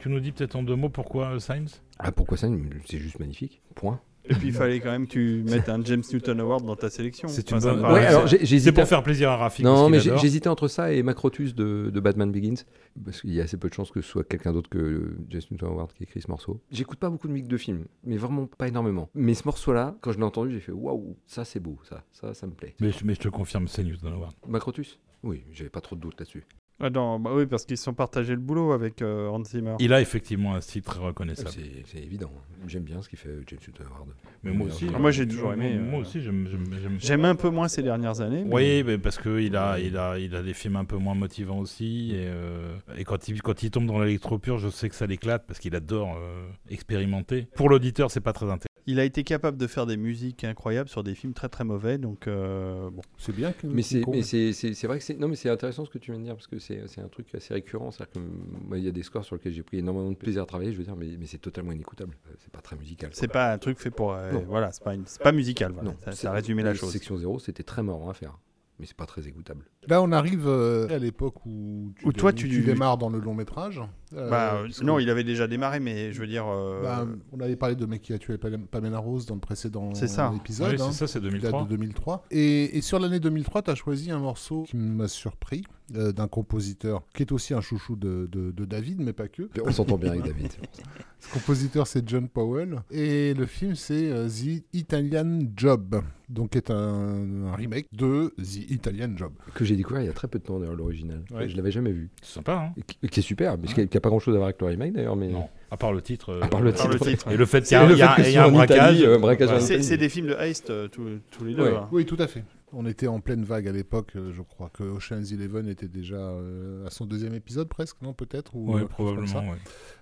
Tu 0.03 0.09
nous 0.09 0.19
dis 0.19 0.31
peut-être 0.31 0.55
en 0.55 0.63
deux 0.63 0.75
mots 0.75 0.89
pourquoi 0.89 1.27
euh, 1.35 1.39
Science 1.39 1.81
Ah, 1.99 2.11
pourquoi 2.11 2.37
ça 2.37 2.47
C'est 2.85 2.99
juste 2.99 3.19
magnifique. 3.19 3.61
Point. 3.75 3.99
Et 4.25 4.35
puis 4.35 4.47
il 4.47 4.53
fallait 4.53 4.79
quand 4.79 4.89
même 4.91 5.05
que 5.05 5.11
tu 5.11 5.43
mettes 5.49 5.67
un 5.67 5.83
James 5.83 6.01
Newton 6.13 6.39
Award 6.39 6.63
dans 6.65 6.77
ta 6.77 6.89
sélection. 6.89 7.27
C'est 7.27 7.51
une 7.51 7.59
bonne- 7.59 7.81
Ouais, 7.85 8.37
C'est 8.45 8.71
pour 8.71 8.87
faire 8.87 9.03
plaisir 9.03 9.29
à 9.29 9.35
Rafik. 9.35 9.65
Non, 9.65 9.89
mais 9.89 9.99
j'hésitais 9.99 10.47
entre 10.47 10.69
ça 10.69 10.93
et 10.93 11.03
Macrotus 11.03 11.53
de, 11.55 11.89
de 11.93 11.99
Batman 11.99 12.31
Begins. 12.31 12.63
Parce 13.03 13.19
qu'il 13.21 13.33
y 13.33 13.41
a 13.41 13.43
assez 13.43 13.57
peu 13.57 13.67
de 13.67 13.73
chances 13.73 13.91
que 13.91 14.01
ce 14.01 14.07
soit 14.09 14.23
quelqu'un 14.23 14.53
d'autre 14.53 14.69
que 14.69 15.15
Jason 15.29 15.47
Newton 15.51 15.69
Howard 15.71 15.91
qui 15.93 16.03
écrit 16.03 16.21
ce 16.21 16.29
morceau. 16.31 16.61
J'écoute 16.71 16.99
pas 16.99 17.09
beaucoup 17.09 17.27
de 17.27 17.33
musique 17.33 17.49
de 17.49 17.57
film, 17.57 17.85
mais 18.05 18.15
vraiment 18.17 18.45
pas 18.45 18.67
énormément. 18.69 19.09
Mais 19.13 19.33
ce 19.33 19.43
morceau-là, 19.45 19.95
quand 20.01 20.11
je 20.13 20.17
l'ai 20.19 20.23
entendu, 20.23 20.51
j'ai 20.53 20.59
fait 20.61 20.71
waouh, 20.71 21.17
ça 21.25 21.43
c'est 21.43 21.59
beau, 21.59 21.77
ça, 21.83 22.03
ça, 22.13 22.33
ça 22.33 22.47
me 22.47 22.53
plaît. 22.53 22.75
Mais, 22.79 22.91
je- 22.91 23.03
mais 23.05 23.15
je 23.15 23.19
te 23.19 23.27
confirme, 23.29 23.67
c'est 23.67 23.83
Newton 23.83 24.13
Howard. 24.13 24.33
Macrotus? 24.47 24.99
Oui, 25.23 25.43
j'avais 25.51 25.69
pas 25.69 25.81
trop 25.81 25.95
de 25.97 26.01
doutes 26.01 26.19
là-dessus. 26.19 26.45
Ah 26.79 26.89
non, 26.89 27.19
bah 27.19 27.31
oui, 27.33 27.45
parce 27.45 27.65
qu'ils 27.65 27.77
se 27.77 27.83
sont 27.83 27.93
partagés 27.93 28.33
le 28.33 28.39
boulot 28.41 28.73
avec 28.73 29.01
euh, 29.01 29.29
Hans 29.29 29.43
Zimmer. 29.43 29.75
Il 29.79 29.93
a 29.93 30.01
effectivement 30.01 30.55
un 30.55 30.61
style 30.61 30.81
très 30.81 30.99
reconnaissable. 30.99 31.49
C'est 31.51 31.83
c'est 31.85 31.99
évident. 31.99 32.31
J'aime 32.67 32.83
bien 32.83 33.01
ce 33.01 33.07
qu'il 33.07 33.19
fait 33.19 33.29
James 33.47 33.59
Howard. 33.79 34.09
Mais 34.43 34.51
moi 34.51 34.67
aussi. 34.67 34.87
Ah, 34.93 34.99
moi, 34.99 35.11
j'ai 35.11 35.27
toujours 35.27 35.53
moi- 35.55 35.55
aimé, 35.65 35.77
Moi 35.79 35.99
euh, 35.99 36.01
aussi, 36.01 36.21
j'aime. 36.21 36.47
j'aime- 36.49 36.65
j'aime- 36.81 36.97
J'aime 36.99 37.25
un 37.25 37.35
peu 37.35 37.49
moins 37.49 37.67
ces 37.67 37.83
dernières 37.83 38.19
années. 38.21 38.43
mais- 38.43 38.53
Oui, 38.53 38.83
mais 38.85 38.97
parce 38.97 39.17
qu'il 39.17 39.55
a, 39.55 39.79
il 39.79 39.95
a, 39.97 40.17
il 40.17 40.35
a 40.35 40.41
des 40.41 40.53
films 40.53 40.75
un 40.77 40.85
peu 40.85 40.97
moins 40.97 41.15
motivants 41.15 41.59
aussi. 41.59 42.11
Et, 42.15 42.25
euh, 42.27 42.75
et 42.97 43.03
quand, 43.05 43.27
il, 43.27 43.41
quand 43.41 43.63
il 43.63 43.69
tombe 43.71 43.85
dans 43.85 43.99
l'électro 43.99 44.39
pur, 44.39 44.57
je 44.57 44.69
sais 44.69 44.89
que 44.89 44.95
ça 44.95 45.05
l'éclate 45.05 45.45
parce 45.47 45.59
qu'il 45.59 45.75
adore 45.75 46.17
euh, 46.17 46.47
expérimenter. 46.69 47.47
Pour 47.55 47.69
l'auditeur, 47.69 48.11
c'est 48.11 48.19
pas 48.21 48.33
très 48.33 48.45
intéressant. 48.47 48.67
Il 48.85 48.99
a 48.99 49.05
été 49.05 49.23
capable 49.23 49.57
de 49.57 49.65
faire 49.67 49.85
des 49.85 49.95
musiques 49.95 50.43
incroyables 50.43 50.89
sur 50.89 51.03
des 51.03 51.15
films 51.15 51.33
très 51.33 51.47
très 51.47 51.63
mauvais, 51.63 51.97
donc 51.97 52.27
euh, 52.27 52.89
bon. 52.89 53.01
C'est 53.17 53.33
bien 53.35 53.53
que. 53.53 53.65
Mais 53.67 53.81
c'est 53.81 54.05
mais 54.07 54.21
c'est 54.23 54.51
c'est- 54.51 54.73
c'est 54.73 54.87
vrai 54.87 54.97
que 54.99 55.03
c'est 55.05 55.17
non 55.17 55.27
mais 55.29 55.35
c'est 55.37 55.49
intéressant 55.49 55.85
ce 55.85 55.89
que 55.89 55.97
tu 55.97 56.11
viens 56.11 56.19
de 56.19 56.25
dire 56.25 56.35
parce 56.35 56.47
que 56.47 56.59
c'est 56.59 56.81
c'est 56.87 56.99
un 57.01 57.07
truc 57.07 57.33
assez 57.33 57.53
récurrent 57.53 57.91
c'est 57.91 58.05
que 58.11 58.19
moi 58.19 58.77
il 58.77 58.83
y 58.83 58.87
a 58.87 58.91
des 58.91 59.03
scores 59.03 59.23
sur 59.23 59.35
lesquels 59.35 59.53
j'ai 59.53 59.63
pris 59.63 59.77
énormément 59.77 60.09
de 60.11 60.15
plaisir 60.17 60.43
à 60.43 60.45
travailler 60.45 60.73
je 60.73 60.77
veux 60.77 60.83
dire 60.83 60.95
mais, 60.97 61.07
mais 61.17 61.25
c'est 61.27 61.37
totalement 61.37 61.71
inécoutable 61.71 62.15
Euh, 62.29 62.33
c'est 62.39 62.51
pas 62.51 62.61
très 62.61 62.75
musical 62.75 63.09
C'est 63.13 63.27
pas 63.29 63.53
un 63.53 63.57
truc 63.57 63.79
fait 63.79 63.89
pour. 63.91 64.13
euh, 64.13 64.31
voilà, 64.47 64.71
c'est 64.73 64.83
pas, 64.83 64.95
une- 64.95 65.05
c'est 65.05 65.21
pas 65.21 65.31
musical. 65.31 65.71
Voilà. 65.71 65.91
non 65.91 65.95
ça, 66.03 66.11
c'est- 66.11 66.23
ça 66.23 66.31
a 66.31 66.33
résumé 66.33 66.61
la 66.63 66.73
chose. 66.73 66.91
section 66.91 67.15
0 67.17 67.39
c'était 67.39 67.63
très 67.63 67.83
marrant 67.83 68.09
à 68.09 68.13
faire 68.13 68.37
mais 68.79 68.85
c'est 68.87 68.97
pas 68.97 69.05
très 69.05 69.27
écoutable 69.27 69.65
Là, 69.87 70.01
on 70.01 70.11
arrive 70.11 70.47
euh, 70.47 70.87
à 70.89 70.97
l'époque 70.97 71.45
où, 71.45 71.93
Où 72.03 72.11
toi, 72.11 72.33
tu- 72.33 72.47
démarres 72.63 72.97
dans 72.97 73.09
le 73.09 73.19
long 73.19 73.33
métrage. 73.35 73.81
Euh, 74.15 74.29
Bah, 74.29 74.61
euh, 74.63 74.67
non, 74.83 74.99
il 74.99 75.09
avait 75.09 75.23
déjà 75.23 75.47
démarré, 75.47 75.79
mais 75.79 76.11
je 76.11 76.19
veux 76.19 76.27
dire. 76.27 76.45
euh, 76.47 76.81
bah, 76.83 77.05
on 77.31 77.39
avait 77.39 77.55
parlé 77.55 77.75
de 77.75 77.85
Mec 77.85 78.01
qui 78.01 78.13
a 78.13 78.17
tué 78.19 78.37
Pam- 78.37 78.65
Pamela 78.67 78.99
Rose 78.99 79.25
dans 79.25 79.35
le 79.35 79.41
précédent 79.41 79.93
ça. 79.95 80.31
épisode. 80.35 80.69
Oui, 80.73 80.81
hein, 80.81 80.87
c'est 80.91 81.05
ça, 81.05 81.07
c'est 81.07 81.19
qui 81.19 81.25
date 81.39 81.41
2003. 81.41 81.63
de 81.63 81.69
2003. 81.69 82.25
Et, 82.31 82.77
et 82.77 82.81
sur 82.81 82.99
l'année 82.99 83.19
2003, 83.19 83.61
tu 83.63 83.71
as 83.71 83.75
choisi 83.75 84.11
un 84.11 84.19
morceau 84.19 84.63
qui 84.63 84.77
m'a 84.77 85.07
surpris 85.07 85.63
euh, 85.95 86.11
d'un 86.11 86.27
compositeur 86.27 87.03
qui 87.13 87.23
est 87.23 87.31
aussi 87.31 87.53
un 87.53 87.61
chouchou 87.61 87.95
de, 87.95 88.27
de- 88.31 88.51
de 88.51 88.65
David, 88.65 88.99
mais 89.01 89.13
pas 89.13 89.27
que. 89.27 89.49
on 89.65 89.71
s'entend 89.71 89.97
bien 89.97 90.11
avec 90.11 90.23
David. 90.23 90.51
Ce 91.19 91.31
compositeur, 91.33 91.87
c'est 91.87 92.07
John 92.07 92.27
Powell. 92.27 92.81
Et 92.91 93.33
le 93.33 93.45
film, 93.45 93.75
c'est 93.75 94.09
The 94.27 94.63
Italian 94.73 95.39
Job. 95.55 96.01
Donc, 96.29 96.55
est 96.55 96.69
un, 96.71 97.45
un 97.45 97.55
remake 97.55 97.85
de 97.93 98.33
The 98.37 98.69
Italian 98.71 99.15
Job. 99.15 99.31
que 99.53 99.63
j'ai 99.63 99.75
découvert 99.75 100.01
il 100.01 100.07
y 100.07 100.09
a 100.09 100.13
très 100.13 100.27
peu 100.27 100.39
de 100.39 100.43
temps 100.43 100.59
d'ailleurs 100.59 100.75
l'original 100.75 101.21
Ouais. 101.31 101.47
je 101.47 101.55
l'avais 101.55 101.69
jamais 101.71 101.91
vu 101.91 102.09
C'est 102.21 102.33
sympa, 102.35 102.71
hein 102.75 102.81
et 103.03 103.07
qui, 103.07 103.19
est 103.19 103.23
super 103.23 103.57
mais 103.57 103.67
qui 103.67 103.97
a 103.97 104.01
pas 104.03 104.09
grand 104.09 104.19
chose 104.19 104.35
à 104.35 104.37
voir 104.37 104.47
avec 104.49 104.61
le 104.61 104.67
remake 104.67 104.93
d'ailleurs 104.93 105.15
mais 105.15 105.29
Non, 105.29 105.49
à 105.71 105.77
part 105.77 105.91
le 105.93 106.01
titre. 106.01 106.29
euh, 106.29 106.41
À 106.43 106.47
part 106.47 106.61
le 106.61 106.71
titre. 106.73 107.31
Et 107.31 107.37
le 107.37 107.45
fait 107.47 107.61
qu'il 107.63 107.71
y 107.71 107.95
y 107.95 108.33
y 108.33 108.37
a 108.37 108.45
un 108.45 108.51
braquage. 108.51 109.01
Euh, 109.01 109.17
braquage 109.17 109.59
C'est 109.61 109.97
des 109.97 110.09
films 110.09 110.27
de 110.27 110.35
heist 110.35 110.69
euh, 110.69 110.87
tous, 110.87 111.07
tous 111.31 111.43
les 111.45 111.55
deux. 111.55 111.63
Ouais. 111.63 111.75
hein. 111.75 111.87
Oui, 111.91 112.05
tout 112.05 112.17
à 112.19 112.27
fait. 112.27 112.43
On 112.75 112.85
était 112.87 113.05
en 113.07 113.19
pleine 113.19 113.43
vague 113.43 113.67
à 113.67 113.71
l'époque. 113.71 114.13
Je 114.15 114.41
crois 114.41 114.69
que 114.73 114.83
Ocean's 114.83 115.31
Eleven 115.31 115.67
était 115.67 115.87
déjà 115.87 116.15
euh, 116.15 116.85
à 116.87 116.89
son 116.89 117.05
deuxième 117.05 117.35
épisode 117.35 117.67
presque, 117.69 117.97
non 118.01 118.13
Peut-être 118.13 118.55
ou, 118.55 118.73
Oui, 118.75 118.81
probablement. 118.89 119.43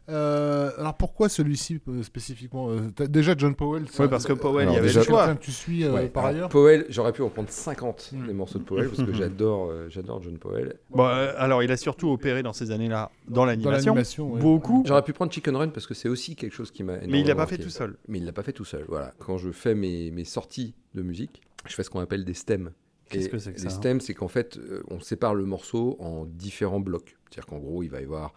Euh, 0.10 0.72
alors 0.78 0.96
pourquoi 0.96 1.30
celui-ci 1.30 1.80
euh, 1.88 2.04
spécifiquement 2.04 2.70
euh, 2.70 2.90
Déjà 3.08 3.36
John 3.38 3.56
Powell. 3.56 3.84
Ouais, 4.00 4.08
parce 4.10 4.26
que 4.26 4.34
Powell, 4.34 4.64
Alors, 4.64 4.74
il 4.74 4.76
y 4.76 4.80
avait 4.80 4.88
déjà, 4.88 5.00
le 5.02 5.06
choix. 5.06 5.36
que 5.36 5.40
tu 5.42 5.52
suis 5.52 5.84
euh, 5.84 5.94
Ouais, 5.94 6.08
par 6.10 6.26
alors, 6.26 6.36
ailleurs. 6.36 6.50
Powell 6.50 6.86
j'aurais 6.90 7.14
pu 7.14 7.22
en 7.22 7.30
prendre 7.30 7.50
50 7.50 8.10
Mm. 8.14 8.28
des 8.28 8.34
morceaux 8.34 8.60
de 8.60 8.64
Powell 8.64 8.90
parce 8.90 9.04
que 9.04 9.14
j'adore 9.14 9.70
euh, 9.70 9.88
j'adore 9.90 10.22
John 10.22 10.38
Powell 10.38 10.76
Bon, 10.90 11.06
euh, 11.06 11.34
alors, 11.38 11.62
il 11.64 11.72
a 11.72 11.78
surtout 11.78 12.10
opéré 12.10 12.42
dans 12.44 12.52
ces 12.54 12.72
années-là 12.72 13.12
dans 13.28 13.46
l'animation. 13.46 13.94
ouais. 14.34 14.40
Beaucoup. 14.42 14.84
J'aurais 14.88 15.04
pu 15.04 15.14
prendre 15.14 15.32
Chicken 15.32 15.56
Run 15.56 15.70
parce 15.70 15.88
que 15.88 15.94
c'est 15.94 16.10
aussi 16.10 16.36
quelque 16.36 16.54
chose 16.54 16.72
qui 16.72 16.84
m'a. 16.84 16.98
Mais 17.08 17.20
il 17.22 17.28
l'a 17.28 17.36
pas 17.36 17.48
fait 17.48 17.58
tout 17.58 17.70
seul. 17.70 17.96
Mais 18.08 18.18
il 18.18 18.26
l'a 18.26 18.34
pas 18.34 18.44
fait 18.44 18.54
tout 18.54 18.66
seul. 18.66 18.86
Voilà. 18.88 19.14
Quand 19.20 19.38
je 19.38 19.52
fais 19.52 19.76
mes, 19.76 20.10
mes 20.12 20.26
sorties 20.26 20.74
de 20.96 21.04
musique, 21.04 21.42
je 21.68 21.74
fais 21.76 21.84
ce 21.84 21.90
qu'on 21.90 22.00
appelle 22.02 22.26
des 22.26 22.34
stems. 22.34 22.72
Qu'est-ce 23.10 23.30
que 23.30 23.38
c'est 23.40 23.52
que 23.52 23.58
Les 23.58 23.64
ça, 23.64 23.76
hein? 23.76 23.78
stems, 23.78 24.00
c'est 24.02 24.14
qu'en 24.14 24.30
fait, 24.30 24.58
on 24.90 25.00
sépare 25.02 25.36
le 25.36 25.46
morceau 25.46 25.98
en 26.00 26.26
différents 26.26 26.80
blocs. 26.80 27.18
C'est-à-dire 27.30 27.46
qu'en 27.46 27.60
gros, 27.60 27.84
il 27.84 27.90
va 27.90 28.00
y 28.02 28.04
avoir 28.06 28.34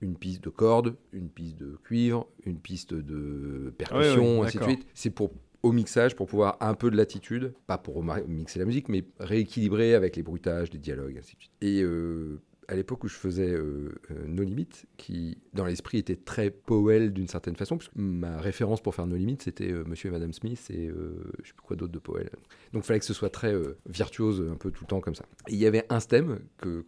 une 0.00 0.16
piste 0.16 0.44
de 0.44 0.50
cordes, 0.50 0.96
une 1.12 1.28
piste 1.28 1.58
de 1.58 1.76
cuivre, 1.84 2.26
une 2.44 2.58
piste 2.58 2.94
de 2.94 3.72
percussion, 3.76 4.22
Ouais, 4.22 4.40
ouais, 4.40 4.46
ainsi 4.46 4.58
de 4.58 4.62
suite. 4.62 4.86
C'est 4.94 5.10
pour 5.10 5.30
au 5.62 5.72
mixage 5.72 6.14
pour 6.14 6.26
pouvoir 6.28 6.56
un 6.60 6.74
peu 6.74 6.90
de 6.90 6.96
latitude, 6.96 7.52
pas 7.66 7.78
pour 7.78 8.04
mixer 8.04 8.58
la 8.60 8.64
musique, 8.64 8.88
mais 8.88 9.04
rééquilibrer 9.18 9.94
avec 9.94 10.16
les 10.16 10.22
bruitages, 10.22 10.72
les 10.72 10.78
dialogues, 10.78 11.16
ainsi 11.18 11.34
de 11.34 11.40
suite. 11.40 11.52
Et 11.60 11.82
euh, 11.82 12.40
à 12.68 12.74
l'époque 12.74 13.02
où 13.04 13.08
je 13.08 13.14
faisais 13.14 13.50
euh, 13.50 13.94
euh, 14.10 14.26
No 14.26 14.42
Limit, 14.42 14.68
qui 14.98 15.38
dans 15.54 15.64
l'esprit 15.64 15.98
était 15.98 16.16
très 16.16 16.50
Powell 16.50 17.12
d'une 17.12 17.26
certaine 17.26 17.56
façon, 17.56 17.78
puisque 17.78 17.94
ma 17.96 18.38
référence 18.38 18.82
pour 18.82 18.94
faire 18.94 19.06
No 19.06 19.16
Limit, 19.16 19.38
c'était 19.40 19.72
euh, 19.72 19.84
Monsieur 19.86 20.10
et 20.10 20.12
Madame 20.12 20.34
Smith 20.34 20.68
et 20.70 20.88
je 20.88 21.48
sais 21.48 21.54
plus 21.54 21.62
quoi 21.62 21.76
d'autre 21.76 21.92
de 21.92 21.98
Powell. 21.98 22.28
Donc 22.72 22.84
il 22.84 22.86
fallait 22.86 23.00
que 23.00 23.06
ce 23.06 23.14
soit 23.14 23.30
très 23.30 23.54
virtuose 23.86 24.46
un 24.52 24.56
peu 24.56 24.70
tout 24.70 24.84
le 24.84 24.88
temps 24.88 25.00
comme 25.00 25.14
ça. 25.14 25.24
Et 25.48 25.54
il 25.54 25.58
y 25.58 25.66
avait 25.66 25.86
un 25.88 26.00
stem 26.00 26.40
que, 26.58 26.84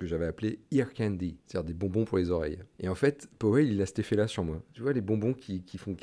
j'avais 0.00 0.26
appelé 0.26 0.58
Ear 0.72 0.92
Candy, 0.92 1.38
c'est-à-dire 1.46 1.68
des 1.68 1.74
bonbons 1.74 2.04
pour 2.04 2.18
les 2.18 2.30
oreilles. 2.30 2.58
Et 2.80 2.88
en 2.88 2.94
fait, 2.96 3.28
Powell, 3.38 3.70
il 3.70 3.80
a 3.80 3.86
cet 3.86 4.00
effet-là 4.00 4.26
sur 4.26 4.44
moi. 4.44 4.60
Tu 4.72 4.82
vois 4.82 4.92
les 4.92 5.00
bonbons 5.00 5.32
qui, 5.32 5.62
qui 5.62 5.78
font 5.78 5.96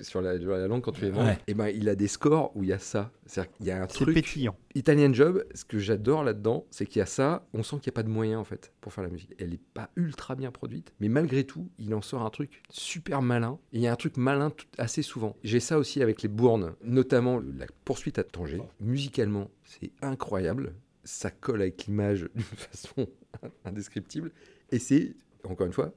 sur 0.00 0.22
la, 0.22 0.38
sur 0.38 0.50
la 0.50 0.68
langue 0.68 0.82
quand 0.82 0.92
tu 0.92 1.02
les 1.02 1.10
manges 1.10 1.26
Ouais. 1.26 1.38
Et 1.48 1.54
ben 1.54 1.68
il 1.68 1.88
a 1.88 1.94
des 1.94 2.08
scores 2.08 2.56
où 2.56 2.62
il 2.62 2.70
y 2.70 2.72
a 2.72 2.78
ça. 2.78 3.10
C'est-à-dire 3.26 3.52
qu'il 3.52 3.66
y 3.66 3.70
a 3.70 3.82
un 3.82 3.88
C'est 3.88 4.04
truc... 4.04 4.14
pétillant. 4.14 4.56
Italian 4.74 5.12
Job, 5.12 5.44
ce 5.54 5.64
que 5.64 5.78
j'adore 5.78 6.22
là-dedans, 6.24 6.66
c'est 6.70 6.86
qu'il 6.86 7.00
y 7.00 7.02
a 7.02 7.06
ça, 7.06 7.46
on 7.52 7.62
sent 7.62 7.76
qu'il 7.80 7.90
n'y 7.90 7.94
a 7.94 7.96
pas 7.96 8.02
de 8.02 8.08
moyens 8.08 8.40
en 8.40 8.44
fait 8.44 8.59
pour 8.80 8.92
faire 8.92 9.04
la 9.04 9.10
musique. 9.10 9.34
Elle 9.38 9.50
n'est 9.50 9.60
pas 9.74 9.90
ultra 9.96 10.34
bien 10.34 10.50
produite, 10.50 10.92
mais 11.00 11.08
malgré 11.08 11.44
tout, 11.44 11.70
il 11.78 11.94
en 11.94 12.02
sort 12.02 12.22
un 12.22 12.30
truc 12.30 12.62
super 12.70 13.22
malin. 13.22 13.58
Et 13.72 13.78
il 13.78 13.82
y 13.82 13.86
a 13.86 13.92
un 13.92 13.96
truc 13.96 14.16
malin 14.16 14.52
assez 14.78 15.02
souvent. 15.02 15.36
J'ai 15.42 15.60
ça 15.60 15.78
aussi 15.78 16.02
avec 16.02 16.22
les 16.22 16.28
bournes, 16.28 16.74
notamment 16.82 17.40
la 17.40 17.66
poursuite 17.84 18.18
à 18.18 18.24
Tanger. 18.24 18.62
Musicalement, 18.80 19.50
c'est 19.64 19.92
incroyable. 20.02 20.74
Ça 21.04 21.30
colle 21.30 21.62
avec 21.62 21.86
l'image 21.86 22.28
d'une 22.34 22.44
façon 22.56 23.08
indescriptible. 23.64 24.32
Et 24.70 24.78
c'est, 24.78 25.14
encore 25.44 25.66
une 25.66 25.72
fois, 25.72 25.92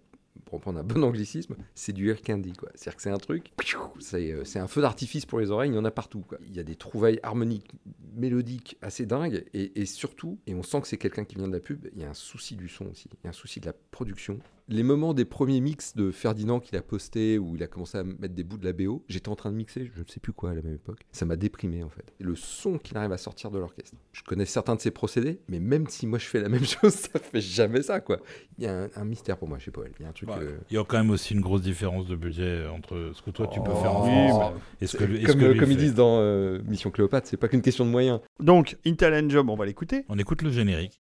pour 0.45 0.55
reprendre 0.55 0.79
un 0.79 0.83
bon 0.83 1.03
anglicisme, 1.03 1.55
c'est 1.75 1.93
du 1.93 2.09
air 2.09 2.21
candy. 2.21 2.53
C'est-à-dire 2.75 2.95
que 2.95 3.01
c'est 3.01 3.09
un 3.09 3.17
truc, 3.17 3.51
c'est 3.99 4.31
euh, 4.31 4.43
c'est 4.43 4.59
un 4.59 4.67
feu 4.67 4.81
d'artifice 4.81 5.25
pour 5.25 5.39
les 5.39 5.51
oreilles, 5.51 5.71
il 5.71 5.75
y 5.75 5.79
en 5.79 5.85
a 5.85 5.91
partout, 5.91 6.21
quoi. 6.21 6.37
Il 6.47 6.55
y 6.55 6.59
a 6.59 6.63
des 6.63 6.75
trouvailles 6.75 7.19
harmoniques, 7.23 7.71
mélodiques 8.15 8.77
assez 8.81 9.05
dingues, 9.05 9.45
et 9.53 9.85
surtout, 9.85 10.39
et 10.47 10.55
on 10.55 10.63
sent 10.63 10.81
que 10.81 10.87
c'est 10.87 10.97
quelqu'un 10.97 11.25
qui 11.25 11.35
vient 11.35 11.47
de 11.47 11.53
la 11.53 11.59
pub, 11.59 11.87
il 11.93 12.01
y 12.01 12.05
a 12.05 12.09
un 12.09 12.13
souci 12.13 12.55
du 12.55 12.69
son 12.69 12.85
aussi, 12.87 13.09
il 13.11 13.25
y 13.25 13.27
a 13.27 13.29
un 13.29 13.33
souci 13.33 13.59
de 13.59 13.65
la 13.65 13.73
production. 13.91 14.39
Les 14.69 14.83
moments 14.83 15.13
des 15.13 15.25
premiers 15.25 15.59
mix 15.59 15.93
de 15.95 16.09
Ferdinand 16.11 16.59
qu'il 16.61 16.77
a 16.77 16.81
posté, 16.81 17.37
où 17.37 17.55
il 17.55 17.63
a 17.63 17.67
commencé 17.67 17.97
à 17.97 18.03
mettre 18.03 18.33
des 18.33 18.43
bouts 18.45 18.57
de 18.57 18.63
la 18.63 18.71
BO, 18.71 19.03
j'étais 19.09 19.27
en 19.27 19.35
train 19.35 19.51
de 19.51 19.57
mixer, 19.57 19.91
je 19.93 19.99
ne 20.01 20.07
sais 20.07 20.21
plus 20.21 20.31
quoi 20.31 20.51
à 20.51 20.53
la 20.53 20.61
même 20.61 20.75
époque, 20.75 21.01
ça 21.11 21.25
m'a 21.25 21.35
déprimé 21.35 21.83
en 21.83 21.89
fait. 21.89 22.13
Et 22.21 22.23
le 22.23 22.35
son 22.35 22.77
qu'il 22.77 22.95
arrive 22.97 23.11
à 23.11 23.17
sortir 23.17 23.51
de 23.51 23.59
l'orchestre. 23.59 23.97
Je 24.13 24.23
connais 24.23 24.45
certains 24.45 24.75
de 24.75 24.79
ses 24.81 24.91
procédés, 24.91 25.41
mais 25.49 25.59
même 25.59 25.87
si 25.89 26.07
moi 26.07 26.17
je 26.17 26.25
fais 26.27 26.39
la 26.39 26.47
même 26.47 26.63
chose, 26.65 26.93
ça 26.93 27.19
fait 27.19 27.41
jamais 27.41 27.81
ça, 27.81 27.99
quoi. 27.99 28.19
Il 28.57 28.63
y 28.63 28.67
a 28.67 28.83
un, 28.83 28.89
un 28.95 29.03
mystère 29.05 29.37
pour 29.37 29.49
moi 29.49 29.59
chez 29.59 29.71
Powell, 29.71 29.91
il 29.99 30.03
y 30.03 30.05
a 30.05 30.09
un 30.09 30.13
truc... 30.13 30.29
Bah, 30.29 30.39
euh, 30.41 30.57
Il 30.69 30.75
y 30.75 30.79
a 30.79 30.83
quand 30.85 30.97
même 30.97 31.09
aussi 31.09 31.33
une 31.33 31.41
grosse 31.41 31.61
différence 31.61 32.07
de 32.07 32.15
budget 32.15 32.65
entre 32.67 33.11
ce 33.13 33.21
que 33.21 33.31
toi 33.31 33.47
tu 33.47 33.59
peux 33.61 33.71
Oh, 33.73 33.81
faire 33.81 33.95
en 33.97 34.05
oui, 34.05 34.29
France 34.29 34.53
mais 34.55 34.85
et 34.85 34.87
ce 34.87 34.95
que 34.97 35.03
lui, 35.03 35.17
et 35.17 35.21
ce 35.23 35.27
comme, 35.27 35.41
que 35.41 35.45
euh, 35.45 35.51
lui 35.53 35.59
comme 35.59 35.71
ils 35.71 35.77
disent 35.77 35.93
dans 35.95 36.19
euh, 36.19 36.61
Mission 36.63 36.89
Cléopâtre, 36.89 37.27
c'est 37.27 37.37
pas 37.37 37.49
qu'une 37.49 37.61
question 37.61 37.85
de 37.85 37.89
moyens. 37.89 38.21
Donc, 38.39 38.77
Italian 38.85 39.27
Job, 39.29 39.49
on 39.49 39.55
va 39.55 39.65
l'écouter. 39.65 40.05
On 40.07 40.17
écoute 40.17 40.41
le 40.41 40.51
générique. 40.51 41.01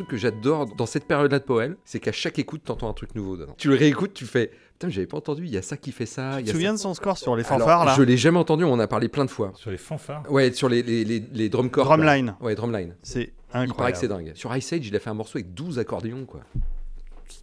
Truc 0.00 0.08
que 0.10 0.16
j'adore 0.16 0.66
dans 0.74 0.86
cette 0.86 1.04
période-là 1.04 1.38
de 1.38 1.44
Powell, 1.44 1.76
c'est 1.84 2.00
qu'à 2.00 2.12
chaque 2.12 2.38
écoute, 2.38 2.62
t'entends 2.64 2.88
un 2.88 2.94
truc 2.94 3.14
nouveau 3.14 3.36
dedans. 3.36 3.54
Tu 3.58 3.68
le 3.68 3.74
réécoutes, 3.74 4.14
tu 4.14 4.24
fais 4.26 4.50
Putain, 4.72 4.88
j'avais 4.88 5.06
pas 5.06 5.18
entendu, 5.18 5.44
il 5.44 5.50
y 5.50 5.58
a 5.58 5.62
ça 5.62 5.76
qui 5.76 5.92
fait 5.92 6.06
ça. 6.06 6.36
Tu 6.38 6.44
te 6.44 6.46
y 6.46 6.50
a 6.50 6.52
souviens 6.54 6.70
ça. 6.70 6.74
de 6.76 6.78
son 6.80 6.94
score 6.94 7.18
sur 7.18 7.36
les 7.36 7.44
Alors, 7.44 7.58
fanfares 7.60 7.84
là 7.84 7.94
Je 7.98 8.02
l'ai 8.02 8.16
jamais 8.16 8.38
entendu, 8.38 8.64
on 8.64 8.72
en 8.72 8.78
a 8.80 8.86
parlé 8.88 9.08
plein 9.08 9.26
de 9.26 9.30
fois. 9.30 9.52
Sur 9.54 9.70
les 9.70 9.76
fanfares. 9.76 10.22
Ouais, 10.32 10.52
sur 10.52 10.70
les, 10.70 10.82
les, 10.82 11.04
les, 11.04 11.20
les 11.20 11.48
drum 11.50 11.68
corps. 11.70 11.84
là. 11.96 11.96
Drumline. 12.04 12.34
Ouais, 12.40 12.54
drumline. 12.54 12.96
C'est 13.02 13.32
Il 13.54 13.74
paraît 13.74 13.92
que 13.92 13.98
c'est 13.98 14.06
incroyable. 14.06 14.24
dingue. 14.30 14.36
Sur 14.36 14.56
Ice 14.56 14.72
Age, 14.72 14.86
il 14.86 14.96
a 14.96 15.00
fait 15.00 15.10
un 15.10 15.14
morceau 15.14 15.36
avec 15.38 15.52
12 15.52 15.78
accordéons, 15.78 16.24
quoi. 16.24 16.40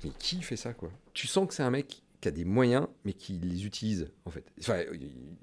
Mais 0.03 0.12
qui 0.18 0.41
fait 0.41 0.55
ça, 0.55 0.74
quoi? 0.74 0.89
Tu 1.14 1.28
sens 1.28 1.47
que 1.47 1.53
c'est 1.53 1.64
un 1.64 1.70
mec 1.70 2.01
qui 2.22 2.28
a 2.28 2.32
des 2.32 2.45
moyens, 2.45 2.88
mais 3.05 3.14
qui 3.14 3.34
les 3.34 3.66
utilise, 3.68 4.10
en 4.26 4.32
fait. 4.32 4.43
Enfin, 4.60 4.78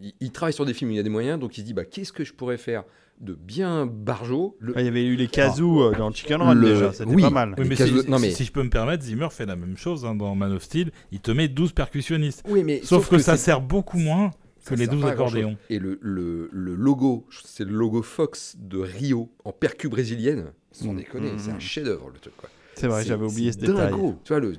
il, 0.01 0.13
il 0.19 0.33
travaille 0.33 0.53
sur 0.53 0.65
des 0.67 0.75
films 0.75 0.91
où 0.91 0.95
il 0.95 0.97
y 0.97 1.01
a 1.01 1.05
des 1.05 1.09
moyens, 1.11 1.39
donc 1.39 1.57
il 1.57 1.61
se 1.61 1.67
dit, 1.67 1.75
bah, 1.75 1.85
qu'est-ce 1.85 2.13
que 2.13 2.25
je 2.25 2.33
pourrais 2.33 2.59
faire? 2.59 2.83
De 3.21 3.35
bien 3.35 3.87
barjo 3.87 4.57
le... 4.61 4.75
Il 4.79 4.85
y 4.85 4.89
avait 4.89 5.05
eu 5.05 5.17
les 5.17 5.29
kazoo 5.29 5.83
euh, 5.85 5.95
dans 5.97 6.11
Chicken 6.13 6.43
Run 6.43 6.55
Le- 6.55 6.69
déjà, 6.75 6.93
c'était 6.93 7.11
oui. 7.11 7.23
pas 7.23 7.31
mal. 7.31 7.55
Oui, 7.59 7.67
mais 7.69 7.77
si, 7.77 7.93
non, 8.09 8.17
si- 8.19 8.23
mais- 8.23 8.31
si 8.33 8.45
je 8.45 8.53
peux 8.53 8.63
me 8.63 8.71
permettre, 8.71 9.05
Zimmer 9.05 9.29
fait 9.31 9.47
la 9.47 9.57
même 9.57 9.77
chose 9.77 10.05
hein, 10.05 10.15
dans 10.15 10.35
Man 10.35 10.53
of 10.53 10.63
Steel. 10.63 10.91
Il 11.13 11.21
te 11.21 11.31
met 11.31 11.49
12 11.49 11.73
percussionnistes. 11.73 12.43
Oui, 12.49 12.65
mais 12.65 12.81
Sauf, 12.83 13.09
que, 13.09 13.19
ça 13.19 13.37
sert 13.37 13.61
beaucoup 13.61 13.99
moins 13.99 14.31
ça 14.59 14.71
que 14.75 14.81
les 14.81 14.87
sert 14.87 14.95
12 14.95 15.03
pas 15.03 15.11
à 15.11 15.15
grand-chose. 15.15 15.39
accordéons. 15.39 15.59
Et 15.71 15.79
le, 15.79 15.99
le, 16.03 16.49
le 16.53 16.75
logo, 16.75 17.27
c'est 17.45 17.65
le 17.65 17.73
logo 17.73 18.03
Fox 18.03 18.57
de 18.59 18.79
Rio 18.79 19.31
en 19.45 19.53
percu 19.53 19.89
brésilienne. 19.89 20.47
Sans 20.73 20.93
Mm. 20.93 20.97
déconner, 20.97 21.33
Mm. 21.33 21.39
c'est 21.39 21.51
un 21.53 21.59
chef-d'œuvre 21.61 22.11
le 22.13 22.19
truc, 22.19 22.37
quoi. 22.37 22.49
C'est 22.77 22.87
vrai, 22.89 23.05
j'avais 23.05 23.25
oublié 23.25 23.53
ce 23.53 23.59
détail. 23.59 23.91
dingo. 23.93 24.17
Tu 24.25 24.33
vois 24.33 24.41
le. 24.41 24.53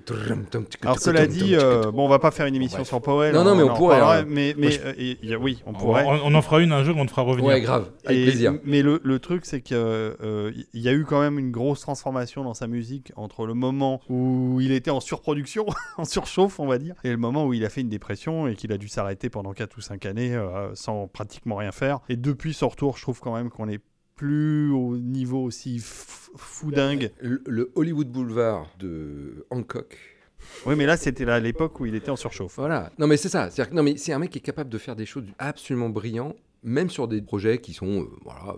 Alors 0.82 1.00
cela 1.00 1.28
dit, 1.28 1.56
euh, 1.56 1.92
bon, 1.92 2.06
on 2.06 2.10
va 2.10 2.20
pas 2.20 2.32
faire 2.32 2.46
une 2.46 2.56
émission 2.56 2.78
Bref. 2.80 2.88
sur 2.88 3.02
Powell. 3.02 3.34
Non, 3.34 3.44
non, 3.44 3.56
mais 3.56 3.64
on 3.64 3.74
pourrait, 3.74 4.00
parlera, 4.00 4.20
hein. 4.20 4.26
Mais, 4.28 4.54
Moi, 4.58 4.68
mais 4.68 4.72
je- 4.72 4.82
euh, 4.82 4.94
et- 4.98 5.36
oui, 5.36 5.62
on 5.66 5.74
pourrait. 5.74 6.04
on- 6.06 6.32
on 6.32 6.36
en 6.36 6.42
fera 6.42 6.62
une 6.62 6.72
un 6.72 6.84
jour, 6.84 6.96
on 6.98 7.06
te 7.06 7.12
fera 7.12 7.24
revenir. 7.24 7.48
Ouais, 7.48 7.62
grave, 7.62 7.90
avec 8.06 8.18
Et- 8.20 8.24
plaisir. 8.26 8.54
Mais 8.64 8.82
le, 8.82 9.00
le 9.04 9.20
truc, 9.20 9.46
c'est 9.46 9.62
qu'il 9.62 9.78
y 10.74 10.88
a 10.90 10.94
eu 10.94 11.06
quand 11.06 11.20
même 11.22 11.40
une 11.40 11.52
grosse 11.52 11.82
transformation 11.82 12.44
dans 12.44 12.54
sa 12.54 12.68
musique 12.68 13.12
entre 13.16 13.46
le 13.46 13.54
moment 13.54 14.02
où 14.10 14.60
il 14.62 14.72
était 14.72 14.92
en 14.92 15.00
surproduction, 15.00 15.66
en 15.98 16.06
surchauffe, 16.06 16.60
on 16.60 16.68
va 16.68 16.78
dire, 16.78 16.96
et 17.04 17.12
le 17.12 17.18
moment 17.18 17.46
où 17.46 17.54
il 17.54 17.66
a 17.66 17.70
fait 17.70 17.82
une 17.82 17.90
dépression 17.90 18.48
et 18.48 18.56
qu'il 18.56 18.72
a 18.72 18.78
dû 18.78 18.88
s'arrêter 18.88 19.30
pendant 19.30 19.54
4 19.54 19.78
ou 19.78 19.82
5 19.82 20.06
années 20.06 20.34
euh, 20.36 20.70
sans 20.74 21.08
pratiquement 21.08 21.56
rien 21.56 21.72
faire. 21.72 22.00
Et 22.10 22.16
depuis 22.16 22.54
son 22.54 22.70
retour, 22.70 22.98
je 22.98 23.02
trouve 23.02 23.20
quand 23.20 23.34
même 23.36 23.50
qu'on 23.50 23.68
est 23.70 23.80
plus 24.16 24.72
au 24.72 24.98
niveau 24.98 25.44
aussi 25.44 25.80
fou 25.82 26.72
dingue. 26.72 27.12
Le, 27.22 27.42
le 27.46 27.72
Hollywood 27.76 28.08
Boulevard 28.10 28.68
de 28.80 29.46
Hancock. 29.50 29.98
Oui, 30.66 30.76
mais 30.76 30.86
là, 30.86 30.96
c'était 30.96 31.28
à 31.28 31.40
l'époque 31.40 31.80
où 31.80 31.86
il 31.86 31.96
était 31.96 32.12
en 32.12 32.16
surchauffe. 32.16 32.56
Voilà. 32.58 32.92
Non, 33.00 33.08
mais 33.08 33.18
c'est 33.18 33.30
ça. 33.30 33.50
C'est-à-dire 33.50 33.72
que- 33.72 33.76
non, 33.76 33.84
mais 33.84 33.98
c'est 33.98 34.14
un 34.14 34.20
mec 34.20 34.30
qui 34.30 34.38
est 34.38 34.42
capable 34.42 34.70
de 34.70 34.78
faire 34.78 34.96
des 34.96 35.06
choses 35.06 35.26
absolument 35.40 35.90
brillants, 35.90 36.36
même 36.66 36.90
sur 36.90 37.08
des 37.08 37.22
projets 37.22 37.60
qui 37.60 37.72
sont, 37.74 38.02
euh, 38.02 38.06
voilà, 38.26 38.56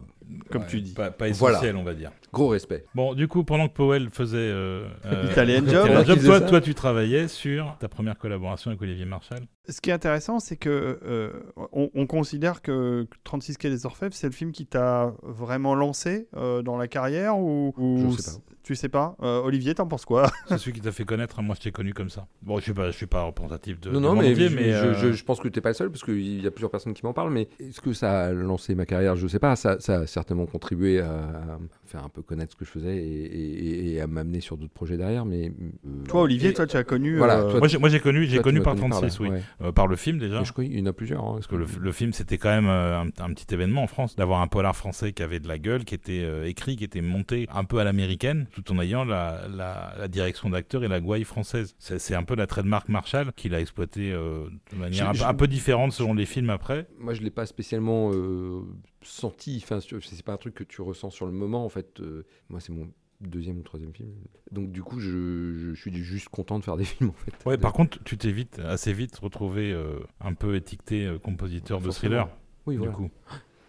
Comme 0.49 0.63
Ouais, 0.63 0.67
tu 0.67 0.81
dis. 0.81 0.93
Pas, 0.93 1.11
pas 1.11 1.29
Voilà. 1.31 1.57
essentiel, 1.57 1.75
on 1.75 1.83
va 1.83 1.93
dire. 1.93 2.11
gros 2.33 2.47
respect. 2.49 2.85
Bon, 2.95 3.13
du 3.13 3.27
coup, 3.27 3.43
pendant 3.43 3.67
que 3.67 3.73
Powell 3.73 4.09
faisait 4.09 4.37
euh, 4.37 4.87
euh, 5.05 5.27
Italian 5.31 5.65
Job. 5.67 5.85
Italian 5.87 6.03
Job, 6.03 6.19
toi, 6.23 6.41
toi, 6.41 6.61
tu 6.61 6.73
travaillais 6.73 7.27
sur 7.27 7.77
ta 7.79 7.87
première 7.87 8.17
collaboration 8.17 8.71
avec 8.71 8.81
Olivier 8.81 9.05
Marshall. 9.05 9.39
Ce 9.69 9.79
qui 9.81 9.89
est 9.89 9.93
intéressant, 9.93 10.39
c'est 10.39 10.57
que 10.57 10.99
euh, 11.05 11.31
on, 11.73 11.89
on 11.93 12.07
considère 12.07 12.61
que 12.61 13.05
36 13.23 13.57
Quai 13.57 13.69
des 13.69 13.85
Orfèvres, 13.85 14.13
c'est 14.13 14.27
le 14.27 14.33
film 14.33 14.51
qui 14.51 14.65
t'a 14.65 15.13
vraiment 15.23 15.75
lancé 15.75 16.27
euh, 16.35 16.61
dans 16.61 16.77
la 16.77 16.87
carrière 16.87 17.37
ou, 17.37 17.73
ou 17.77 18.11
Je 18.11 18.21
sais 18.21 18.31
pas. 18.31 18.37
Tu 18.67 18.75
sais 18.75 18.89
pas 18.89 19.15
Euh, 19.23 19.39
Olivier, 19.43 19.73
t'en 19.75 19.87
penses 19.87 20.03
quoi 20.03 20.29
C'est 20.49 20.57
celui 20.57 20.73
qui 20.73 20.81
t'a 20.81 20.91
fait 20.91 21.05
connaître. 21.05 21.39
hein. 21.39 21.41
Moi, 21.41 21.55
je 21.57 21.61
t'ai 21.63 21.71
connu 21.71 21.93
comme 21.93 22.09
ça. 22.09 22.27
Bon, 22.41 22.57
je 22.57 22.63
suis 22.63 22.73
pas, 22.73 22.87
je 22.91 22.97
suis 22.97 23.05
pas 23.05 23.21
représentatif 23.21 23.79
de. 23.79 23.91
non, 23.91 23.99
du 24.01 24.05
non, 24.05 24.15
mais, 24.17 24.31
entier, 24.33 24.49
je, 24.49 24.55
mais, 24.57 24.71
je, 24.73 24.75
euh, 24.87 24.93
je- 24.93 25.11
je 25.13 25.23
pense 25.23 25.39
que 25.39 25.47
tu 25.47 25.57
n'es 25.57 25.61
pas 25.61 25.69
le 25.69 25.73
seul, 25.73 25.89
parce 25.89 26.03
qu'il 26.03 26.43
y 26.43 26.45
a 26.45 26.51
plusieurs 26.51 26.69
personnes 26.69 26.93
qui 26.93 27.05
m'en 27.05 27.13
parlent, 27.13 27.31
mais 27.31 27.47
est-ce 27.61 27.79
que 27.79 27.93
ça 27.93 28.25
a 28.25 28.31
lancé 28.33 28.75
ma 28.75 28.85
carrière? 28.85 29.15
Je 29.15 29.25
sais 29.27 29.39
pas. 29.39 29.55
Ça, 29.55 29.79
ça 29.79 29.99
a 29.99 30.05
certainement 30.05 30.45
contribué 30.47 30.99
à 30.99 31.59
faire 31.89 32.03
un 32.03 32.09
peu 32.09 32.21
connaître 32.21 32.51
ce 32.53 32.55
que 32.57 32.65
je 32.65 32.69
faisais 32.71 32.97
et, 32.97 33.01
et- 33.25 33.93
et 33.93 34.01
à 34.01 34.07
m'amener 34.07 34.39
sur 34.41 34.57
d'autres 34.57 34.73
projets 34.73 34.97
derrière. 34.97 35.25
Mais 35.25 35.47
euh, 35.85 36.03
Toi, 36.07 36.21
Olivier, 36.23 36.49
et- 36.49 36.53
toi, 36.53 36.67
tu 36.67 36.77
as 36.77 36.83
connu. 36.83 37.17
Voilà, 37.17 37.39
euh, 37.39 37.49
toi, 37.51 37.59
Moi, 37.59 37.67
j'ai, 37.67 37.77
moi, 37.77 37.89
j'ai 37.89 37.99
connu, 37.99 38.25
j'ai 38.25 38.39
connu 38.39 38.61
par 38.61 38.75
connu 38.75 38.89
36, 38.89 39.19
là, 39.19 39.25
oui. 39.25 39.29
ouais. 39.35 39.41
Euh, 39.61 39.71
par 39.71 39.87
le 39.87 39.95
film 39.95 40.19
déjà. 40.19 40.43
Je 40.43 40.51
connais- 40.53 40.69
il 40.69 40.79
y 40.79 40.81
en 40.81 40.85
a 40.87 40.93
plusieurs. 40.93 41.23
hein. 41.23 41.33
Parce 41.35 41.47
que 41.47 41.55
le, 41.55 41.65
le 41.79 41.91
film, 41.91 42.13
c'était 42.13 42.37
quand 42.37 42.49
même 42.49 42.67
un, 42.67 43.07
un 43.19 43.33
petit 43.33 43.53
événement 43.53 43.83
en 43.83 43.87
France, 43.87 44.15
d'avoir 44.15 44.41
un 44.41 44.47
polar 44.47 44.75
français 44.75 45.13
qui 45.13 45.23
avait 45.23 45.39
de 45.39 45.47
la 45.47 45.57
gueule, 45.57 45.85
qui 45.85 45.95
était 45.95 46.21
euh, 46.23 46.45
écrit, 46.47 46.75
qui 46.75 46.83
était 46.83 47.01
monté 47.01 47.47
un 47.53 47.63
peu 47.63 47.79
à 47.79 47.83
l'américaine, 47.83 48.47
tout 48.51 48.71
en 48.71 48.79
ayant 48.81 49.05
la, 49.05 49.47
la- 49.55 49.93
la 49.97 50.07
direction 50.07 50.49
d'acteur 50.49 50.83
et 50.83 50.87
la 50.87 50.99
gouaille 50.99 51.23
française. 51.23 51.75
C'est, 51.79 51.99
c'est 51.99 52.15
un 52.15 52.23
peu 52.23 52.35
la 52.35 52.47
trademark 52.47 52.89
Marshall 52.89 53.31
qu'il 53.35 53.53
a 53.55 53.59
exploité 53.61 54.11
euh, 54.11 54.45
de 54.73 54.77
manière 54.77 55.13
Je- 55.13 55.21
un, 55.21 55.25
je- 55.25 55.29
un 55.29 55.33
peu 55.33 55.47
différente 55.47 55.91
selon 55.93 56.13
les 56.13 56.25
films 56.25 56.49
après. 56.49 56.87
Moi, 56.99 57.13
je 57.13 57.21
l'ai 57.21 57.29
pas 57.29 57.45
spécialement 57.45 58.11
euh, 58.13 58.61
senti. 59.07 59.59
Enfin, 59.63 59.79
c'est 59.81 60.23
pas 60.23 60.33
un 60.33 60.37
truc 60.37 60.55
que 60.55 60.63
tu 60.63 60.81
ressens 60.81 61.09
sur 61.09 61.25
le 61.25 61.31
moment. 61.31 61.65
En 61.65 61.69
fait, 61.69 61.99
Euh, 62.01 62.25
moi, 62.49 62.59
c'est 62.59 62.71
mon 62.73 62.87
deuxième 63.21 63.57
ou 63.57 63.63
troisième 63.63 63.93
film. 63.93 64.09
Donc, 64.51 64.71
du 64.71 64.83
coup, 64.83 64.99
je, 64.99 65.73
je 65.73 65.79
suis 65.79 65.91
juste 66.03 66.29
content 66.29 66.59
de 66.59 66.63
faire 66.63 66.77
des 66.77 66.85
films, 66.85 67.09
en 67.09 67.13
fait. 67.13 67.33
Ouais, 67.49 67.57
De- 67.57 67.61
par 67.61 67.73
contre, 67.73 68.01
tu 68.03 68.17
t'es 68.17 68.31
vite, 68.31 68.59
assez 68.59 68.93
vite 68.93 69.17
retrouvé 69.17 69.71
euh, 69.73 69.99
un 70.21 70.33
peu 70.33 70.55
éticqueté 70.55 71.05
euh, 71.07 71.17
compositeur 71.17 71.81
de 71.81 71.89
thriller. 71.91 72.29
oui, 72.67 72.75
Du 72.75 72.79
voilà. 72.79 72.93
coup. 72.93 73.09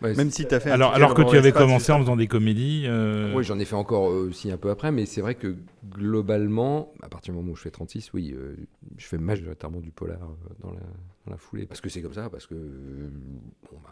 Ouais, 0.01 0.15
Même 0.15 0.31
si 0.31 0.47
t'as 0.47 0.61
fait. 0.61 0.71
un 0.71 0.75
Alors, 0.75 0.95
alors 0.95 1.13
que 1.13 1.23
tu 1.29 1.37
avais 1.37 1.51
commencé 1.51 1.91
en 1.91 1.99
faisant 1.99 2.15
des 2.15 2.29
comédies. 2.29 2.85
euh, 2.87 3.35
Oui, 3.35 3.43
j'en 3.43 3.59
ai 3.59 3.65
fait 3.65 3.75
encore 3.75 4.05
aussi 4.05 4.49
un 4.53 4.57
peu 4.57 4.71
après, 4.71 4.93
mais 4.93 5.07
c'est 5.07 5.21
vrai 5.21 5.35
que 5.35 5.57
globalement, 6.03 6.93
à 7.03 7.09
partir 7.09 7.35
du 7.35 7.41
moment 7.41 7.53
où 7.53 7.57
je 7.57 7.63
fais 7.63 7.73
36, 7.73 8.13
oui, 8.13 8.33
euh, 8.33 8.55
je 8.97 9.07
fais 9.07 9.19
majoritairement 9.19 9.81
du 9.81 9.91
polar 9.91 10.21
dans, 10.61 10.71
la, 10.71 10.79
dans 11.27 11.33
la 11.33 11.37
foulée. 11.37 11.67
Parce 11.67 11.81
que 11.81 11.89
c'est 11.89 12.01
comme 12.01 12.15
ça, 12.15 12.31
parce 12.31 12.47
que 12.47 12.55
euh, 12.55 13.11
bon, 13.73 13.79
bah, 13.83 13.91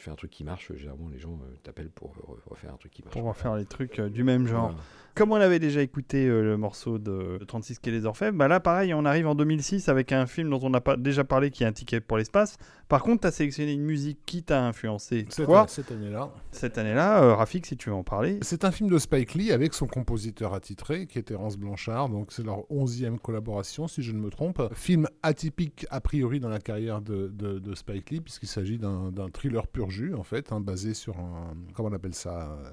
tu 0.00 0.04
fais 0.06 0.10
un 0.10 0.14
truc 0.16 0.30
qui 0.30 0.44
marche, 0.44 0.72
généralement 0.76 1.10
les 1.10 1.18
gens 1.18 1.38
euh, 1.42 1.54
t'appellent 1.62 1.90
pour 1.90 2.14
euh, 2.16 2.32
refaire 2.46 2.72
un 2.72 2.76
truc 2.78 2.90
qui 2.90 3.02
marche. 3.02 3.12
Pour 3.12 3.24
refaire 3.24 3.54
les 3.54 3.66
trucs 3.66 3.98
euh, 3.98 4.08
du 4.08 4.24
même 4.24 4.46
genre. 4.46 4.68
Voilà. 4.70 4.78
Comme 5.14 5.32
on 5.32 5.36
avait 5.36 5.58
déjà 5.58 5.82
écouté 5.82 6.26
euh, 6.26 6.42
le 6.42 6.56
morceau 6.56 6.98
de, 6.98 7.36
de 7.38 7.44
36 7.44 7.80
Quai 7.80 7.90
des 7.90 8.06
Orfèvres, 8.06 8.34
bah 8.38 8.48
là 8.48 8.60
pareil, 8.60 8.94
on 8.94 9.04
arrive 9.04 9.26
en 9.26 9.34
2006 9.34 9.88
avec 9.90 10.12
un 10.12 10.24
film 10.26 10.48
dont 10.48 10.60
on 10.62 10.70
n'a 10.70 10.80
pas 10.80 10.96
déjà 10.96 11.24
parlé 11.24 11.50
qui 11.50 11.64
est 11.64 11.66
un 11.66 11.72
ticket 11.72 12.00
pour 12.00 12.16
l'espace. 12.16 12.56
Par 12.88 13.02
contre, 13.02 13.20
tu 13.22 13.26
as 13.26 13.30
sélectionné 13.30 13.72
une 13.72 13.82
musique 13.82 14.18
qui 14.24 14.42
t'a 14.42 14.64
influencé. 14.64 15.26
Cette, 15.28 15.44
Toi, 15.46 15.66
cette 15.68 15.92
année-là. 15.92 16.30
cette 16.50 16.78
année-là, 16.78 17.22
euh, 17.22 17.34
Rafik, 17.34 17.66
si 17.66 17.76
tu 17.76 17.90
veux 17.90 17.94
en 17.94 18.02
parler. 18.02 18.38
C'est 18.42 18.64
un 18.64 18.70
film 18.72 18.88
de 18.88 18.98
Spike 18.98 19.34
Lee 19.34 19.52
avec 19.52 19.74
son 19.74 19.86
compositeur 19.86 20.54
attitré, 20.54 21.06
qui 21.06 21.18
est 21.18 21.22
Terence 21.22 21.58
Blanchard. 21.58 22.08
Donc 22.08 22.32
c'est 22.32 22.42
leur 22.44 22.70
onzième 22.72 23.18
collaboration, 23.18 23.86
si 23.88 24.02
je 24.02 24.12
ne 24.12 24.18
me 24.18 24.30
trompe. 24.30 24.62
Film 24.74 25.06
atypique 25.22 25.86
a 25.90 26.00
priori 26.00 26.40
dans 26.40 26.48
la 26.48 26.60
carrière 26.60 27.00
de, 27.02 27.28
de- 27.28 27.58
de 27.58 27.74
Spike 27.74 28.10
Lee, 28.10 28.20
puisqu'il 28.20 28.48
s'agit 28.48 28.78
d'un 28.78 29.10
d'un 29.10 29.28
thriller 29.28 29.66
pur 29.66 29.89
en 30.14 30.22
fait, 30.22 30.52
hein, 30.52 30.60
basé 30.60 30.94
sur 30.94 31.18
un... 31.18 31.54
Comment 31.74 31.88
on 31.88 31.92
appelle 31.92 32.14
ça 32.14 32.52
euh, 32.52 32.70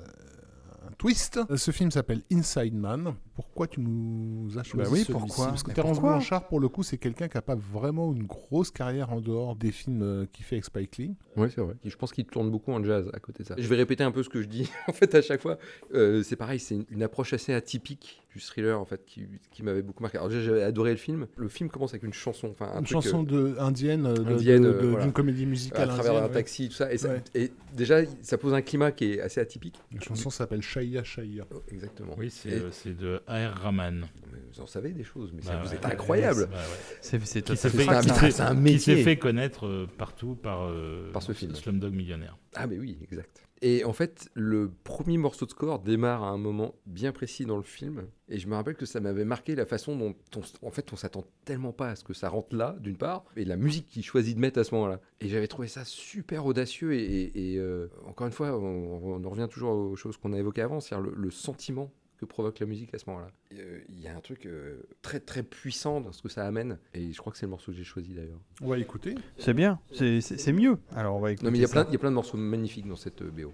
un 0.88 0.92
twist. 0.98 1.40
Ce 1.56 1.72
film 1.72 1.92
s'appelle 1.92 2.24
Inside 2.32 2.76
Man. 2.76 3.16
Pourquoi 3.38 3.68
tu 3.68 3.82
nous 3.82 4.58
as 4.58 4.64
choisi 4.64 4.90
Bah 4.90 4.92
oui, 4.92 5.04
celui-ci 5.04 5.12
pourquoi 5.12 5.46
Parce 5.50 5.62
que 5.62 5.70
Terence 5.72 6.02
Blanchard, 6.02 6.48
pour 6.48 6.60
le 6.60 6.70
coup, 6.70 6.82
c'est 6.82 6.98
quelqu'un 6.98 7.28
qui 7.28 7.38
n'a 7.38 7.44
pas 7.44 7.54
vraiment 7.54 8.12
une 8.12 8.24
grosse 8.24 8.72
carrière 8.72 9.14
en 9.14 9.22
dehors 9.22 9.56
des 9.56 9.72
films 9.72 10.02
euh, 10.02 10.26
qu'il 10.34 10.44
fait 10.44 10.56
avec 10.56 10.66
Spike 10.66 10.98
Lee. 10.98 11.14
Ouais, 11.36 11.48
c'est 11.54 11.62
vrai. 11.62 11.76
Je 11.86 11.96
pense 11.96 12.12
qu'il 12.14 12.26
tourne 12.26 12.50
beaucoup 12.50 12.72
en 12.72 12.84
jazz 12.84 13.12
à 13.14 13.20
côté 13.20 13.44
de 13.44 13.48
ça. 13.48 13.54
Je 13.56 13.68
vais 13.68 13.76
répéter 13.76 14.04
un 14.04 14.10
peu 14.10 14.24
ce 14.24 14.30
que 14.30 14.42
je 14.42 14.48
dis 14.48 14.68
en 14.88 14.92
fait 14.92 15.14
à 15.14 15.22
chaque 15.22 15.40
fois. 15.40 15.60
Euh, 15.94 16.24
c'est 16.24 16.36
pareil, 16.36 16.60
c'est 16.60 16.80
une, 16.90 17.04
approche 17.04 17.32
assez 17.34 17.54
atypique 17.54 18.24
du 18.34 18.40
thriller 18.40 18.80
en 18.82 18.86
fait 18.86 19.06
qui, 19.06 19.28
qui 19.52 19.62
m'avait 19.62 19.84
beaucoup 19.84 20.02
marqué. 20.02 20.18
Alors 20.18 20.30
déjà, 20.30 20.42
j'avais 20.42 20.64
adoré 20.64 20.90
le 20.90 20.98
film. 20.98 21.28
Le 21.36 21.48
film 21.48 21.70
commence 21.70 21.92
avec 21.92 22.02
une 22.02 22.14
chanson, 22.14 22.50
enfin 22.50 22.72
un 22.74 22.80
Une 22.80 22.86
truc, 22.86 23.02
chanson 23.04 23.24
euh, 23.24 23.54
de, 23.54 23.60
indienne, 23.60 24.12
de- 24.12 24.34
indienne, 24.34 24.64
de- 24.64 24.72
de- 24.72 24.88
voilà. 24.88 25.04
d'une 25.04 25.14
comédie 25.14 25.44
à 25.44 25.48
musicale 25.48 25.88
travers 25.90 26.14
indienne, 26.14 26.24
un 26.24 26.28
ouais. 26.28 26.34
taxi, 26.34 26.70
tout 26.70 26.76
ça. 26.76 26.92
Et, 26.92 26.98
ça- 26.98 27.10
Ouais. 27.10 27.22
et 27.36 27.52
déjà, 27.76 28.00
ça 28.24 28.40
pose 28.40 28.56
un 28.56 28.62
climat 28.64 28.92
qui 28.92 29.14
est 29.14 29.22
assez 29.22 29.40
atypique. 29.40 29.80
La 29.94 30.02
chanson 30.02 30.32
s'appelle 30.32 30.64
Shaya 30.64 31.04
Shaya. 31.04 31.46
Oh, 31.54 31.62
exactement. 31.72 32.16
Oui, 32.18 32.34
euh, 32.48 32.70
c'est 32.72 32.98
de 32.98 33.22
A.R. 33.28 33.54
Rahman. 33.62 34.08
Mais 34.32 34.40
Vous 34.54 34.62
en 34.62 34.66
savez 34.68 34.92
des 34.92 35.04
choses, 35.04 35.32
mais 35.34 35.42
ça, 35.42 35.54
Bah 35.54 35.62
vous 35.64 35.70
ouais. 35.70 35.76
êtes 35.76 35.86
incroyable. 35.86 36.48
Bah 36.52 36.58
ouais. 36.58 36.98
C'est 37.02 38.42
un- 38.42 38.48
un 38.52 38.56
qui 38.56 38.62
métier. 38.62 38.96
s'est 38.96 39.04
fait 39.04 39.18
connaître 39.18 39.66
euh, 39.68 39.88
partout 39.98 40.36
par, 40.36 40.64
euh, 40.70 41.12
Par 41.12 41.22
ce 41.22 41.34
film. 41.34 41.54
Slumdog 41.56 41.94
Millionnaire. 41.94 42.38
Ah 42.56 42.68
mais 42.68 42.78
oui, 42.80 42.98
exact. 43.04 43.44
Et 43.64 43.84
en 43.86 43.94
fait, 43.94 44.30
le 44.36 44.72
premier 44.84 45.18
morceau 45.18 45.46
de 45.48 45.52
score 45.52 45.80
démarre 45.80 46.24
à 46.24 46.30
un 46.30 46.38
moment 46.38 46.76
bien 46.86 47.12
précis 47.12 47.44
dans 47.46 47.58
le 47.58 47.64
film. 47.64 48.04
Et 48.30 48.38
je 48.38 48.48
me 48.48 48.54
rappelle 48.54 48.76
que 48.76 48.86
ça 48.86 49.00
m'avait 49.00 49.26
marqué 49.26 49.56
la 49.56 49.66
façon 49.66 49.96
dont, 49.96 50.14
on, 50.36 50.68
en 50.68 50.70
fait, 50.72 50.94
on 50.94 50.96
s'attend 50.96 51.24
tellement 51.44 51.74
pas 51.74 51.90
à 51.90 51.96
ce 51.96 52.04
que 52.04 52.14
ça 52.14 52.30
rentre 52.30 52.56
là, 52.56 52.76
d'une 52.80 52.98
part, 52.98 53.26
et 53.36 53.46
la 53.46 53.56
musique 53.58 53.88
qu'il 53.88 54.04
choisit 54.04 54.36
de 54.36 54.40
mettre 54.42 54.60
à 54.60 54.64
ce 54.64 54.76
moment-là. 54.76 55.00
Et 55.22 55.28
j'avais 55.28 55.48
trouvé 55.48 55.68
ça 55.68 55.86
super 55.86 56.46
audacieux. 56.46 56.94
Et, 56.94 57.04
et- 57.04 57.54
et, 57.54 57.58
euh, 57.60 57.88
encore 58.06 58.28
une 58.28 58.34
fois, 58.34 58.56
on, 58.56 59.02
on 59.16 59.24
en 59.26 59.30
revient 59.30 59.48
toujours 59.50 59.72
aux 59.76 59.96
choses 59.96 60.18
qu'on 60.18 60.34
a 60.34 60.38
évoquées 60.38 60.62
avant, 60.62 60.80
c'est-à-dire 60.80 61.10
le, 61.10 61.16
le 61.18 61.32
sentiment 61.32 61.92
que 62.18 62.26
provoque 62.26 62.60
la 62.60 62.66
musique 62.66 62.94
à 62.94 62.98
ce 63.00 63.10
moment-là. 63.10 63.30
Euh, 63.54 63.80
Il 63.90 64.00
y 64.00 64.08
a 64.08 64.16
un 64.16 64.20
truc 64.22 64.46
euh, 64.46 64.82
très 65.02 65.20
très 65.20 65.44
puissant 65.44 66.02
dans 66.02 66.12
ce 66.12 66.22
que 66.22 66.30
ça 66.30 66.46
amène. 66.46 66.80
Et 66.94 67.12
je 67.14 67.18
crois 67.20 67.32
que 67.32 67.38
c'est 67.38 67.46
le 67.46 67.52
morceau 67.52 67.72
que 67.72 67.78
j'ai 67.78 67.84
choisi 67.84 68.14
d'ailleurs. 68.14 68.40
On 68.62 68.68
va 68.68 68.78
écouter. 68.80 69.16
C'est 69.38 69.54
bien, 69.54 69.80
c'est- 69.94 70.52
mieux. 70.52 70.78
Alors 70.96 71.16
on 71.16 71.20
va 71.20 71.32
écouter 71.32 71.46
Non 71.46 71.52
mais 71.52 71.58
il 71.60 71.62
y 71.62 71.64
a 71.64 71.68
ça. 71.68 71.74
plein, 71.84 71.86
il 71.90 71.94
y 71.94 71.96
a 71.96 72.00
plein 72.00 72.10
de 72.10 72.16
morceaux 72.16 72.38
magnifiques 72.38 72.88
dans 72.88 72.96
cette 72.96 73.22
euh, 73.22 73.30
BO. 73.32 73.54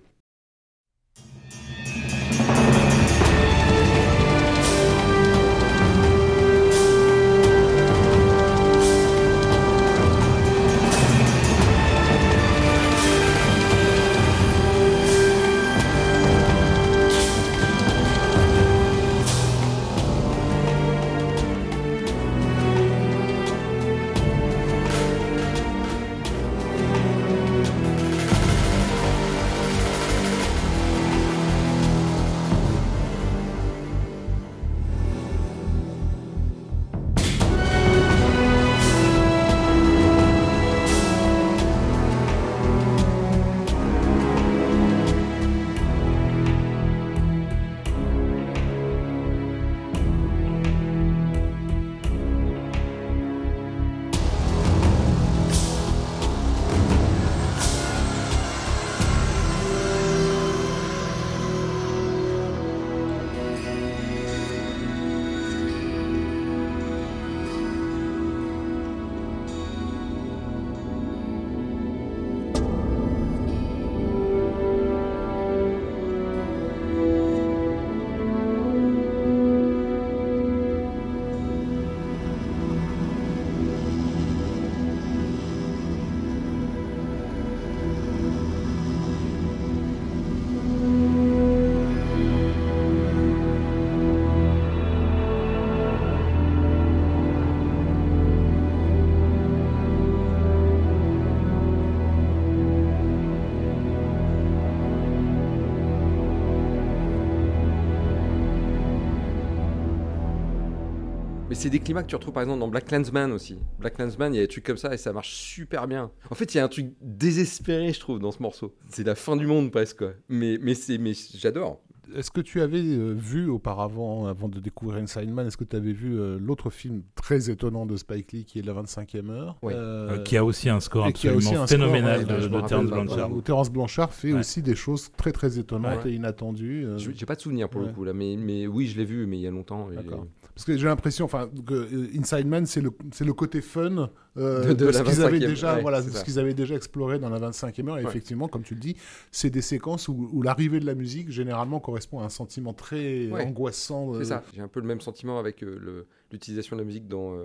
Mais 111.54 111.60
c'est 111.60 111.70
des 111.70 111.78
climats 111.80 112.02
que 112.02 112.08
tu 112.08 112.16
retrouves 112.16 112.34
par 112.34 112.42
exemple 112.42 112.62
dans 112.62 112.68
Black 112.68 112.86
Clansman 112.86 113.32
aussi. 113.32 113.60
Black 113.80 113.94
Clansman, 113.94 114.34
il 114.34 114.38
y 114.38 114.40
a 114.40 114.42
des 114.42 114.48
trucs 114.48 114.64
comme 114.66 114.78
ça 114.78 114.92
et 114.92 114.98
ça 114.98 115.14
marche 115.14 115.30
super 115.36 115.88
bien. 115.88 116.10
En 116.32 116.34
fait, 116.34 116.52
il 116.56 116.58
y 116.58 116.60
a 116.60 116.64
un 116.64 116.68
truc 116.68 116.88
désespéré, 117.00 117.94
je 117.94 118.00
trouve, 118.00 118.18
dans 118.18 118.32
ce 118.32 118.42
morceau. 118.42 118.74
C'est 118.90 119.04
la 119.06 119.14
fin 119.14 119.36
du 119.36 119.46
monde 119.46 119.70
presque, 119.70 120.00
quoi. 120.00 120.14
Mais, 120.30 120.58
mais, 120.60 120.74
c'est, 120.74 120.98
mais 120.98 121.12
j'adore. 121.36 121.80
Est-ce 122.16 122.32
que 122.32 122.42
tu 122.42 122.60
avais 122.60 122.80
euh, 122.82 123.14
vu 123.16 123.50
auparavant, 123.50 124.26
avant 124.26 124.50
de 124.50 124.60
découvrir 124.60 125.02
Inside 125.04 125.30
Man, 125.32 125.46
est-ce 125.46 125.58
que 125.58 125.64
tu 125.64 125.76
avais 125.76 125.94
vu 125.94 126.20
euh, 126.20 126.40
l'autre 126.42 126.72
film 126.72 127.04
très 127.14 127.52
étonnant 127.52 127.86
de 127.86 127.98
Spike 127.98 128.32
Lee 128.32 128.46
qui 128.46 128.58
est 128.58 128.62
La 128.64 128.74
25e 128.74 129.30
heure 129.30 129.58
Ouais. 129.62 129.74
euh, 129.76 130.18
qui 130.24 130.36
a 130.38 130.44
aussi 130.44 130.70
un 130.72 130.80
score 130.80 131.06
et 131.08 131.14
qui 131.14 131.28
a 131.28 131.34
absolument 131.34 131.62
aussi 131.64 131.74
un 131.74 131.78
phénoménal 131.78 132.22
score, 132.22 132.32
ouais, 132.36 132.42
de, 132.42 132.48
de 132.48 132.50
pas, 132.50 132.82
Blanchard. 132.82 133.32
où 133.32 133.42
Terence 133.42 133.70
Blanchard 133.72 134.12
fait 134.12 134.34
Ouais. 134.34 134.40
aussi 134.40 134.64
des 134.64 134.76
choses 134.76 135.12
très 135.16 135.32
très 135.32 135.60
étonnantes 135.60 136.04
Ouais. 136.04 136.12
et 136.12 136.16
inattendues. 136.16 136.86
euh, 136.88 136.98
Je- 136.98 137.12
J'ai 137.16 137.26
pas 137.28 137.36
de 137.36 137.42
souvenir 137.42 137.70
pour 137.70 137.82
le 137.82 137.90
coup 137.90 138.04
là, 138.04 138.14
mais, 138.14 138.38
mais 138.38 138.66
oui, 138.66 138.88
je 138.88 138.98
l'ai 138.98 139.06
vu, 139.06 139.28
mais 139.28 139.38
il 139.38 139.42
y 139.42 139.48
a 139.48 139.52
longtemps. 139.52 139.92
et- 139.92 139.96
D'accord. 139.96 140.26
Parce 140.56 140.66
que 140.66 140.78
j'ai 140.78 140.86
l'impression, 140.86 141.26
enfin, 141.26 141.50
que 141.66 141.74
euh, 141.74 142.08
Inside 142.20 142.46
Man, 142.48 142.66
c'est 142.68 142.82
le, 142.82 142.92
c'est 143.12 143.26
le 143.26 143.34
côté 143.34 143.60
fun 143.62 144.12
euh, 144.38 144.64
De- 144.68 144.74
de, 144.74 144.86
de 144.88 144.92
ce 144.92 145.02
qu'ils 145.02 145.22
avaient 145.24 145.40
25e, 145.40 145.48
déjà, 145.48 145.76
ouais, 145.76 145.82
voilà, 145.82 146.02
de 146.02 146.10
ce 146.12 146.24
qu'ils 146.24 146.38
avaient 146.38 146.54
déjà 146.54 146.76
exploré 146.76 147.18
dans 147.18 147.30
la 147.30 147.40
25e 147.40 147.90
heure. 147.90 147.98
Et 147.98 148.04
Ouais. 148.04 148.10
effectivement, 148.10 148.48
comme 148.48 148.62
tu 148.64 148.76
le 148.76 148.80
dis, 148.80 148.96
c'est 149.32 149.50
des 149.50 149.62
séquences 149.62 150.08
où, 150.08 150.30
où 150.32 150.42
l'arrivée 150.44 150.80
de 150.80 150.86
la 150.86 150.94
musique 150.96 151.32
généralement 151.32 151.80
correspond 151.80 152.20
à 152.20 152.26
un 152.26 152.30
sentiment 152.30 152.74
très 152.74 153.28
Ouais. 153.28 153.44
angoissant. 153.46 154.14
euh, 154.14 154.20
C'est 154.20 154.26
ça. 154.30 154.44
J'ai 154.54 154.62
un 154.62 154.68
peu 154.68 154.80
le 154.80 154.86
même 154.88 155.02
sentiment 155.02 155.40
avec 155.40 155.64
euh, 155.64 155.78
le- 155.82 156.06
l'utilisation 156.32 156.76
de 156.76 156.82
la 156.82 156.86
musique 156.86 157.08
dans 157.08 157.36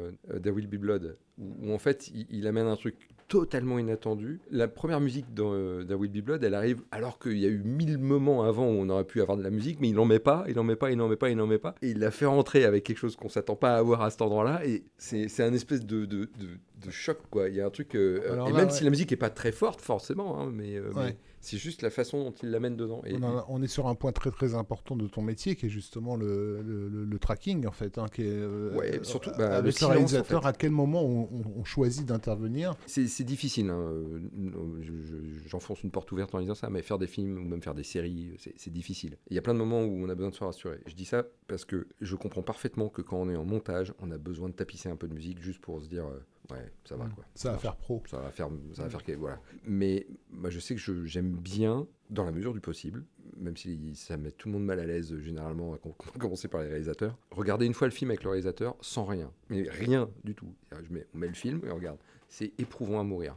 There 0.42 0.54
Will 0.54 0.66
Be 0.66 0.76
Blood, 0.76 1.16
où, 1.38 1.54
où 1.62 1.72
en 1.72 1.78
fait 1.78 2.08
il, 2.14 2.26
il 2.30 2.46
amène 2.46 2.66
un 2.66 2.76
truc 2.76 3.08
totalement 3.28 3.78
inattendu. 3.78 4.40
La 4.50 4.68
première 4.68 5.00
musique 5.00 5.32
dans 5.34 5.52
euh, 5.52 5.84
Will 5.94 6.10
Be 6.10 6.24
Blood, 6.24 6.42
elle 6.42 6.54
arrive 6.54 6.82
alors 6.90 7.18
qu'il 7.18 7.38
y 7.38 7.44
a 7.44 7.48
eu 7.48 7.58
mille 7.62 7.98
moments 7.98 8.42
avant 8.44 8.66
où 8.66 8.70
on 8.80 8.88
aurait 8.88 9.04
pu 9.04 9.20
avoir 9.20 9.36
de 9.36 9.42
la 9.42 9.50
musique, 9.50 9.80
mais 9.80 9.88
il 9.90 9.94
n'en 9.94 10.06
met 10.06 10.18
pas, 10.18 10.44
il 10.48 10.54
n'en 10.56 10.64
met 10.64 10.76
pas, 10.76 10.90
il 10.90 10.96
n'en 10.96 11.08
met 11.08 11.16
pas, 11.16 11.28
il 11.30 11.36
n'en 11.36 11.46
met 11.46 11.58
pas. 11.58 11.74
Et 11.82 11.90
il 11.90 11.98
la 11.98 12.10
fait 12.10 12.26
rentrer 12.26 12.64
avec 12.64 12.84
quelque 12.84 12.98
chose 12.98 13.16
qu'on 13.16 13.28
s'attend 13.28 13.56
pas 13.56 13.74
à 13.74 13.78
avoir 13.78 14.02
à 14.02 14.10
cet 14.10 14.22
endroit-là, 14.22 14.64
et 14.66 14.82
c'est 14.96 15.28
c'est 15.28 15.44
un 15.44 15.52
espèce 15.52 15.84
de, 15.84 16.04
de- 16.06 16.28
de 16.84 16.90
choc, 16.90 17.18
quoi. 17.30 17.48
Il 17.48 17.56
y 17.56 17.60
a 17.60 17.66
un 17.66 17.70
truc. 17.70 17.94
euh, 17.94 18.32
Alors 18.32 18.48
et 18.48 18.52
là, 18.52 18.58
même 18.58 18.68
ouais. 18.68 18.72
si 18.74 18.84
la 18.84 18.90
musique 18.90 19.10
est 19.12 19.16
pas 19.16 19.30
très 19.30 19.52
forte, 19.52 19.80
forcément, 19.80 20.40
hein, 20.40 20.50
mais, 20.52 20.76
euh, 20.76 20.90
Ouais. 20.92 21.04
mais 21.06 21.16
c'est 21.40 21.56
juste 21.58 21.82
la 21.82 21.90
façon 21.90 22.24
dont 22.24 22.34
il 22.42 22.50
l'amène 22.50 22.76
dedans. 22.76 23.02
Et, 23.04 23.14
On, 23.16 23.22
en 23.22 23.38
a- 23.38 23.46
on 23.48 23.62
est 23.62 23.66
sur 23.68 23.86
un 23.88 23.94
point 23.94 24.12
très 24.12 24.30
très 24.30 24.54
important 24.54 24.94
de 24.96 25.06
ton 25.08 25.22
métier 25.22 25.56
qui 25.56 25.66
est 25.66 25.70
justement 25.70 26.16
le, 26.16 26.60
le- 26.62 26.88
le- 26.88 27.04
le 27.04 27.18
tracking 27.18 27.66
en 27.66 27.70
fait. 27.72 27.98
hein, 27.98 28.06
qui 28.12 28.22
est, 28.22 28.26
euh, 28.30 28.76
Ouais, 28.76 29.00
surtout, 29.02 29.30
bah, 29.38 29.48
le 29.48 29.54
avec 29.54 29.64
le, 29.66 29.70
silence, 29.72 29.90
en 29.90 29.94
réalisateur, 29.94 30.42
fait. 30.42 30.48
à 30.48 30.52
quel 30.52 30.70
moment 30.70 31.02
on, 31.04 31.22
on- 31.32 31.60
on 31.60 31.64
choisit 31.64 32.06
d'intervenir? 32.06 32.74
C'est 32.86 33.24
difficile. 33.24 33.70
hein, 33.70 33.92
je- 34.80 34.92
je- 35.04 35.48
J'enfonce 35.48 35.82
une 35.82 35.90
porte 35.90 36.10
ouverte 36.12 36.34
en 36.34 36.40
disant 36.40 36.54
ça, 36.54 36.68
mais 36.70 36.82
faire 36.82 36.98
des 36.98 37.06
films 37.06 37.38
ou 37.38 37.48
même 37.48 37.62
faire 37.62 37.74
des 37.74 37.82
séries, 37.82 38.32
c'est 38.38 38.52
c'est 38.56 38.72
difficile. 38.72 39.16
Il 39.30 39.34
y 39.34 39.38
a 39.38 39.42
plein 39.42 39.54
de 39.54 39.58
moments 39.58 39.82
où 39.82 40.04
on 40.04 40.08
a 40.08 40.14
besoin 40.14 40.30
de 40.30 40.34
se 40.34 40.44
rassurer. 40.44 40.78
Je 40.86 40.94
dis 40.94 41.04
ça 41.04 41.24
parce 41.46 41.64
que 41.64 41.86
je 42.00 42.14
comprends 42.16 42.42
parfaitement 42.42 42.88
que 42.88 43.02
quand 43.02 43.16
on 43.16 43.28
est 43.30 43.36
en 43.36 43.44
montage, 43.44 43.94
on 44.00 44.10
a 44.10 44.18
besoin 44.18 44.48
de 44.48 44.54
tapisser 44.54 44.88
un 44.90 44.96
peu 44.96 45.08
de 45.08 45.14
musique 45.14 45.40
juste 45.40 45.60
pour 45.60 45.80
se 45.80 45.88
dire 45.88 46.04
euh, 46.06 46.20
ouais, 46.50 46.72
ça 46.84 46.96
va 46.96 47.06
quoi. 47.06 47.24
Ça 47.34 47.52
va 47.52 47.58
faire 47.58 47.76
pro. 47.76 48.02
Ça 48.08 48.18
va 48.18 48.30
faire, 48.30 48.48
ça 48.74 48.82
va 48.84 48.88
faire 48.90 49.02
que- 49.04 49.12
voilà. 49.12 49.40
Mais 49.64 50.06
moi, 50.30 50.50
je 50.50 50.58
sais 50.60 50.74
que 50.74 50.80
je- 50.80 51.04
j'aime 51.06 51.32
bien, 51.32 51.86
dans 52.10 52.24
la 52.24 52.32
mesure 52.32 52.54
du 52.54 52.60
possible, 52.60 53.04
même 53.36 53.56
si 53.56 53.94
ça 53.94 54.16
met 54.16 54.30
tout 54.30 54.48
le 54.48 54.54
monde 54.54 54.64
mal 54.64 54.80
à 54.80 54.86
l'aise 54.86 55.12
euh, 55.12 55.20
généralement, 55.20 55.74
à 55.74 55.78
com- 55.78 55.92
commencer 56.18 56.48
par 56.48 56.62
les 56.62 56.68
réalisateurs, 56.68 57.16
regarder 57.30 57.66
une 57.66 57.74
fois 57.74 57.86
le 57.86 57.92
film 57.92 58.10
avec 58.10 58.24
le 58.24 58.30
réalisateur 58.30 58.76
sans 58.80 59.04
rien, 59.04 59.30
mais 59.50 59.62
rien 59.68 60.08
du 60.24 60.34
tout. 60.34 60.52
Je 60.72 60.92
mets, 60.92 61.06
on 61.14 61.18
met 61.18 61.28
le 61.28 61.34
film 61.34 61.60
et 61.66 61.70
on 61.70 61.76
regarde. 61.76 61.98
C'est 62.28 62.52
éprouvant 62.58 63.00
à 63.00 63.04
mourir. 63.04 63.36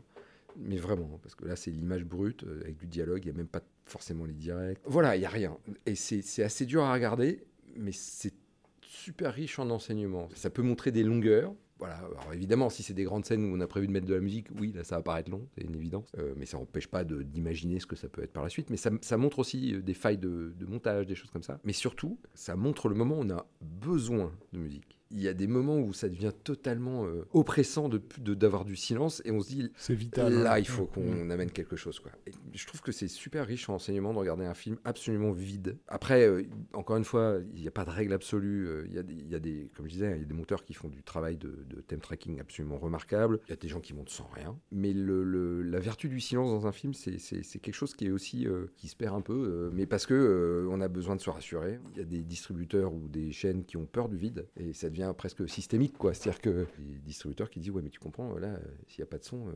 Mais 0.57 0.75
vraiment, 0.77 1.09
hein, 1.15 1.19
parce 1.23 1.33
que 1.35 1.45
là, 1.45 1.55
c'est 1.55 1.71
l'image 1.71 2.03
brute, 2.03 2.43
euh, 2.43 2.59
avec 2.61 2.77
du 2.77 2.85
dialogue, 2.85 3.23
il 3.23 3.29
n'y 3.29 3.35
a 3.35 3.37
même 3.37 3.47
pas 3.47 3.61
forcément 3.85 4.25
les 4.25 4.33
directs. 4.33 4.79
Voilà, 4.85 5.15
il 5.15 5.19
n'y 5.19 5.25
a 5.25 5.29
rien. 5.29 5.57
Et 5.85 5.95
c'est 5.95 6.21
c'est 6.21 6.43
assez 6.43 6.65
dur 6.65 6.83
à 6.83 6.91
regarder, 6.93 7.45
mais 7.77 7.93
c'est 7.93 8.33
super 8.81 9.33
riche 9.33 9.59
en 9.59 9.69
enseignements. 9.69 10.27
Ça 10.35 10.49
peut 10.49 10.61
montrer 10.61 10.91
des 10.91 11.03
longueurs. 11.03 11.53
Voilà, 11.81 11.97
alors 11.97 12.31
évidemment, 12.31 12.69
si 12.69 12.83
c'est 12.83 12.93
des 12.93 13.05
grandes 13.05 13.25
scènes 13.25 13.43
où 13.43 13.57
on 13.57 13.59
a 13.59 13.65
prévu 13.65 13.87
de 13.87 13.91
mettre 13.91 14.05
de 14.05 14.13
la 14.13 14.19
musique, 14.19 14.49
oui, 14.59 14.71
là 14.71 14.83
ça 14.83 14.97
va 14.97 15.01
paraître 15.01 15.31
long, 15.31 15.47
c'est 15.55 15.63
une 15.63 15.75
évidence. 15.75 16.11
Euh, 16.19 16.35
mais 16.37 16.45
ça 16.45 16.59
n'empêche 16.59 16.85
pas 16.85 17.03
d'imaginer 17.03 17.79
ce 17.79 17.87
que 17.87 17.95
ça 17.95 18.07
peut 18.07 18.21
être 18.21 18.31
par 18.31 18.43
la 18.43 18.49
suite. 18.49 18.69
Mais 18.69 18.77
ça, 18.77 18.91
ça 19.01 19.17
montre 19.17 19.39
aussi 19.39 19.73
euh, 19.73 19.81
des 19.81 19.95
failles 19.95 20.19
de, 20.19 20.53
de 20.55 20.65
montage, 20.67 21.07
des 21.07 21.15
choses 21.15 21.31
comme 21.31 21.41
ça. 21.41 21.59
Mais 21.63 21.73
surtout, 21.73 22.19
ça 22.35 22.55
montre 22.55 22.87
le 22.87 22.93
moment 22.93 23.17
où 23.17 23.23
on 23.23 23.31
a 23.31 23.47
besoin 23.61 24.31
de 24.53 24.59
musique. 24.59 25.00
Il 25.11 25.21
y 25.21 25.27
a 25.27 25.33
des 25.33 25.47
moments 25.47 25.77
où 25.79 25.93
ça 25.93 26.09
devient 26.09 26.31
totalement 26.43 27.05
euh, 27.05 27.25
oppressant 27.33 27.89
de 27.89 28.01
de- 28.19 28.33
d'avoir 28.33 28.65
du 28.65 28.75
silence 28.75 29.21
et 29.25 29.31
on 29.31 29.41
se 29.41 29.49
dit 29.49 29.71
C'est 29.75 29.93
vital. 29.93 30.33
Là, 30.33 30.53
hein. 30.53 30.59
il 30.59 30.67
faut 30.67 30.85
qu'on 30.85 31.01
Mm. 31.25 31.31
amène 31.31 31.51
quelque 31.51 31.75
chose. 31.75 31.99
Quoi. 31.99 32.11
Et 32.27 32.31
je 32.53 32.65
trouve 32.67 32.81
que 32.81 32.91
c'est 32.91 33.07
super 33.07 33.45
riche 33.47 33.69
en 33.69 33.75
enseignement 33.75 34.13
de 34.13 34.19
regarder 34.19 34.45
un 34.45 34.53
film 34.53 34.77
absolument 34.85 35.31
vide. 35.31 35.77
Après, 35.87 36.27
euh, 36.27 36.43
encore 36.73 36.97
une 36.97 37.03
fois, 37.03 37.37
il 37.55 37.61
n'y 37.61 37.67
a 37.67 37.71
pas 37.71 37.85
de 37.85 37.89
règle 37.89 38.13
absolue. 38.13 38.67
euh, 38.67 38.83
Il 38.87 38.93
y, 38.93 38.97
a 38.99 39.03
des- 39.03 39.13
il 39.13 39.29
y 39.29 39.35
a 39.35 39.39
des, 39.39 39.69
comme 39.75 39.85
je 39.87 39.91
disais, 39.93 40.11
il 40.15 40.19
y 40.21 40.23
a 40.23 40.27
des 40.27 40.33
monteurs 40.33 40.63
qui 40.63 40.73
font 40.73 40.87
du 40.89 41.03
travail 41.03 41.37
de, 41.37 41.65
de 41.69 41.81
theme 41.81 41.99
tracking 41.99 42.39
absolument 42.39 42.77
remarquable. 42.77 43.39
Il 43.47 43.49
y 43.51 43.53
a 43.53 43.57
des 43.57 43.67
gens 43.67 43.79
qui 43.79 43.93
montent 43.93 44.09
sans 44.09 44.27
rien. 44.35 44.57
Mais 44.71 44.93
le, 44.93 45.23
le- 45.23 45.61
la 45.61 45.79
vertu 45.79 46.09
du 46.09 46.19
silence 46.19 46.49
dans 46.49 46.67
un 46.67 46.71
film, 46.71 46.93
c'est 46.93 47.59
quelque 47.59 47.73
chose 47.75 47.93
qui 47.95 48.05
est 48.07 48.11
aussi 48.11 48.47
qui 48.77 48.87
se 48.87 48.95
perd 48.95 49.15
un 49.15 49.21
peu, 49.21 49.69
mais 49.73 49.85
parce 49.85 50.05
que 50.05 50.67
on 50.69 50.81
a 50.81 50.87
besoin 50.87 51.15
de 51.15 51.21
se 51.21 51.29
rassurer. 51.29 51.79
Il 51.93 51.97
y 51.99 52.01
a 52.01 52.05
des 52.05 52.21
distributeurs 52.23 52.93
ou 52.93 53.07
des 53.07 53.31
chaînes 53.31 53.63
qui 53.65 53.77
ont 53.77 53.85
peur 53.85 54.09
du 54.09 54.17
vide 54.17 54.47
et 54.57 54.73
ça 54.73 54.89
devient 54.89 55.00
presque 55.13 55.47
systémique, 55.49 55.97
quoi. 55.97 56.13
C'est-à-dire 56.13 56.41
que 56.41 56.65
les 56.79 56.99
distributeurs 56.99 57.49
qui 57.49 57.59
disent 57.59 57.71
ouais, 57.71 57.81
mais 57.81 57.89
tu 57.89 57.99
comprends, 57.99 58.33
là, 58.37 58.47
euh, 58.49 58.57
s'il 58.87 59.01
n'y 59.01 59.07
a 59.07 59.07
pas 59.11 59.17
de 59.17 59.23
son. 59.23 59.47
euh, 59.47 59.51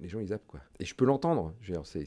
les 0.00 0.08
gens 0.08 0.18
ils 0.18 0.26
zappent 0.26 0.46
quoi. 0.48 0.58
Et 0.80 0.84
je 0.84 0.92
peux 0.92 1.04
l'entendre. 1.04 1.54
Je 1.60 1.68
veux 1.72 1.78
dire, 1.78 1.86
c'est- 1.86 2.04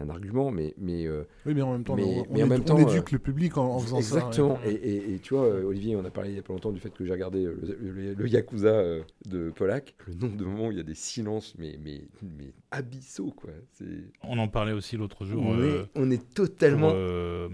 un 0.00 0.08
argument, 0.08 0.50
mais 0.50 0.72
mais 0.78 1.06
euh, 1.06 1.24
Oui, 1.44 1.52
mais 1.54 1.60
en 1.60 1.72
même 1.72 1.84
temps, 1.84 1.94
Mais- 1.96 2.02
on, 2.02 2.32
mais 2.32 2.42
on 2.42 2.46
en 2.46 2.48
même 2.48 2.64
temps, 2.64 2.76
on 2.76 2.88
éduque 2.88 3.08
euh, 3.08 3.12
le 3.12 3.18
public 3.18 3.58
en, 3.58 3.74
en 3.74 3.78
faisant 3.78 3.98
exactement. 3.98 4.56
ça. 4.56 4.66
ouais. 4.66 4.72
Et, 4.74 4.96
et- 4.96 5.14
et 5.14 5.18
tu 5.18 5.34
vois, 5.34 5.46
Olivier, 5.48 5.96
on 5.96 6.04
a 6.06 6.10
parlé 6.10 6.30
il 6.30 6.36
y 6.36 6.38
a 6.38 6.42
pas 6.42 6.54
longtemps 6.54 6.72
du 6.72 6.80
fait 6.80 6.88
que 6.88 7.04
j'ai 7.04 7.12
regardé 7.12 7.44
le, 7.44 7.60
le- 7.78 8.14
le 8.14 8.26
Yakuza 8.28 8.82
de 9.26 9.50
Polak. 9.50 9.94
Le 10.06 10.14
nombre 10.14 10.36
de 10.38 10.44
moments 10.46 10.68
où 10.68 10.70
il 10.72 10.78
y 10.78 10.80
a 10.80 10.84
des 10.84 10.94
silences, 10.94 11.54
mais 11.58 11.78
mais 11.84 12.08
mais 12.22 12.54
abyssaux 12.70 13.32
quoi. 13.36 13.50
On 14.22 14.38
en 14.38 14.48
parlait 14.48 14.72
aussi 14.72 14.96
l'autre 14.96 15.26
jour. 15.26 15.42
on, 15.44 15.58
euh, 15.60 15.82
est, 15.82 15.88
on 15.94 16.10
est 16.10 16.24
pour, 16.24 16.34
totalement. 16.46 16.90
euh. 16.94 17.48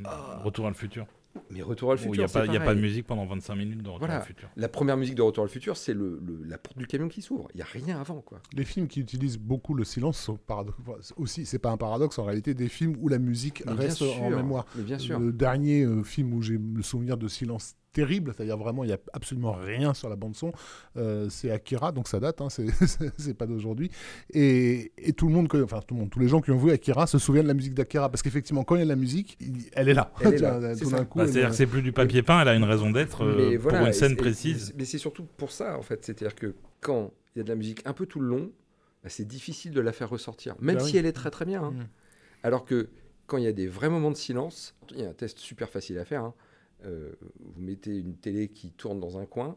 Retour 0.45 0.67
à 0.67 0.69
le 0.71 0.77
futur. 0.77 1.07
Mais 1.51 1.63
retour 1.63 1.91
à 1.93 1.95
le 1.95 1.99
futur. 1.99 2.15
Il 2.15 2.19
n'y 2.19 2.25
a, 2.25 2.29
pas- 2.29 2.47
il 2.47 2.53
y 2.53 2.57
a 2.57 2.61
pas 2.61 2.75
de 2.75 2.81
musique 2.81 3.07
pendant 3.07 3.25
25 3.27 3.55
minutes 3.55 3.83
dans 3.83 3.93
Retour 3.95 4.07
Voilà. 4.07 4.17
à 4.17 4.19
le 4.21 4.25
futur. 4.27 4.49
La 4.57 4.69
première 4.69 4.97
musique 4.97 5.15
de 5.15 5.23
Retour 5.23 5.43
à 5.45 5.47
le 5.47 5.51
futur, 5.51 5.77
c'est 5.77 5.95
le, 5.95 6.21
le- 6.25 6.43
la 6.45 6.59
porte 6.59 6.77
du 6.79 6.87
camion 6.87 7.09
qui 7.09 7.23
s'ouvre. 7.23 7.49
Il 7.55 7.59
y 7.59 7.63
a 7.63 7.67
rien 7.67 8.01
avant 8.01 8.21
quoi. 8.21 8.41
Les 8.55 8.65
films 8.65 8.89
qui 8.89 9.01
utilisent 9.01 9.39
beaucoup 9.39 9.75
le 9.75 9.85
silence 9.85 10.19
sont 10.19 10.39
parado- 10.49 10.75
enfin, 10.81 10.99
c'est 11.01 11.15
aussi, 11.17 11.47
c'est 11.47 11.59
pas 11.59 11.71
un 11.71 11.77
paradoxe 11.77 12.19
en 12.19 12.25
réalité, 12.25 12.55
des 12.55 12.69
films 12.69 12.97
où 13.01 13.09
la 13.09 13.19
musique 13.19 13.63
Mais 13.67 13.73
bien 13.73 13.83
reste 13.83 14.03
en 14.03 14.31
mémoire. 14.31 14.67
Mais 14.77 14.83
bien 14.83 14.99
sûr. 14.99 15.19
Le 15.21 15.33
dernier 15.33 15.83
euh, 15.85 16.03
film 16.03 16.33
où 16.35 16.43
j'ai 16.43 16.59
le 16.59 16.83
souvenir 16.83 17.17
de 17.17 17.29
silence 17.29 17.75
terrible, 17.93 18.33
c'est-à-dire 18.37 18.57
vraiment 18.59 18.85
il 18.85 18.89
n'y 18.89 18.93
a 18.93 18.99
absolument 19.13 19.53
rien 19.53 19.95
sur 19.95 20.09
la 20.09 20.17
bande 20.17 20.37
son, 20.37 20.53
euh, 20.97 21.29
c'est 21.31 21.51
Akira, 21.51 21.91
donc 21.93 22.07
ça 22.09 22.21
date, 22.21 22.41
hein, 22.41 22.49
c'est- 22.51 22.67
pas 23.39 23.47
d'aujourd'hui. 23.47 23.91
Et, 24.33 24.93
et 24.99 25.13
tout 25.13 25.27
le 25.27 25.33
monde, 25.35 25.49
enfin 25.65 25.81
tout 25.87 25.95
le 25.95 26.01
monde, 26.01 26.11
tous 26.11 26.21
les 26.21 26.29
gens 26.29 26.41
qui 26.41 26.51
ont 26.51 26.59
vu 26.59 26.71
Akira 26.71 27.07
se 27.07 27.19
souviennent 27.19 27.45
de 27.45 27.49
la 27.49 27.55
musique 27.55 27.75
d'Akira, 27.75 28.09
parce 28.11 28.23
qu'effectivement 28.23 28.63
quand 28.65 28.77
il 28.77 28.81
y 28.81 28.83
a 28.83 28.85
de 28.85 28.91
la 28.91 28.97
musique, 28.97 29.39
elle 29.73 29.89
est 29.89 29.95
là. 29.95 30.13
C'est-à-dire 30.23 31.51
que 31.51 31.55
c'est 31.57 31.67
plus 31.67 31.83
du 31.83 31.93
papier 31.93 32.23
peint, 32.23 32.41
elle 32.41 32.49
a 32.49 32.55
une 32.55 32.65
raison 32.65 32.91
d'être 32.91 33.25
euh, 33.25 33.57
voilà, 33.61 33.79
pour 33.79 33.87
une 33.87 33.93
scène 33.93 34.11
c'est- 34.11 34.17
précise. 34.17 34.75
Mais 34.77 34.85
c'est 34.85 34.99
surtout 34.99 35.25
pour 35.37 35.51
ça, 35.51 35.79
en 35.79 35.83
fait. 35.83 36.05
C'est-à-dire 36.05 36.35
que 36.35 36.55
quand 36.81 37.13
il 37.35 37.39
y 37.39 37.41
a 37.41 37.45
de 37.45 37.49
la 37.49 37.57
musique 37.57 37.83
un 37.87 37.93
peu 37.93 38.07
tout 38.07 38.21
le 38.21 38.29
long, 38.29 38.51
bah, 39.03 39.09
c'est 39.09 39.27
difficile 39.27 39.73
de 39.73 39.81
la 39.81 39.93
faire 39.93 40.11
ressortir, 40.11 40.55
même 40.61 40.77
Bah 40.77 40.83
si 40.85 40.93
oui. 40.93 40.99
elle 40.99 41.07
est 41.07 41.13
très 41.13 41.31
très 41.31 41.45
bien. 41.45 41.63
hein. 41.63 41.71
Mm. 41.73 41.87
Alors 42.43 42.65
que 42.65 42.89
quand 43.27 43.37
il 43.39 43.45
y 43.45 43.49
a 43.49 43.53
des 43.53 43.67
vrais 43.67 43.89
moments 43.91 44.11
de 44.11 44.17
silence, 44.17 44.75
il 44.93 45.01
y 45.01 45.05
a 45.05 45.09
un 45.09 45.13
test 45.13 45.39
super 45.39 45.69
facile 45.69 45.99
à 45.99 46.05
faire. 46.05 46.25
hein. 46.25 46.35
Euh, 46.85 47.13
vous 47.41 47.61
mettez 47.61 47.99
une 47.99 48.17
télé 48.17 48.49
qui 48.49 48.71
tourne 48.71 49.01
dans 49.01 49.19
un 49.19 49.27
coin, 49.27 49.57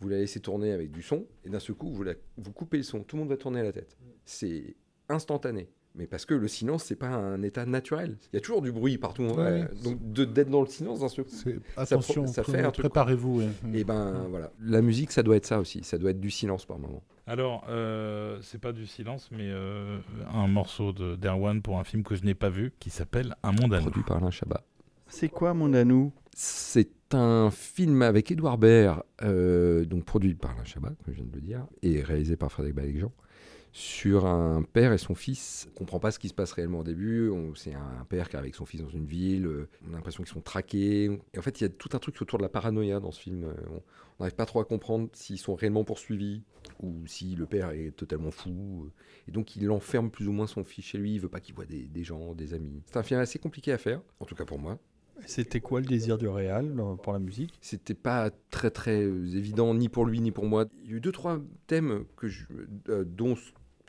vous 0.00 0.08
la 0.08 0.18
laissez 0.18 0.40
tourner 0.40 0.72
avec 0.72 0.90
du 0.92 1.02
son, 1.02 1.26
et 1.44 1.50
d'un 1.50 1.58
seul 1.60 1.74
coup, 1.76 1.90
vous, 1.90 2.02
la- 2.04 2.14
vous 2.38 2.52
coupez 2.52 2.76
le 2.78 2.82
son. 2.84 3.02
Tout 3.02 3.16
le 3.16 3.20
monde 3.20 3.28
va 3.30 3.36
tourner 3.36 3.62
la 3.62 3.72
tête. 3.72 3.96
C'est 4.24 4.76
instantané. 5.08 5.68
Mais 5.96 6.06
parce 6.06 6.24
que 6.24 6.34
le 6.34 6.46
silence, 6.46 6.84
c'est 6.84 6.94
pas 6.94 7.08
un 7.08 7.42
état 7.42 7.66
naturel. 7.66 8.16
Il 8.32 8.36
y 8.36 8.38
a 8.38 8.40
toujours 8.40 8.62
du 8.62 8.70
bruit 8.70 8.96
partout. 8.96 9.24
Ouais, 9.24 9.38
Euh, 9.40 9.66
oui. 9.72 9.82
donc 9.82 10.12
de- 10.12 10.24
d'être 10.24 10.48
dans 10.48 10.60
le 10.60 10.68
silence 10.68 11.00
d'un 11.00 11.08
seul 11.08 11.24
coup. 11.24 11.32
attention, 11.76 12.28
ça 12.28 12.44
fait 12.44 12.60
un 12.60 12.70
truc, 12.70 12.84
préparez-vous. 12.84 13.40
ouais. 13.40 13.48
Et 13.74 13.82
ben 13.82 14.26
voilà, 14.30 14.52
la 14.60 14.82
musique, 14.82 15.10
ça 15.10 15.24
doit 15.24 15.34
être 15.34 15.46
ça 15.46 15.58
aussi. 15.58 15.82
Ça 15.82 15.98
doit 15.98 16.12
être 16.12 16.20
du 16.20 16.30
silence 16.30 16.64
par 16.64 16.78
moment. 16.78 17.02
Alors, 17.26 17.64
euh, 17.68 18.38
c'est 18.40 18.60
pas 18.60 18.72
du 18.72 18.86
silence, 18.86 19.28
mais 19.32 19.50
euh, 19.50 19.98
un 20.32 20.46
morceau 20.46 20.92
de 20.92 21.16
d'Erwan 21.16 21.60
pour 21.60 21.80
un 21.80 21.84
film 21.84 22.04
que 22.04 22.14
je 22.14 22.22
n'ai 22.22 22.34
pas 22.36 22.50
vu 22.50 22.72
qui 22.78 22.90
s'appelle 22.90 23.34
Un 23.42 23.50
monde 23.50 23.74
à 23.74 23.78
nous. 23.78 23.86
Produit 23.86 24.04
par 24.04 24.18
Alain 24.18 24.30
Chabat. 24.30 24.62
C'est 25.10 25.28
quoi 25.28 25.54
mon 25.54 25.74
anou? 25.74 26.12
C'est 26.34 26.90
un 27.12 27.50
film 27.50 28.02
avec 28.02 28.30
Édouard 28.30 28.56
Baird, 28.58 29.02
euh, 29.22 29.84
donc 29.84 30.04
produit 30.04 30.34
par 30.34 30.52
Alain 30.52 30.64
Chabat, 30.64 30.92
comme 31.04 31.12
je 31.12 31.20
viens 31.20 31.26
de 31.30 31.34
le 31.34 31.40
dire, 31.40 31.66
et 31.82 32.00
réalisé 32.02 32.36
par 32.36 32.50
Frédéric 32.52 32.76
Bailly-Jean, 32.76 33.12
sur 33.72 34.26
un 34.26 34.62
père 34.62 34.92
et 34.92 34.98
son 34.98 35.14
fils. 35.14 35.68
On 35.72 35.78
comprend 35.80 35.98
pas 36.00 36.12
ce 36.12 36.18
qui 36.18 36.28
se 36.28 36.34
passe 36.34 36.52
réellement 36.52 36.80
au 36.80 36.84
début. 36.84 37.30
C'est 37.56 37.74
un 37.74 38.04
père 38.08 38.28
qui 38.28 38.36
est 38.36 38.38
avec 38.38 38.54
son 38.54 38.64
fils 38.64 38.80
dans 38.80 38.88
une 38.88 39.04
ville. 39.06 39.46
euh, 39.46 39.68
On 39.86 39.92
a 39.92 39.96
l'impression 39.96 40.22
qu'ils 40.22 40.32
sont 40.32 40.40
traqués. 40.40 41.10
Et 41.34 41.38
en 41.38 41.42
fait, 41.42 41.60
il 41.60 41.64
y 41.64 41.66
a 41.66 41.68
tout 41.68 41.90
un 41.92 41.98
truc 41.98 42.20
autour 42.22 42.38
de 42.38 42.42
la 42.42 42.48
paranoïa 42.48 43.00
dans 43.00 43.10
ce 43.12 43.20
film. 43.20 43.44
Euh, 43.44 43.54
On 44.18 44.24
n'arrive 44.24 44.36
pas 44.36 44.46
trop 44.46 44.60
à 44.60 44.64
comprendre 44.64 45.08
s'ils 45.12 45.38
sont 45.38 45.54
réellement 45.54 45.84
poursuivis 45.84 46.42
ou 46.80 47.06
si 47.06 47.34
le 47.34 47.46
père 47.46 47.70
est 47.70 47.90
totalement 47.90 48.30
fou. 48.30 48.88
Et 49.28 49.32
donc, 49.32 49.56
il 49.56 49.70
enferme 49.70 50.10
plus 50.10 50.26
ou 50.28 50.32
moins 50.32 50.46
son 50.46 50.64
fils 50.64 50.84
chez 50.84 50.98
lui. 50.98 51.14
Il 51.14 51.20
veut 51.20 51.28
pas 51.28 51.40
qu'il 51.40 51.54
voit 51.54 51.66
des 51.66 52.04
gens, 52.04 52.34
des 52.34 52.54
amis. 52.54 52.82
C'est 52.86 52.96
un 52.96 53.02
film 53.02 53.20
assez 53.20 53.38
compliqué 53.38 53.72
à 53.72 53.78
faire, 53.78 54.00
en 54.20 54.24
tout 54.24 54.34
cas 54.34 54.44
pour 54.44 54.58
moi. 54.58 54.78
C'était 55.26 55.60
quoi 55.60 55.80
le 55.80 55.86
désir 55.86 56.18
du 56.18 56.26
dans- 56.26 56.96
pour 56.96 57.12
la 57.12 57.18
musique? 57.18 57.58
C'était 57.60 57.94
pas 57.94 58.30
très 58.50 58.70
très 58.70 59.02
euh, 59.02 59.36
évident 59.36 59.74
ni 59.74 59.88
pour 59.88 60.06
lui 60.06 60.20
ni 60.20 60.32
pour 60.32 60.46
moi. 60.46 60.66
Il 60.84 60.90
y 60.90 60.94
a 60.94 60.96
eu 60.96 61.00
deux 61.00 61.12
trois 61.12 61.40
thèmes 61.66 62.04
que 62.16 62.28
je, 62.28 62.44
euh, 62.88 63.04
dont 63.04 63.36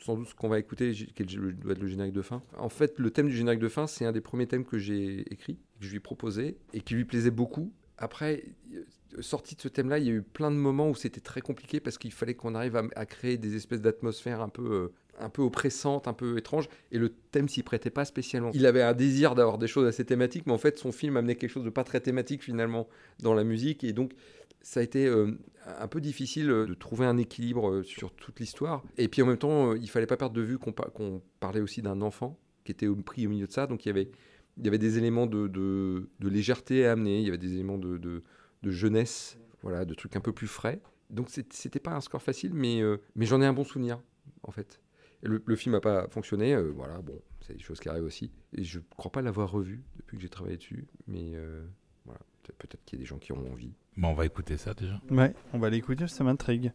sans 0.01 0.15
doute 0.15 0.27
ce 0.27 0.35
qu'on 0.35 0.49
va 0.49 0.59
écouter, 0.59 0.93
qui 0.93 1.23
doit 1.23 1.73
être 1.73 1.79
le 1.79 1.87
générique 1.87 2.13
de 2.13 2.21
fin. 2.21 2.41
En 2.57 2.69
fait, 2.69 2.97
le 2.97 3.11
thème 3.11 3.27
du 3.27 3.35
générique 3.35 3.59
de 3.59 3.69
fin, 3.69 3.85
c'est 3.85 4.05
un 4.05 4.11
des 4.11 4.21
premiers 4.21 4.47
thèmes 4.47 4.65
que 4.65 4.79
j'ai 4.79 5.31
écrit, 5.31 5.55
que 5.79 5.85
je 5.85 5.89
lui 5.89 5.97
ai 5.97 5.99
proposé 5.99 6.57
et 6.73 6.81
qui 6.81 6.95
lui 6.95 7.05
plaisait 7.05 7.31
beaucoup. 7.31 7.71
Après, 7.99 8.43
euh, 8.73 9.21
sorti 9.21 9.55
de 9.55 9.61
ce 9.61 9.67
thème-là, 9.67 9.99
il 9.99 10.05
y 10.05 10.09
a 10.09 10.13
eu 10.13 10.23
plein 10.23 10.49
de 10.49 10.55
moments 10.55 10.89
où 10.89 10.95
c'était 10.95 11.21
très 11.21 11.41
compliqué 11.41 11.79
parce 11.79 11.99
qu'il 11.99 12.11
fallait 12.11 12.33
qu'on 12.33 12.55
arrive 12.55 12.81
à, 12.95 13.05
créer 13.05 13.37
des 13.37 13.55
espèces 13.55 13.81
d'atmosphères 13.81 14.41
un 14.41 14.49
peu 14.49 14.91
un 15.21 15.29
peu 15.29 15.41
oppressantes, 15.41 16.07
un 16.07 16.13
peu 16.13 16.37
étranges, 16.37 16.67
et 16.91 16.97
le 16.97 17.09
thème 17.09 17.47
s'y 17.47 17.63
prêtait 17.63 17.89
pas 17.89 18.05
spécialement. 18.05 18.51
Il 18.53 18.65
avait 18.65 18.81
un 18.81 18.93
désir 18.93 19.35
d'avoir 19.35 19.57
des 19.57 19.67
choses 19.67 19.87
assez 19.87 20.05
thématiques, 20.05 20.45
mais 20.47 20.53
en 20.53 20.57
fait, 20.57 20.77
son 20.77 20.91
film 20.91 21.17
amenait 21.17 21.35
quelque 21.35 21.49
chose 21.49 21.63
de 21.63 21.69
pas 21.69 21.83
très 21.83 21.99
thématique 21.99 22.43
finalement 22.43 22.87
dans 23.21 23.33
la 23.33 23.43
musique, 23.43 23.83
et 23.83 23.93
donc 23.93 24.13
ça 24.61 24.79
a 24.79 24.83
été 24.83 25.07
euh, 25.07 25.31
un 25.65 25.87
peu 25.87 26.01
difficile 26.01 26.49
euh, 26.51 26.65
de 26.65 26.73
trouver 26.73 27.05
un 27.05 27.17
équilibre 27.17 27.69
euh, 27.69 27.83
sur 27.83 28.11
toute 28.11 28.39
l'histoire. 28.39 28.83
Et 28.97 29.07
puis 29.07 29.21
en 29.21 29.25
même 29.25 29.37
temps, 29.37 29.73
il 29.73 29.89
fallait 29.89 30.05
pas 30.05 30.17
perdre 30.17 30.35
de 30.35 30.41
vue 30.41 30.57
qu'on 30.57 30.71
pa- 30.71 30.89
qu'on 30.93 31.21
parlait 31.39 31.61
aussi 31.61 31.81
d'un 31.81 32.01
enfant 32.01 32.37
qui 32.63 32.71
était 32.71 32.87
pris 32.87 33.25
au 33.25 33.29
milieu 33.29 33.47
de 33.47 33.51
ça, 33.51 33.65
donc 33.65 33.85
il 33.85 33.89
y 33.89 33.91
avait, 33.91 34.77
des 34.77 34.97
éléments 34.99 35.25
de, 35.25 36.07
légèreté 36.21 36.85
à 36.85 36.91
amener, 36.91 37.19
il 37.19 37.25
y 37.25 37.29
avait 37.29 37.39
des 37.39 37.53
éléments 37.53 37.79
de, 37.79 38.21
jeunesse, 38.63 39.39
voilà, 39.63 39.83
de 39.83 39.95
trucs 39.95 40.15
un 40.15 40.19
peu 40.21 40.31
plus 40.31 40.47
frais. 40.47 40.79
Donc 41.09 41.29
c'était 41.29 41.79
pas 41.79 41.95
un 41.95 42.01
score 42.01 42.21
facile, 42.21 42.53
mais 42.53 42.83
j'en 43.25 43.41
ai 43.41 43.47
un 43.47 43.53
bon 43.53 43.63
souvenir, 43.63 43.99
en 44.43 44.51
fait. 44.51 44.79
Le, 45.23 45.41
le 45.45 45.55
film 45.55 45.73
n'a 45.75 45.81
pas 45.81 46.07
fonctionné, 46.07 46.53
euh, 46.53 46.71
voilà, 46.75 46.99
bon, 47.01 47.19
c'est 47.41 47.53
des 47.53 47.59
choses 47.59 47.79
qui 47.79 47.89
arrivent 47.89 48.03
aussi. 48.03 48.31
Et 48.53 48.63
je 48.63 48.79
crois 48.97 49.11
pas 49.11 49.21
l'avoir 49.21 49.51
revu 49.51 49.83
depuis 49.97 50.17
que 50.17 50.23
j'ai 50.23 50.29
travaillé 50.29 50.57
dessus, 50.57 50.87
mais 51.07 51.35
euh, 51.35 51.63
voilà, 52.05 52.19
peut-être 52.43 52.57
peut-être 52.57 52.85
qu'il 52.85 52.97
y 52.97 53.01
a 53.01 53.03
des 53.03 53.07
gens 53.07 53.19
qui 53.19 53.31
auront 53.31 53.51
envie. 53.51 53.73
Bon, 53.97 54.09
on 54.09 54.13
va 54.13 54.25
écouter 54.25 54.57
ça 54.57 54.73
déjà. 54.73 54.99
Ouais, 55.09 55.33
on 55.53 55.59
va 55.59 55.69
l'écouter, 55.69 56.07
ça 56.07 56.23
m'intrigue. 56.23 56.71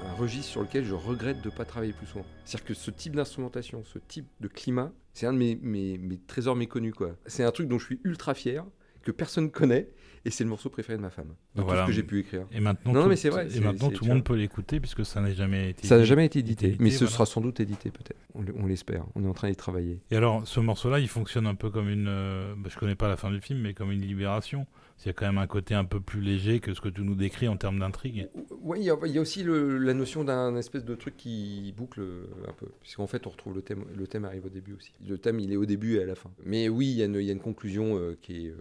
C'est 0.00 0.06
un 0.06 0.12
registre 0.14 0.50
sur 0.50 0.62
lequel 0.62 0.84
je 0.84 0.94
regrette 0.94 1.40
de 1.42 1.50
ne 1.50 1.54
pas 1.54 1.64
travailler 1.64 1.92
plus 1.92 2.06
souvent. 2.06 2.24
C'est-à-dire 2.44 2.66
que 2.66 2.74
ce 2.74 2.90
type 2.90 3.14
d'instrumentation, 3.16 3.82
ce 3.84 3.98
type 3.98 4.26
de 4.40 4.48
climat, 4.48 4.92
c'est 5.12 5.26
un 5.26 5.32
de 5.32 5.38
mes, 5.38 5.58
mes- 5.62 5.98
mes 5.98 6.18
trésors 6.18 6.56
méconnus. 6.56 6.94
quoi. 6.94 7.16
C'est 7.26 7.44
un 7.44 7.50
truc 7.50 7.68
dont 7.68 7.78
je 7.78 7.86
suis 7.86 8.00
ultra 8.04 8.34
fier, 8.34 8.64
que 9.02 9.10
personne 9.12 9.50
connaît, 9.50 9.88
et 10.24 10.30
c'est 10.30 10.44
le 10.44 10.48
morceau 10.50 10.70
préféré 10.70 10.96
de 10.96 11.02
ma 11.02 11.10
femme. 11.10 11.34
Dans 11.54 11.64
Voilà. 11.64 11.82
tout 11.82 11.86
ce 11.88 11.90
que 11.90 11.96
j'ai 11.96 12.02
pu 12.02 12.18
écrire. 12.20 12.46
Et 12.52 12.60
maintenant, 12.60 12.94
Non, 12.94 13.02
tout, 13.02 13.08
mais 13.10 13.16
c'est 13.16 13.28
vrai, 13.28 13.46
Et 13.46 13.50
c'est- 13.50 13.60
maintenant, 13.60 13.88
c'est- 13.88 13.94
tout 13.96 14.04
tu 14.04 14.08
le 14.08 14.14
monde 14.14 14.24
peut 14.24 14.34
l'écouter 14.34 14.80
puisque 14.80 15.04
ça 15.04 15.20
n'a 15.20 15.32
jamais 15.34 15.70
été. 15.70 15.86
Ça 15.86 15.98
n'a 15.98 16.04
jamais 16.04 16.24
été 16.24 16.38
édité, 16.38 16.68
édité, 16.68 16.82
mais 16.82 16.90
ce 16.90 17.00
voilà. 17.00 17.12
sera 17.12 17.26
sans 17.26 17.42
doute 17.42 17.60
édité 17.60 17.90
peut-être. 17.90 18.18
On 18.34 18.66
l'espère, 18.66 19.04
on 19.14 19.22
est 19.22 19.28
en 19.28 19.34
train 19.34 19.50
d'y 19.50 19.56
travailler. 19.56 20.00
Et 20.10 20.16
alors, 20.16 20.48
ce 20.48 20.58
morceau-là, 20.60 20.98
il 21.00 21.08
fonctionne 21.08 21.46
un 21.46 21.54
peu 21.54 21.68
comme 21.70 21.90
une. 21.90 22.06
euh, 22.08 22.54
bah, 22.56 22.70
je 22.72 22.78
connais 22.78 22.94
pas 22.94 23.08
la 23.08 23.16
fin 23.18 23.30
du 23.30 23.40
film, 23.42 23.60
mais 23.60 23.74
comme 23.74 23.92
une 23.92 24.00
libération. 24.00 24.66
Il 25.00 25.06
y 25.08 25.10
a 25.10 25.12
quand 25.12 25.26
même 25.26 25.36
un 25.38 25.46
côté 25.46 25.74
un 25.74 25.84
peu 25.84 26.00
plus 26.00 26.20
léger 26.22 26.60
que 26.60 26.72
ce 26.72 26.80
que 26.80 26.88
tu 26.88 27.02
nous 27.02 27.14
décris 27.14 27.46
en 27.46 27.56
termes 27.58 27.78
d'intrigue. 27.78 28.28
Oui, 28.62 28.78
il 28.80 28.84
y, 28.84 28.90
a- 28.90 28.96
il 29.04 29.12
y 29.12 29.18
a 29.18 29.20
aussi 29.20 29.42
le- 29.42 29.76
la 29.76 29.92
notion 29.92 30.24
d'un 30.24 30.56
espèce 30.56 30.84
de 30.84 30.94
truc 30.94 31.16
qui 31.16 31.74
boucle 31.76 32.00
un 32.48 32.52
peu. 32.52 32.68
Puisqu'en 32.80 33.06
fait, 33.06 33.26
on 33.26 33.30
retrouve 33.30 33.54
le 33.54 33.60
thème. 33.62 33.84
Le 33.94 34.06
thème 34.06 34.24
arrive 34.24 34.46
au 34.46 34.48
début 34.48 34.72
aussi. 34.72 34.92
Le 35.06 35.18
thème, 35.18 35.40
il 35.40 35.52
est 35.52 35.56
au 35.56 35.66
début 35.66 35.96
et 35.96 36.02
à 36.02 36.06
la 36.06 36.14
fin. 36.14 36.30
Mais 36.44 36.68
oui, 36.70 36.86
il 36.86 36.94
y 36.96 37.02
a 37.02 37.04
une, 37.06 37.16
il 37.16 37.24
y 37.24 37.28
a 37.28 37.32
une 37.32 37.40
conclusion 37.40 37.98
euh, 37.98 38.16
qui 38.22 38.46
est. 38.46 38.50
euh, 38.50 38.56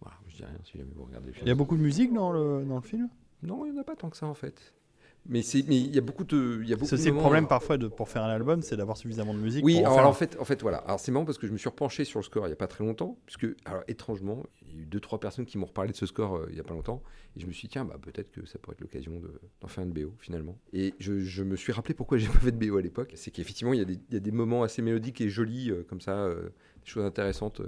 Voilà, 0.00 0.16
je 0.28 0.36
dis 0.36 0.44
rien 0.44 0.58
si 0.64 0.78
jamais 0.78 0.90
vous 0.94 1.04
regardez 1.04 1.26
le 1.28 1.32
film. 1.32 1.46
Il 1.46 1.48
y 1.48 1.52
a 1.52 1.56
beaucoup 1.56 1.76
de 1.76 1.82
musique 1.82 2.12
dans 2.12 2.30
le, 2.30 2.64
dans 2.64 2.76
le 2.76 2.82
film? 2.82 3.08
Non, 3.42 3.64
il 3.66 3.72
n'y 3.72 3.78
en 3.78 3.80
a 3.80 3.84
pas 3.84 3.96
tant 3.96 4.10
que 4.10 4.16
ça 4.16 4.26
en 4.26 4.34
fait. 4.34 4.74
Mais 5.30 5.42
c'est, 5.42 5.62
mais 5.68 5.76
il 5.76 5.94
y 5.94 5.98
a 5.98 6.00
beaucoup 6.00 6.24
de, 6.24 6.60
il 6.62 6.68
y 6.68 6.72
a 6.72 6.76
beaucoup 6.76 6.96
C'est 6.96 7.10
le 7.10 7.14
problème 7.16 7.46
parfois 7.46 7.76
de, 7.76 7.86
pour 7.86 8.08
faire 8.08 8.22
un 8.24 8.30
album, 8.30 8.62
c'est 8.62 8.76
d'avoir 8.78 8.96
suffisamment 8.96 9.34
de 9.34 9.38
musique. 9.38 9.62
Oui, 9.64 9.74
pour 9.82 9.92
en 9.92 9.96
alors, 9.98 10.08
en 10.10 10.12
fait, 10.14 10.36
en 10.40 10.44
fait, 10.46 10.62
voilà. 10.62 10.78
Alors 10.78 10.98
c'est 10.98 11.12
marrant 11.12 11.26
parce 11.26 11.36
que 11.36 11.46
je 11.46 11.52
me 11.52 11.58
suis 11.58 11.68
repenché 11.68 12.04
sur 12.04 12.18
le 12.18 12.24
score 12.24 12.46
il 12.46 12.48
n'y 12.48 12.54
a 12.54 12.56
pas 12.56 12.66
très 12.66 12.82
longtemps, 12.82 13.18
puisque, 13.26 13.46
alors 13.66 13.82
étrangement, 13.88 14.42
il 14.62 14.74
y 14.74 14.78
a 14.78 14.82
eu 14.82 14.86
deux 14.86 15.00
trois 15.00 15.20
personnes 15.20 15.44
qui 15.44 15.58
m'ont 15.58 15.66
reparlé 15.66 15.92
de 15.92 15.96
ce 15.96 16.06
score 16.06 16.36
euh, 16.36 16.46
il 16.48 16.54
n'y 16.54 16.60
a 16.60 16.64
pas 16.64 16.72
longtemps, 16.72 17.02
et 17.36 17.40
je 17.40 17.46
me 17.46 17.52
suis 17.52 17.68
dit 17.68 17.72
tiens, 17.72 17.84
bah 17.84 17.96
peut-être 18.00 18.30
que 18.30 18.46
ça 18.46 18.58
pourrait 18.58 18.74
être 18.74 18.80
l'occasion 18.80 19.20
de- 19.20 19.38
d'en 19.60 19.68
faire 19.68 19.84
une 19.84 19.92
BO 19.92 20.14
finalement. 20.18 20.56
Et 20.72 20.94
je, 20.98 21.18
je 21.18 21.42
me 21.42 21.56
suis 21.56 21.72
rappelé 21.72 21.92
pourquoi 21.94 22.16
j'ai 22.18 22.28
pas 22.28 22.38
fait 22.38 22.52
de 22.52 22.66
BO 22.66 22.78
à 22.78 22.82
l'époque, 22.82 23.12
c'est 23.14 23.30
qu'effectivement 23.30 23.74
il 23.74 23.78
y, 23.80 23.82
a 23.82 23.84
des- 23.84 23.98
il 24.08 24.14
y 24.14 24.16
a 24.16 24.20
des 24.20 24.32
moments 24.32 24.62
assez 24.62 24.80
mélodiques 24.80 25.20
et 25.20 25.28
jolis 25.28 25.70
euh, 25.70 25.84
comme 25.86 26.00
ça, 26.00 26.12
euh, 26.16 26.48
des 26.82 26.86
choses 26.90 27.04
intéressantes. 27.04 27.60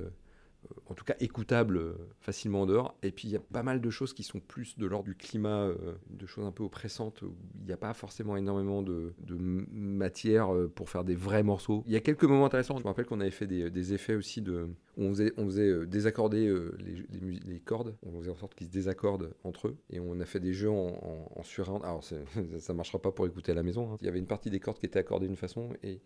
Euh, 0.65 0.75
en 0.87 0.95
tout 0.95 1.05
cas 1.05 1.15
écoutables 1.21 1.77
euh, 1.77 1.95
facilement 2.21 2.63
en 2.63 2.67
dehors. 2.67 2.97
Et 3.03 3.11
puis 3.13 3.29
il 3.29 3.31
y 3.31 3.37
a 3.37 3.41
pas 3.41 3.63
mal 3.63 3.81
de 3.81 3.91
choses 3.91 4.13
qui 4.13 4.23
sont 4.23 4.41
plus 4.41 4.77
de 4.79 4.87
l'ordre 4.87 5.07
du 5.07 5.15
climat, 5.15 5.65
euh, 5.65 5.95
de 6.11 6.27
choses 6.27 6.45
un 6.45 6.53
peu 6.53 6.63
oppressantes, 6.63 7.23
où 7.23 7.35
il 7.61 7.67
n'y 7.67 7.73
a 7.73 7.77
pas 7.77 7.95
forcément 7.95 8.37
énormément 8.37 8.83
de, 8.83 9.13
matière 9.73 10.51
pour 10.75 10.91
faire 10.91 11.05
des 11.05 11.15
vrais 11.15 11.43
morceaux. 11.43 11.85
Il 11.87 11.93
y 11.93 11.97
a 11.97 12.01
quelques 12.01 12.25
moments 12.25 12.47
intéressants. 12.47 12.77
Je 12.79 12.83
me 12.83 12.89
rappelle 12.89 13.07
qu'on 13.07 13.21
avait 13.21 13.31
fait 13.31 13.47
des, 13.47 13.93
effets 13.93 14.15
aussi 14.15 14.43
de... 14.43 14.69
on 14.97 15.11
faisait, 15.11 15.33
on 15.37 15.47
faisait 15.47 15.87
désaccorder 15.87 16.53
les, 16.79 17.61
cordes, 17.61 17.95
on 18.03 18.19
faisait 18.21 18.31
en 18.31 18.37
sorte 18.37 18.55
qu'ils 18.55 18.67
se 18.67 18.73
désaccordent 18.73 19.33
entre 19.45 19.69
eux, 19.69 19.77
et 19.91 20.01
on 20.01 20.19
a 20.21 20.25
fait 20.25 20.41
des 20.41 20.53
jeux 20.53 20.71
en, 20.71 21.33
en. 21.37 21.81
Alors 21.83 22.03
ça 22.59 22.75
marchera 22.75 23.01
pas 23.01 23.13
pour 23.13 23.27
écouter 23.27 23.53
à 23.53 23.55
la 23.55 23.63
maison. 23.63 23.93
hein. 23.93 23.97
Il 24.01 24.07
y 24.07 24.09
avait 24.09 24.19
une 24.19 24.27
partie 24.27 24.51
des 24.51 24.61
cordes 24.61 24.79
qui 24.79 24.87
étaient 24.87 24.99
accordées 24.99 25.27
d'une 25.27 25.37
façon, 25.37 25.71
et, 25.83 26.01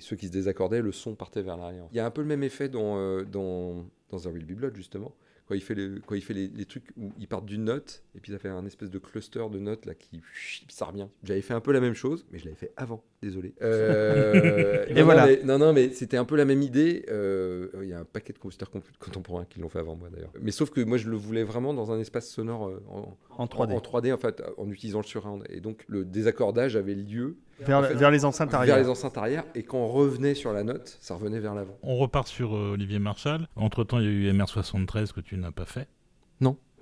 ceux 0.00 0.16
qui 0.16 0.26
se 0.26 0.32
désaccordaient, 0.32 0.82
le 0.82 0.92
son 0.92 1.14
partait 1.14 1.42
vers 1.42 1.56
l'arrière. 1.56 1.86
Il 1.92 1.96
y 1.96 2.00
a 2.00 2.06
un 2.06 2.10
peu 2.10 2.22
le 2.22 2.26
même 2.26 2.42
effet 2.42 2.68
dans, 2.68 3.75
dans 4.10 4.18
The 4.18 4.26
Will 4.26 4.44
Be 4.44 4.52
Blood 4.52 4.76
justement. 4.76 5.14
Quand 5.48 5.54
il 5.54 5.60
fait, 5.62 5.76
les, 5.76 6.00
quand 6.04 6.16
il 6.16 6.22
fait 6.22 6.34
les, 6.34 6.48
les 6.48 6.64
trucs 6.64 6.88
où 6.96 7.12
ils 7.20 7.28
partent 7.28 7.46
d'une 7.46 7.62
note, 7.62 8.02
et 8.16 8.20
puis 8.20 8.32
ça 8.32 8.38
fait 8.40 8.48
un 8.48 8.66
espèce 8.66 8.90
de 8.90 8.98
cluster 8.98 9.44
de 9.48 9.60
notes 9.60 9.86
là 9.86 9.94
qui 9.94 10.20
ça 10.68 10.86
revient. 10.86 11.06
J'avais 11.22 11.40
fait 11.40 11.54
un 11.54 11.60
peu 11.60 11.70
la 11.70 11.80
même 11.80 11.94
chose, 11.94 12.26
mais 12.32 12.38
je 12.40 12.46
l'avais 12.46 12.56
fait 12.56 12.72
avant, 12.76 13.04
désolé. 13.22 13.54
Euh, 13.62 14.84
Et 14.88 14.94
non, 14.94 15.04
voilà. 15.04 15.26
mais- 15.26 15.40
non, 15.44 15.58
non, 15.58 15.72
mais 15.72 15.90
c'était 15.90 16.16
un 16.16 16.24
peu 16.24 16.34
la 16.34 16.44
même 16.44 16.62
idée. 16.62 17.04
Euh, 17.08 17.68
Il 17.82 17.88
y 17.88 17.92
a 17.92 18.00
un 18.00 18.04
paquet 18.04 18.32
de 18.32 18.38
compositeurs 18.38 18.70
comp- 18.72 18.84
contemporains 18.98 19.44
qui 19.44 19.60
l'ont 19.60 19.68
fait 19.68 19.78
avant 19.78 19.94
moi 19.94 20.08
d'ailleurs. 20.10 20.32
Mais 20.40 20.50
sauf 20.50 20.70
que 20.70 20.80
moi 20.80 20.98
je 20.98 21.08
le 21.08 21.16
voulais 21.16 21.44
vraiment 21.44 21.72
dans 21.74 21.92
un 21.92 22.00
espace 22.00 22.28
sonore 22.28 22.66
euh, 22.68 22.82
en, 22.88 23.16
En 23.38 23.46
3D. 23.46 23.72
en 23.72 23.78
3D 23.78 24.12
en 24.12 24.18
fait, 24.18 24.42
en 24.56 24.68
utilisant 24.70 24.98
le 25.00 25.06
surround. 25.06 25.44
Et 25.48 25.60
donc 25.60 25.84
le 25.86 26.04
désaccordage 26.04 26.74
avait 26.74 26.94
lieu 26.96 27.36
Vers, 27.60 27.80
vers 27.80 28.10
les 28.10 28.24
enceintes 28.24 28.50
vers 28.50 28.60
arrière. 28.60 28.78
les 28.78 28.88
enceintes 28.88 29.16
arrière, 29.16 29.44
et 29.54 29.62
quand 29.62 29.78
on 29.78 29.88
revenait 29.88 30.34
sur 30.34 30.52
la 30.52 30.62
note, 30.62 30.98
ça 31.00 31.14
revenait 31.14 31.40
vers 31.40 31.54
l'avant. 31.54 31.78
On 31.82 31.96
repart 31.96 32.28
sur 32.28 32.54
euh, 32.54 32.72
Olivier 32.72 32.98
Marchal. 32.98 33.48
Entre-temps, 33.56 33.98
il 33.98 34.04
y 34.04 34.08
a 34.08 34.10
eu 34.10 34.32
MR73 34.32 35.12
que 35.12 35.20
tu 35.20 35.36
n'as 35.38 35.52
pas 35.52 35.64
fait. 35.64 35.88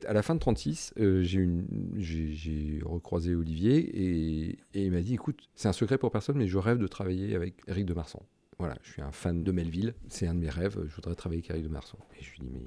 À 0.07 0.13
la 0.13 0.23
fin 0.23 0.35
de 0.35 0.41
36, 0.41 0.95
euh, 0.99 1.23
j'ai 1.23 2.83
recroisé 2.85 3.35
Olivier 3.35 3.77
et, 3.77 4.59
et 4.75 4.85
il 4.85 4.93
m'a 4.93 5.01
dit 5.01 5.15
écoute, 5.15 5.49
c'est 5.55 5.69
un 5.69 5.73
secret 5.73 5.97
pour 5.97 6.11
personne, 6.11 6.37
mais 6.37 6.47
je 6.47 6.59
rêve 6.59 6.79
de 6.79 6.87
travailler 6.87 7.35
avec 7.35 7.55
Eric 7.69 7.87
de 7.87 7.95
Marsan. 7.95 8.23
Voilà, 8.59 8.77
je 8.83 8.93
suis 8.93 9.03
un 9.03 9.13
fan 9.13 9.43
de 9.43 9.53
Melville, 9.53 9.95
c'est 10.09 10.27
un 10.27 10.35
de 10.35 10.41
mes 10.41 10.51
rêves, 10.51 10.79
je 10.89 10.95
voudrais 10.95 11.15
travailler 11.15 11.41
avec 11.41 11.51
Eric 11.51 11.65
de 11.65 11.69
Marsan. 11.69 11.99
Et 12.19 12.23
je 12.23 12.31
lui 12.33 12.41
dis 12.41 12.51
mais 12.53 12.65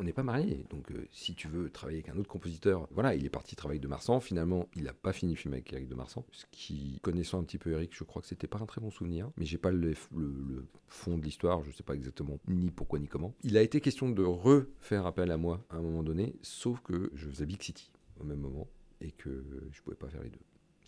on 0.00 0.04
n'est 0.04 0.14
pas 0.14 0.22
mariés, 0.22 0.64
donc 0.70 0.90
euh, 0.92 1.06
si 1.12 1.34
tu 1.34 1.46
veux 1.46 1.68
travailler 1.68 1.98
avec 1.98 2.08
un 2.08 2.18
autre 2.18 2.28
compositeur, 2.28 2.88
voilà, 2.90 3.14
il 3.14 3.26
est 3.26 3.30
parti 3.30 3.54
travailler 3.54 3.76
avec 3.76 3.82
de 3.82 3.88
Marsan. 3.88 4.18
Finalement, 4.20 4.66
il 4.74 4.84
n'a 4.84 4.94
pas 4.94 5.12
fini 5.12 5.34
le 5.34 5.38
film 5.38 5.52
avec 5.52 5.70
Eric 5.74 5.88
de 5.88 5.94
Marsan, 5.94 6.24
ce 6.32 6.46
qui, 6.50 6.98
connaissant 7.02 7.38
un 7.38 7.44
petit 7.44 7.58
peu 7.58 7.72
Eric, 7.72 7.94
je 7.94 8.04
crois 8.04 8.22
que 8.22 8.28
c'était 8.28 8.46
pas 8.46 8.58
un 8.58 8.66
très 8.66 8.80
bon 8.80 8.90
souvenir, 8.90 9.30
mais 9.36 9.44
j'ai 9.44 9.58
pas 9.58 9.70
le, 9.70 9.92
fond 10.88 11.18
de 11.18 11.22
l'histoire, 11.22 11.62
je 11.64 11.70
sais 11.70 11.82
pas 11.82 11.94
exactement 11.94 12.38
ni 12.48 12.70
pourquoi 12.70 12.98
ni 12.98 13.08
comment. 13.08 13.34
Il 13.44 13.58
a 13.58 13.62
été 13.62 13.82
question 13.82 14.08
de 14.08 14.22
refaire 14.22 15.04
appel 15.04 15.30
à 15.30 15.36
moi 15.36 15.64
à 15.68 15.76
un 15.76 15.82
moment 15.82 16.02
donné, 16.02 16.34
sauf 16.40 16.80
que 16.80 17.10
je 17.14 17.28
faisais 17.28 17.44
Big 17.44 17.62
City 17.62 17.92
au 18.18 18.24
même 18.24 18.40
moment 18.40 18.68
et 19.02 19.12
que 19.12 19.44
je 19.70 19.82
pouvais 19.82 19.96
pas 19.96 20.08
faire 20.08 20.22
les 20.22 20.30
deux. 20.30 20.40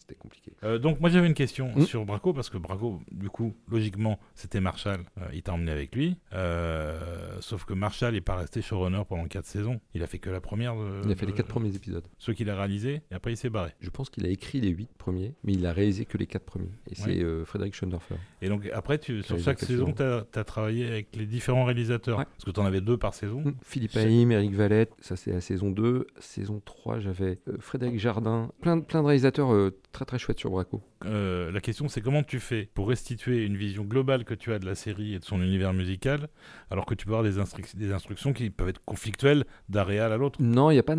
C'était 0.02 0.16
compliqué. 0.16 0.52
Euh, 0.64 0.78
donc 0.80 0.98
moi 0.98 1.10
j'avais 1.10 1.28
une 1.28 1.34
question 1.34 1.72
Mm. 1.76 1.82
sur 1.86 2.04
Braco 2.04 2.32
parce 2.32 2.50
que 2.50 2.58
Braco 2.58 3.00
du 3.12 3.30
coup 3.30 3.54
logiquement 3.70 4.18
c'était 4.34 4.60
Marshall, 4.60 5.04
euh, 5.18 5.26
il 5.32 5.42
t'a 5.44 5.52
emmené 5.54 5.70
avec 5.70 5.94
lui, 5.94 6.16
Euh, 6.32 7.36
sauf 7.40 7.64
que 7.64 7.72
Marshall 7.72 8.14
n'est 8.14 8.20
pas 8.20 8.34
resté 8.36 8.62
showrunner 8.62 9.02
pendant 9.08 9.26
4 9.26 9.46
saisons, 9.46 9.80
il 9.94 10.02
a 10.02 10.06
fait 10.08 10.18
que 10.18 10.28
la 10.30 10.40
première, 10.40 10.74
de- 10.74 11.02
Il 11.04 11.12
a 11.12 11.14
fait 11.14 11.26
les 11.26 11.32
de- 11.32 11.36
quatre 11.36 11.46
premiers 11.48 11.74
épisodes. 11.76 12.04
ceux 12.18 12.32
qu'il 12.32 12.50
a 12.50 12.56
réalisés 12.56 13.02
et 13.10 13.14
après 13.14 13.32
il 13.32 13.36
s'est 13.36 13.48
barré. 13.50 13.70
Je 13.80 13.90
pense 13.90 14.10
qu'il 14.10 14.26
a 14.26 14.28
écrit 14.28 14.60
les 14.60 14.70
huit 14.70 14.90
premiers, 14.98 15.34
mais 15.44 15.52
il 15.52 15.64
a 15.66 15.72
réalisé 15.72 16.04
que 16.04 16.18
les 16.18 16.26
quatre 16.26 16.44
premiers. 16.44 16.72
Et 16.90 16.94
c'est 16.96 17.24
Ouais. 17.24 17.44
Frédéric 17.44 17.74
Schoendorfer. 17.74 18.16
Et 18.40 18.48
donc 18.48 18.68
après 18.72 18.98
tu, 18.98 19.22
sur 19.22 19.38
chaque 19.38 19.60
saison 19.60 19.92
tu 19.92 20.02
as, 20.02 20.44
travaillé 20.44 20.86
avec 20.88 21.14
les 21.14 21.26
différents 21.26 21.64
réalisateurs 21.64 22.18
Ouais. 22.18 22.24
parce 22.24 22.44
que 22.44 22.50
tu 22.50 22.58
en 22.60 22.64
avais 22.66 22.80
deux 22.80 22.96
par 22.96 23.14
saison. 23.14 23.40
Mm. 23.42 23.54
Philippe 23.62 23.96
Haïm, 23.96 24.32
Eric 24.32 24.52
Valette, 24.54 24.92
ça 25.00 25.14
c'est 25.16 25.30
la 25.32 25.40
saison 25.40 25.70
2. 25.70 26.06
Saison 26.18 26.60
3, 26.64 26.98
j'avais 26.98 27.38
Frédéric 27.60 27.98
Jardin. 28.00 28.50
Plein, 28.60 28.76
de- 28.78 28.82
plein 28.82 29.00
de 29.02 29.06
réalisateurs 29.06 29.50
très 29.92 30.04
très 30.04 30.18
chouettes 30.18 30.40
sur 30.40 30.50
Braco. 30.50 30.82
Euh, 31.04 31.52
la 31.52 31.60
question 31.60 31.88
c'est 31.88 32.00
comment 32.00 32.22
tu 32.22 32.40
fais 32.40 32.68
pour 32.74 32.88
restituer 32.88 33.44
une 33.44 33.56
vision 33.56 33.84
globale 33.84 34.24
que 34.24 34.34
tu 34.34 34.52
as 34.52 34.58
de 34.58 34.66
la 34.66 34.74
série 34.74 35.14
et 35.14 35.18
de 35.18 35.24
son 35.24 35.40
univers 35.42 35.72
musical 35.72 36.28
alors 36.70 36.86
que 36.86 36.94
tu 36.94 37.06
peux 37.06 37.12
avoir 37.12 37.22
des, 37.22 37.38
instruc- 37.38 37.76
des 37.76 37.92
instructions 37.92 38.32
qui 38.32 38.50
peuvent 38.50 38.68
être 38.68 38.84
conflictuelles 38.84 39.44
d'un 39.68 39.84
réal 39.84 40.12
à 40.12 40.16
l'autre? 40.16 40.40
Non, 40.42 40.70
il 40.70 40.74
n'y 40.74 40.80
a 40.80 40.82
pas 40.82 40.96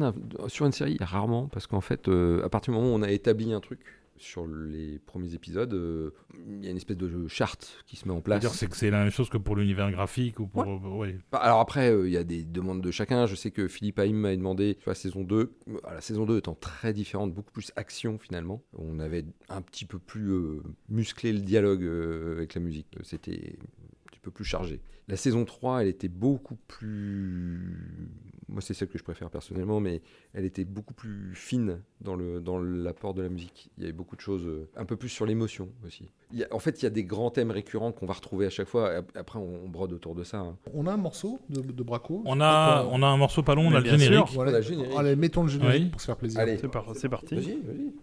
sur 0.47 0.65
une 0.65 0.71
série, 0.71 0.97
y 0.99 1.03
rarement 1.03 1.47
parce 1.47 1.67
qu'en 1.67 1.81
fait, 1.81 2.07
euh, 2.07 2.43
à 2.45 2.49
partir 2.49 2.73
du 2.73 2.79
moment 2.79 2.93
où 2.93 2.97
on 2.97 3.01
a 3.01 3.11
établi 3.11 3.51
un 3.53 3.59
truc 3.59 3.79
sur 4.18 4.48
les 4.48 4.99
premiers 4.99 5.34
épisodes, 5.34 5.73
euh, 5.73 6.11
il 6.48 6.64
y 6.64 6.68
a 6.68 6.72
une 6.72 6.77
espèce 6.77 6.98
de 6.98 7.27
charte 7.27 7.84
qui 7.85 7.95
se 7.95 8.07
met 8.07 8.14
en 8.14 8.22
place. 8.22 8.45
C'est 8.53 8.68
que 8.68 8.77
c'est 8.77 8.90
la 8.90 9.03
même 9.03 9.11
chose 9.11 9.30
que 9.30 9.38
pour 9.38 9.56
l'univers 9.56 9.91
graphique 9.91 10.40
ou 10.40 10.48
pour... 10.48 10.65
ouais. 10.98 11.18
Bah, 11.31 11.40
Alors 11.40 11.60
après, 11.60 11.91
euh, 11.91 12.07
il 12.07 12.14
y 12.14 12.18
a 12.18 12.23
des 12.23 12.44
demandes 12.44 12.81
de 12.81 12.91
chacun. 12.91 13.26
Je 13.26 13.35
sais 13.35 13.52
que 13.52 13.68
Philippe 13.68 13.99
Haïm 13.99 14.15
m'avait 14.15 14.38
demandé 14.38 14.77
sur 14.81 14.91
la 14.91 14.95
saison 14.95 15.23
2, 15.23 15.35
euh, 15.68 15.77
la 15.84 16.02
saison 16.02 16.26
2 16.26 16.38
étant 16.38 16.56
très 16.56 16.94
différente, 16.94 17.34
beaucoup 17.34 17.52
plus 17.52 17.72
action 17.76 18.18
finalement. 18.18 18.64
On 18.77 18.99
avait 18.99 19.26
un 19.49 19.61
petit 19.61 19.85
peu 19.85 19.99
plus 19.99 20.30
euh, 20.30 20.61
musclé 20.90 21.34
le 21.34 21.40
dialogue 21.40 21.84
avec 21.84 22.53
la 22.53 22.61
musique. 22.61 22.88
C'était 23.03 23.57
un 23.61 24.11
petit 24.11 24.19
peu 24.19 24.31
plus 24.31 24.45
chargé. 24.45 24.81
La 25.07 25.18
saison 25.18 25.44
3, 25.44 25.81
elle 25.81 25.90
était 25.90 26.07
beaucoup 26.07 26.56
plus... 26.68 28.10
Moi, 28.53 28.61
c'est 28.61 28.73
celle 28.75 28.88
que 28.88 28.97
je 28.99 29.03
préfère 29.03 29.30
personnellement, 29.31 29.80
mais 29.80 30.01
elle 30.34 30.45
était 30.45 30.63
beaucoup 30.63 30.93
plus 30.93 31.31
fine 31.34 31.81
dans 32.01 32.15
le 32.15 32.39
dans 32.39 32.59
l'apport 32.59 33.13
de 33.15 33.21
la 33.23 33.27
musique. 33.30 33.71
Il 33.77 33.81
y 33.81 33.85
avait 33.88 33.93
beaucoup 33.93 34.15
de 34.15 34.21
choses, 34.21 34.45
euh, 34.45 34.69
un 34.77 34.85
peu 34.85 34.95
plus 34.95 35.09
sur 35.09 35.25
l'émotion 35.25 35.69
aussi. 35.85 36.11
Il 36.31 36.38
y 36.39 36.43
a- 36.43 36.47
en 36.53 36.59
fait, 36.59 36.81
il 36.81 36.84
y 36.84 36.85
a 36.85 36.91
des 36.91 37.03
grands 37.03 37.31
thèmes 37.31 37.49
récurrents 37.51 37.91
qu'on 37.91 38.05
va 38.05 38.13
retrouver 38.13 38.45
à 38.45 38.49
chaque 38.51 38.67
fois. 38.67 38.93
Et 38.93 39.01
Après, 39.17 39.39
on, 39.39 39.65
on 39.65 39.69
brode 39.69 39.91
autour 39.91 40.13
de 40.15 40.23
ça. 40.23 40.38
hein. 40.39 40.55
On 40.73 40.85
a 40.88 40.93
un 40.93 40.97
morceau 40.97 41.39
de, 41.49 41.61
de 41.61 41.84
Braco 41.84 42.21
On 42.25 42.39
a, 42.41 42.85
on 42.91 43.01
a 43.01 43.07
un 43.07 43.17
morceau 43.17 43.41
pas 43.43 43.55
long, 43.55 43.67
on 43.67 43.73
a 43.75 43.80
le 43.80 43.89
générique. 43.89 44.27
Voilà. 44.34 44.59
Allez, 44.97 45.15
mettons 45.15 45.43
le 45.43 45.49
générique 45.49 45.84
Oui. 45.85 45.89
pour 45.89 45.99
se 46.01 46.05
faire 46.05 46.17
plaisir. 46.17 46.39
Allez. 46.39 46.57
C'est 46.57 46.67
par- 46.69 46.95
c'est 46.95 47.09
parti. 47.09 47.35
Vas-y, 47.35 47.59
vas-y. 47.61 47.77
Il 47.88 47.93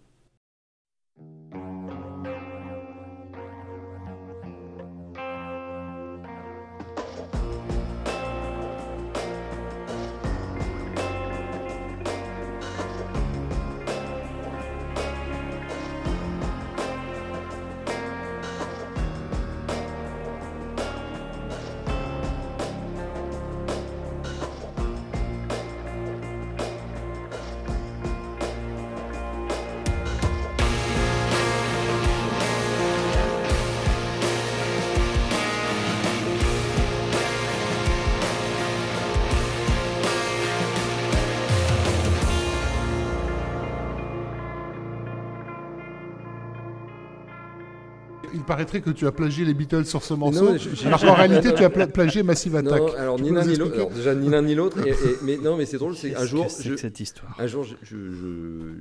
paraîtrait 48.50 48.80
que 48.80 48.90
tu 48.90 49.06
as 49.06 49.12
plagié 49.12 49.44
les 49.44 49.54
Beatles 49.54 49.84
sur 49.86 50.02
ce 50.02 50.12
Non, 50.14 50.18
morceau, 50.20 50.58
je- 50.58 50.70
j'ai- 50.74 50.86
alors 50.88 51.00
qu'en 51.00 51.14
réalité 51.14 51.54
tu 51.54 51.62
as 51.64 51.70
pla- 51.70 51.86
plagié 51.98 52.22
Massive 52.22 52.56
Attack. 52.56 52.80
Non, 52.80 52.94
alors 52.94 53.20
ni 53.20 53.30
l'un 53.30 53.44
ni 53.44 53.56
l'autre. 53.56 53.90
déjà 53.94 54.14
ni 54.14 54.28
l'un 54.28 54.42
ni 54.42 54.54
l'autre. 54.54 54.84
et- 54.86 54.90
et- 54.90 55.16
mais 55.22 55.36
non, 55.36 55.56
mais 55.56 55.66
c'est 55.66 55.78
drôle, 55.78 55.94
c'est 55.96 56.14
un 56.16 56.24
jour, 56.26 56.46
que 56.46 56.52
c'est 56.52 56.64
je, 56.68 56.74
que 56.74 56.80
cette 56.80 56.98
histoire 57.00 57.34
un 57.38 57.46
jour, 57.46 57.64
je, 57.64 57.74
je, 57.82 57.96
je- 58.12 58.74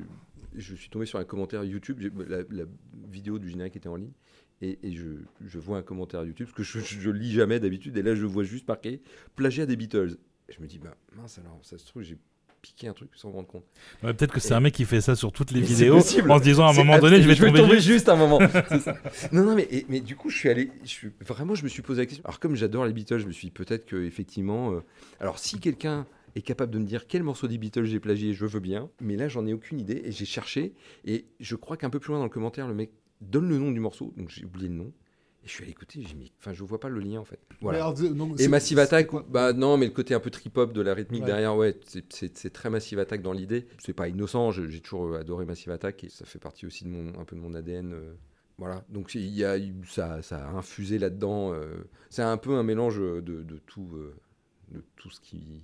je 0.56 0.76
suis 0.76 0.90
tombé 0.90 1.06
sur 1.06 1.20
un 1.20 1.24
commentaire 1.24 1.64
YouTube. 1.64 2.02
La, 2.28 2.38
la 2.50 2.64
vidéo 3.12 3.38
du 3.40 3.50
générique 3.50 3.76
était 3.76 3.88
en 3.90 3.96
ligne. 3.96 4.12
Et, 4.62 4.78
et 4.84 4.91
je, 4.91 5.06
je 5.46 5.58
vois 5.60 5.78
un 5.78 5.84
commentaire 5.84 6.24
YouTube, 6.26 6.48
parce 6.48 6.58
que 6.58 6.64
je, 6.64 6.80
je, 6.86 7.00
je 7.00 7.10
lis 7.12 7.32
jamais 7.32 7.60
d'habitude, 7.62 7.96
et 7.96 8.02
là 8.02 8.14
je 8.16 8.26
vois 8.26 8.44
juste 8.44 8.68
marqué 8.68 9.02
plagiat 9.38 9.66
des 9.66 9.78
Beatles. 9.78 10.18
Et 10.50 10.54
je 10.54 10.62
me 10.62 10.68
dis, 10.68 10.80
bah 10.80 10.96
mince 11.16 11.38
alors, 11.38 11.60
ça 11.62 11.78
se 11.78 11.86
trouve, 11.86 12.02
j'ai 12.02 12.18
piqué 12.61 12.88
un 12.88 12.94
truc 12.94 13.10
sans 13.15 13.30
me 13.30 13.34
rendre 13.36 13.48
compte. 13.48 13.64
Ouais, 14.03 14.14
Peut-être 14.14 14.34
que 14.34 14.40
c'est 14.40 14.53
un 14.53 14.60
mec 14.60 14.73
qui 14.73 14.86
fait 14.86 15.02
ça 15.02 15.15
sur 15.15 15.31
toutes 15.31 15.52
les 15.52 15.61
Mais 15.61 15.65
vidéos 15.68 15.98
en 15.98 16.02
se 16.02 16.44
disant 16.44 16.65
à 16.68 16.72
un 16.72 16.73
moment 16.73 16.99
donné 16.99 17.22
je 17.22 17.27
vais 17.27 17.36
je 17.36 17.45
tomber, 17.45 17.64
juste. 17.76 17.88
juste 17.88 18.10
à 18.10 18.14
un 18.14 18.18
moment. 18.18 18.40
Ça. 18.80 18.95
Non, 19.31 19.44
non, 19.44 19.56
mais, 19.56 19.68
et- 19.72 19.86
mais 19.90 19.99
du 20.02 20.15
coup, 20.15 20.30
je 20.30 20.38
suis 20.38 20.49
allé. 20.49 20.72
Je 20.84 20.90
suis, 20.90 21.10
vraiment, 21.22 21.56
je 21.56 21.64
me 21.64 21.69
suis 21.69 21.81
posé 21.81 22.02
la 22.02 22.06
question. 22.06 22.23
Alors, 22.26 22.40
comme 22.40 22.56
j'adore 22.56 22.86
les 22.86 22.94
Beatles, 22.94 23.19
je 23.19 23.26
me 23.27 23.31
suis 23.31 23.48
dit 23.48 23.52
peut-être 23.52 23.86
que 23.86 23.95
effectivement. 24.06 24.72
euh, 24.73 24.80
alors, 25.19 25.40
si 25.40 25.60
quelqu'un 25.60 26.06
est 26.36 26.41
capable 26.41 26.72
de 26.72 26.80
me 26.80 26.86
dire 26.86 27.07
quel 27.07 27.23
morceau 27.23 27.48
des 27.48 27.57
Beatles 27.57 27.86
j'ai 27.86 27.99
plagié, 27.99 28.34
je 28.34 28.45
veux 28.45 28.60
bien. 28.60 28.90
Mais 29.02 29.15
là, 29.15 29.27
j'en 29.27 29.45
ai 29.48 29.53
aucune 29.53 29.80
idée 29.80 30.02
et 30.06 30.11
j'ai 30.11 30.26
cherché. 30.26 30.73
Et 31.06 31.26
je 31.40 31.56
crois 31.56 31.76
qu'un 31.77 31.90
peu 31.90 31.99
plus 31.99 32.10
loin 32.10 32.19
dans 32.19 32.26
le 32.26 32.30
commentaire, 32.30 32.68
le 32.68 32.73
mec 32.76 32.91
donne 33.22 33.49
le 33.49 33.57
nom 33.57 33.72
du 33.72 33.80
morceau. 33.80 34.14
Donc, 34.18 34.30
j'ai 34.30 34.45
oublié 34.45 34.68
le 34.69 34.76
nom. 34.76 34.91
Et 35.44 35.48
je 35.48 35.52
suis 35.53 35.64
allé 35.64 35.72
écouter. 35.72 36.02
J'ai 36.06 36.16
mis. 36.16 36.32
Enfin, 36.40 36.53
je 36.53 36.64
vois 36.64 36.80
pas 36.80 36.90
le 36.90 36.99
lien 36.99 37.20
en 37.20 37.26
fait. 37.26 37.40
Voilà. 37.61 37.80
Alors, 37.86 37.98
non, 38.14 38.36
Et 38.38 38.48
Massive 38.49 38.78
Attack, 38.80 39.10
bah 39.30 39.53
non, 39.53 39.78
mais 39.78 39.86
le 39.86 39.91
côté 39.94 40.14
un 40.14 40.20
peu 40.20 40.30
trip-hop 40.30 40.74
de 40.74 40.82
la 40.82 40.94
rythmique 40.94 41.22
Ouais. 41.22 41.28
derrière, 41.28 41.56
ouais, 41.56 41.78
c'est- 41.86 42.49
très 42.53 42.70
Massive 42.70 42.99
Attack 42.99 43.22
dans 43.22 43.32
l'idée. 43.34 43.68
C'est 43.80 43.94
pas 43.94 44.07
innocent, 44.10 44.52
j'ai 44.52 44.82
toujours 44.82 45.06
euh, 45.14 45.20
adoré 45.20 45.45
Massive 45.45 45.72
Attack 45.72 46.03
et 46.03 46.10
ça 46.10 46.26
fait 46.26 46.40
partie 46.40 46.66
aussi 46.66 46.84
de 46.84 46.90
mon, 46.90 47.18
un 47.20 47.24
peu 47.26 47.36
de 47.36 47.41
mon 47.41 47.53
ADN. 47.53 47.94
euh, 47.94 48.14
voilà, 48.57 48.84
donc 48.90 49.16
il 49.16 49.22
y 49.30 49.45
a, 49.45 49.56
ça, 49.88 50.22
ça 50.22 50.45
a 50.45 50.52
infusé 50.52 50.99
là-dedans. 50.99 51.53
euh, 51.53 51.86
c'est 52.10 52.22
un 52.24 52.36
peu 52.38 52.56
un 52.56 52.64
mélange 52.64 52.99
de, 52.99 53.22
de 53.22 53.57
tout, 53.66 53.90
euh, 53.94 54.14
de 54.72 54.84
tout 54.98 55.10
ce 55.10 55.22
qui 55.22 55.64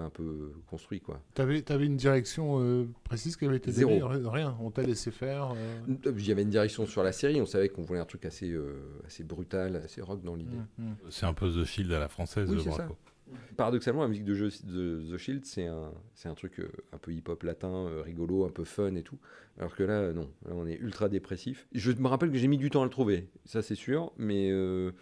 un 0.00 0.10
peu 0.10 0.52
construit, 0.66 1.00
quoi. 1.00 1.20
T'avais 1.34 1.70
avais 1.70 1.86
une 1.86 1.96
direction 1.96 2.60
euh, 2.60 2.86
précise 3.04 3.36
qui 3.36 3.44
avait 3.44 3.56
été 3.56 3.70
Zéro. 3.70 3.98
donnée 3.98 4.28
Rien, 4.28 4.56
on 4.60 4.70
t'a 4.70 4.82
laissé 4.82 5.10
faire. 5.10 5.52
euh. 5.54 6.12
Il 6.16 6.26
y 6.26 6.32
avait 6.32 6.42
une 6.42 6.50
direction 6.50 6.86
sur 6.86 7.02
la 7.02 7.12
série, 7.12 7.40
on 7.40 7.46
savait 7.46 7.68
qu'on 7.68 7.82
voulait 7.82 8.00
un 8.00 8.06
truc 8.06 8.24
assez, 8.24 8.50
euh, 8.50 8.80
assez 9.06 9.24
brutal, 9.24 9.76
assez 9.76 10.00
rock 10.00 10.22
dans 10.22 10.34
l'idée. 10.34 10.56
Mm, 10.78 10.84
mm. 10.84 10.94
C'est 11.10 11.26
un 11.26 11.34
peu 11.34 11.50
The 11.50 11.64
Shield 11.64 11.92
à 11.92 11.98
la 12.00 12.08
française, 12.08 12.50
Oui, 12.50 12.62
ça. 12.62 12.88
Paradoxalement, 13.56 14.02
la 14.02 14.08
musique 14.08 14.24
de, 14.24 14.34
jeu, 14.34 14.50
de 14.64 15.02
The 15.12 15.16
Shield, 15.16 15.44
c'est 15.44 15.66
un, 15.66 15.92
c'est 16.14 16.28
un 16.28 16.34
truc 16.34 16.60
euh, 16.60 16.68
un 16.92 16.98
peu 16.98 17.12
hip-hop 17.12 17.42
latin, 17.42 17.86
euh, 17.86 18.02
rigolo, 18.02 18.44
un 18.44 18.50
peu 18.50 18.64
fun 18.64 18.94
et 18.94 19.02
tout. 19.02 19.18
Alors 19.58 19.74
que 19.74 19.82
là, 19.82 19.94
euh, 19.94 20.12
non, 20.12 20.30
là, 20.46 20.52
on 20.54 20.66
est 20.66 20.74
ultra 20.76 21.08
dépressif. 21.08 21.66
Je 21.72 21.92
me 21.92 22.08
rappelle 22.08 22.30
que 22.30 22.38
j'ai 22.38 22.48
mis 22.48 22.58
du 22.58 22.70
temps 22.70 22.82
à 22.82 22.84
le 22.84 22.90
trouver, 22.90 23.28
ça 23.44 23.62
c'est 23.62 23.74
sûr, 23.74 24.12
mais 24.16 24.50
euh, 24.50 24.92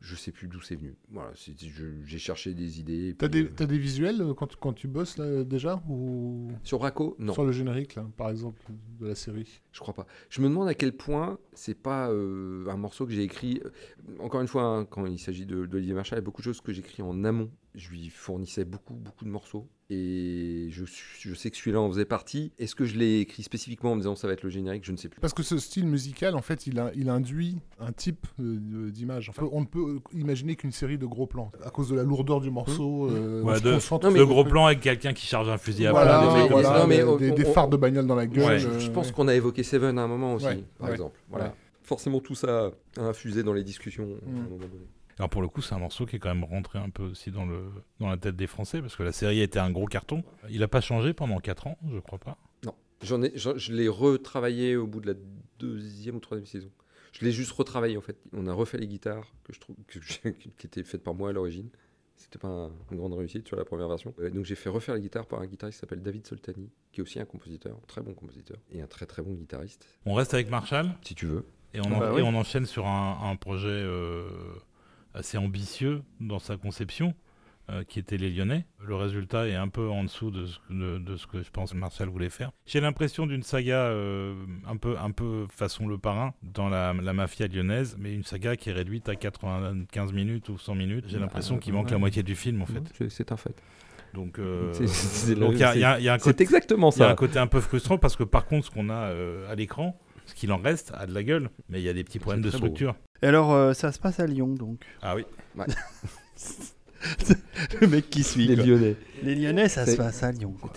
je 0.00 0.16
sais 0.16 0.32
plus 0.32 0.48
d'où 0.48 0.60
c'est 0.60 0.76
venu. 0.76 0.94
Voilà, 1.10 1.30
j'ai 1.34 2.18
cherché 2.18 2.54
des 2.54 2.80
idées. 2.80 3.14
T'as 3.18 3.28
des, 3.28 3.44
euh, 3.44 3.66
des 3.66 3.78
visuels 3.78 4.20
euh, 4.22 4.34
quand, 4.34 4.56
quand 4.56 4.72
tu 4.72 4.88
bosses 4.88 5.18
là, 5.18 5.44
déjà 5.44 5.82
ou 5.88 6.48
Sur 6.64 6.78
Braco 6.78 7.16
Non. 7.18 7.32
sur 7.34 7.44
le 7.44 7.52
générique 7.52 7.94
là, 7.96 8.06
par 8.16 8.30
exemple 8.30 8.60
de 8.98 9.06
la 9.06 9.14
série 9.14 9.60
Je 9.72 9.80
crois 9.80 9.94
pas. 9.94 10.06
Je 10.30 10.40
me 10.40 10.48
demande 10.48 10.68
à 10.68 10.74
quel 10.74 10.92
point 10.96 11.38
c'est 11.52 11.74
pas 11.74 12.10
euh, 12.10 12.66
un 12.68 12.76
morceau 12.76 13.04
que 13.06 13.12
j'ai 13.12 13.22
écrit. 13.22 13.60
Encore 14.18 14.40
une 14.40 14.48
fois, 14.48 14.62
hein, 14.64 14.84
quand 14.86 15.04
il 15.06 15.18
s'agit 15.18 15.44
de- 15.46 15.66
d'Olivier 15.66 15.94
Marchal, 15.94 16.16
il 16.16 16.20
y 16.20 16.24
a 16.24 16.24
beaucoup 16.24 16.40
de 16.40 16.44
choses 16.46 16.60
que 16.60 16.72
j'écris 16.72 17.02
en 17.02 17.22
amont. 17.24 17.50
Je 17.76 17.88
lui 17.90 18.08
fournissais 18.08 18.64
beaucoup, 18.64 18.94
beaucoup 18.94 19.24
de 19.24 19.30
morceaux. 19.30 19.68
Et 19.92 20.68
je, 20.70 20.84
sais 21.34 21.50
que 21.50 21.56
celui-là 21.56 21.80
en 21.80 21.88
faisait 21.90 22.04
partie. 22.04 22.52
Est-ce 22.58 22.74
que 22.76 22.84
je 22.84 22.96
l'ai 22.96 23.20
écrit 23.20 23.42
spécifiquement 23.42 23.92
en 23.92 23.94
me 23.96 24.00
disant 24.00 24.14
ça 24.16 24.26
va 24.28 24.32
être 24.34 24.42
le 24.42 24.50
générique? 24.50 24.84
Je 24.84 24.92
ne 24.92 24.96
sais 24.96 25.08
plus. 25.08 25.20
Parce 25.20 25.34
que 25.34 25.42
ce 25.42 25.58
style 25.58 25.86
musical, 25.86 26.34
en 26.36 26.42
fait, 26.42 26.66
il, 26.68 26.78
a, 26.78 26.92
il 26.94 27.08
induit 27.08 27.58
un 27.80 27.92
type 27.92 28.26
euh, 28.40 28.90
d'image. 28.90 29.28
Enfin, 29.30 29.48
on 29.52 29.60
ne 29.60 29.66
peut 29.66 29.98
imaginer 30.12 30.54
qu'une 30.56 30.70
série 30.72 30.96
de 30.98 31.06
gros 31.06 31.26
plans 31.26 31.50
à 31.64 31.70
cause 31.70 31.88
de 31.90 31.96
la 31.96 32.02
lourdeur 32.04 32.40
du 32.40 32.50
morceau. 32.50 33.08
euh, 33.10 33.42
Ouais, 33.42 33.54
on 33.54 33.56
se 33.56 33.62
de- 33.62 34.04
Non, 34.04 34.10
mais- 34.12 34.24
gros 34.24 34.44
plan 34.44 34.66
avec 34.66 34.80
quelqu'un 34.80 35.12
qui 35.12 35.26
charge 35.26 35.48
un 35.48 35.58
fusil 35.58 35.86
à 35.86 35.90
Voilà, 35.92 36.20
des 36.20 36.40
comme 36.42 36.48
voilà, 36.52 36.68
ça. 36.68 36.78
Non, 36.80 36.86
mais 36.86 36.96
des, 36.98 37.04
on- 37.04 37.16
des- 37.16 37.30
des 37.32 37.46
on- 37.46 37.52
phares 37.52 37.68
de 37.68 37.76
bagnole 37.76 38.06
dans 38.06 38.14
la 38.16 38.26
gueule. 38.26 38.44
Ouais, 38.44 38.58
je, 38.60 38.68
euh, 38.68 38.78
je 38.80 38.90
pense 38.90 39.08
ouais. 39.08 39.12
qu'on 39.12 39.26
a 39.28 39.34
évoqué 39.34 39.62
Seven 39.64 39.98
à 39.98 40.02
un 40.02 40.08
moment 40.08 40.34
aussi, 40.34 40.46
Ouais, 40.46 40.64
par 40.78 40.88
ouais, 40.88 40.94
exemple. 40.94 41.18
Voilà. 41.28 41.46
ouais. 41.46 41.52
Forcément, 41.82 42.20
tout 42.20 42.36
ça 42.36 42.70
a 42.96 43.00
infusé 43.02 43.42
dans 43.42 43.52
les 43.52 43.64
discussions 43.64 44.04
à 44.04 44.28
un 44.28 44.32
Mm. 44.32 44.42
moment 44.44 44.56
donné. 44.58 44.86
Alors 45.20 45.28
pour 45.28 45.42
le 45.42 45.48
coup, 45.48 45.60
c'est 45.60 45.74
un 45.74 45.78
morceau 45.78 46.06
qui 46.06 46.16
est 46.16 46.18
quand 46.18 46.34
même 46.34 46.44
rentré 46.44 46.78
un 46.78 46.88
peu 46.88 47.02
aussi 47.04 47.30
dans, 47.30 47.44
le, 47.44 47.64
dans 47.98 48.08
la 48.08 48.16
tête 48.16 48.36
des 48.36 48.46
Français, 48.46 48.80
parce 48.80 48.96
que 48.96 49.02
la 49.02 49.12
série 49.12 49.40
a 49.40 49.44
été 49.44 49.58
un 49.58 49.70
gros 49.70 49.84
carton. 49.84 50.24
Il 50.48 50.60
n'a 50.60 50.68
pas 50.68 50.80
changé 50.80 51.12
pendant 51.12 51.38
4 51.40 51.66
ans, 51.66 51.76
je 51.92 51.98
crois 51.98 52.18
pas. 52.18 52.38
J'en 53.02 53.22
ai, 53.22 53.30
j'en- 53.34 53.56
je 53.56 53.72
l'ai 53.74 53.88
retravaillé 53.88 54.76
au 54.76 54.86
bout 54.86 55.00
de 55.00 55.12
la 55.12 55.18
deuxième 55.58 56.16
ou 56.16 56.20
troisième 56.20 56.46
saison. 56.46 56.70
Je 57.12 57.24
l'ai 57.24 57.32
juste 57.32 57.50
retravaillé 57.52 57.96
en 57.96 58.00
fait. 58.02 58.16
On 58.34 58.46
a 58.46 58.52
refait 58.52 58.76
les 58.78 58.86
guitares 58.86 59.26
que 59.44 59.52
je 59.54 59.60
trouve 59.60 59.76
que 59.86 59.98
qui 60.58 60.66
étaient 60.66 60.84
faites 60.84 61.02
par 61.02 61.14
moi 61.14 61.30
à 61.30 61.32
l'origine. 61.32 61.68
C'était 62.16 62.38
pas 62.38 62.48
un- 62.48 62.70
une 62.90 62.98
grande 62.98 63.14
réussite 63.14 63.46
sur 63.48 63.56
la 63.56 63.64
première 63.64 63.88
version. 63.88 64.14
Euh, 64.20 64.30
donc 64.30 64.44
j'ai 64.44 64.54
fait 64.54 64.68
refaire 64.68 64.94
les 64.94 65.00
guitares 65.00 65.26
par 65.26 65.40
un 65.40 65.46
guitariste 65.46 65.78
qui 65.78 65.80
s'appelle 65.80 66.02
David 66.02 66.26
Soltani, 66.26 66.68
qui 66.92 67.00
est 67.00 67.02
aussi 67.02 67.18
un 67.20 67.24
compositeur, 67.24 67.74
un 67.76 67.86
très 67.86 68.02
bon 68.02 68.12
compositeur 68.14 68.58
et 68.70 68.80
un 68.82 68.86
très 68.86 69.06
très 69.06 69.22
bon 69.22 69.32
guitariste. 69.32 69.86
On 70.06 70.12
reste 70.14 70.34
avec 70.34 70.50
Marshall 70.50 70.90
Si 71.02 71.14
tu 71.14 71.24
veux. 71.26 71.44
et 71.74 71.80
on, 71.80 71.84
Ah 71.84 71.94
en- 71.94 71.98
bah 72.00 72.10
et 72.10 72.14
oui. 72.16 72.22
on 72.22 72.34
enchaîne 72.34 72.66
sur 72.66 72.86
un, 72.86 73.18
un 73.30 73.36
projet 73.36 73.68
euh, 73.68 74.28
assez 75.14 75.38
ambitieux 75.38 76.02
dans 76.20 76.38
sa 76.38 76.56
conception, 76.56 77.14
euh, 77.70 77.84
qui 77.84 77.98
était 77.98 78.16
Les 78.16 78.30
Lyonnais. 78.30 78.64
Le 78.84 78.94
résultat 78.96 79.46
est 79.48 79.54
un 79.54 79.68
peu 79.68 79.88
en 79.88 80.02
dessous 80.04 80.30
de 80.30 80.46
ce, 80.46 80.58
que- 80.58 80.72
de, 80.72 80.98
de 80.98 81.16
ce 81.16 81.26
que 81.26 81.42
je 81.42 81.50
pense 81.50 81.72
que 81.72 81.76
Marshall 81.76 82.08
voulait 82.08 82.30
faire. 82.30 82.50
J'ai 82.66 82.80
l'impression 82.80 83.26
d'une 83.26 83.42
saga 83.42 83.76
euh, 83.76 84.34
un, 84.66 84.76
peu, 84.76 84.96
un 84.98 85.10
peu 85.12 85.46
façon 85.50 85.86
Le 85.86 85.98
Parrain 85.98 86.34
dans 86.42 86.68
la, 86.68 86.92
la 86.94 87.12
mafia 87.12 87.46
lyonnaise, 87.46 87.96
mais 87.98 88.12
une 88.14 88.24
saga 88.24 88.56
qui 88.56 88.70
est 88.70 88.72
réduite 88.72 89.08
à 89.08 89.14
95 89.14 90.12
minutes 90.12 90.48
ou 90.48 90.58
100 90.58 90.74
minutes. 90.74 91.04
J'ai 91.08 91.18
l'impression 91.18 91.58
qu'il 91.58 91.72
manque 91.74 91.90
la 91.90 91.98
moitié 91.98 92.22
du 92.22 92.34
film 92.34 92.62
en 92.62 92.66
fait. 92.66 92.82
C'est- 92.98 93.10
un 93.32 93.36
fait. 93.36 93.54
Donc, 94.14 94.38
euh, 94.40 94.72
C'est- 94.86 95.34
donc 95.36 95.52
il 95.54 95.58
y 95.80 95.84
a, 95.84 95.94
un 96.12 96.18
côté, 96.18 96.44
un 97.04 97.14
côté 97.14 97.38
un 97.38 97.46
peu 97.46 97.60
frustrant 97.60 97.98
parce 97.98 98.16
que 98.16 98.24
par 98.24 98.46
contre, 98.46 98.66
ce 98.66 98.70
qu'on 98.72 98.88
a 98.90 98.94
euh, 99.10 99.48
à 99.50 99.54
l'écran, 99.54 99.96
ce 100.30 100.34
qu'il 100.34 100.52
en 100.52 100.58
reste, 100.58 100.92
a 100.96 101.06
de 101.06 101.12
la 101.14 101.22
gueule, 101.22 101.50
mais 101.68 101.80
il 101.80 101.84
y 101.84 101.88
a 101.88 101.92
des 101.92 102.04
petits 102.04 102.18
problèmes 102.18 102.42
de 102.42 102.50
structure. 102.50 102.94
Et 103.22 103.26
alors, 103.26 103.52
euh, 103.52 103.72
ça 103.74 103.92
se 103.92 103.98
passe 103.98 104.18
à 104.20 104.26
Lyon, 104.26 104.48
donc. 104.54 104.80
Ah 105.02 105.14
oui. 105.16 105.24
Le 107.80 107.86
mec 107.86 108.10
qui 108.10 108.22
suit. 108.22 108.46
Les 108.46 108.56
quoi. 108.56 108.64
Lyonnais. 108.64 108.96
Les 109.22 109.34
Lyonnais, 109.34 109.68
ça 109.68 109.86
se 109.86 109.96
passe 109.96 110.22
à 110.22 110.32
Lyon. 110.32 110.54
quoi. 110.60 110.70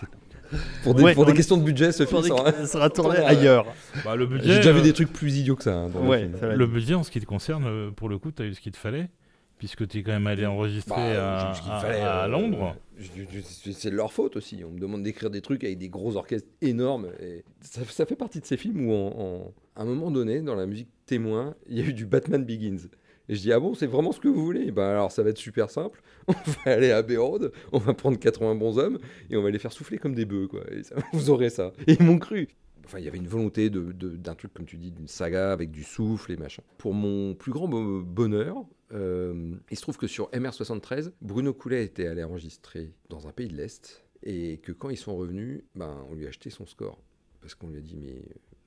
Pour 0.83 0.93
des, 0.93 1.03
Ouais, 1.03 1.13
pour 1.15 1.25
des 1.25 1.31
on- 1.31 1.35
questions 1.35 1.57
de 1.57 1.63
budget, 1.63 1.91
ce 1.91 2.05
film 2.05 2.21
des- 2.21 2.27
sera- 2.27 2.51
Ça 2.51 2.67
sera 2.67 2.89
tourné 2.89 3.17
ailleurs. 3.17 3.65
Bah, 4.05 4.15
J'ai 4.41 4.57
déjà 4.57 4.71
vu 4.71 4.79
euh, 4.79 4.83
des 4.83 4.93
trucs 4.93 5.11
plus 5.11 5.35
idiots 5.37 5.55
que 5.55 5.63
ça. 5.63 5.73
hein, 5.73 5.89
dans 5.89 6.03
le 6.03 6.17
film. 6.19 6.37
Le 6.53 6.67
budget, 6.67 6.93
en 6.93 7.03
ce 7.03 7.09
qui 7.11 7.19
te 7.19 7.25
concerne, 7.25 7.65
euh, 7.65 7.89
pour 7.91 8.07
le 8.07 8.19
coup, 8.19 8.31
tu 8.31 8.43
as 8.43 8.45
eu 8.45 8.53
ce 8.53 8.61
qu'il 8.61 8.71
te 8.71 8.77
fallait, 8.77 9.09
puisque 9.63 9.87
tu 9.87 9.99
es 9.99 10.03
quand 10.03 10.11
même 10.11 10.27
allé 10.27 10.45
enregistrer 10.45 10.93
Bah, 11.15 11.51
à, 11.51 11.53
qu'il 11.53 11.71
à- 11.71 11.79
fallait, 11.79 12.01
à 12.01 12.27
Londres. 12.27 12.75
C'est 13.71 13.91
de 13.91 13.95
leur 13.95 14.11
faute 14.11 14.35
aussi. 14.35 14.61
On 14.67 14.71
me 14.71 14.77
demande 14.79 15.03
d'écrire 15.03 15.29
des 15.29 15.39
trucs 15.39 15.63
avec 15.63 15.77
des 15.77 15.87
gros 15.87 16.17
orchestres 16.17 16.49
énormes. 16.61 17.07
Et 17.21 17.45
ça, 17.61 17.79
ça 17.85 18.05
fait 18.05 18.17
partie 18.17 18.41
de 18.41 18.45
ces 18.45 18.57
films 18.57 18.89
où, 18.89 18.91
en, 18.91 19.07
en- 19.17 19.53
à 19.77 19.83
un 19.83 19.85
moment 19.85 20.11
donné, 20.11 20.41
dans 20.41 20.55
la 20.55 20.65
musique 20.65 20.89
témoin, 21.05 21.55
il 21.69 21.79
y 21.79 21.81
a 21.81 21.85
eu 21.85 21.93
du 21.93 22.05
Batman 22.05 22.43
Begins. 22.43 22.89
Et 23.29 23.35
je 23.35 23.39
dis, 23.41 23.53
ah 23.53 23.59
bon, 23.61 23.73
c'est 23.73 23.87
vraiment 23.87 24.11
ce 24.11 24.19
que 24.19 24.27
vous 24.27 24.43
voulez? 24.43 24.69
Ben 24.71 24.83
alors, 24.89 25.13
ça 25.13 25.23
va 25.23 25.29
être 25.29 25.37
super 25.37 25.69
simple. 25.69 26.01
On 26.27 26.33
va 26.33 26.71
aller 26.73 26.91
à 26.91 27.01
Bérode, 27.01 27.53
on 27.71 27.77
va 27.77 27.93
prendre 27.93 28.19
80 28.19 28.55
bons 28.55 28.77
hommes 28.77 28.97
et 29.29 29.37
on 29.37 29.41
va 29.41 29.49
les 29.49 29.59
faire 29.59 29.71
souffler 29.71 29.97
comme 29.97 30.13
des 30.13 30.25
bœufs, 30.25 30.47
quoi. 30.49 30.61
Et 30.73 30.83
ça- 30.83 30.95
vous 31.13 31.29
aurez 31.29 31.49
ça. 31.49 31.71
Et 31.87 31.93
ils 31.93 32.03
m'ont 32.03 32.19
cru. 32.19 32.49
Enfin, 32.85 32.99
il 32.99 33.05
y 33.05 33.07
avait 33.07 33.17
une 33.17 33.29
volonté 33.29 33.69
de- 33.69 33.93
de- 33.93 34.17
d'un 34.17 34.35
truc, 34.35 34.53
comme 34.53 34.65
tu 34.65 34.75
dis, 34.75 34.91
d'une 34.91 35.07
saga 35.07 35.53
avec 35.53 35.71
du 35.71 35.83
souffle 35.85 36.33
et 36.33 36.35
machin. 36.37 36.63
Pour 36.77 36.93
mon 36.93 37.33
plus 37.33 37.53
grand 37.53 37.69
bo- 37.69 38.01
bonheur, 38.03 38.57
euh, 38.91 39.55
il 39.71 39.77
se 39.77 39.81
trouve 39.81 39.97
que 39.97 40.07
sur 40.07 40.29
MR73, 40.31 41.11
Bruno 41.21 41.53
Coulet 41.53 41.83
était 41.85 42.07
allé 42.07 42.23
enregistrer 42.23 42.91
dans 43.09 43.27
un 43.27 43.31
pays 43.31 43.47
de 43.47 43.55
l'Est 43.55 44.03
et 44.23 44.57
que 44.59 44.71
quand 44.71 44.89
ils 44.89 44.97
sont 44.97 45.15
revenus, 45.15 45.63
ben, 45.75 46.05
on 46.09 46.15
lui 46.15 46.25
a 46.25 46.29
acheté 46.29 46.49
son 46.49 46.65
score. 46.65 47.01
Parce 47.41 47.55
qu'on 47.55 47.69
lui 47.69 47.77
a 47.77 47.81
dit, 47.81 47.97
mais 47.97 48.21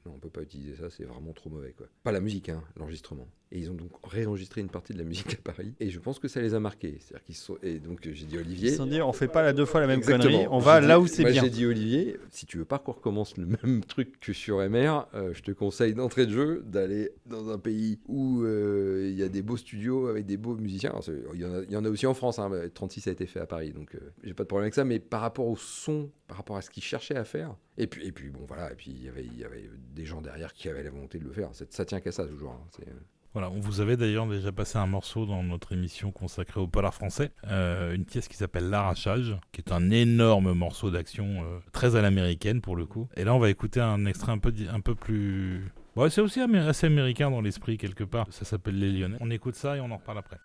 non, 0.04 0.12
on 0.14 0.18
peut 0.18 0.30
pas 0.30 0.42
utiliser 0.42 0.76
ça, 0.76 0.90
c'est 0.90 1.04
vraiment 1.04 1.32
trop 1.32 1.50
mauvais. 1.50 1.72
Quoi. 1.72 1.86
Pas 2.02 2.12
la 2.12 2.20
musique, 2.20 2.48
hein, 2.48 2.62
l'enregistrement. 2.76 3.28
Et 3.52 3.58
ils 3.60 3.70
ont 3.70 3.74
donc 3.74 3.90
réenregistré 4.02 4.60
une 4.60 4.68
partie 4.68 4.92
de 4.92 4.98
la 4.98 5.04
musique 5.04 5.34
à 5.34 5.36
Paris. 5.52 5.72
Et 5.78 5.88
je 5.90 6.00
pense 6.00 6.18
que 6.18 6.26
ça 6.26 6.40
les 6.40 6.54
a 6.54 6.58
marqués. 6.60 6.96
C'est-à-dire 6.98 7.24
qu'ils 7.24 7.36
sont... 7.36 7.56
Et 7.62 7.78
donc 7.78 8.00
j'ai 8.02 8.26
dit, 8.26 8.36
Olivier, 8.38 8.68
Ils 8.68 8.72
se 8.72 8.76
sont 8.78 8.86
dit, 8.86 9.00
on 9.00 9.12
fait 9.12 9.28
pas 9.28 9.42
la 9.42 9.52
deux 9.52 9.64
fois 9.64 9.80
la 9.80 9.86
même 9.86 9.98
Exactement. 9.98 10.32
connerie, 10.32 10.48
on 10.50 10.58
va 10.58 10.80
là 10.80 10.98
où 10.98 11.06
c'est 11.06 11.22
bien. 11.24 11.42
J'ai 11.44 11.50
dit 11.50 11.64
Olivier, 11.64 12.18
si 12.30 12.44
tu 12.44 12.58
veux 12.58 12.64
pas 12.64 12.80
qu'on 12.80 12.90
recommence 12.92 13.36
le 13.36 13.46
même 13.46 13.84
truc 13.88 14.18
que 14.18 14.32
sur 14.32 14.58
MR, 14.58 15.06
euh, 15.14 15.32
je 15.32 15.42
te 15.42 15.52
conseille 15.52 15.94
d'entrée 15.94 16.26
de 16.26 16.32
jeu 16.32 16.64
d'aller 16.66 17.12
dans 17.26 17.48
un 17.50 17.58
pays 17.58 18.00
où 18.06 18.42
euh, 18.42 19.08
il 19.10 19.16
y 19.16 19.22
a 19.22 19.28
des 19.28 19.42
beaux 19.42 19.56
studios 19.56 20.08
avec 20.08 20.26
des 20.26 20.36
beaux 20.36 20.56
musiciens. 20.56 20.92
Il 21.34 21.40
y, 21.40 21.44
en 21.44 21.54
a- 21.54 21.62
il 21.62 21.70
y 21.70 21.76
en 21.76 21.84
a 21.84 21.88
aussi 21.88 22.06
en 22.08 22.14
France. 22.14 22.40
hein, 22.40 22.48
mais 22.50 22.68
36 22.68 23.06
a 23.06 23.12
été 23.12 23.26
fait 23.26 23.38
à 23.40 23.46
Paris, 23.46 23.72
donc 23.72 23.94
euh, 23.94 24.00
j'ai 24.24 24.34
pas 24.34 24.42
de 24.42 24.48
problème 24.48 24.64
avec 24.64 24.74
ça. 24.74 24.84
Mais 24.84 24.98
par 24.98 25.20
rapport 25.20 25.46
au 25.46 25.56
son, 25.56 26.10
par 26.26 26.38
rapport 26.38 26.56
à 26.56 26.62
ce 26.62 26.70
qu'ils 26.70 26.82
cherchaient 26.82 27.14
à 27.16 27.24
faire, 27.24 27.54
et 27.78 27.86
puis, 27.86 28.04
et 28.04 28.10
puis 28.10 28.28
bon 28.28 28.44
voilà, 28.48 28.72
et 28.72 28.74
puis 28.74 28.90
il 28.90 29.04
y 29.04 29.08
avait- 29.08 29.24
il 29.24 29.38
y 29.38 29.44
avait 29.44 29.70
des 29.94 30.04
gens 30.04 30.20
derrière 30.20 30.52
qui 30.52 30.68
avaient 30.68 30.82
la 30.82 30.90
volonté 30.90 31.18
de 31.20 31.24
le 31.24 31.32
faire. 31.32 31.50
Ça, 31.54 31.64
ça 31.70 31.84
tient 31.84 32.00
qu'à 32.00 32.10
ça 32.10 32.26
toujours. 32.26 32.50
hein, 32.50 32.66
euh, 32.88 32.90
Voilà, 33.36 33.50
on 33.50 33.60
vous 33.60 33.82
avait 33.82 33.98
d'ailleurs 33.98 34.26
déjà 34.26 34.50
passé 34.50 34.78
un 34.78 34.86
morceau 34.86 35.26
dans 35.26 35.42
notre 35.42 35.74
émission 35.74 36.10
consacrée 36.10 36.58
au 36.58 36.66
polar 36.66 36.94
français, 36.94 37.32
euh, 37.48 37.94
une 37.94 38.06
pièce 38.06 38.28
qui 38.28 38.36
s'appelle 38.38 38.70
L'arrachage, 38.70 39.36
qui 39.52 39.60
est 39.60 39.72
un 39.72 39.90
énorme 39.90 40.54
morceau 40.54 40.90
d'action 40.90 41.44
euh, 41.44 41.58
très 41.70 41.96
à 41.96 42.00
l'américaine 42.00 42.62
pour 42.62 42.76
le 42.76 42.86
coup. 42.86 43.10
Et 43.14 43.24
là, 43.24 43.34
on 43.34 43.38
va 43.38 43.50
écouter 43.50 43.78
un 43.78 44.06
extrait 44.06 44.32
un 44.32 44.38
peu, 44.38 44.54
un 44.72 44.80
peu 44.80 44.94
plus. 44.94 45.70
Ouais, 45.96 46.08
c'est 46.08 46.22
aussi 46.22 46.40
assez 46.40 46.86
américain 46.86 47.30
dans 47.30 47.42
l'esprit 47.42 47.76
quelque 47.76 48.04
part. 48.04 48.26
Ça 48.30 48.46
s'appelle 48.46 48.78
Les 48.78 48.90
Lyonnais. 48.90 49.18
On 49.20 49.30
écoute 49.30 49.54
ça 49.54 49.76
et 49.76 49.80
on 49.80 49.90
en 49.90 49.98
reparle 49.98 50.16
après. 50.16 50.38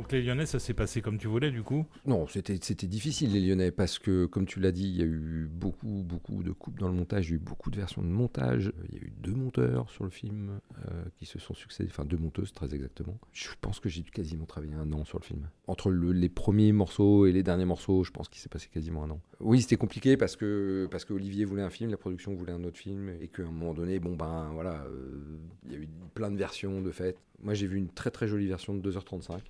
Donc 0.00 0.12
les 0.12 0.22
Lyonnais, 0.22 0.46
ça 0.46 0.58
s'est 0.58 0.72
passé 0.72 1.02
comme 1.02 1.18
tu 1.18 1.28
voulais 1.28 1.50
du 1.50 1.62
coup? 1.62 1.84
Non, 2.06 2.26
c'était 2.26 2.54
difficile 2.86 3.34
les 3.34 3.40
Lyonnais 3.46 3.70
parce 3.70 3.98
que, 3.98 4.24
comme 4.24 4.46
tu 4.46 4.58
l'as 4.58 4.72
dit, 4.72 4.88
il 4.88 4.96
y 4.96 5.02
a 5.02 5.04
eu 5.04 5.46
beaucoup, 5.52 6.02
beaucoup 6.06 6.42
de 6.42 6.52
coupes 6.52 6.78
dans 6.78 6.88
le 6.88 6.94
montage, 6.94 7.26
il 7.28 7.32
y 7.32 7.34
a 7.34 7.36
eu 7.36 7.38
beaucoup 7.38 7.70
de 7.70 7.76
versions 7.76 8.00
de 8.00 8.06
montage, 8.08 8.72
il 8.88 8.94
y 8.94 8.98
a 8.98 9.02
eu 9.04 9.12
deux 9.18 9.34
monteurs 9.34 9.90
sur 9.90 10.04
le 10.04 10.10
film 10.10 10.58
euh, 10.88 11.04
qui 11.18 11.26
se 11.26 11.38
sont 11.38 11.52
succédés, 11.52 11.90
enfin 11.92 12.06
deux 12.06 12.16
monteuses 12.16 12.54
très 12.54 12.74
exactement. 12.74 13.18
Je 13.32 13.48
pense 13.60 13.78
que 13.78 13.90
j'ai 13.90 14.00
dû 14.00 14.10
quasiment 14.10 14.46
travailler 14.46 14.72
un 14.72 14.90
an 14.94 15.04
sur 15.04 15.18
le 15.18 15.24
film. 15.24 15.50
Entre 15.66 15.90
le- 15.90 16.12
les 16.12 16.30
premiers 16.30 16.72
morceaux 16.72 17.26
et 17.26 17.32
les 17.32 17.42
derniers 17.42 17.66
morceaux, 17.66 18.02
je 18.02 18.10
pense 18.10 18.30
qu'il 18.30 18.40
s'est 18.40 18.48
passé 18.48 18.68
quasiment 18.72 19.04
un 19.04 19.10
an. 19.10 19.20
Oui, 19.40 19.60
c'était 19.60 19.76
compliqué 19.76 20.16
parce 20.16 20.34
que, 20.34 20.88
parce 20.90 21.04
Olivier 21.10 21.44
voulait 21.44 21.60
un 21.62 21.68
film, 21.68 21.90
la 21.90 21.98
production 21.98 22.32
voulait 22.34 22.52
un 22.52 22.64
autre 22.64 22.78
film, 22.78 23.10
et 23.20 23.28
qu'à 23.28 23.42
un 23.42 23.50
moment 23.50 23.74
donné, 23.74 24.00
bon 24.00 24.16
ben 24.16 24.48
voilà, 24.54 24.82
euh, 24.86 25.20
il 25.66 25.72
y 25.72 25.74
a 25.76 25.78
eu 25.78 25.88
plein 26.14 26.30
de 26.30 26.38
versions 26.38 26.80
de 26.80 26.90
fait. 26.90 27.18
Moi 27.42 27.52
j'ai 27.52 27.66
vu 27.66 27.76
une 27.76 27.90
très 27.90 28.10
très 28.10 28.28
jolie 28.28 28.46
version 28.46 28.74
de 28.74 28.80
2h35. 28.90 29.40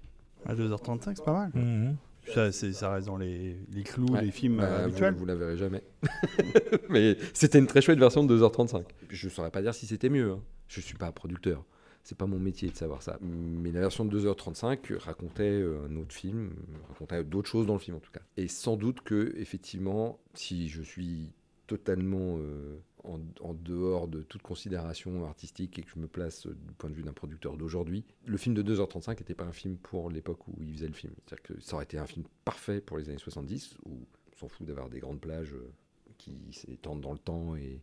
À 0.46 0.54
2h35, 0.54 1.12
c'est 1.16 1.24
pas 1.24 1.32
mal. 1.32 1.50
Mhm. 1.54 1.96
Ça, 2.34 2.92
reste 2.92 3.06
dans 3.06 3.16
les, 3.16 3.56
les 3.72 3.82
clous 3.82 4.06
Ouais. 4.06 4.22
des 4.22 4.30
films 4.30 4.58
Bah, 4.58 4.64
euh, 4.64 4.76
vous, 4.78 4.84
habituels. 4.84 5.14
vous 5.14 5.26
la 5.26 5.34
verrez 5.34 5.56
jamais. 5.56 5.82
Mais 6.88 7.16
c'était 7.34 7.58
une 7.58 7.66
très 7.66 7.80
chouette 7.80 7.98
version 7.98 8.24
de 8.24 8.38
2h35. 8.38 8.84
Je 9.08 9.26
ne 9.26 9.30
saurais 9.30 9.50
pas 9.50 9.62
dire 9.62 9.74
si 9.74 9.86
c'était 9.86 10.08
mieux. 10.10 10.32
hein. 10.32 10.40
Je 10.68 10.80
suis 10.80 10.94
pas 10.96 11.10
producteur. 11.12 11.64
C'est 12.04 12.16
pas 12.16 12.26
mon 12.26 12.38
métier 12.38 12.70
de 12.70 12.76
savoir 12.76 13.02
ça. 13.02 13.18
Mais 13.20 13.72
la 13.72 13.80
version 13.80 14.04
de 14.04 14.18
2h35 14.20 14.96
racontait 14.98 15.42
euh, 15.50 15.86
un 15.90 15.96
autre 15.96 16.14
film, 16.14 16.50
racontait 16.88 17.22
d'autres 17.24 17.48
choses 17.48 17.66
dans 17.66 17.74
le 17.74 17.78
film 17.80 17.96
en 17.96 18.00
tout 18.00 18.12
cas. 18.12 18.22
Et 18.36 18.48
sans 18.48 18.76
doute 18.76 19.00
que, 19.02 19.34
effectivement, 19.36 20.18
si 20.34 20.68
je 20.68 20.82
suis 20.82 21.30
totalement 21.70 22.38
euh, 22.38 22.80
en, 23.04 23.54
dehors 23.54 24.08
de 24.08 24.22
toute 24.22 24.42
considération 24.42 25.24
artistique 25.24 25.78
et 25.78 25.82
que 25.82 25.90
je 25.94 26.00
me 26.00 26.08
place 26.08 26.46
euh, 26.46 26.56
du 26.66 26.74
point 26.74 26.90
de 26.90 26.96
vue 26.96 27.04
d'un 27.04 27.12
producteur 27.12 27.56
d'aujourd'hui, 27.56 28.04
le 28.26 28.36
film 28.36 28.56
de 28.56 28.62
2h35 28.74 29.10
n'était 29.10 29.36
pas 29.36 29.44
un 29.44 29.52
film 29.52 29.76
pour 29.76 30.10
l'époque 30.10 30.48
où 30.48 30.54
il 30.64 30.74
faisait 30.74 30.88
le 30.88 30.94
film. 30.94 31.12
C'est-à-dire 31.24 31.44
que 31.44 31.60
ça 31.60 31.74
aurait 31.74 31.84
été 31.84 31.96
un 31.96 32.06
film 32.06 32.26
parfait 32.44 32.80
pour 32.80 32.98
les 32.98 33.08
années 33.08 33.18
70 33.18 33.76
où 33.86 34.00
on 34.32 34.36
s'en 34.36 34.48
fout 34.48 34.66
d'avoir 34.66 34.88
des 34.88 34.98
grandes 34.98 35.20
plages 35.20 35.54
euh, 35.54 35.70
qui 36.18 36.34
s'étendent 36.50 37.02
dans 37.02 37.12
le 37.12 37.18
temps 37.18 37.54
et, 37.54 37.80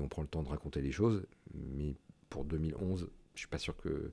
on 0.00 0.08
prend 0.08 0.22
le 0.22 0.28
temps 0.28 0.42
de 0.44 0.48
raconter 0.48 0.80
les 0.80 0.92
choses. 0.92 1.26
Mais 1.54 1.94
pour 2.28 2.44
2011, 2.44 3.08
je 3.34 3.38
suis 3.38 3.48
pas 3.48 3.58
sûr 3.58 3.76
que. 3.76 4.12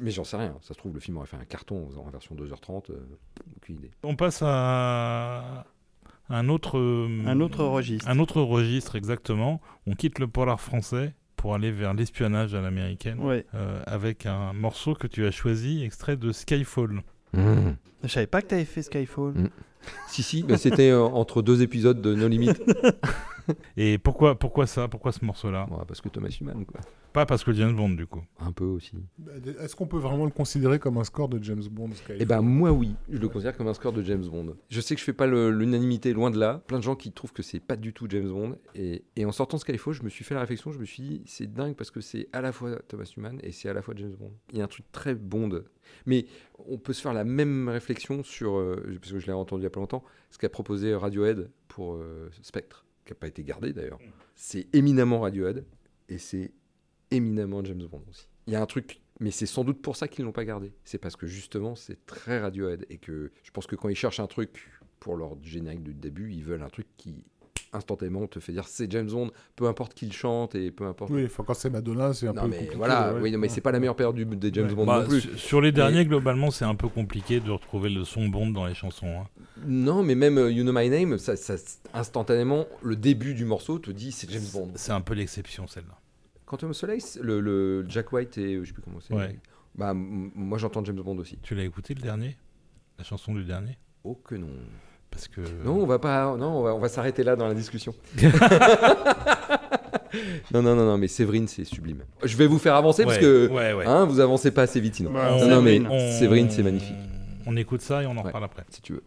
mais 0.00 0.10
j'en 0.10 0.24
sais 0.24 0.36
rien. 0.36 0.58
Ça 0.62 0.72
se 0.74 0.78
trouve, 0.78 0.94
le 0.94 1.00
film 1.00 1.18
aurait 1.18 1.26
fait 1.26 1.36
un 1.36 1.44
carton 1.44 1.88
en 1.98 2.10
version 2.10 2.34
2h30. 2.34 2.90
euh, 2.90 2.98
aucune 3.56 3.76
idée. 3.76 3.90
On 4.02 4.16
passe 4.16 4.40
à 4.42 5.66
un 6.30 6.48
autre, 6.48 6.78
euh, 6.78 7.08
Un 7.26 7.40
autre 7.40 7.64
registre. 7.64 8.08
Un 8.08 8.18
autre 8.18 8.40
registre, 8.40 8.96
exactement. 8.96 9.60
On 9.86 9.94
quitte 9.94 10.18
le 10.18 10.26
polar 10.26 10.60
français 10.60 11.14
pour 11.36 11.54
aller 11.54 11.70
vers 11.70 11.92
l'espionnage 11.94 12.54
à 12.54 12.60
l'américaine 12.62 13.20
Ouais. 13.20 13.44
euh, 13.54 13.82
avec 13.86 14.24
un 14.26 14.52
morceau 14.54 14.94
que 14.94 15.06
tu 15.06 15.26
as 15.26 15.30
choisi, 15.30 15.84
extrait 15.84 16.16
de 16.16 16.32
Skyfall. 16.32 17.02
Je 17.34 18.08
savais 18.08 18.26
pas 18.26 18.40
que 18.42 18.46
t'avais 18.48 18.64
fait 18.64 18.82
Skyfall. 18.82 19.32
Mm. 19.34 19.48
Si, 20.08 20.22
si, 20.22 20.42
bah, 20.42 20.56
c'était 20.56 20.90
euh, 20.90 21.02
entre 21.02 21.42
deux 21.42 21.60
épisodes 21.62 22.00
de 22.00 22.14
No 22.14 22.26
Limit. 22.28 22.50
Et 23.76 23.98
pourquoi, 23.98 24.38
pourquoi 24.38 24.66
ça 24.66 24.88
Pourquoi 24.88 25.12
ce 25.12 25.24
morceau-là? 25.24 25.66
Ouais, 25.70 25.84
parce 25.86 26.00
que 26.00 26.08
Thomas 26.08 26.34
Human, 26.40 26.64
quoi. 26.64 26.80
Pas 27.12 27.26
parce 27.26 27.44
que 27.44 27.52
James 27.52 27.76
Bond, 27.76 27.90
du 27.90 28.06
coup. 28.06 28.24
Un 28.40 28.50
peu 28.50 28.64
aussi. 28.64 28.92
Bah, 29.18 29.32
Est-ce 29.60 29.76
qu'on 29.76 29.86
peut 29.86 29.98
vraiment 29.98 30.24
le 30.24 30.32
considérer 30.32 30.80
comme 30.80 30.98
un 30.98 31.04
score 31.04 31.28
de 31.28 31.40
James 31.42 31.62
Bond 31.70 31.90
Eh 32.18 32.24
ben 32.24 32.40
moi 32.42 32.72
oui, 32.72 32.96
je 33.08 33.18
le 33.18 33.28
considère 33.28 33.56
comme 33.56 33.68
un 33.68 33.74
score 33.74 33.92
de 33.92 34.02
James 34.02 34.24
Bond. 34.24 34.56
Je 34.68 34.80
sais 34.80 34.96
que 34.96 35.00
je 35.00 35.04
fais 35.04 35.12
pas 35.12 35.28
l'unanimité, 35.28 36.12
loin 36.12 36.32
de 36.32 36.40
là. 36.40 36.62
Plein 36.66 36.78
de 36.78 36.82
gens 36.82 36.96
qui 36.96 37.12
trouvent 37.12 37.32
que 37.32 37.44
c'est 37.44 37.60
pas 37.60 37.76
du 37.76 37.92
tout 37.92 38.06
James 38.08 38.28
Bond. 38.28 38.58
Et, 38.74 39.04
et 39.14 39.24
en 39.24 39.32
sortant 39.32 39.58
Skyfall, 39.58 39.94
je 39.94 40.02
me 40.02 40.08
suis 40.08 40.24
fait 40.24 40.34
la 40.34 40.40
réflexion, 40.40 40.72
je 40.72 40.78
me 40.78 40.84
suis 40.84 41.02
dit, 41.04 41.22
c'est 41.26 41.52
dingue 41.52 41.76
parce 41.76 41.92
que 41.92 42.00
c'est 42.00 42.28
à 42.32 42.40
la 42.40 42.50
fois 42.50 42.76
Thomas 42.88 43.08
Newman 43.16 43.38
et 43.44 43.52
c'est 43.52 43.68
à 43.68 43.74
la 43.74 43.82
fois 43.82 43.94
James 43.96 44.16
Bond. 44.18 44.32
Il 44.52 44.58
y 44.58 44.60
a 44.60 44.64
un 44.64 44.68
truc 44.68 44.90
très 44.90 45.14
Bond. 45.14 45.62
Mais 46.06 46.26
on 46.66 46.78
peut 46.78 46.92
se 46.92 47.00
faire 47.00 47.12
la 47.12 47.24
même 47.24 47.68
réflexion 47.68 48.22
sur, 48.24 48.56
euh, 48.56 48.82
parce 49.00 49.12
que 49.12 49.18
je 49.20 49.26
l'ai 49.26 49.32
entendu 49.32 49.62
il 49.62 49.64
y 49.64 49.66
a 49.66 49.70
pas 49.70 49.80
longtemps, 49.80 50.02
ce 50.30 50.38
qu'a 50.38 50.48
proposé 50.48 50.94
Radiohead 50.94 51.50
pour 51.68 51.94
euh, 51.94 52.28
Spectre, 52.42 52.84
qui 53.04 53.12
n'a 53.12 53.16
pas 53.16 53.26
été 53.26 53.44
gardé 53.44 53.72
d'ailleurs. 53.72 53.98
C'est 54.34 54.66
éminemment 54.74 55.20
Radiohead 55.20 55.64
et 56.08 56.18
c'est 56.18 56.52
éminemment 57.10 57.64
James 57.64 57.86
Bond 57.86 58.04
aussi. 58.08 58.28
Il 58.46 58.52
y 58.52 58.56
a 58.56 58.62
un 58.62 58.66
truc, 58.66 59.00
mais 59.20 59.30
c'est 59.30 59.46
sans 59.46 59.64
doute 59.64 59.80
pour 59.80 59.96
ça 59.96 60.08
qu'ils 60.08 60.24
l'ont 60.24 60.32
pas 60.32 60.44
gardé. 60.44 60.72
C'est 60.84 60.98
parce 60.98 61.16
que 61.16 61.26
justement, 61.26 61.74
c'est 61.74 62.04
très 62.06 62.40
Radiohead 62.40 62.86
et 62.90 62.98
que 62.98 63.32
je 63.42 63.50
pense 63.50 63.66
que 63.66 63.76
quand 63.76 63.88
ils 63.88 63.96
cherchent 63.96 64.20
un 64.20 64.26
truc 64.26 64.70
pour 65.00 65.16
leur 65.16 65.42
générique 65.42 65.82
du 65.82 65.94
début, 65.94 66.32
ils 66.32 66.44
veulent 66.44 66.62
un 66.62 66.70
truc 66.70 66.86
qui 66.96 67.24
instantanément 67.74 68.26
te 68.26 68.40
fait 68.40 68.52
dire 68.52 68.66
c'est 68.68 68.90
James 68.90 69.08
Bond, 69.10 69.30
peu 69.56 69.66
importe 69.66 69.94
qui 69.94 70.06
le 70.06 70.12
chante 70.12 70.54
et 70.54 70.70
peu 70.70 70.86
importe. 70.86 71.10
Oui, 71.10 71.24
enfin, 71.26 71.44
quand 71.46 71.54
c'est 71.54 71.70
Madonna, 71.70 72.14
c'est 72.14 72.26
un 72.28 72.32
non 72.32 72.42
peu 72.42 72.48
mais 72.48 72.56
compliqué. 72.56 72.76
voilà, 72.76 73.12
ouais. 73.14 73.20
oui, 73.20 73.30
non, 73.32 73.38
mais 73.38 73.48
c'est 73.48 73.60
pas 73.60 73.72
la 73.72 73.80
meilleure 73.80 73.96
période 73.96 74.14
du- 74.14 74.24
des 74.24 74.52
James 74.52 74.68
Ouais. 74.68 74.74
Bond 74.74 74.86
Bah, 74.86 75.02
non 75.02 75.08
plus. 75.08 75.20
sur- 75.36 75.60
les 75.60 75.72
derniers, 75.72 76.04
globalement, 76.06 76.50
c'est 76.50 76.64
un 76.64 76.74
peu 76.74 76.88
compliqué 76.88 77.40
de 77.40 77.50
retrouver 77.50 77.90
le 77.90 78.04
son 78.04 78.28
Bond 78.28 78.50
dans 78.50 78.66
les 78.66 78.74
chansons. 78.74 79.06
hein. 79.20 79.26
Non, 79.66 80.02
mais 80.02 80.14
même 80.14 80.38
euh, 80.38 80.50
You 80.50 80.62
Know 80.62 80.72
My 80.72 80.88
Name, 80.88 81.18
ça, 81.18 81.36
ça- 81.36 81.54
instantanément, 81.92 82.66
le 82.82 82.96
début 82.96 83.34
du 83.34 83.44
morceau 83.44 83.78
te 83.78 83.90
dit 83.90 84.12
c'est 84.12 84.30
James 84.30 84.42
Bond. 84.52 84.70
C'est 84.74 84.92
un 84.92 85.00
peu 85.00 85.14
l'exception, 85.14 85.66
celle-là. 85.66 85.98
Quantum 86.46 86.70
of 86.70 86.76
Solace, 86.76 87.18
le, 87.22 87.40
le 87.40 87.84
Jack 87.88 88.12
White 88.12 88.36
et 88.38 88.58
je 88.60 88.64
sais 88.64 88.72
plus 88.72 88.82
comment 88.82 89.00
c'est. 89.00 89.14
Ouais. 89.14 89.38
Bah 89.76 89.92
moi 89.94 90.58
j'entends 90.58 90.84
James 90.84 91.00
Bond 91.00 91.16
aussi. 91.18 91.38
Tu 91.42 91.54
l'as 91.54 91.64
écouté 91.64 91.94
le 91.94 92.02
dernier? 92.02 92.36
La 92.98 93.02
chanson 93.04 93.34
du 93.34 93.44
dernier? 93.44 93.76
Oh 94.04 94.14
que 94.14 94.34
non. 94.36 94.46
Parce 95.14 95.28
que. 95.28 95.40
Non, 95.64 95.76
on 95.76 95.86
va 95.86 95.98
pas. 96.00 96.36
Non, 96.36 96.58
on 96.58 96.62
va, 96.64 96.74
on 96.74 96.80
va 96.80 96.88
s'arrêter 96.88 97.22
là 97.22 97.36
dans 97.36 97.46
la 97.46 97.54
discussion. 97.54 97.94
non, 100.52 100.62
non, 100.62 100.74
non, 100.74 100.84
non, 100.84 100.98
mais 100.98 101.08
Séverine, 101.08 101.48
c'est 101.48 101.64
sublime. 101.64 102.02
Je 102.22 102.36
vais 102.36 102.46
vous 102.46 102.58
faire 102.58 102.74
avancer 102.74 103.04
parce 103.04 103.18
que 103.18 103.48
ouais, 103.48 103.72
ouais. 103.72 103.86
hein, 103.86 104.04
vous 104.04 104.20
avancez 104.20 104.50
pas 104.50 104.62
assez 104.62 104.80
vite 104.80 104.96
sinon. 104.96 105.12
Bah, 105.12 105.30
non, 105.38 105.46
non, 105.48 105.62
mais 105.62 105.78
Séverine. 105.78 106.12
Séverine, 106.18 106.50
c'est 106.50 106.62
magnifique, 106.62 106.96
On 107.46 107.56
écoute 107.56 107.80
ça 107.80 108.02
et 108.02 108.06
on 108.06 108.12
en 108.12 108.16
Ouais. 108.16 108.22
reparle 108.24 108.44
après. 108.44 108.64
si 108.70 108.80
tu 108.82 108.92
veux. 108.94 109.02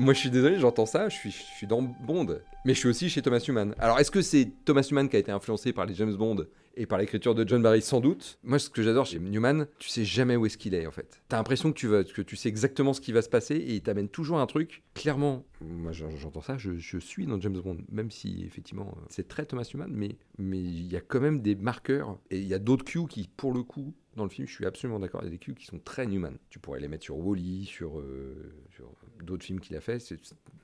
Moi, 0.00 0.14
je 0.14 0.20
suis 0.20 0.30
désolé, 0.30 0.58
j'entends 0.58 0.86
ça, 0.86 1.10
je 1.10 1.28
suis, 1.28 1.66
dans 1.66 1.82
Bond, 1.82 2.38
mais 2.64 2.72
je 2.72 2.78
suis 2.78 2.88
aussi 2.88 3.10
chez 3.10 3.20
Thomas 3.20 3.44
Newman. 3.46 3.74
Alors, 3.78 3.98
est-ce 3.98 4.10
que 4.10 4.22
c'est 4.22 4.50
Thomas 4.64 4.88
Newman 4.90 5.10
qui 5.10 5.16
a 5.16 5.18
été 5.18 5.30
influencé 5.30 5.74
par 5.74 5.84
les 5.84 5.92
James 5.92 6.14
Bond 6.14 6.46
et 6.74 6.86
par 6.86 6.98
l'écriture 6.98 7.34
de 7.34 7.46
John 7.46 7.60
Barry? 7.60 7.82
Sans 7.82 8.00
doute. 8.00 8.38
Moi, 8.42 8.58
ce 8.58 8.70
que 8.70 8.82
j'adore 8.82 9.04
chez 9.04 9.18
Newman, 9.18 9.66
tu 9.78 9.90
sais 9.90 10.06
jamais 10.06 10.36
où 10.36 10.46
est-ce 10.46 10.56
qu'il 10.56 10.72
est, 10.72 10.86
en 10.86 10.90
fait. 10.90 11.20
T'as 11.28 11.36
l'impression 11.36 11.70
que 11.70 11.76
tu, 11.78 11.86
vas, 11.86 12.02
que 12.02 12.22
tu 12.22 12.34
sais 12.34 12.48
exactement 12.48 12.94
ce 12.94 13.02
qui 13.02 13.12
va 13.12 13.20
se 13.20 13.28
passer 13.28 13.56
et 13.56 13.74
il 13.74 13.82
t'amène 13.82 14.08
toujours 14.08 14.40
un 14.40 14.46
truc. 14.46 14.82
Clairement, 14.94 15.44
moi, 15.60 15.92
j'en- 15.92 16.16
j'entends 16.16 16.40
ça, 16.40 16.56
je, 16.56 16.98
suis 16.98 17.26
dans 17.26 17.38
James 17.38 17.60
Bond, 17.60 17.76
même 17.92 18.10
si, 18.10 18.42
effectivement, 18.46 18.94
euh, 18.96 19.04
c'est 19.10 19.28
très 19.28 19.44
Thomas 19.44 19.68
Newman, 19.74 19.90
mais 19.92 20.16
mais 20.38 20.60
il 20.60 20.90
y 20.90 20.96
a 20.96 21.02
quand 21.02 21.20
même 21.20 21.42
des 21.42 21.56
marqueurs 21.56 22.18
et 22.30 22.38
il 22.38 22.46
y 22.46 22.54
a 22.54 22.58
d'autres 22.58 22.86
cues 22.86 23.06
qui, 23.06 23.28
pour 23.36 23.52
le 23.52 23.62
coup, 23.62 23.92
dans 24.16 24.24
le 24.24 24.30
film, 24.30 24.46
je 24.48 24.52
suis 24.52 24.66
absolument 24.66 24.98
d'accord. 24.98 25.22
Il 25.22 25.26
y 25.26 25.28
a 25.28 25.30
des 25.30 25.38
cues 25.38 25.54
qui 25.54 25.66
sont 25.66 25.78
très 25.78 26.06
Newman. 26.06 26.36
Tu 26.48 26.58
pourrais 26.58 26.80
les 26.80 26.88
mettre 26.88 27.04
sur 27.04 27.18
Wally, 27.18 27.64
sur, 27.64 28.00
euh, 28.00 28.52
sur 28.74 28.92
d'autres 29.22 29.44
films 29.44 29.60
qu'il 29.60 29.76
a 29.76 29.80
fait. 29.80 30.00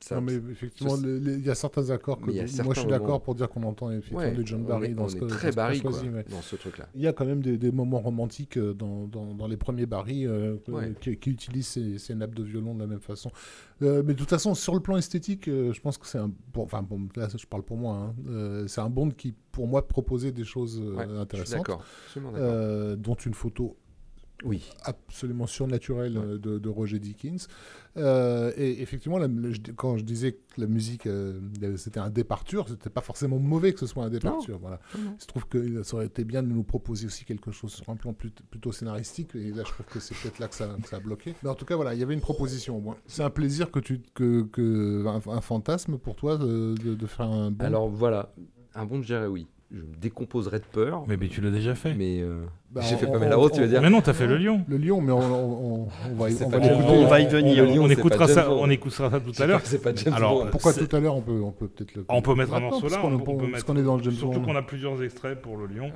Ça- 0.01 0.17
Non, 0.17 0.21
mais 0.21 0.35
effectivement, 0.51 0.95
il 0.97 1.45
y 1.45 1.51
a 1.51 1.55
certains 1.55 1.91
accords 1.91 2.21
que 2.21 2.27
moi 2.31 2.35
je 2.45 2.47
suis 2.47 2.63
moments- 2.63 2.85
d'accord 2.91 3.23
pour 3.23 3.35
dire 3.35 3.49
qu'on 3.49 3.63
entend 3.63 3.91
effectivement 3.91 4.19
Ouais, 4.19 4.33
du 4.33 4.47
John 4.47 4.63
Barry 4.65 4.95
dans 4.95 5.09
ce 5.09 5.17
très 5.25 5.51
Barry 5.53 5.81
dans 5.81 5.91
truc-là. 5.91 6.89
Il 6.95 7.01
y 7.01 7.07
a 7.07 7.13
quand 7.13 7.25
même 7.25 7.43
des, 7.43 7.57
des 7.57 7.73
moments 7.73 8.01
romantiques 8.01 8.59
euh, 8.59 8.75
dans, 8.75 9.07
dans, 9.07 9.35
dans 9.35 9.47
les 9.47 9.57
premiers 9.57 9.87
Barry 9.87 10.27
euh, 10.27 10.57
Ouais. 10.69 10.93
qui, 11.01 11.17
qui 11.17 11.31
utilisent 11.31 11.67
ces, 11.69 11.99
ces 11.99 12.15
nappes 12.15 12.35
de 12.35 12.43
violon 12.43 12.75
de 12.75 12.81
la 12.81 12.87
même 12.87 13.01
façon. 13.01 13.31
Euh, 13.83 14.03
mais 14.05 14.13
de 14.15 14.19
toute 14.19 14.31
façon, 14.31 14.55
sur 14.55 14.75
le 14.75 14.81
plan 14.81 14.97
esthétique, 14.97 15.49
euh, 15.49 15.73
je 15.73 15.81
pense 15.81 15.99
que 15.99 16.07
c'est 16.07 16.19
un. 16.19 16.31
Bon, 16.53 16.63
enfin, 16.63 16.83
bon, 16.83 17.09
là, 17.17 17.29
je 17.37 17.47
parle 17.47 17.63
pour 17.63 17.77
moi. 17.77 18.13
hein. 18.29 18.65
C'est 18.69 18.81
un 18.81 18.91
Bond 18.91 19.11
qui, 19.11 19.35
pour 19.53 19.67
moi, 19.67 19.87
proposait 19.87 20.33
des 20.33 20.45
choses 20.45 20.81
Ouais, 20.81 21.05
intéressantes, 21.19 21.59
d'accord, 21.59 21.85
dont 22.97 23.15
une 23.15 23.35
photo 23.35 23.77
oui, 24.45 24.69
absolument 24.85 25.47
surnaturelle 25.47 26.19
Ouais. 26.19 26.25
euh, 26.25 26.39
de, 26.39 26.59
de 26.59 26.69
Roger 26.69 26.99
Dickens. 26.99 27.49
Euh, 27.97 28.53
et 28.59 28.83
effectivement, 28.83 29.17
la- 29.19 29.29
le- 29.29 29.53
je- 29.53 29.61
quand 29.75 29.97
je 29.97 30.05
disais 30.05 30.33
que 30.33 30.61
la 30.61 30.67
musique, 30.67 31.07
euh, 31.07 31.41
c'était 31.77 32.01
un 32.01 32.11
départure, 32.11 32.69
c'était 32.69 32.91
pas 32.91 33.01
forcément 33.01 33.39
mauvais 33.39 33.73
que 33.73 33.81
ce 33.81 33.87
soit 33.87 34.05
un 34.05 34.11
départure. 34.11 34.59
Voilà. 34.59 34.79
Il 34.95 35.19
se 35.19 35.27
trouve 35.27 35.47
que 35.49 35.83
ça 35.83 35.97
aurait 35.97 36.07
été 36.07 36.25
bien 36.25 36.43
de 36.43 36.49
nous 36.49 36.63
proposer 36.63 37.07
aussi 37.07 37.25
quelque 37.25 37.51
chose 37.51 37.73
sur 37.73 37.89
un 37.89 37.97
plan 37.97 38.13
plus- 38.13 38.31
plutôt 38.51 38.73
scénaristique. 38.73 39.35
Et 39.35 39.51
là, 39.53 39.63
je 39.65 39.73
trouve 39.73 39.87
que 39.87 40.01
c'est 40.01 40.15
peut-être 40.15 40.39
là 40.39 40.49
que 40.49 40.55
ça, 40.55 40.77
que 40.83 40.89
ça 40.89 40.97
a 40.97 41.01
bloqué. 41.01 41.35
Mais 41.43 41.49
en 41.49 41.55
tout 41.55 41.65
cas, 41.65 41.77
voilà, 41.77 41.95
il 41.95 42.01
y 42.01 42.03
avait 42.03 42.15
une 42.15 42.21
proposition 42.21 42.77
au 42.77 42.81
moins. 42.81 42.97
C'est 43.07 43.23
un 43.23 43.31
plaisir 43.31 43.71
que 43.71 43.79
tu, 43.81 44.03
que, 44.15 44.43
que 44.43 45.07
un, 45.07 45.21
un 45.33 45.41
fantasme 45.41 45.97
pour 45.97 46.15
toi 46.17 46.37
de, 46.37 46.75
de- 46.75 46.95
de 46.95 47.07
faire 47.07 47.31
un 47.31 47.51
bon. 47.51 47.65
Alors 47.65 47.89
voilà, 47.89 48.35
un 48.75 48.85
bon, 48.85 49.01
je 49.01 49.07
dirais 49.07 49.27
oui. 49.27 49.47
Je 49.73 49.79
me 49.81 49.97
décomposerais 50.01 50.61
de 50.61 50.65
peur. 50.65 51.03
Mais, 51.09 51.17
mais 51.17 51.27
tu 51.27 51.41
l'as 51.41 51.51
déjà 51.51 51.75
fait. 51.75 51.93
Mais 51.95 52.21
euh, 52.21 52.45
Bah, 52.71 52.83
j'ai 52.83 52.95
fait 52.97 53.07
on- 53.07 53.13
pas 53.13 53.19
mal 53.19 53.31
la 53.31 53.37
route, 53.37 53.53
tu 53.53 53.61
veux 53.61 53.67
dire. 53.67 53.83
Mais 53.83 53.91
non, 53.91 54.01
t'as 54.01 54.13
fait 54.13 54.27
le 54.29 54.37
lion. 54.37 54.65
le 54.69 54.77
lion, 54.77 55.01
mais 55.01 55.11
on, 55.11 55.19
on, 55.19 55.75
on- 55.83 55.89
on 56.11 56.15
va, 56.15 56.31
y- 56.31 56.35
va 56.35 56.47
venir. 56.59 57.65
Lion, 57.65 57.85
on 57.85 57.91
écoutera 57.91 58.29
ça, 58.29 58.51
on 58.53 58.71
écoutera 58.71 59.11
ça 59.11 59.19
tout 59.21 59.33
à 59.43 59.47
l'heure. 59.47 59.61
C'est 59.65 59.83
pas 59.83 59.93
James 59.95 60.15
Alors, 60.15 60.45
Bond. 60.45 60.51
Pourquoi 60.53 60.73
tout 60.73 60.95
à 60.95 61.01
l'heure 61.01 61.17
on 61.17 61.21
peut, 61.23 61.41
on 61.43 61.51
peut 61.51 61.67
peut-être 61.67 61.95
le. 61.97 62.05
On 62.09 62.23
peut 62.23 62.35
mettre 62.35 62.55
un 62.55 62.61
morceau 62.61 62.89
là, 62.89 62.99
parce 63.51 63.65
qu'on 63.65 63.77
est 63.77 63.83
dans 63.83 63.97
le 63.97 64.03
James 64.05 64.13
Surtout 64.13 64.41
qu'on 64.41 64.55
a 64.57 64.63
plusieurs 64.63 65.03
extraits 65.03 65.41
pour 65.41 65.57
le 65.57 65.67
lion. 65.67 65.91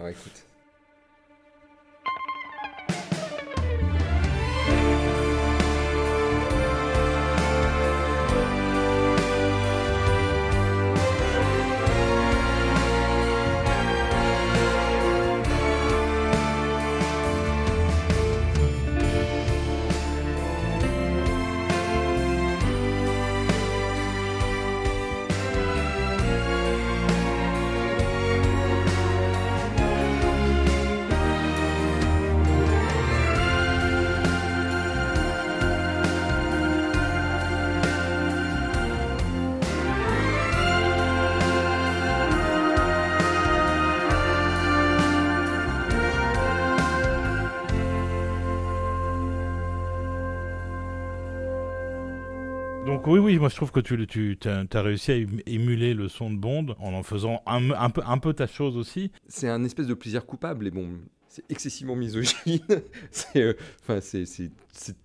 Oui, 53.30 53.38
moi 53.38 53.48
je 53.48 53.56
trouve 53.56 53.70
que 53.72 53.80
tu, 53.80 54.06
tu 54.06 54.48
as, 54.48 54.82
réussi 54.82 55.12
à 55.12 55.16
ém- 55.16 55.42
émuler 55.46 55.94
le 55.94 56.08
son 56.08 56.30
de 56.30 56.36
Bond 56.38 56.74
en 56.78 56.92
en 56.94 57.02
faisant 57.02 57.42
un, 57.46 57.70
un 57.70 57.90
peu, 57.90 58.02
un 58.04 58.18
peu 58.18 58.32
ta 58.34 58.46
chose 58.46 58.76
aussi. 58.76 59.10
C'est 59.28 59.48
un 59.48 59.64
espèce 59.64 59.86
de 59.86 59.94
plaisir 59.94 60.26
coupable 60.26 60.66
et 60.66 60.70
bon, 60.70 60.88
c'est 61.28 61.44
excessivement 61.50 61.96
misogyne. 61.96 62.60
c'est, 63.10 63.42
euh, 63.42 63.54
enfin, 63.82 64.00
c'est, 64.00 64.24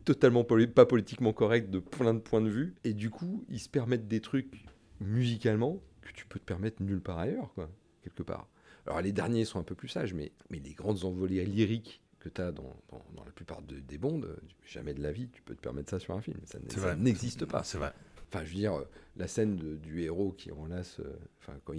totalement 0.04 0.44
poli- 0.44 0.68
pas 0.68 0.86
politiquement 0.86 1.34
correct 1.34 1.70
de 1.70 1.80
plein 1.80 2.14
de 2.14 2.20
points 2.20 2.42
de 2.42 2.50
vue. 2.50 2.76
Et 2.84 2.94
du 2.94 3.10
coup, 3.10 3.46
ils 3.50 3.60
se 3.60 3.70
permettent 3.70 4.08
des 4.08 4.22
trucs 4.22 4.66
musicalement 5.00 5.80
que 6.02 6.12
tu 6.14 6.26
peux 6.26 6.40
te 6.40 6.46
permettre 6.46 6.82
nulle 6.82 7.02
part 7.02 7.20
ailleurs, 7.20 7.52
quoi, 7.54 7.70
quelque 8.04 8.24
part. 8.24 8.48
Alors 8.88 9.02
les 9.02 9.12
derniers 9.12 9.46
sont 9.46 9.60
un 9.60 9.64
peu 9.64 9.76
plus 9.76 9.88
sages, 9.88 10.14
mais, 10.14 10.32
mais 10.50 10.60
les 10.64 10.74
grandes 10.74 11.04
envolées 11.06 11.44
lyriques 11.46 12.02
que 12.20 12.30
tu 12.30 12.42
as 12.42 12.52
dans, 12.52 12.76
dans, 12.92 13.04
dans 13.16 13.24
la 13.24 13.32
plupart 13.32 13.62
de- 13.62 13.80
des 13.80 13.98
bondes, 13.98 14.36
jamais 14.66 14.94
de 14.94 15.02
la 15.02 15.12
vie 15.12 15.30
tu 15.32 15.42
peux 15.44 15.56
te 15.56 15.62
permettre 15.62 15.90
ça 15.92 16.00
sur 16.00 16.16
un 16.16 16.22
film. 16.22 16.38
Ça, 16.46 16.96
n'existe 16.96 17.46
pas. 17.46 17.64
C'est 17.64 17.78
vrai. 17.78 17.94
Enfin, 18.36 18.44
je 18.44 18.50
veux 18.50 18.58
dire, 18.58 18.74
euh, 18.74 18.84
la 19.16 19.30
scène 19.30 19.56
du 19.56 20.02
héros 20.02 20.34
qui 20.34 20.52
enlace, 20.52 21.00
euh, 21.00 21.16
enfin, 21.40 21.58
quand 21.64 21.74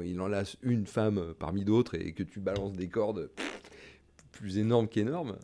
il, 0.00 0.20
enlace 0.20 0.56
une 0.62 0.86
femme 0.86 1.18
euh, 1.18 1.34
parmi 1.38 1.66
d'autres 1.66 1.96
et 1.96 2.12
que 2.12 2.22
tu 2.22 2.40
balances 2.40 2.72
des 2.72 2.88
cordes 2.88 3.30
plus 4.32 4.56
énormes 4.56 4.88
qu'énormes, 4.88 5.36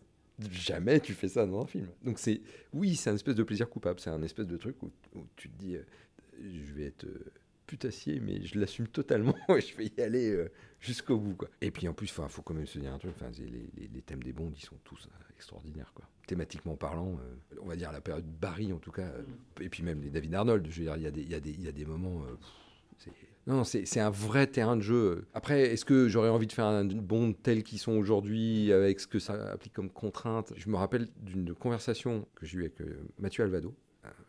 jamais 0.50 1.00
tu 1.00 1.12
fais 1.12 1.28
ça 1.28 1.44
dans 1.44 1.60
un 1.60 1.66
film. 1.66 1.88
Donc 2.02 2.18
c'est, 2.18 2.40
oui, 2.72 2.96
c'est 2.96 3.10
un 3.10 3.14
espèce 3.14 3.34
de 3.34 3.42
plaisir 3.42 3.68
coupable, 3.68 4.00
c'est 4.00 4.08
un 4.08 4.22
espèce 4.22 4.46
de 4.46 4.56
truc 4.56 4.82
où, 4.82 4.90
tu 5.36 5.50
te 5.50 5.58
dis, 5.58 5.76
je 6.40 6.72
vais 6.72 6.84
être 6.84 7.06
putassier, 7.66 8.20
mais 8.20 8.44
je 8.44 8.58
l'assume 8.58 8.88
totalement 8.88 9.34
et 9.48 9.60
je 9.60 9.76
vais 9.76 9.90
y 9.96 10.00
aller 10.00 10.30
euh, 10.30 10.50
jusqu'au 10.80 11.18
bout, 11.18 11.34
quoi. 11.34 11.48
Et 11.60 11.70
puis 11.70 11.88
en 11.88 11.92
plus, 11.94 12.06
il 12.06 12.28
faut 12.28 12.42
quand 12.42 12.54
même 12.54 12.66
se 12.66 12.78
dire 12.78 12.92
un 12.92 12.98
truc, 12.98 13.14
les, 13.38 13.44
les- 13.46 13.88
les 13.92 14.02
thèmes 14.02 14.22
des 14.22 14.32
bonds, 14.32 14.52
ils 14.56 14.64
sont 14.64 14.78
tous 14.84 15.06
euh, 15.06 15.32
extraordinaires, 15.36 15.92
quoi. 15.94 16.04
Thématiquement 16.26 16.76
parlant, 16.76 17.18
euh, 17.20 17.56
on 17.62 17.66
va 17.66 17.76
dire 17.76 17.92
la 17.92 18.00
période 18.00 18.24
Barry 18.26 18.72
en 18.72 18.78
tout 18.78 18.92
cas, 18.92 19.02
euh, 19.02 19.22
et 19.60 19.68
puis 19.68 19.82
même 19.82 20.00
les 20.02 20.10
David 20.10 20.34
Arnold, 20.34 20.66
je 20.70 20.78
veux 20.78 20.84
dire, 20.86 20.96
il 20.96 21.02
y 21.02 21.06
a 21.06 21.10
des, 21.10 21.22
y 21.22 21.34
a 21.34 21.40
des, 21.40 21.50
il 21.50 21.62
y 21.62 21.68
a 21.68 21.72
des 21.72 21.84
moments. 21.84 22.22
pff, 22.22 23.12
non, 23.46 23.56
non, 23.56 23.64
c'est 23.64 24.00
un 24.00 24.08
vrai 24.08 24.46
terrain 24.46 24.74
de 24.74 24.80
jeu. 24.80 25.26
Après, 25.34 25.60
est-ce 25.72 25.84
que 25.84 26.08
j'aurais 26.08 26.30
envie 26.30 26.46
de 26.46 26.52
faire 26.52 26.64
un 26.64 26.86
bond 26.86 27.34
tel 27.34 27.62
qu'ils 27.62 27.78
sont 27.78 27.92
aujourd'hui, 27.92 28.72
avec 28.72 29.00
ce 29.00 29.06
que 29.06 29.18
ça 29.18 29.50
applique 29.52 29.74
comme 29.74 29.90
contrainte? 29.90 30.54
Je 30.56 30.70
me 30.70 30.76
rappelle 30.76 31.08
d'une 31.20 31.54
conversation 31.54 32.26
que 32.36 32.46
j'ai 32.46 32.56
eue 32.56 32.60
avec 32.62 32.78
Mathieu 33.18 33.44
Alvado, 33.44 33.74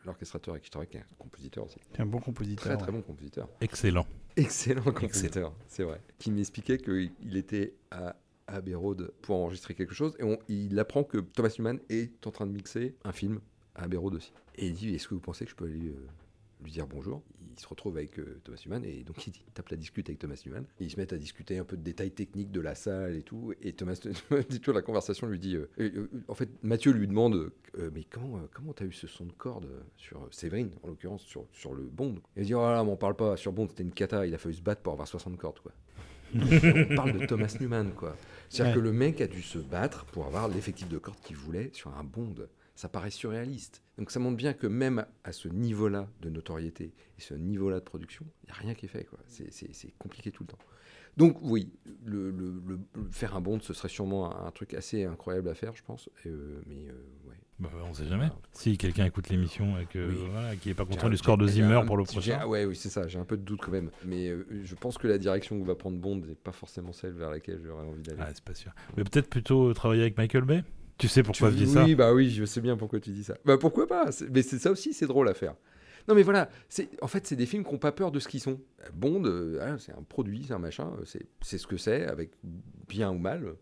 l'orchestrateur 0.06 0.54
avec 0.54 0.64
qui 0.64 0.68
je 0.68 0.72
travaille, 0.72 0.88
qui 0.88 0.98
est 0.98 1.02
un 1.02 1.06
compositeur 1.18 1.66
aussi. 1.66 1.78
Un 1.98 2.06
bon 2.06 2.20
compositeur. 2.20 2.64
Très 2.66 2.78
très 2.78 2.92
bon 2.92 3.02
compositeur. 3.02 3.50
Excellent. 3.62 4.06
Excellent 4.36 4.84
compositeur, 4.84 5.54
c'est 5.68 5.84
vrai. 5.84 6.02
Qui 6.20 6.32
m'expliquait 6.32 6.78
qu'il 6.78 7.38
était 7.38 7.74
à 7.92 8.16
Abbey 8.48 8.76
Road 8.76 9.12
pour 9.22 9.38
enregistrer 9.38 9.74
quelque 9.74 9.94
chose 9.94 10.16
et 10.20 10.24
on- 10.24 10.38
il 10.48 10.78
apprend 10.80 11.04
que 11.04 11.18
Thomas 11.18 11.54
Newman 11.58 11.80
est 11.90 12.26
en 12.28 12.32
train 12.32 12.46
de 12.46 12.52
mixer 12.52 12.96
un 13.04 13.12
film 13.12 13.40
à 13.76 13.84
Abbey 13.84 13.98
Road 13.98 14.14
aussi. 14.16 14.32
Et 14.56 14.68
il 14.68 14.74
dit 14.74 14.94
Est-ce 14.94 15.08
que 15.08 15.14
vous 15.16 15.20
pensez 15.22 15.46
que 15.46 15.52
je 15.52 15.56
peux 15.56 15.66
aller 15.66 15.88
euh, 15.90 16.08
lui 16.64 16.72
dire 16.72 16.88
bonjour 16.88 17.22
Il 17.56 17.60
se 17.60 17.68
retrouve 17.68 17.98
avec 17.98 18.18
euh, 18.20 18.40
Thomas 18.44 18.58
Newman 18.66 18.84
et 18.86 19.04
donc 19.04 19.26
il 19.28 19.34
tape 19.54 19.70
la 19.70 19.78
discute 19.78 20.10
avec 20.10 20.20
Thomas 20.20 20.42
Newman. 20.46 20.66
Et 20.80 20.86
ils 20.86 20.90
se 20.92 20.98
mettent 20.98 21.14
à 21.14 21.18
discuter 21.18 21.58
un 21.58 21.64
peu 21.64 21.78
de 21.78 21.82
détails 21.84 22.12
techniques 22.12 22.52
de 22.52 22.62
la 22.62 22.76
salle 22.76 23.16
et 23.16 23.22
tout. 23.24 23.54
Et 23.62 23.74
Thomas 23.74 24.00
dit 24.50 24.60
toujours 24.60 24.76
la 24.76 24.82
conversation 24.82 25.28
lui 25.28 25.40
dit 25.40 25.56
euh, 25.56 25.68
euh, 25.80 26.10
En 26.28 26.34
fait, 26.36 26.50
Mathieu 26.64 26.92
lui 26.92 27.08
demande 27.08 27.52
Mais 27.94 28.04
comment 28.04 28.40
comment 28.54 28.74
t'as 28.74 28.86
eu 28.86 28.94
ce 28.94 29.08
son 29.08 29.26
de 29.26 29.32
corde 29.34 29.68
sur 29.98 30.28
Séverine, 30.32 30.72
en 30.84 30.88
l'occurrence, 30.88 31.22
sur, 31.24 31.46
sur 31.52 31.74
le 31.74 31.84
Bond? 31.84 32.16
Il 32.38 32.46
dit 32.46 32.54
Oh 32.54 32.62
là 32.62 32.74
là, 32.74 32.84
m'en 32.84 32.96
parle 32.96 33.16
pas, 33.16 33.38
sur 33.38 33.52
Bond 33.54 33.68
c'était 33.70 33.84
une 33.84 33.92
cata, 33.94 34.26
il 34.26 34.34
a 34.34 34.38
fallu 34.38 34.56
se 34.56 34.62
battre 34.62 34.82
pour 34.82 34.94
avoir 34.94 35.08
60 35.08 35.38
cordes 35.38 35.60
quoi. 35.60 35.72
on 36.36 36.96
parle 36.96 37.18
de 37.20 37.26
Thomas 37.26 37.56
Newman, 37.62 37.92
quoi. 37.96 38.18
C'est-à-dire 38.50 38.76
Ouais. 38.76 38.82
que 38.82 38.84
le 38.84 38.92
mec 38.92 39.22
a 39.22 39.28
dû 39.28 39.42
se 39.42 39.58
battre 39.60 40.06
pour 40.06 40.26
avoir 40.26 40.48
l'effectif 40.50 40.90
de 40.90 40.98
cordes 40.98 41.20
qu'il 41.24 41.38
voulait 41.38 41.70
sur 41.72 41.96
un 41.96 42.04
Bond. 42.04 42.36
Ça 42.76 42.90
paraît 42.90 43.10
surréaliste. 43.12 43.82
Donc 43.98 44.12
ça 44.12 44.20
montre 44.20 44.36
bien 44.38 44.54
que 44.54 44.68
même 44.68 45.06
à 45.24 45.32
ce 45.32 45.48
niveau-là 45.48 46.10
de 46.22 46.30
notoriété 46.30 46.94
et 47.18 47.22
ce 47.22 47.34
niveau-là 47.34 47.80
de 47.80 47.86
production, 47.86 48.26
il 48.44 48.48
n'y 48.48 48.52
a 48.52 48.56
rien 48.56 48.74
qui 48.74 48.86
est 48.86 48.90
fait, 48.90 49.06
quoi. 49.06 49.20
C'est- 49.28 49.52
C'est 49.52 49.74
c'est 49.74 49.94
compliqué 49.98 50.32
tout 50.32 50.44
le 50.44 50.48
temps. 50.48 50.58
Donc 51.16 51.38
oui, 51.42 51.72
le, 52.06 52.30
le- 52.32 52.62
le- 52.68 52.80
le- 52.96 53.10
faire 53.10 53.38
un 53.38 53.40
Bond, 53.42 53.62
ce 53.62 53.74
serait 53.74 53.88
sûrement 53.88 54.36
un, 54.36 54.48
un 54.48 54.52
truc 54.52 54.74
assez 54.74 55.06
incroyable 55.06 55.48
à 55.48 55.56
faire, 55.56 55.74
je 55.74 55.84
pense. 55.84 56.10
Euh, 56.26 56.62
mais 56.68 56.90
euh, 56.90 57.30
ouais. 57.30 57.36
Bah, 57.58 57.70
on 57.90 57.94
sait 57.94 58.06
jamais. 58.06 58.28
Si 58.52 58.78
quelqu'un 58.78 59.06
écoute 59.06 59.30
l'émission 59.30 59.80
et 59.80 59.86
que 59.86 60.10
Oui. 60.10 60.18
voilà, 60.30 60.58
qui 60.58 60.72
est 60.72 60.74
pas 60.74 60.84
content 60.84 61.08
un- 61.08 61.10
du 61.10 61.16
score 61.16 61.38
de 61.38 61.48
Zimmer 61.48 61.76
un 61.76 61.86
pour 61.86 61.96
le 61.96 62.04
prochain. 62.04 62.40
ah 62.42 62.48
ouais, 62.50 62.66
oui, 62.66 62.76
c'est 62.76 62.90
ça. 62.90 63.08
J'ai 63.08 63.18
un 63.18 63.24
peu 63.24 63.38
de 63.38 63.44
doute 63.44 63.62
quand 63.64 63.72
même. 63.72 63.92
Mais 64.04 64.28
euh, 64.28 64.46
je 64.66 64.76
pense 64.76 64.98
que 64.98 65.08
la 65.08 65.18
direction 65.18 65.58
que 65.58 65.66
va 65.66 65.76
prendre 65.76 65.98
Bond 65.98 66.18
n'est 66.18 66.36
pas 66.36 66.52
forcément 66.52 66.92
celle 66.92 67.14
vers 67.14 67.30
laquelle 67.30 67.62
j'aurais 67.64 67.86
envie 67.86 68.04
d'aller. 68.04 68.20
Ah, 68.22 68.32
c'est 68.34 68.44
pas 68.44 68.54
sûr. 68.54 68.74
Mais 68.98 69.06
peut-être 69.06 69.30
plutôt 69.30 69.74
travailler 69.74 70.02
avec 70.02 70.18
Michael 70.18 70.44
Bay? 70.44 70.64
Tu 70.98 71.08
sais 71.08 71.24
pourquoi 71.24 71.50
Tu- 71.52 71.58
je 71.60 71.64
dis 71.66 71.72
ça 71.72 71.84
Oui, 71.84 71.96
bah 71.96 72.14
oui, 72.14 72.30
je 72.30 72.46
sais 72.46 72.62
bien 72.62 72.78
pourquoi 72.78 73.00
tu 73.00 73.12
dis 73.12 73.24
ça. 73.24 73.36
Bah 73.46 73.58
pourquoi 73.58 73.88
pas 73.88 74.10
Mais 74.32 74.42
c'est 74.42 74.60
ça 74.60 74.72
aussi, 74.72 74.94
c'est 74.94 75.08
drôle 75.08 75.28
à 75.30 75.34
faire. 75.34 75.56
Non 76.08 76.14
mais 76.14 76.22
voilà, 76.24 76.50
c'est 76.70 76.90
en 77.02 77.08
fait 77.08 77.26
c'est 77.26 77.36
des 77.36 77.48
films 77.48 77.66
qui 77.66 77.72
n'ont 77.72 77.80
pas 77.80 77.92
peur 77.92 78.12
de 78.12 78.20
ce 78.20 78.28
qu'ils 78.28 78.40
sont. 78.40 78.60
Bond, 78.94 79.24
euh, 79.26 79.76
c'est 79.80 79.92
un 79.92 80.04
produit, 80.04 80.44
c'est 80.48 80.54
un 80.54 80.60
machin, 80.60 80.94
euh, 81.00 81.20
c'est 81.42 81.58
ce 81.58 81.66
que 81.66 81.78
c'est, 81.78 82.06
avec 82.06 82.30
bien 82.88 83.10
ou 83.12 83.18
mal, 83.18 83.56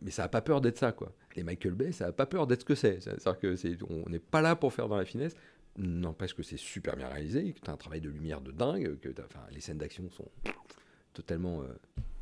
mais 0.00 0.10
ça 0.10 0.24
a 0.24 0.28
pas 0.28 0.40
peur 0.40 0.62
d'être 0.62 0.78
ça 0.78 0.92
quoi. 0.92 1.12
Et 1.36 1.42
Michael 1.42 1.74
Bay, 1.74 1.92
ça 1.92 2.06
a 2.06 2.12
pas 2.12 2.24
peur 2.26 2.46
d'être 2.46 2.60
ce 2.60 2.64
que 2.64 2.74
c'est. 2.74 3.00
C'est-à-dire 3.02 3.38
que 3.38 3.56
c'est, 3.56 3.76
on 3.90 4.08
n'est 4.08 4.18
pas 4.18 4.40
là 4.40 4.56
pour 4.56 4.72
faire 4.72 4.88
dans 4.88 4.96
la 4.96 5.04
finesse. 5.04 5.34
N'empêche 5.76 6.34
que 6.34 6.42
c'est 6.42 6.58
super 6.58 6.96
bien 6.96 7.08
réalisé, 7.08 7.52
que 7.52 7.60
tu 7.60 7.70
as 7.70 7.74
un 7.74 7.76
travail 7.78 8.00
de 8.00 8.08
lumière 8.10 8.40
de 8.40 8.52
dingue, 8.52 8.98
que 9.00 9.08
enfin, 9.22 9.40
les 9.52 9.60
scènes 9.60 9.78
d'action 9.78 10.08
sont 10.10 10.28
totalement 11.12 11.60
euh, 11.62 11.66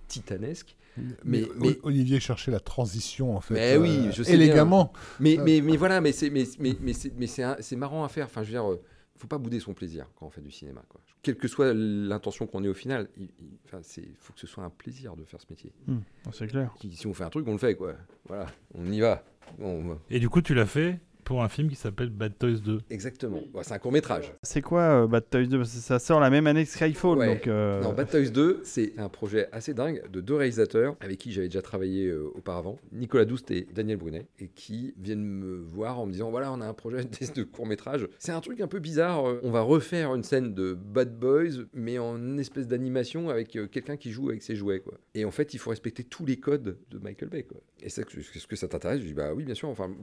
titanesques. 0.09 0.77
Mais, 0.97 1.15
Mais- 1.25 1.49
mais- 1.57 1.79
Olivier 1.83 2.21
cherchait 2.21 2.51
la 2.51 2.61
transition 2.61 3.37
en 3.37 3.41
fait. 3.41 3.55
Mais 3.55 3.77
oui, 3.77 4.09
euh, 4.09 4.13
je 4.13 4.23
sais 4.23 4.35
élégamment. 4.35 4.93
Mais, 5.21 5.39
Euh, 5.39 5.43
mais, 5.45 5.61
mais 5.61 5.77
voilà, 5.77 6.01
mais 6.01 6.13
c'est 6.13 6.31
mais, 6.31 6.45
mais, 6.59 6.77
mais 6.81 6.93
c'est 6.93 7.13
mais 7.17 7.27
c'est 7.27 7.43
un- 7.43 7.57
c'est 7.61 7.77
marrant 7.77 8.05
à 8.05 8.09
faire. 8.09 8.27
Enfin, 8.27 8.43
je 8.43 8.49
veux 8.49 8.53
dire, 8.55 8.71
euh, 8.71 8.83
faut 9.17 9.27
pas 9.29 9.39
bouder 9.39 9.61
son 9.61 9.75
plaisir 9.75 10.07
quand 10.17 10.27
on 10.27 10.31
fait 10.31 10.41
du 10.41 10.51
cinéma. 10.51 10.83
Quoi. 10.89 11.01
Quelle 11.23 11.37
que 11.37 11.47
soit 11.49 11.73
l'intention 11.75 12.47
qu'on 12.47 12.65
ait 12.65 12.69
au 12.69 12.75
final, 12.75 13.09
il, 13.17 13.25
il- 13.41 13.59
enfin, 13.67 13.81
faut 14.19 14.33
que 14.33 14.41
ce 14.41 14.47
soit 14.47 14.65
un 14.65 14.71
plaisir 14.71 15.15
de 15.17 15.25
faire 15.25 15.41
ce 15.41 15.47
métier. 15.51 15.73
Hmm, 15.87 15.99
c'est 16.33 16.47
clair. 16.47 16.75
Si 16.81 16.91
si 16.97 17.07
on 17.07 17.13
fait 17.15 17.25
un 17.25 17.31
truc, 17.31 17.47
on 17.47 17.53
le 17.53 17.59
fait, 17.59 17.75
quoi. 17.75 17.95
Voilà, 18.27 18.47
on 18.75 18.91
y 18.91 19.01
va. 19.01 19.23
On- 19.61 19.99
Et 20.11 20.19
du 20.21 20.29
coup, 20.29 20.41
tu 20.43 20.55
l'as 20.55 20.67
fait 20.67 21.01
pour 21.31 21.45
un 21.45 21.49
film 21.49 21.69
qui 21.69 21.77
s'appelle 21.77 22.11
Bad 22.11 22.37
Toys 22.37 22.59
2. 22.59 22.81
Exactement. 22.91 23.41
Bon, 23.53 23.61
c'est 23.63 23.73
un 23.73 23.79
court 23.79 23.93
métrage. 23.93 24.35
C'est 24.43 24.63
quoi 24.63 25.05
euh, 25.05 25.07
Bad 25.07 25.31
Toys 25.31 25.47
2 25.47 25.59
Parce 25.59 25.73
que 25.73 25.79
Ça 25.79 26.01
sort 26.01 26.19
la 26.19 26.29
même 26.29 26.49
année 26.49 26.65
que 26.65 26.71
Skyfall. 26.73 27.19
Ouais. 27.19 27.27
Donc, 27.29 27.47
euh, 27.47 27.81
Non, 27.81 27.93
Bad 27.93 28.11
Toys 28.11 28.31
2, 28.31 28.63
c'est 28.65 28.99
un 28.99 29.09
projet 29.09 29.49
assez 29.53 29.73
dingue 29.73 30.03
de 30.11 30.21
deux 30.21 30.35
réalisateurs 30.35 30.97
avec 30.99 31.19
qui 31.19 31.31
j'avais 31.31 31.47
déjà 31.47 31.63
travaillé 31.63 32.09
euh, 32.09 32.33
auparavant, 32.35 32.81
Nicolas 32.91 33.27
Douste 33.27 33.53
et 33.53 33.69
Daniel 33.73 33.99
Brunet, 33.99 34.27
et 34.41 34.49
qui 34.49 34.93
viennent 34.99 35.23
me 35.23 35.55
voir 35.55 36.01
en 36.01 36.07
me 36.07 36.11
disant 36.11 36.33
voilà, 36.33 36.51
on 36.51 36.61
a 36.61 36.67
un 36.67 36.75
projet 36.75 37.05
de, 37.05 37.43
court 37.45 37.67
métrage. 37.67 38.09
C'est 38.19 38.33
un 38.33 38.41
truc 38.41 38.61
un 38.61 38.67
peu 38.67 38.81
bizarre. 38.81 39.23
On 39.45 39.53
va 39.53 39.61
refaire 39.61 40.13
une 40.17 40.25
scène 40.25 40.53
de 40.53 40.75
Bad 40.75 41.17
Boys, 41.17 41.65
mais 41.75 42.01
en 42.01 42.39
espèce 42.39 42.67
d'animation 42.67 43.29
avec 43.29 43.57
quelqu'un 43.71 43.97
qui 43.97 44.11
joue 44.11 44.31
avec 44.31 44.43
ses 44.43 44.57
jouets. 44.57 44.81
Quoi. 44.81 44.95
Et 45.15 45.25
en 45.25 45.31
fait, 45.31 45.55
il 45.55 45.59
faut 45.59 45.71
respecter 45.71 46.03
tous 46.03 46.27
les 46.27 46.39
codes 46.39 46.77
de 46.91 46.99
Michael 46.99 47.29
Bay. 47.29 47.45
Quoi. 47.45 47.61
Et 47.85 47.89
c'est 47.89 48.03
est-ce 48.03 48.49
que 48.49 48.57
ça 48.57 48.67
t'intéresse? 48.67 49.01
Je 49.01 49.07
dis 49.07 49.15
bah 49.15 49.33
oui, 49.33 49.45
bien 49.45 49.55
sûr. 49.55 49.69
Enfin, 49.69 49.95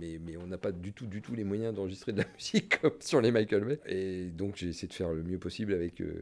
mais, 0.00 0.18
mais 0.20 0.36
on 0.36 0.48
n'a 0.48 0.58
pas 0.58 0.71
du 0.72 0.92
tout, 0.92 1.06
du 1.06 1.22
tout 1.22 1.34
les 1.34 1.44
moyens 1.44 1.74
d'enregistrer 1.74 2.12
de 2.12 2.18
la 2.18 2.26
musique 2.34 2.80
comme 2.80 2.92
sur 3.00 3.20
les 3.20 3.30
Michael 3.30 3.64
Bay. 3.64 3.80
Et 3.86 4.30
donc, 4.30 4.56
j'ai 4.56 4.68
essayé 4.68 4.88
de 4.88 4.92
faire 4.94 5.12
le 5.12 5.22
mieux 5.22 5.38
possible 5.38 5.72
avec. 5.74 6.00
euh, 6.00 6.12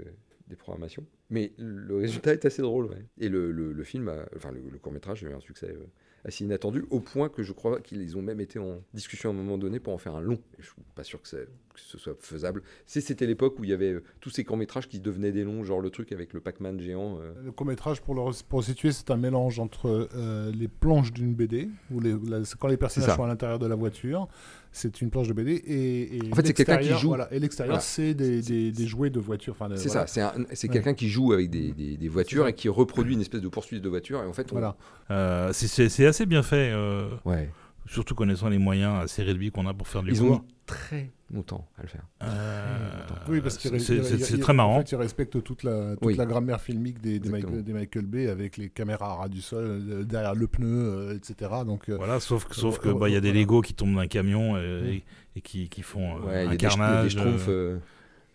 des 0.48 0.56
programmations. 0.56 1.06
Mais 1.30 1.52
le 1.58 1.94
résultat 1.94 2.32
est 2.32 2.44
assez 2.44 2.60
drôle. 2.60 2.90
Et 3.18 3.28
le, 3.28 3.52
le- 3.52 3.84
film, 3.84 4.12
enfin 4.34 4.50
le, 4.50 4.60
court 4.78 4.90
métrage 4.90 5.22
a 5.22 5.28
eu 5.28 5.32
un 5.32 5.38
succès 5.38 5.68
euh, 5.70 5.86
assez 6.24 6.42
inattendu, 6.44 6.82
au 6.90 6.98
point 6.98 7.28
que 7.28 7.44
je 7.44 7.52
crois 7.52 7.80
qu'ils 7.80 8.18
ont 8.18 8.22
même 8.22 8.40
été 8.40 8.58
en 8.58 8.82
discussion 8.92 9.30
à 9.30 9.32
un 9.32 9.36
moment 9.36 9.58
donné 9.58 9.78
pour 9.78 9.92
en 9.92 9.98
faire 9.98 10.16
un 10.16 10.20
long. 10.20 10.40
Et 10.58 10.62
je 10.62 10.66
suis 10.66 10.74
pas 10.96 11.04
sûr 11.04 11.22
que, 11.22 11.28
c'est- 11.28 11.46
que 11.84 11.90
ce 11.90 11.98
soit 11.98 12.14
faisable. 12.20 12.62
C'était 12.86 13.26
l'époque 13.26 13.58
où 13.58 13.64
il 13.64 13.70
y 13.70 13.72
avait 13.72 13.92
euh, 13.94 14.02
tous 14.20 14.30
ces 14.30 14.44
courts 14.44 14.56
métrages 14.56 14.88
qui 14.88 15.00
devenaient 15.00 15.32
des 15.32 15.44
longs, 15.44 15.64
genre 15.64 15.80
le 15.80 15.90
truc 15.90 16.12
avec 16.12 16.32
le 16.32 16.40
Pac-Man 16.40 16.80
géant. 16.80 17.18
euh. 17.20 17.32
Le 17.44 17.52
court-métrage, 17.52 18.00
pour 18.00 18.14
le 18.14 18.20
pour 18.48 18.62
situer, 18.64 18.92
c'est 18.92 19.10
un 19.10 19.16
mélange 19.16 19.58
entre 19.58 20.08
euh, 20.14 20.52
les 20.52 20.68
planches 20.68 21.12
d'une 21.12 21.34
BD, 21.34 21.68
où 21.90 22.00
les, 22.00 22.14
la- 22.28 22.44
c'est 22.44 22.58
quand 22.58 22.68
les 22.68 22.76
personnages 22.76 23.14
sont 23.16 23.24
à 23.24 23.28
l'intérieur 23.28 23.58
de 23.58 23.66
la 23.66 23.74
voiture, 23.74 24.28
c'est 24.72 25.00
une 25.00 25.10
planche 25.10 25.26
de 25.28 25.32
BD, 25.32 25.52
et, 25.52 26.16
et 26.16 26.20
En 26.32 26.36
fait, 26.36 26.46
c'est 26.46 26.52
quelqu'un 26.52 26.74
qui 26.76 26.88
l'extérieur, 26.88 26.98
joue. 27.00 27.08
Voilà, 27.08 27.28
et 27.32 27.38
l'extérieur, 27.40 27.74
Voilà. 27.76 27.82
c'est 27.82 28.14
des, 28.14 28.40
des- 28.42 28.70
des 28.72 28.86
jouets 28.86 29.10
de 29.10 29.18
voiture. 29.18 29.54
Enfin, 29.58 29.68
C'est 29.76 29.88
voilà. 29.88 30.06
ça, 30.06 30.12
c'est 30.12 30.20
un- 30.20 30.44
c'est 30.52 30.68
Ouais. 30.68 30.74
quelqu'un 30.74 30.94
qui 30.94 31.08
joue 31.08 31.32
avec 31.32 31.50
des, 31.50 31.72
des- 31.72 31.96
des 31.96 32.08
voitures 32.08 32.46
et 32.46 32.52
qui 32.54 32.68
reproduit 32.68 33.14
une 33.14 33.20
espèce 33.20 33.40
de 33.40 33.48
poursuite 33.48 33.82
de 33.82 33.88
voiture. 33.88 34.22
Et 34.22 34.26
en 34.26 34.32
fait, 34.32 34.46
on... 34.52 34.54
Voilà. 34.56 34.76
Euh, 35.10 35.52
c'est- 35.52 35.66
c'est 35.66 35.88
c'est 35.88 36.06
assez 36.06 36.24
bien 36.26 36.42
fait, 36.42 36.70
euh, 36.72 37.08
Ouais. 37.24 37.50
Surtout 37.86 38.14
connaissant 38.14 38.48
les 38.48 38.58
moyens 38.58 39.02
assez 39.02 39.22
réduits 39.22 39.50
qu'on 39.50 39.66
a 39.66 39.74
pour 39.74 39.88
faire 39.88 40.02
du 40.02 40.10
Ils 40.10 40.22
ont 40.22 40.30
mis 40.34 40.40
très 40.66 41.10
longtemps 41.32 41.66
à 41.78 41.82
le 41.82 41.88
faire. 41.88 42.02
Euh, 42.22 42.90
Oui, 43.28 43.40
parce 43.40 43.58
qu'il 43.58 43.80
c'est- 43.80 44.38
très 44.38 44.52
En 44.52 44.54
marrant. 44.54 44.78
fait, 44.80 44.92
il 44.92 44.96
respecte 44.96 45.42
toute 45.42 45.62
la, 45.64 45.96
toute 45.96 46.04
Oui. 46.06 46.16
la 46.16 46.26
grammaire 46.26 46.60
filmique 46.60 47.00
des, 47.00 47.18
des. 47.18 47.28
Michael, 47.30 47.62
des 47.64 47.72
Michael 47.72 48.06
Bay 48.06 48.28
avec 48.28 48.56
les 48.56 48.68
caméras 48.68 49.12
à 49.12 49.14
ras 49.14 49.28
du 49.28 49.40
sol, 49.42 49.64
euh, 49.64 50.04
derrière 50.04 50.34
le 50.34 50.46
pneu, 50.46 50.66
euh, 50.68 51.16
etc. 51.16 51.50
Donc, 51.66 51.88
Voilà, 51.90 52.20
sauf, 52.20 52.44
que- 52.46 52.54
sauf 52.54 52.78
que 52.78 52.88
bah, 52.90 53.08
il 53.08 53.12
y 53.12 53.16
a 53.16 53.20
des 53.20 53.28
voilà. 53.30 53.40
Legos 53.40 53.62
qui 53.62 53.74
tombent 53.74 53.96
d'un 53.96 54.06
camion 54.06 54.54
Mm. 54.54 54.86
et, 54.86 55.04
et 55.36 55.40
qui, 55.40 55.68
qui 55.68 55.82
font 55.82 56.16
euh, 56.16 56.20
Ouais, 56.26 56.44
il 56.44 56.46
y 56.46 56.48
un 56.48 56.50
a 56.52 56.56
des, 56.56 56.58
ch- 56.60 56.74
il 56.76 56.80
y 56.80 56.82
a 56.82 57.02
des 57.04 57.14
carnage. 57.14 57.80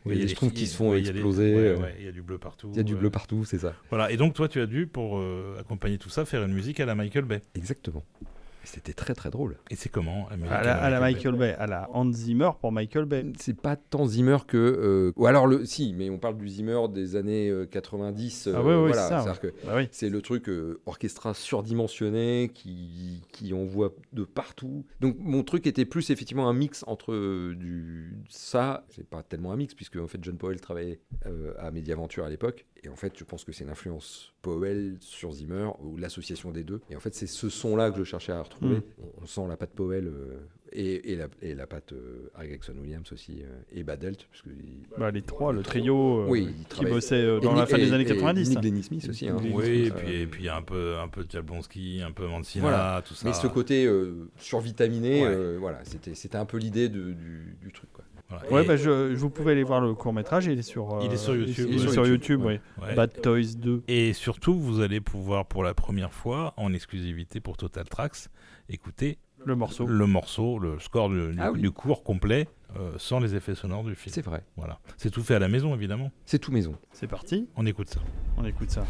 oui, 0.05 0.13
il 0.13 0.17
y 0.19 0.21
a 0.21 0.25
des 0.25 0.27
schtroumpfs 0.29 0.53
qui 0.53 0.67
se 0.67 0.75
font 0.77 0.91
ouais, 0.91 1.01
il 1.01 1.09
exploser. 1.09 1.55
ouais, 1.55 1.75
ouais, 1.81 1.95
Il 1.99 2.05
y 2.05 2.09
a 2.09 2.11
du 2.11 2.21
bleu 2.21 2.37
partout. 2.37 2.69
Il 2.73 2.77
y 2.77 2.79
a 2.79 2.83
du 2.83 2.95
bleu 2.95 3.09
partout, 3.09 3.43
c'est 3.45 3.57
ça. 3.59 3.73
Voilà, 3.89 4.11
et 4.11 4.17
donc 4.17 4.33
toi, 4.33 4.47
tu 4.47 4.59
as 4.61 4.65
dû, 4.67 4.87
pour 4.87 5.17
euh, 5.17 5.57
accompagner 5.59 5.97
tout 5.97 6.09
ça, 6.09 6.25
faire 6.25 6.43
une 6.43 6.53
musique 6.53 6.79
à 6.79 6.85
la 6.85 6.95
Michael 6.95 7.25
Bay. 7.25 7.41
Exactement. 7.55 8.03
C'était 8.65 8.93
très 8.93 9.13
très 9.13 9.29
drôle. 9.29 9.57
Et 9.69 9.75
c'est 9.75 9.89
comment 9.89 10.27
à, 10.49 10.63
la, 10.63 10.75
à 10.75 10.89
la 10.89 10.99
Bay 10.99 11.13
Michael 11.13 11.35
Bay, 11.35 11.53
à 11.57 11.67
la 11.67 11.89
Hans 11.93 12.11
Zimmer 12.11 12.51
pour 12.59 12.71
Michael 12.71 13.05
Bay. 13.05 13.25
C'est 13.39 13.55
pas 13.59 13.75
tant 13.75 14.05
Zimmer 14.05 14.37
que. 14.47 14.57
euh, 14.57 15.11
Ou 15.15 15.25
alors, 15.27 15.47
le, 15.47 15.65
si, 15.65 15.93
mais 15.93 16.09
on 16.09 16.17
parle 16.17 16.37
du 16.37 16.47
Zimmer 16.49 16.87
des 16.89 17.15
années 17.15 17.49
euh, 17.49 17.65
90. 17.65 18.47
Ah 18.53 18.57
euh, 18.57 18.61
ouais, 18.61 18.67
ouais, 18.69 18.75
voilà, 18.87 18.93
c'est 19.03 19.09
ça, 19.09 19.21
c'est-à-dire 19.21 19.39
que 19.41 19.53
Bah 19.65 19.73
oui. 19.77 19.87
C'est 19.91 20.09
le 20.09 20.21
truc 20.21 20.49
euh, 20.49 20.81
orchestra 20.85 21.33
surdimensionné 21.33 22.51
qui, 22.53 23.21
qui 23.31 23.53
envoie 23.53 23.93
de 24.13 24.23
partout. 24.23 24.85
Donc 24.99 25.17
mon 25.19 25.43
truc 25.43 25.67
était 25.67 25.85
plus 25.85 26.09
effectivement 26.09 26.47
un 26.49 26.53
mix 26.53 26.83
entre 26.87 27.11
euh, 27.13 27.55
du 27.55 28.13
ça, 28.29 28.85
c'est 28.89 29.07
pas 29.07 29.23
tellement 29.23 29.51
un 29.51 29.55
mix 29.57 29.73
puisque 29.73 29.97
en 29.97 30.07
fait 30.07 30.19
John 30.23 30.37
Powell 30.37 30.59
travaillait 30.61 30.99
euh, 31.25 31.53
à 31.59 31.71
Mediaventure 31.71 32.25
à 32.25 32.29
l'époque 32.29 32.65
et 32.85 32.89
en 32.89 32.95
fait 32.95 33.13
je 33.17 33.23
pense 33.23 33.43
que 33.43 33.51
c'est 33.51 33.63
une 33.63 33.69
influence 33.71 34.33
Powell 34.41 34.97
sur 34.99 35.31
Zimmer 35.33 35.69
ou 35.81 35.97
l'association 35.97 36.51
des 36.51 36.63
deux. 36.63 36.81
Et 36.89 36.95
en 36.95 36.99
fait 36.99 37.13
c'est 37.15 37.27
ce 37.27 37.49
son 37.49 37.75
là 37.75 37.91
que 37.91 37.97
je 37.97 38.03
cherchais 38.03 38.31
à 38.31 38.41
retrouver. 38.41 38.77
Mm. 38.77 38.81
On, 39.01 39.23
on 39.23 39.25
sent 39.25 39.41
la 39.49 39.57
patte 39.57 39.71
Powell 39.71 40.07
euh, 40.07 40.37
et, 40.71 41.13
et 41.13 41.15
la, 41.15 41.27
et 41.41 41.55
la 41.55 41.67
patte 41.67 41.93
euh, 41.93 42.29
Gregson 42.37 42.73
Williams 42.81 43.09
aussi 43.13 43.41
euh, 43.43 43.47
et 43.71 43.83
Badelt 43.83 44.27
parce 44.29 44.41
que 44.41 44.49
Bah, 44.97 45.09
les 45.11 45.21
trois, 45.21 45.53
le 45.53 45.61
trio 45.63 46.21
euh, 46.21 46.27
Oui, 46.27 46.53
qui 46.59 46.65
travaille- 46.65 46.91
bossait 46.91 47.15
euh, 47.15 47.39
dans 47.39 47.55
et 47.55 47.59
la 47.59 47.65
fin 47.65 47.77
des 47.77 47.93
années 47.93 48.03
et 48.03 48.07
90. 48.07 48.49
Nick 48.49 48.63
Lenny 48.63 48.83
Smith 48.83 49.07
aussi. 49.09 49.27
hein. 49.29 49.37
Oui, 49.53 49.85
et 49.87 49.91
puis 49.91 50.13
et 50.21 50.27
puis 50.27 50.49
un 50.49 50.61
peu 50.61 50.97
un 50.97 51.07
peu 51.07 51.25
Jablonski, 51.29 52.01
un 52.05 52.11
peu 52.11 52.27
Mancina, 52.27 52.61
Voilà. 52.63 53.01
tout 53.07 53.13
ça. 53.13 53.27
Mais 53.27 53.33
ce 53.33 53.47
côté 53.47 53.85
euh, 53.85 54.29
survitaminé, 54.37 55.23
Ouais. 55.23 55.29
euh, 55.33 55.57
voilà, 55.59 55.79
c'était 55.85 56.13
c'était 56.15 56.37
un 56.37 56.45
peu 56.45 56.57
l'idée 56.57 56.89
du, 56.89 57.15
du 57.61 57.71
truc. 57.71 57.89
Quoi. 57.93 58.03
Voilà. 58.29 58.51
Ouais, 58.51 58.65
bah, 58.65 58.75
je, 58.75 59.13
je- 59.13 59.19
vous 59.19 59.29
pouvez 59.29 59.51
aller 59.51 59.63
voir 59.63 59.81
le 59.81 59.93
court 59.93 60.11
métrage, 60.13 60.47
il 60.47 60.57
est 60.57 60.63
sur, 60.63 60.99
Il 61.03 61.11
est 61.11 61.17
sur 61.17 61.33
euh, 61.33 61.37
YouTube, 61.37 61.67
Il 61.69 61.75
est 61.85 61.87
sur 61.91 62.07
YouTube, 62.07 62.41
oui. 62.43 62.59
ouais. 62.81 62.95
Bad 62.95 63.21
Toys 63.21 63.55
2. 63.57 63.83
Et 63.87 64.13
surtout, 64.13 64.59
vous 64.59 64.79
allez 64.81 64.99
pouvoir 65.01 65.45
pour 65.45 65.63
la 65.63 65.73
première 65.73 66.11
fois, 66.13 66.53
en 66.57 66.73
exclusivité 66.73 67.39
pour 67.39 67.55
Total 67.57 67.87
Tracks, 67.87 68.27
écouter 68.69 69.19
Le 69.45 69.55
morceau. 69.55 69.85
le 69.85 70.07
morceau, 70.07 70.57
le 70.59 70.79
score 70.79 71.09
du, 71.09 71.31
du- 71.33 71.37
Ah 71.39 71.51
oui. 71.51 71.61
du 71.61 71.69
cours 71.71 72.03
complet, 72.03 72.47
euh, 72.77 72.93
sans 72.97 73.19
les 73.19 73.35
effets 73.35 73.53
sonores 73.55 73.83
du 73.83 73.93
film. 73.95 74.11
C'est 74.13 74.25
vrai. 74.25 74.43
Voilà. 74.57 74.79
C'est 74.97 75.11
tout 75.11 75.21
fait 75.21 75.35
à 75.35 75.39
la 75.39 75.47
maison, 75.47 75.75
évidemment. 75.75 76.11
C'est 76.25 76.39
tout 76.39 76.51
maison. 76.51 76.75
C'est 76.93 77.07
parti, 77.07 77.47
On 77.55 77.65
écoute 77.67 77.89
ça. 77.89 77.99
on 78.37 78.45
écoute 78.45 78.71
ça. 78.71 78.85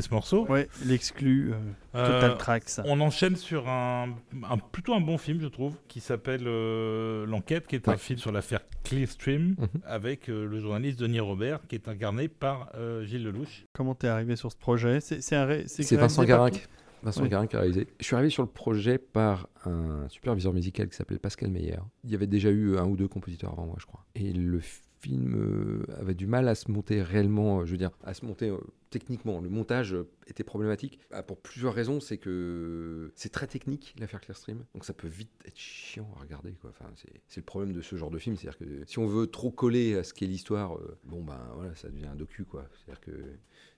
Ce 0.00 0.10
morceau. 0.10 0.46
Ouais, 0.48 0.68
l'exclu 0.84 1.52
euh, 1.52 1.56
Euh, 1.96 2.06
Total 2.20 2.38
Tracks. 2.38 2.70
On 2.84 3.00
enchaîne 3.00 3.34
sur 3.36 3.68
un, 3.68 4.10
un- 4.48 4.58
plutôt 4.58 4.94
un 4.94 5.00
bon 5.00 5.18
film, 5.18 5.40
je 5.40 5.48
trouve, 5.48 5.74
qui 5.88 5.98
s'appelle 6.00 6.44
euh, 6.46 7.26
L'Enquête, 7.26 7.66
qui 7.66 7.74
est 7.76 7.88
un 7.88 7.96
film 7.96 8.18
sur 8.18 8.30
l'affaire 8.30 8.60
Clearstream, 8.84 9.56
Mhm. 9.58 9.68
avec 9.84 10.28
euh, 10.28 10.46
le 10.46 10.60
journaliste 10.60 11.00
Denis 11.00 11.20
Robert, 11.20 11.60
qui 11.68 11.74
est 11.74 11.88
incarné 11.88 12.28
par 12.28 12.70
euh, 12.76 13.04
Gilles 13.04 13.24
Lelouch. 13.24 13.66
Comment 13.72 13.94
t'es 13.94 14.08
arrivé 14.08 14.36
sur 14.36 14.52
ce 14.52 14.56
projet? 14.56 15.00
C'est 15.00 15.20
c'est 15.22 15.36
un 15.36 15.44
ré- 15.46 15.64
C'est 15.66 15.78
réalisé 15.82 15.96
Vincent 15.96 16.16
par 16.22 16.26
Garin. 16.26 16.50
qui 16.50 16.60
Vincent 17.02 17.22
Oui. 17.22 17.28
Garin 17.30 17.46
qui 17.46 17.56
a 17.56 17.60
réalisé. 17.60 17.86
Je 17.98 18.04
suis 18.04 18.14
arrivé 18.14 18.28
sur 18.30 18.42
le 18.42 18.48
projet 18.48 18.98
par 18.98 19.48
un 19.64 20.06
superviseur 20.10 20.52
musical 20.52 20.88
qui 20.88 20.96
s'appelle 20.96 21.18
Pascal 21.18 21.50
Meyer. 21.50 21.78
Il 22.04 22.10
y 22.10 22.14
avait 22.14 22.26
déjà 22.26 22.50
eu 22.50 22.76
un 22.76 22.84
ou 22.84 22.94
deux 22.96 23.08
compositeurs 23.08 23.52
avant 23.52 23.64
moi, 23.66 23.76
je 23.80 23.86
crois. 23.86 24.04
Et 24.14 24.32
le 24.32 24.60
film 25.00 25.34
euh, 25.34 26.00
avait 26.00 26.14
du 26.14 26.26
mal 26.26 26.48
à 26.48 26.54
se 26.54 26.70
monter 26.70 27.02
réellement, 27.02 27.60
euh, 27.60 27.64
je 27.64 27.72
veux 27.72 27.78
dire, 27.78 27.90
à 28.04 28.14
se 28.14 28.24
monter 28.24 28.50
euh, 28.50 28.58
techniquement. 28.90 29.40
Le 29.40 29.48
montage 29.48 29.96
était 30.26 30.44
problématique 30.44 30.98
Ah, 31.10 31.22
pour 31.22 31.38
plusieurs 31.38 31.74
raisons. 31.74 32.00
C'est 32.00 32.18
que 32.18 33.10
c'est 33.14 33.30
très 33.30 33.46
technique 33.46 33.94
l'affaire 33.98 34.20
Clearstream, 34.20 34.64
donc 34.74 34.84
ça 34.84 34.92
peut 34.92 35.08
vite 35.08 35.30
être 35.46 35.58
chiant 35.58 36.08
à 36.16 36.20
regarder. 36.20 36.54
Enfin, 36.68 36.86
c'est 37.28 37.40
le 37.40 37.44
problème 37.44 37.72
de 37.72 37.80
ce 37.80 37.96
genre 37.96 38.10
de 38.10 38.18
film, 38.18 38.36
c'est-à-dire 38.36 38.58
que 38.58 38.84
si 38.86 38.98
on 38.98 39.06
veut 39.06 39.26
trop 39.26 39.50
coller 39.50 39.96
à 39.96 40.04
ce 40.04 40.12
qu'est 40.12 40.26
l'histoire, 40.26 40.76
bon 41.04 41.22
ben 41.22 41.40
voilà, 41.54 41.74
ça 41.74 41.88
devient 41.88 42.06
un 42.06 42.16
docu, 42.16 42.44
quoi. 42.44 42.66
C'est-à-dire 42.74 43.00
que 43.00 43.12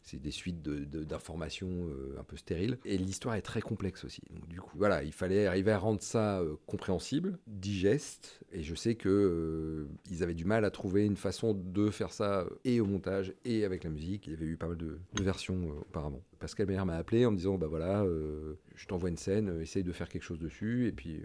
c'est 0.03 0.20
des 0.20 0.31
suites 0.31 0.62
de- 0.62 0.85
de- 0.85 1.05
d'informations 1.05 1.89
euh, 1.89 2.16
un 2.19 2.24
peu 2.24 2.37
stériles. 2.37 2.79
Et 2.85 2.99
l'histoire 2.99 3.35
est 3.35 3.43
très 3.43 3.61
complexe 3.61 4.05
aussi. 4.05 4.23
Donc, 4.31 4.49
du 4.49 4.61
coup, 4.61 4.77
voilà, 4.77 5.03
il 5.03 5.12
fallait 5.12 5.47
arriver 5.47 5.73
à 5.73 5.79
rendre 5.79 6.03
ça 6.03 6.41
euh, 6.41 6.57
compréhensible, 6.66 7.39
digeste. 7.47 8.41
Et 8.53 8.62
je 8.62 8.74
sais 8.74 8.95
que 8.95 9.09
euh, 9.09 9.87
ils 10.11 10.23
avaient 10.23 10.35
du 10.35 10.45
mal 10.45 10.65
à 10.65 10.70
trouver 10.70 11.05
une 11.07 11.16
façon 11.16 11.55
de 11.55 11.91
faire 11.91 12.12
ça 12.12 12.41
euh, 12.41 12.49
et 12.65 12.81
au 12.81 12.87
montage 12.87 13.33
et 13.45 13.65
avec 13.65 13.85
la 13.85 13.91
musique. 13.91 14.27
Il 14.27 14.33
y 14.33 14.37
avait 14.37 14.47
eu 14.47 14.57
pas 14.57 14.69
mal 14.69 14.77
de, 14.77 14.99
de 15.15 15.23
versions 15.23 15.70
auparavant. 15.89 16.23
Pascal 16.39 16.66
Meyer 16.66 16.85
m'a 16.85 16.97
appelé 16.97 17.24
en 17.24 17.31
me 17.31 17.37
disant 17.37 17.57
bah 17.57 17.69
voilà, 17.69 18.05
je 18.74 18.87
t'envoie 18.87 19.09
une 19.09 19.16
scène, 19.16 19.61
essaye 19.61 19.85
de 19.85 19.93
faire 19.93 20.09
quelque 20.09 20.24
chose 20.24 20.41
dessus. 20.41 20.89
Et 20.89 20.93
puis 20.93 21.23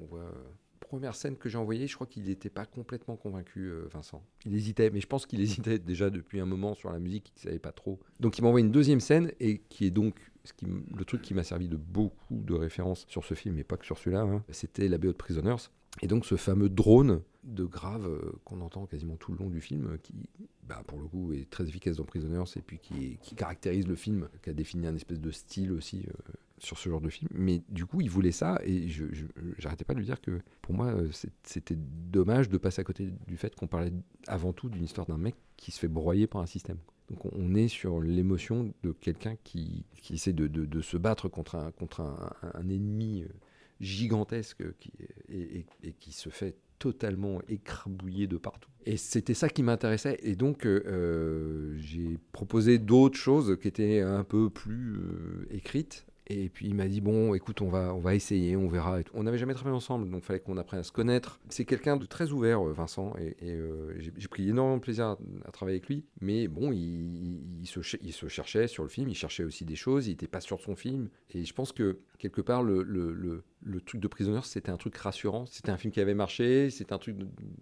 on 0.00 0.06
voit. 0.06 0.32
Première 0.88 1.14
scène 1.14 1.36
que 1.36 1.50
j'ai 1.50 1.58
envoyée, 1.58 1.86
je 1.86 1.94
crois 1.94 2.06
qu'il 2.06 2.22
n'était 2.22 2.48
pas 2.48 2.64
complètement 2.64 3.16
convaincu, 3.16 3.66
euh, 3.66 3.86
Vincent. 3.92 4.22
Il 4.46 4.54
hésitait, 4.54 4.88
mais 4.88 5.02
je 5.02 5.06
pense 5.06 5.26
qu'il 5.26 5.38
hésitait 5.42 5.78
déjà 5.78 6.08
depuis 6.08 6.40
un 6.40 6.46
moment 6.46 6.74
sur 6.74 6.90
la 6.90 6.98
musique, 6.98 7.30
il 7.36 7.40
savait 7.42 7.58
pas 7.58 7.72
trop. 7.72 8.00
Donc 8.20 8.38
il 8.38 8.42
m'a 8.42 8.48
envoyé 8.48 8.64
une 8.64 8.72
deuxième 8.72 9.00
scène, 9.00 9.30
et 9.38 9.58
qui 9.68 9.84
est 9.84 9.90
donc 9.90 10.14
ce 10.44 10.54
qui 10.54 10.64
le 10.66 11.04
truc 11.04 11.20
qui 11.20 11.34
m'a 11.34 11.44
servi 11.44 11.68
de 11.68 11.76
beaucoup 11.76 12.40
de 12.40 12.54
références 12.54 13.04
sur 13.06 13.22
ce 13.22 13.34
film, 13.34 13.58
et 13.58 13.64
pas 13.64 13.76
que 13.76 13.84
sur 13.84 13.98
celui-là, 13.98 14.22
hein. 14.22 14.42
c'était 14.48 14.88
la 14.88 14.96
BO 14.96 15.08
de 15.08 15.12
Prisoners. 15.12 15.68
Et 16.00 16.06
donc 16.06 16.24
ce 16.24 16.36
fameux 16.36 16.70
drone 16.70 17.20
de 17.44 17.64
grave 17.64 18.06
euh, 18.06 18.32
qu'on 18.44 18.62
entend 18.62 18.86
quasiment 18.86 19.16
tout 19.16 19.32
le 19.32 19.38
long 19.38 19.50
du 19.50 19.60
film, 19.60 19.98
qui, 20.02 20.14
bah, 20.62 20.82
pour 20.86 20.98
le 20.98 21.06
coup, 21.06 21.34
est 21.34 21.50
très 21.50 21.68
efficace 21.68 21.96
dans 21.96 22.04
Prisoners, 22.04 22.44
et 22.56 22.62
puis 22.62 22.78
qui, 22.78 23.18
qui 23.20 23.34
caractérise 23.34 23.86
le 23.86 23.94
film, 23.94 24.30
qui 24.42 24.48
a 24.48 24.54
défini 24.54 24.86
un 24.86 24.96
espèce 24.96 25.20
de 25.20 25.30
style 25.30 25.70
aussi 25.72 26.06
euh, 26.08 26.32
sur 26.58 26.78
ce 26.78 26.88
genre 26.88 27.00
de 27.00 27.08
film. 27.08 27.28
Mais 27.34 27.62
du 27.68 27.86
coup, 27.86 28.00
il 28.00 28.10
voulait 28.10 28.32
ça, 28.32 28.60
et 28.64 28.88
je 28.88 29.04
j'arrêtais 29.58 29.84
pas 29.84 29.94
de 29.94 29.98
lui 29.98 30.06
dire 30.06 30.20
que 30.20 30.40
pour 30.62 30.74
moi, 30.74 30.86
euh, 30.88 31.08
c'était 31.42 31.76
dommage 31.76 32.48
de 32.48 32.58
passer 32.58 32.80
à 32.80 32.84
côté 32.84 33.10
du 33.26 33.36
fait 33.36 33.54
qu'on 33.54 33.66
parlait 33.66 33.92
avant 34.26 34.52
tout 34.52 34.68
d'une 34.68 34.84
histoire 34.84 35.06
d'un 35.06 35.18
mec 35.18 35.34
qui 35.56 35.70
se 35.70 35.78
fait 35.78 35.88
broyer 35.88 36.26
par 36.26 36.40
un 36.42 36.46
système. 36.46 36.78
Donc 37.10 37.24
on- 37.34 37.54
est 37.54 37.68
sur 37.68 38.00
l'émotion 38.02 38.72
de 38.82 38.92
quelqu'un 38.92 39.36
qui, 39.42 39.86
qui 40.02 40.14
essaie 40.14 40.34
de, 40.34 40.46
de- 40.46 40.80
se 40.82 40.96
battre 40.98 41.28
contre 41.28 41.54
un, 41.54 41.70
contre 41.72 42.02
un, 42.02 42.68
ennemi 42.68 43.22
euh, 43.22 43.28
gigantesque 43.80 44.62
qui, 44.78 44.92
et, 45.30 45.64
et- 45.82 45.92
qui 45.92 46.12
se 46.12 46.28
fait 46.28 46.54
totalement 46.78 47.40
écrabouiller 47.48 48.26
de 48.26 48.36
partout. 48.36 48.70
Et 48.86 48.96
c'était 48.96 49.34
ça 49.34 49.48
qui 49.48 49.62
m'intéressait. 49.62 50.18
Et 50.22 50.36
donc 50.36 50.66
euh, 50.66 51.74
j'ai 51.78 52.18
proposé 52.32 52.78
d'autres 52.78 53.16
choses 53.18 53.56
qui 53.60 53.68
étaient 53.68 54.00
un 54.00 54.22
peu 54.24 54.50
plus 54.50 54.98
écrites. 55.50 56.06
Et 56.30 56.48
puis 56.50 56.66
il 56.66 56.74
m'a 56.74 56.88
dit 56.88 57.00
bon, 57.00 57.34
écoute, 57.34 57.62
on 57.62 57.68
va, 57.68 57.94
on 57.94 58.00
va 58.00 58.14
essayer, 58.14 58.56
on 58.56 58.68
verra. 58.68 58.98
On 59.14 59.22
n'avait 59.22 59.38
jamais 59.38 59.54
travaillé 59.54 59.74
ensemble, 59.74 60.10
donc 60.10 60.22
il 60.22 60.26
fallait 60.26 60.40
qu'on 60.40 60.58
apprenne 60.58 60.80
à 60.80 60.82
se 60.82 60.92
connaître. 60.92 61.40
C'est 61.48 61.64
quelqu'un 61.64 61.96
de 61.96 62.04
très 62.04 62.32
ouvert, 62.32 62.66
euh, 62.66 62.72
Vincent, 62.72 63.14
et, 63.18 63.34
euh, 63.42 63.94
j'ai 63.98 64.28
pris 64.28 64.48
énormément 64.48 64.76
de 64.76 64.82
plaisir 64.82 65.06
à, 65.06 65.50
travailler 65.52 65.78
avec 65.78 65.88
lui. 65.88 66.04
Mais 66.20 66.46
bon, 66.46 66.70
il, 66.72 67.66
se, 67.66 67.80
cherchait 68.28 68.68
sur 68.68 68.82
le 68.82 68.90
film, 68.90 69.08
il 69.08 69.14
cherchait 69.14 69.44
aussi 69.44 69.64
des 69.64 69.76
choses, 69.76 70.06
il 70.06 70.10
n'était 70.10 70.26
pas 70.26 70.40
sûr 70.40 70.58
de 70.58 70.62
son 70.62 70.76
film. 70.76 71.08
Et 71.30 71.44
je 71.44 71.54
pense 71.54 71.72
que 71.72 71.98
quelque 72.18 72.42
part, 72.42 72.62
le, 72.62 73.42
truc 73.86 74.00
de 74.00 74.08
Prisoners, 74.08 74.44
c'était 74.44 74.70
un 74.70 74.76
truc 74.76 74.96
rassurant. 74.96 75.46
C'était 75.46 75.70
un 75.70 75.78
film 75.78 75.92
qui 75.92 76.00
avait 76.00 76.14
marché, 76.14 76.68
c'était 76.68 76.92
un 76.92 76.98
truc 76.98 77.16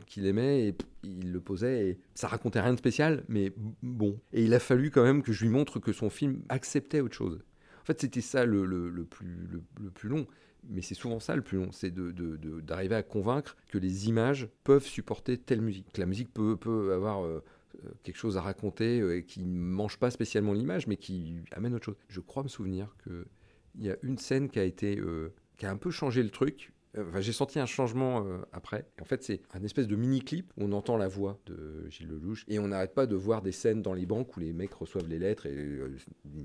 qu'il 0.07 0.27
aimait, 0.27 0.69
et 0.69 0.75
il 1.05 1.31
le 1.31 1.41
posait, 1.41 1.89
et 1.89 1.99
ça 2.15 2.27
racontait 2.27 2.61
rien 2.61 2.73
de 2.73 2.79
spécial, 2.79 3.23
mais 3.29 3.53
bon. 3.83 4.19
Et 4.33 4.43
il 4.43 4.55
a 4.55 4.59
fallu 4.59 4.91
quand 4.91 5.05
même 5.05 5.23
que 5.23 5.33
je 5.33 5.45
lui 5.45 5.51
montre 5.51 5.79
que 5.79 5.93
son 5.93 6.11
film 6.11 6.43
acceptait 6.49 7.01
autre 7.01 7.15
chose. 7.15 7.45
En 7.87 7.93
fait, 7.93 8.01
c'était 8.01 8.21
ça 8.21 8.45
le, 8.45 8.67
le- 8.67 8.91
le 8.91 9.05
plus, 9.05 9.47
le, 9.49 9.91
plus 9.91 10.09
long. 10.09 10.27
Mais 10.69 10.83
c'est 10.83 10.95
souvent 10.97 11.21
ça 11.21 11.37
le 11.37 11.43
plus 11.43 11.59
long, 11.59 11.71
c'est 11.71 11.93
d'arriver 11.93 12.15
de, 12.15 12.91
de- 12.91 12.95
à 12.95 13.03
convaincre 13.05 13.57
que 13.69 13.79
les 13.79 14.09
images 14.09 14.49
peuvent 14.65 14.85
supporter 14.87 15.39
telle 15.39 15.61
musique. 15.61 15.93
Que 15.93 16.01
la 16.01 16.07
musique 16.07 16.33
peut, 16.35 16.57
peut 16.57 16.93
avoir 16.93 17.25
euh, 17.25 17.45
euh, 17.85 17.91
quelque 18.03 18.17
chose 18.17 18.37
à 18.37 18.41
raconter 18.43 19.01
euh, 19.01 19.21
qui 19.21 19.45
ne 19.45 19.57
mange 19.59 19.99
pas 19.99 20.11
spécialement 20.11 20.53
l'image, 20.53 20.89
mais 20.89 20.97
qui 20.97 21.37
amène 21.53 21.75
autre 21.75 21.85
chose. 21.85 21.97
Je 22.09 22.21
crois 22.21 22.43
me 22.43 22.49
souvenir 22.49 22.97
qu'il 23.05 23.85
y 23.85 23.91
a 23.91 23.97
une 24.03 24.19
scène 24.19 24.49
qui 24.51 24.59
a 24.59 24.65
été 24.65 24.99
euh, 24.99 25.33
qui 25.57 25.67
a 25.67 25.71
un 25.71 25.77
peu 25.77 25.91
changé 25.93 26.23
le 26.25 26.31
truc. 26.31 26.73
Euh, 26.97 27.05
Enfin, 27.09 27.21
j'ai 27.21 27.33
senti 27.33 27.59
un 27.59 27.67
changement 27.67 28.25
euh, 28.27 28.39
après. 28.53 28.87
Et 28.99 29.03
en 29.03 29.05
fait, 29.05 29.23
c'est 29.23 29.41
un 29.55 29.63
espèce 29.63 29.87
de 29.87 29.97
mini-clip 29.97 30.53
où 30.57 30.65
on 30.65 30.73
entend 30.73 30.97
la 30.97 31.09
voix 31.09 31.39
de 31.47 31.89
Gilles 31.91 32.09
Lelouch 32.09 32.45
et 32.49 32.59
on 32.59 32.69
n'arrête 32.69 32.95
pas 32.95 33.07
de 33.07 33.15
voir 33.17 33.43
des 33.43 33.53
scènes 33.53 33.83
dans 33.83 33.93
les 33.95 34.07
banques 34.07 34.37
où 34.37 34.41
les 34.41 34.53
mecs 34.53 34.73
reçoivent 34.75 35.09
les 35.09 35.19
lettres 35.19 35.47
et 35.47 35.55
euh, 35.55 35.97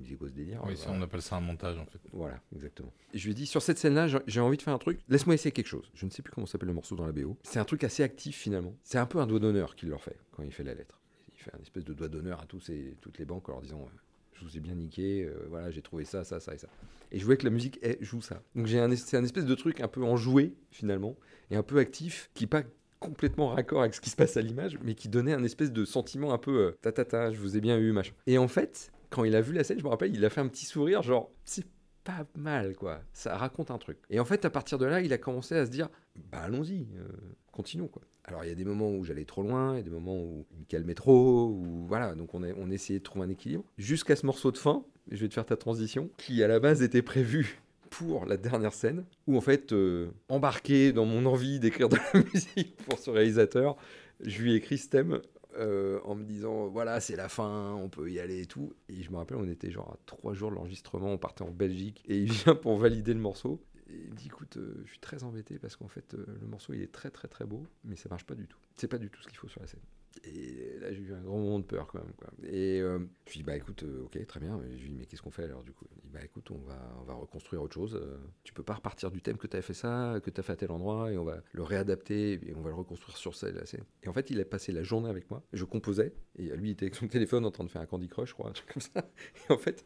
c'est 0.08 0.16
quoi 0.16 0.28
ce 0.30 0.34
délire 0.34 0.62
Oui, 0.68 0.76
ça, 0.78 0.86
voilà. 0.88 1.00
on 1.00 1.04
appelle 1.04 1.22
ça 1.22 1.38
un 1.38 1.42
montage 1.42 1.78
en 1.78 1.86
fait. 1.86 2.00
Voilà, 2.14 2.40
exactement. 2.56 2.92
Et 3.14 3.18
je 3.18 3.26
lui 3.26 3.32
ai 3.32 3.36
dit, 3.36 3.46
sur 3.46 3.62
cette 3.62 3.78
scène-là, 3.78 4.08
j'ai- 4.28 4.40
envie 4.42 4.58
de 4.58 4.62
faire 4.62 4.74
un 4.74 4.78
truc, 4.80 5.00
laisse-moi 5.10 5.36
essayer 5.36 5.52
quelque 5.52 5.68
chose. 5.68 5.90
Je 5.94 6.06
ne 6.06 6.12
sais 6.12 6.22
plus 6.22 6.34
comment 6.34 6.48
s'appelle 6.48 6.68
le 6.70 6.74
morceau 6.76 6.96
dans 6.96 7.06
la 7.06 7.12
BO. 7.12 7.38
C'est 7.44 7.60
un 7.60 7.66
truc 7.66 7.84
assez 7.84 8.04
actif 8.04 8.36
finalement. 8.38 8.76
C'est 8.84 8.98
un 8.98 9.06
peu 9.06 9.20
un 9.20 9.28
doigt 9.28 9.40
d'honneur 9.40 9.76
qu'il 9.76 9.90
leur 9.90 10.04
fait 10.04 10.18
quand 10.32 10.44
il 10.44 10.52
fait 10.52 10.64
la 10.64 10.74
lettre. 10.74 11.00
Il 11.36 11.42
fait 11.44 11.56
un 11.56 11.62
espèce 11.62 11.86
de 11.86 11.94
doigt 11.94 12.08
d'honneur 12.08 12.42
à 12.42 12.46
tous 12.46 12.60
ces, 12.60 12.98
toutes 13.02 13.18
les 13.18 13.26
banques 13.26 13.48
en 13.50 13.54
leur 13.54 13.62
disant, 13.62 13.82
euh, 13.82 13.98
je 14.42 14.46
vous 14.46 14.58
ai 14.58 14.60
bien 14.60 14.76
niqué, 14.76 15.24
euh, 15.24 15.46
voilà, 15.50 15.72
j'ai 15.72 15.82
trouvé 15.82 16.04
ça, 16.04 16.24
ça, 16.24 16.40
ça 16.40 16.54
et 16.54 16.58
ça. 16.58 16.68
Et 17.12 17.20
je 17.20 17.24
voulais 17.24 17.38
que 17.38 17.46
la 17.46 17.52
musique 17.52 17.80
joue 18.02 18.22
ça. 18.22 18.42
Donc 18.56 18.68
j'ai 18.68 18.96
c'est 18.96 19.18
un 19.18 19.24
espèce 19.24 19.46
de 19.46 19.56
truc 19.56 19.82
un 19.82 19.88
peu 19.88 20.04
enjoué 20.04 20.56
finalement, 20.72 21.16
et 21.50 21.56
un 21.56 21.64
peu 21.64 21.78
actif, 21.78 22.30
qui 22.34 22.48
pas 22.48 22.64
complètement 23.00 23.50
raccord 23.50 23.82
avec 23.82 23.94
ce 23.94 24.02
qui 24.02 24.10
se 24.10 24.16
passe 24.16 24.38
à 24.38 24.42
l'image, 24.42 24.78
mais 24.84 24.94
qui 24.96 25.10
donnait 25.10 25.34
un 25.34 25.44
espèce 25.44 25.72
de 25.72 25.86
sentiment 25.86 26.34
un 26.34 26.38
peu 26.38 26.58
euh, 26.58 26.72
ta 26.82 26.92
ta 26.92 27.04
ta, 27.04 27.32
je 27.32 27.40
vous 27.40 27.58
ai 27.58 27.62
bien 27.62 27.78
eu, 27.78 27.92
machin. 27.92 28.14
Et 28.28 28.38
en 28.38 28.48
fait, 28.48 28.92
quand 29.10 29.24
il 29.24 29.36
a 29.36 29.42
vu 29.42 29.54
la 29.54 29.64
scène, 29.64 29.80
je 29.80 29.84
me 29.84 29.90
rappelle, 29.90 30.16
il 30.16 30.24
a 30.24 30.30
fait 30.30 30.42
un 30.42 30.48
petit 30.48 30.66
sourire, 30.66 31.02
genre, 31.02 31.32
c'est 31.44 31.66
pas 32.04 32.26
mal, 32.36 32.76
quoi. 32.76 33.02
Ça 33.14 33.38
raconte 33.38 33.72
un 33.72 33.78
truc. 33.78 33.98
Et 34.10 34.20
en 34.20 34.26
fait, 34.26 34.46
à 34.46 34.50
partir 34.50 34.78
de 34.78 34.86
là, 34.86 35.02
il 35.02 35.14
a 35.14 35.18
commencé 35.18 35.56
à 35.56 35.66
se 35.66 35.72
dire, 35.72 35.90
bah 36.32 36.40
allons-y, 36.44 36.88
euh, 36.96 37.08
continuons, 37.52 37.88
quoi. 37.88 38.02
Alors, 38.26 38.44
il 38.44 38.50
y 38.50 38.52
a 38.52 38.56
des 38.56 38.66
moments 38.66 38.92
où 38.92 39.04
j'allais 39.04 39.26
trop 39.26 39.42
loin, 39.42 39.74
il 39.74 39.78
y 39.78 39.80
a 39.82 39.84
des 39.84 39.90
moments 39.90 40.18
où 40.18 40.46
il 40.54 40.60
me 40.60 40.66
calmait 40.66 40.94
trop, 40.94 41.48
ou 41.50 41.86
voilà. 41.88 42.16
Donc, 42.16 42.34
on, 42.34 42.44
a, 42.44 42.54
on 42.58 42.70
essayait 42.70 43.00
de 43.00 43.04
trouver 43.04 43.26
un 43.26 43.30
équilibre. 43.30 43.64
Jusqu'à 43.78 44.16
ce 44.16 44.26
morceau 44.26 44.52
de 44.52 44.58
fin, 44.58 44.84
je 45.10 45.18
vais 45.18 45.28
te 45.28 45.34
faire 45.34 45.46
ta 45.46 45.58
transition, 45.58 46.10
qui 46.18 46.44
à 46.44 46.48
la 46.48 46.60
base 46.60 46.82
était 46.82 47.02
prévu 47.02 47.62
pour 47.90 48.26
la 48.26 48.38
dernière 48.38 48.74
scène, 48.74 49.06
où 49.28 49.38
en 49.38 49.42
fait, 49.42 49.74
euh, 49.74 50.12
embarqué 50.30 50.94
dans 50.94 51.06
mon 51.06 51.26
envie 51.26 51.60
d'écrire 51.60 51.90
de 51.90 51.98
la 51.98 52.22
musique 52.34 52.78
pour 52.78 53.00
ce 53.00 53.10
réalisateur, 53.10 53.76
je 54.24 54.42
lui 54.42 54.54
ai 54.54 54.56
écrit 54.56 54.78
ce 54.78 54.88
thème 54.88 55.22
euh, 55.58 56.00
en 56.06 56.16
me 56.16 56.24
disant 56.24 56.68
voilà 56.68 57.02
c'est 57.02 57.18
la 57.18 57.28
fin, 57.28 57.74
on 57.74 57.90
peut 57.90 58.10
y 58.10 58.20
aller 58.20 58.42
et 58.42 58.46
tout. 58.46 58.74
Et 58.88 59.04
je 59.04 59.12
me 59.12 59.18
rappelle 59.18 59.38
on 59.38 59.48
était 59.50 59.72
genre 59.72 59.92
à 59.94 59.98
trois 60.06 60.34
jours 60.34 60.50
de 60.50 60.56
l'enregistrement, 60.56 61.12
on 61.12 61.18
partait 61.18 61.44
en 61.44 61.52
Belgique 61.52 62.04
et 62.08 62.18
il 62.18 62.32
vient 62.32 62.56
pour 62.56 62.78
valider 62.78 63.14
le 63.14 63.20
morceau. 63.20 63.62
Et 63.92 64.04
il 64.06 64.12
me 64.12 64.16
dit 64.16 64.28
écoute 64.28 64.58
euh, 64.58 64.82
je 64.86 64.92
suis 64.92 65.00
très 65.00 65.24
embêté 65.24 65.60
parce 65.60 65.76
qu'en 65.76 65.88
fait 65.88 66.14
euh, 66.14 66.26
le 66.40 66.48
morceau 66.48 66.74
il 66.74 66.82
est 66.82 66.92
très 66.92 67.12
très 67.12 67.28
très 67.28 67.46
beau 67.46 67.68
mais 67.84 67.96
ça 67.96 68.10
marche 68.10 68.26
pas 68.26 68.36
du 68.36 68.48
tout. 68.48 68.60
C'est 68.76 68.88
pas 68.88 68.98
du 68.98 69.10
tout 69.10 69.22
ce 69.22 69.28
qu'il 69.28 69.38
faut 69.38 69.48
sur 69.48 69.62
la 69.62 69.68
scène. 69.68 69.82
Et 70.26 70.78
là, 70.80 70.92
j'ai 70.92 71.02
eu 71.02 71.14
un 71.14 71.22
grand 71.22 71.38
moment 71.38 71.60
de 71.60 71.64
peur 71.64 71.88
quand 71.88 72.00
même. 72.00 72.14
Quoi. 72.18 72.28
Et 72.44 72.80
euh, 72.80 73.00
je 73.26 73.32
lui 73.32 73.40
dis, 73.40 73.44
bah 73.44 73.56
écoute, 73.56 73.84
euh, 73.84 74.04
ok, 74.04 74.26
très 74.28 74.40
bien. 74.40 74.60
Je 74.76 74.84
lui 74.84 74.90
dis, 74.90 74.96
mais 74.96 75.06
qu'est-ce 75.06 75.22
qu'on 75.22 75.32
fait 75.32 75.44
alors 75.44 75.64
du 75.64 75.72
coup? 75.72 75.86
Il 75.96 76.02
dit, 76.02 76.10
bah 76.14 76.20
écoute, 76.24 76.52
on 76.52 76.60
va, 76.60 76.78
on 77.02 77.04
va 77.04 77.14
reconstruire 77.14 77.62
autre 77.62 77.74
chose. 77.74 77.96
Euh, 77.96 78.18
tu 78.44 78.54
peux 78.54 78.64
pas 78.64 78.76
repartir 78.76 79.10
du 79.10 79.22
thème 79.22 79.38
que 79.38 79.48
tu 79.48 79.58
as 79.58 79.62
fait 79.62 79.74
ça, 79.74 80.20
que 80.24 80.30
tu 80.30 80.40
as 80.40 80.44
fait 80.44 80.54
à 80.54 80.56
tel 80.56 80.72
endroit, 80.72 81.12
et 81.12 81.18
on 81.18 81.24
va 81.24 81.42
le 81.54 81.64
réadapter, 81.64 82.34
et 82.34 82.54
on 82.56 82.62
va 82.62 82.70
le 82.70 82.76
reconstruire 82.76 83.18
sur 83.18 83.36
scène. 83.36 83.62
Et 84.04 84.08
en 84.08 84.14
fait, 84.14 84.30
il 84.30 84.40
a 84.40 84.46
passé 84.46 84.72
la 84.72 84.84
journée 84.84 85.10
avec 85.10 85.30
moi. 85.32 85.44
Je 85.54 85.66
composais, 85.66 86.14
et 86.38 86.56
lui, 86.56 86.70
il 86.70 86.72
était 86.74 86.86
avec 86.86 86.96
son 86.96 87.08
téléphone 87.10 87.46
en 87.46 87.52
train 87.52 87.64
de 87.64 87.70
faire 87.70 87.82
un 87.82 87.86
Candy 87.86 88.08
Crush, 88.08 88.30
je 88.30 88.34
crois, 88.34 88.50
un 88.50 88.54
truc 88.54 88.74
comme 88.74 88.82
ça. 88.82 89.10
Et 89.50 89.54
en 89.54 89.58
fait, 89.58 89.84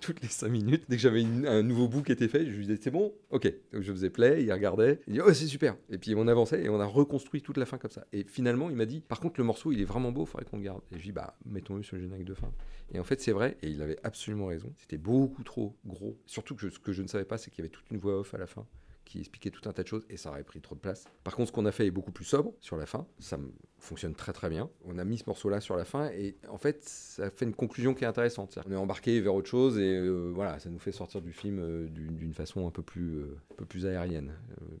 toutes 0.00 0.22
les 0.22 0.28
5 0.28 0.48
minutes, 0.48 0.84
dès 0.88 0.96
que 0.96 1.02
j'avais 1.02 1.24
un 1.24 1.62
nouveau 1.62 1.88
bout 1.88 2.02
qui 2.02 2.12
était 2.12 2.28
fait, 2.28 2.46
je 2.46 2.50
lui 2.50 2.66
disais, 2.66 2.78
c'est 2.80 2.90
bon 2.90 3.12
Ok. 3.30 3.52
Donc 3.72 3.82
je 3.82 3.92
faisais 3.92 4.10
play, 4.10 4.44
il 4.44 4.52
regardait, 4.52 5.00
il 5.06 5.14
dit, 5.14 5.20
oh, 5.20 5.32
c'est 5.32 5.46
super. 5.46 5.76
Et 5.90 5.98
puis 5.98 6.14
on 6.14 6.28
avançait, 6.28 6.62
et 6.62 6.68
on 6.68 6.80
a 6.80 6.86
reconstruit 6.86 7.42
toute 7.42 7.56
la 7.56 7.66
fin 7.66 7.78
comme 7.78 7.90
ça. 7.90 8.06
Et 8.12 8.24
finalement, 8.24 8.70
il 8.70 8.76
m'a 8.76 8.86
dit, 8.86 9.00
par 9.00 9.20
contre, 9.20 9.40
le 9.40 9.44
morceau, 9.44 9.63
il 9.72 9.80
est 9.80 9.84
vraiment 9.84 10.12
beau, 10.12 10.22
il 10.22 10.26
faudrait 10.26 10.44
qu'on 10.44 10.58
le 10.58 10.64
garde. 10.64 10.82
Et 10.92 10.98
je 10.98 11.04
dis, 11.04 11.12
bah, 11.12 11.36
mettons-le 11.44 11.82
sur 11.82 11.96
le 11.96 12.02
générique 12.02 12.26
de 12.26 12.34
fin. 12.34 12.52
Et 12.92 12.98
en 12.98 13.04
fait, 13.04 13.20
c'est 13.20 13.32
vrai, 13.32 13.56
et 13.62 13.68
il 13.68 13.82
avait 13.82 13.98
absolument 14.04 14.46
raison. 14.46 14.72
C'était 14.78 14.98
beaucoup 14.98 15.42
trop 15.42 15.76
gros. 15.86 16.18
Surtout 16.26 16.54
que 16.54 16.70
ce 16.70 16.78
que 16.78 16.92
je 16.92 17.02
ne 17.02 17.08
savais 17.08 17.24
pas, 17.24 17.38
c'est 17.38 17.50
qu'il 17.50 17.60
y 17.60 17.62
avait 17.62 17.72
toute 17.74 17.90
une 17.90 17.98
voix 17.98 18.18
off 18.18 18.34
à 18.34 18.38
la 18.38 18.46
fin 18.46 18.66
qui 19.04 19.18
expliquait 19.18 19.50
tout 19.50 19.68
un 19.68 19.72
tas 19.72 19.82
de 19.82 19.88
choses 19.88 20.04
et 20.08 20.16
ça 20.16 20.30
aurait 20.30 20.44
pris 20.44 20.60
trop 20.60 20.74
de 20.74 20.80
place. 20.80 21.04
Par 21.22 21.36
contre, 21.36 21.48
ce 21.48 21.52
qu'on 21.52 21.66
a 21.66 21.72
fait 21.72 21.86
est 21.86 21.90
beaucoup 21.90 22.12
plus 22.12 22.24
sobre 22.24 22.52
sur 22.60 22.76
la 22.76 22.86
fin. 22.86 23.06
Ça 23.18 23.38
fonctionne 23.78 24.14
très 24.14 24.32
très 24.32 24.48
bien. 24.48 24.70
On 24.84 24.98
a 24.98 25.04
mis 25.04 25.18
ce 25.18 25.24
morceau-là 25.26 25.60
sur 25.60 25.76
la 25.76 25.84
fin 25.84 26.08
et 26.08 26.36
en 26.48 26.58
fait, 26.58 26.82
ça 26.84 27.30
fait 27.30 27.44
une 27.44 27.54
conclusion 27.54 27.94
qui 27.94 28.04
est 28.04 28.06
intéressante. 28.06 28.58
Qu'on 28.62 28.72
est 28.72 28.76
embarqué 28.76 29.20
vers 29.20 29.34
autre 29.34 29.48
chose 29.48 29.78
et 29.78 29.96
euh, 29.96 30.32
voilà, 30.34 30.58
ça 30.58 30.70
nous 30.70 30.78
fait 30.78 30.92
sortir 30.92 31.20
du 31.20 31.32
film 31.32 31.58
euh, 31.58 31.88
d'une 31.88 32.34
façon 32.34 32.66
un 32.66 32.70
peu 32.70 32.82
plus, 32.82 33.18
euh, 33.18 33.38
un 33.52 33.54
peu 33.56 33.66
plus 33.66 33.86
aérienne. 33.86 34.32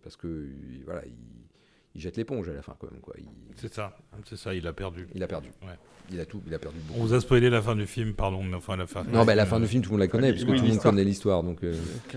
Parce 0.02 0.16
que 0.16 0.48
voilà, 0.84 1.04
il, 1.06 1.14
il 1.94 2.00
jette 2.00 2.16
l'éponge 2.16 2.48
à 2.48 2.52
la 2.52 2.62
fin 2.62 2.74
quand 2.78 2.90
même. 2.90 3.00
Quoi. 3.00 3.14
Il, 3.18 3.26
C'est 3.56 3.72
ça, 3.72 3.96
c'est 4.24 4.36
ça, 4.36 4.54
il 4.54 4.66
a 4.66 4.72
perdu. 4.72 5.08
il 5.14 5.22
a 5.22 5.26
perdu. 5.26 5.48
Ouais. 5.62 5.78
Il 6.10 6.20
a 6.20 6.26
tout, 6.26 6.42
il 6.46 6.52
a 6.52 6.58
perdu 6.58 6.76
beaucoup. 6.86 7.00
On 7.00 7.04
vous 7.04 7.14
a 7.14 7.20
spoilé 7.20 7.48
la 7.48 7.62
fin 7.62 7.74
du 7.74 7.86
film, 7.86 8.12
pardon, 8.12 8.42
mais 8.42 8.56
enfin 8.56 8.76
la 8.76 8.86
fin. 8.86 9.04
Non, 9.04 9.24
bah, 9.24 9.34
la 9.34 9.46
fin 9.46 9.58
du 9.58 9.66
film, 9.66 9.82
tout 9.82 9.88
le 9.90 9.92
monde 9.94 10.00
la 10.00 10.08
connaît, 10.08 10.32
puisque 10.32 10.48
oui, 10.48 10.58
tout 10.58 10.64
le 10.64 10.70
monde 10.70 10.78
connaît 10.80 11.04
l'histoire. 11.04 11.42
Donc, 11.42 11.64
euh, 11.64 11.74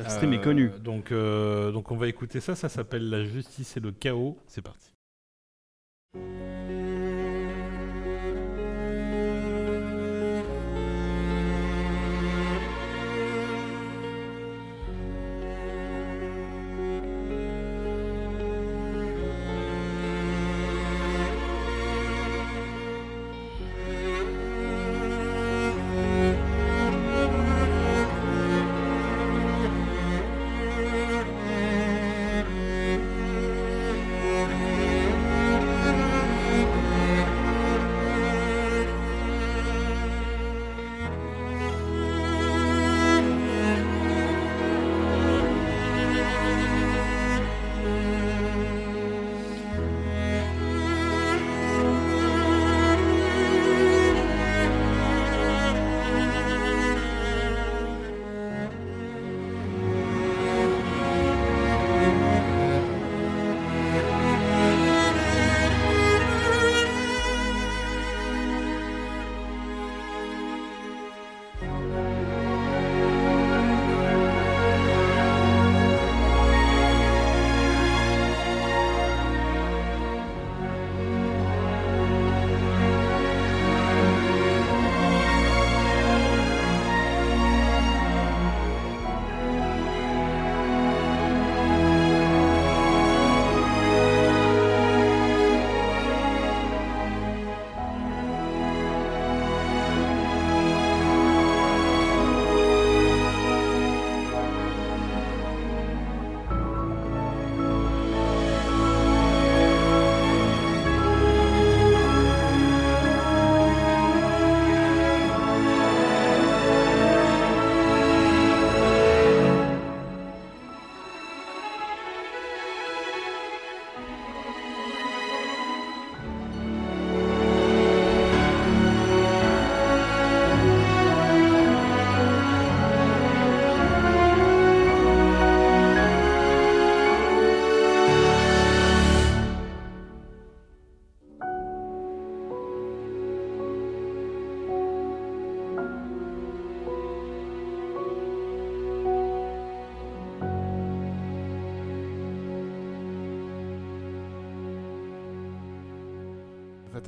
C'était 0.10 0.28
méconnu. 0.28 0.72
Euh, 0.74 0.80
Donc, 0.80 1.12
euh, 1.14 1.72
donc 1.72 1.90
on 1.92 1.96
va 1.96 2.08
écouter 2.10 2.42
ça, 2.42 2.54
ça 2.56 2.68
s'appelle 2.68 3.10
La 3.10 3.24
justice 3.24 3.78
et 3.78 3.80
le 3.80 3.92
chaos. 3.92 4.38
C'est 4.48 4.62
parti. 4.62 4.92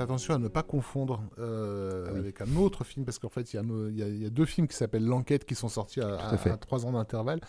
Attention 0.10 0.34
à 0.34 0.38
ne 0.38 0.48
pas 0.48 0.64
confondre 0.64 1.24
euh, 1.40 2.06
Ah 2.08 2.12
oui. 2.14 2.20
avec 2.20 2.42
un 2.42 2.56
autre 2.56 2.84
film, 2.84 3.06
parce 3.06 3.20
qu'en 3.20 3.30
fait, 3.30 3.54
il 3.54 3.58
y, 3.58 4.02
a 4.04 4.08
y 4.10 4.26
y 4.26 4.32
deux 4.32 4.46
films 4.46 4.68
qui 4.68 4.76
s'appellent 4.76 5.06
L'Enquête 5.06 5.46
qui 5.46 5.56
sont 5.56 5.70
sortis 5.70 6.02
à, 6.02 6.16
à 6.30 6.38
fait. 6.38 6.50
à 6.52 6.58
trois 6.58 6.86
ans 6.86 6.92
d'intervalle. 6.92 7.40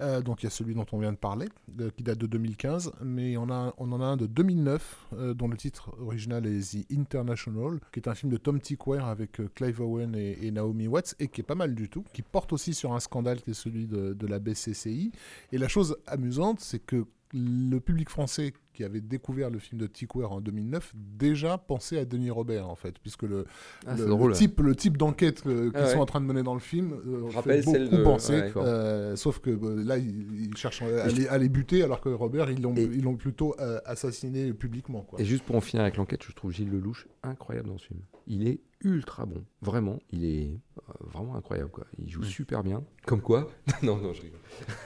Euh, 0.00 0.20
donc 0.22 0.42
il 0.42 0.46
y 0.46 0.48
a 0.48 0.50
celui 0.50 0.74
dont 0.74 0.86
on 0.92 0.98
vient 0.98 1.12
de 1.12 1.16
parler, 1.18 1.48
de- 1.68 1.90
qui 1.90 2.02
date 2.02 2.18
de 2.18 2.26
2015, 2.26 2.92
mais 3.02 3.36
on, 3.36 3.50
a, 3.50 3.74
on 3.78 3.92
en 3.92 4.00
a 4.00 4.04
un 4.04 4.16
de 4.16 4.26
2009, 4.26 5.06
euh, 5.14 5.34
dont 5.34 5.48
le 5.48 5.56
titre 5.56 5.90
original 6.00 6.46
est 6.46 6.72
The 6.72 6.90
International, 6.92 7.80
qui 7.92 8.00
est 8.00 8.08
un 8.08 8.14
film 8.14 8.30
de 8.32 8.36
Tom 8.36 8.60
Tykwer 8.60 9.00
avec 9.04 9.40
euh, 9.40 9.48
Clive 9.54 9.80
Owen 9.80 10.14
et, 10.14 10.38
et 10.46 10.50
Naomi 10.50 10.86
Watts, 10.88 11.14
et 11.18 11.28
qui 11.28 11.40
est 11.40 11.44
pas 11.44 11.54
mal 11.54 11.74
du 11.74 11.88
tout, 11.88 12.04
qui 12.12 12.22
porte 12.22 12.52
aussi 12.52 12.74
sur 12.74 12.92
un 12.92 13.00
scandale 13.00 13.40
qui 13.42 13.50
est 13.50 13.54
celui 13.54 13.86
de, 13.86 14.12
de 14.14 14.26
la 14.26 14.38
BCCI. 14.38 15.12
Et 15.52 15.58
la 15.58 15.68
chose 15.68 15.96
amusante, 16.06 16.60
c'est 16.60 16.78
que 16.78 17.04
le 17.32 17.78
public 17.80 18.08
français 18.10 18.52
qui 18.74 18.84
avait 18.84 19.00
découvert 19.00 19.48
le 19.48 19.58
film 19.58 19.80
de 19.80 19.86
Tykwer 19.86 20.24
en 20.26 20.40
2009 20.42 20.92
déjà 20.94 21.56
pensait 21.56 21.98
à 21.98 22.04
Denis 22.04 22.30
Robert 22.30 22.68
en 22.68 22.74
fait, 22.74 22.98
puisque 22.98 23.22
le, 23.22 23.46
Ah, 23.86 23.94
le, 23.96 24.04
le 24.06 24.32
type, 24.34 24.60
le 24.60 24.74
type 24.76 24.98
d'enquête 24.98 25.42
euh, 25.46 25.70
qu'ils 25.70 25.80
Ah 25.80 25.84
ouais. 25.86 25.92
sont 25.92 26.00
en 26.00 26.06
train 26.06 26.20
de 26.20 26.26
mener 26.26 26.42
dans 26.42 26.54
le 26.54 26.60
film 26.60 26.92
euh, 27.06 27.22
Rappelle 27.34 27.62
fait 27.62 27.70
celle 27.70 27.84
beaucoup 27.84 27.96
de- 27.96 28.02
penser. 28.02 28.32
ouais, 28.34 28.52
euh, 28.56 29.16
sauf 29.16 29.38
que 29.38 29.50
là, 29.50 29.96
ils, 29.96 30.46
ils 30.50 30.56
cherchent 30.56 30.82
à 30.82 31.06
les, 31.06 31.26
à 31.28 31.38
les 31.38 31.48
buter, 31.48 31.82
alors 31.82 32.00
que 32.00 32.08
Robert, 32.10 32.50
ils 32.50 32.60
l'ont 32.60 32.74
Et- 32.74 33.16
plutôt 33.16 33.54
euh, 33.60 33.80
assassiné 33.86 34.52
publiquement. 34.52 35.02
Quoi. 35.02 35.20
Et 35.20 35.24
juste 35.24 35.44
pour 35.44 35.54
en 35.56 35.60
finir 35.60 35.82
avec 35.82 35.96
l'enquête, 35.96 36.22
je 36.26 36.32
trouve 36.32 36.52
Gilles 36.52 36.70
Lelouch 36.70 37.06
incroyable 37.22 37.68
dans 37.68 37.78
ce 37.78 37.86
film. 37.86 38.00
Il 38.26 38.46
est 38.48 38.60
ultra 38.84 39.26
bon, 39.26 39.44
vraiment. 39.62 39.98
Il 40.10 40.24
est 40.24 40.50
euh, 40.78 40.92
vraiment 41.00 41.36
incroyable, 41.36 41.70
quoi. 41.70 41.86
Il 41.98 42.10
joue 42.10 42.20
Mm. 42.20 42.24
super 42.24 42.62
bien. 42.62 42.84
Comme 43.06 43.20
quoi 43.20 43.50
Non, 43.82 43.96
non, 43.96 44.12
je 44.12 44.22
rigole. 44.22 44.40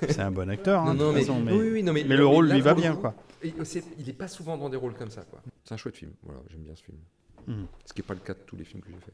C'est 0.08 0.20
un 0.20 0.30
bon 0.30 0.48
acteur, 0.50 0.82
hein, 0.82 0.94
non, 0.94 1.12
mais, 1.12 1.20
façon, 1.20 1.40
mais, 1.40 1.52
oui, 1.52 1.68
oui, 1.72 1.82
non, 1.82 1.92
mais, 1.92 2.04
mais 2.04 2.16
le 2.16 2.26
rôle 2.26 2.48
là, 2.48 2.54
lui 2.54 2.60
va 2.62 2.74
bien, 2.74 2.94
coup, 2.94 3.00
quoi. 3.02 3.14
il 3.42 4.08
est 4.08 4.12
pas 4.12 4.28
souvent 4.28 4.56
dans 4.56 4.68
des 4.68 4.76
rôles 4.76 4.94
comme 4.94 5.10
ça, 5.10 5.22
quoi. 5.22 5.40
C'est 5.64 5.74
un 5.74 5.76
chouette 5.76 5.96
film. 5.96 6.12
Voilà, 6.22 6.40
j'aime 6.50 6.62
bien 6.62 6.74
ce 6.74 6.82
film. 6.84 6.98
Hmm. 7.46 7.64
Ce 7.84 7.92
qui 7.92 8.00
n'est 8.00 8.06
pas 8.06 8.14
le 8.14 8.20
cas 8.20 8.34
de 8.34 8.40
tous 8.46 8.56
les 8.56 8.64
films 8.64 8.82
que 8.82 8.88
j'ai 8.90 8.98
fait. 9.00 9.12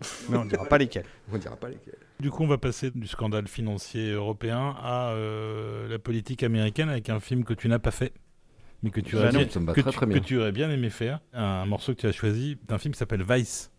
Mais 0.30 0.36
on 0.38 0.44
ne 0.44 0.50
dira 0.50 0.64
pas 0.64 0.78
lesquels. 0.78 1.06
On 1.32 1.38
dira 1.38 1.56
pas 1.56 1.68
lesquels. 1.68 1.96
Du 2.20 2.30
coup, 2.30 2.42
on 2.42 2.46
va 2.48 2.58
passer 2.58 2.90
du 2.90 3.06
scandale 3.06 3.46
financier 3.48 4.10
européen 4.12 4.74
à 4.80 5.10
euh, 5.12 5.88
la 5.88 5.98
politique 5.98 6.42
américaine 6.42 6.88
avec 6.88 7.10
un 7.10 7.20
film 7.20 7.44
que 7.44 7.54
tu 7.54 7.68
n'as 7.68 7.78
pas 7.78 7.90
fait, 7.90 8.12
mais 8.82 8.90
que 8.90 9.00
tu, 9.00 9.16
aurais 9.16 9.30
bien, 9.30 9.44
que 9.44 9.80
tu- 9.80 10.06
que 10.08 10.18
tu 10.18 10.38
aurais 10.38 10.52
aimé 10.74 10.90
faire. 10.90 11.20
Un 11.32 11.64
morceau 11.66 11.94
que 11.94 12.00
tu 12.00 12.06
as 12.06 12.12
choisi 12.12 12.56
d'un 12.66 12.78
film 12.78 12.92
qui 12.92 12.98
s'appelle 12.98 13.24
Vice. 13.28 13.70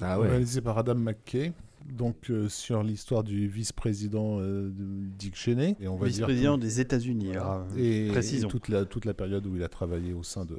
Ah 0.00 0.20
ouais. 0.20 0.28
Réalisé 0.28 0.60
par 0.60 0.78
Adam 0.78 0.94
McKay. 0.94 1.52
Donc 1.88 2.30
euh, 2.30 2.48
sur 2.48 2.82
l'histoire 2.82 3.24
du 3.24 3.48
vice-président 3.48 4.38
euh, 4.40 4.70
Dick 5.18 5.34
Cheney 5.34 5.76
et 5.80 5.88
on 5.88 5.96
va 5.96 6.06
dire 6.06 6.26
Vice-président 6.26 6.56
des 6.56 6.80
États-Unis. 6.80 7.32
Voilà. 7.32 7.66
euh, 7.76 8.06
et, 8.06 8.08
précisons. 8.08 8.48
et 8.48 8.50
toute 8.50 8.68
la 8.68 8.84
toute 8.84 9.04
la 9.04 9.14
période 9.14 9.46
où 9.46 9.56
il 9.56 9.62
a 9.62 9.68
travaillé 9.68 10.12
au 10.12 10.22
sein 10.22 10.44
de 10.44 10.58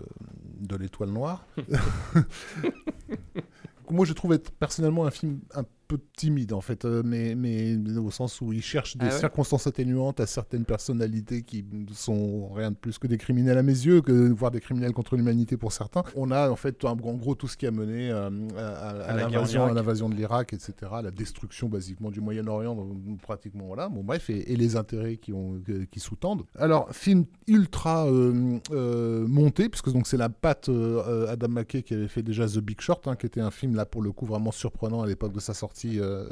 de 0.60 0.76
l'étoile 0.76 1.10
noire. 1.10 1.46
Moi, 3.90 4.06
je 4.06 4.14
trouve 4.14 4.34
être 4.34 4.52
personnellement 4.52 5.06
un 5.06 5.12
film 5.12 5.40
un 5.54 5.64
peu 5.88 6.00
timide 6.16 6.54
en 6.54 6.62
fait, 6.62 6.86
euh, 6.86 7.02
mais, 7.06 7.36
mais 7.36 7.78
au 7.98 8.12
sens 8.12 8.42
où 8.42 8.54
il 8.54 8.62
cherche 8.62 8.98
des 8.98 9.08
Ah 9.08 9.14
ouais 9.14 9.20
circonstances 9.20 9.68
atténuantes 9.68 10.20
à 10.20 10.26
certaines 10.26 10.66
personnalités 10.66 11.44
qui 11.44 11.66
sont 11.94 12.50
rien 12.54 12.72
de 12.72 12.76
plus 12.76 12.98
que 12.98 13.08
des 13.08 13.18
criminels 13.18 13.58
à 13.58 13.64
mes 13.64 13.72
yeux, 13.72 14.02
que 14.02 14.32
voire 14.32 14.52
des 14.52 14.60
criminels 14.60 14.94
contre 14.94 15.16
l'humanité 15.16 15.58
pour 15.58 15.72
certains. 15.72 16.04
On 16.16 16.32
a 16.32 16.50
en 16.50 16.56
fait 16.56 16.84
en 16.86 16.96
gros 16.96 17.36
tout 17.36 17.48
ce 17.48 17.58
qui 17.58 17.68
a 17.68 17.72
mené 17.72 18.10
euh, 18.12 18.30
à, 18.58 19.16
l'invasion, 19.16 20.10
de 20.10 20.16
l'Irak, 20.16 20.54
etc., 20.54 20.74
la 21.04 21.12
destruction 21.12 21.70
basiquement 21.70 22.12
du 22.12 22.22
Moyen-Orient, 22.22 22.78
pratiquement 23.22 23.66
voilà. 23.68 23.90
Bon 23.90 24.04
bref, 24.04 24.30
et, 24.30 24.52
et 24.52 24.56
les 24.56 24.76
intérêts 24.76 25.18
qui 25.18 25.34
ont 25.34 25.60
que- 25.66 25.84
qui 25.86 26.00
sous-tendent. 26.00 26.44
Alors 26.58 26.90
film 26.92 27.26
ultra 27.48 28.08
euh, 28.08 28.60
euh, 28.72 29.28
monté, 29.28 29.70
puisque 29.70 29.92
donc 29.92 30.08
c'est 30.08 30.18
la 30.18 30.30
patte 30.30 30.70
euh, 30.70 31.28
Adam 31.28 31.50
McKay 31.50 31.84
qui 31.84 31.94
avait 31.94 32.08
fait 32.08 32.24
déjà 32.24 32.48
The 32.48 32.60
Big 32.60 32.80
Short, 32.82 33.08
hein, 33.08 33.16
qui 33.16 33.26
était 33.26 33.42
un 33.42 33.52
film 33.52 33.76
là 33.76 33.86
pour 33.86 34.02
le 34.02 34.12
coup 34.12 34.26
vraiment 34.26 34.52
surprenant 34.52 35.02
à 35.02 35.08
l'époque 35.08 35.34
de 35.34 35.40
sa 35.40 35.54
sortie 35.54 35.73
euh, 36.00 36.28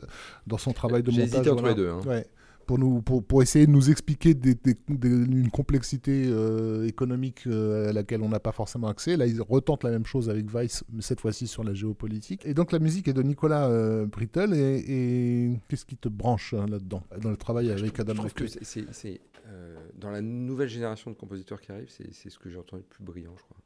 dans 0.47 0.57
son 0.57 0.71
travail 0.73 1.03
de 1.03 1.11
J'ai 1.11 1.21
montage. 1.21 1.33
hésité 1.35 1.49
entre 1.49 1.61
voilà. 1.61 1.75
les 1.75 1.81
deux, 1.81 1.89
hein. 1.89 2.01
Ouais. 2.05 2.25
Pour, 2.67 2.77
nous, 2.77 3.01
pour, 3.01 3.23
pour 3.23 3.41
essayer 3.41 3.65
de 3.65 3.71
nous 3.71 3.89
expliquer 3.89 4.33
des, 4.33 4.53
des- 4.53 4.77
des- 4.87 5.09
une 5.09 5.49
complexité 5.49 6.25
euh, 6.27 6.85
économique 6.87 7.43
euh, 7.47 7.89
à 7.89 7.91
laquelle 7.91 8.21
on 8.21 8.29
n'a 8.29 8.39
pas 8.39 8.51
forcément 8.53 8.87
accès. 8.87 9.17
Là, 9.17 9.25
ils 9.25 9.41
retentent 9.41 9.83
la 9.83 9.89
même 9.89 10.05
chose 10.05 10.29
avec 10.29 10.45
Vice, 10.55 10.83
mais 10.93 11.01
cette 11.01 11.19
fois-ci 11.19 11.47
sur 11.47 11.63
la 11.63 11.73
géopolitique. 11.73 12.45
Et 12.45 12.53
donc 12.53 12.71
la 12.71 12.79
musique 12.79 13.07
est 13.09 13.13
de 13.13 13.23
Nicolas 13.23 13.67
euh, 13.67 14.05
Brittle. 14.05 14.53
Et, 14.53 14.85
et 14.87 15.59
qu'est-ce 15.67 15.85
qui 15.85 15.97
te 15.97 16.07
branche 16.07 16.53
hein, 16.53 16.65
là-dedans, 16.69 17.03
dans 17.21 17.31
le 17.31 17.35
travail 17.37 17.71
avec 17.71 17.99
Adam 17.99 18.13
Je 18.13 18.17
trouve 18.19 18.33
que 18.33 18.47
c'est- 18.47 19.19
euh, 19.47 19.75
dans 19.99 20.11
la 20.11 20.21
nouvelle 20.21 20.69
génération 20.69 21.11
de 21.11 21.15
compositeurs 21.17 21.59
qui 21.59 21.71
arrivent, 21.73 21.89
c'est 21.89 22.13
c'est 22.13 22.29
ce 22.29 22.39
que 22.39 22.49
j'ai 22.49 22.57
entendu 22.57 22.83
le 22.83 22.87
plus 22.87 23.03
brillant, 23.03 23.33
je 23.37 23.43
crois. 23.43 23.57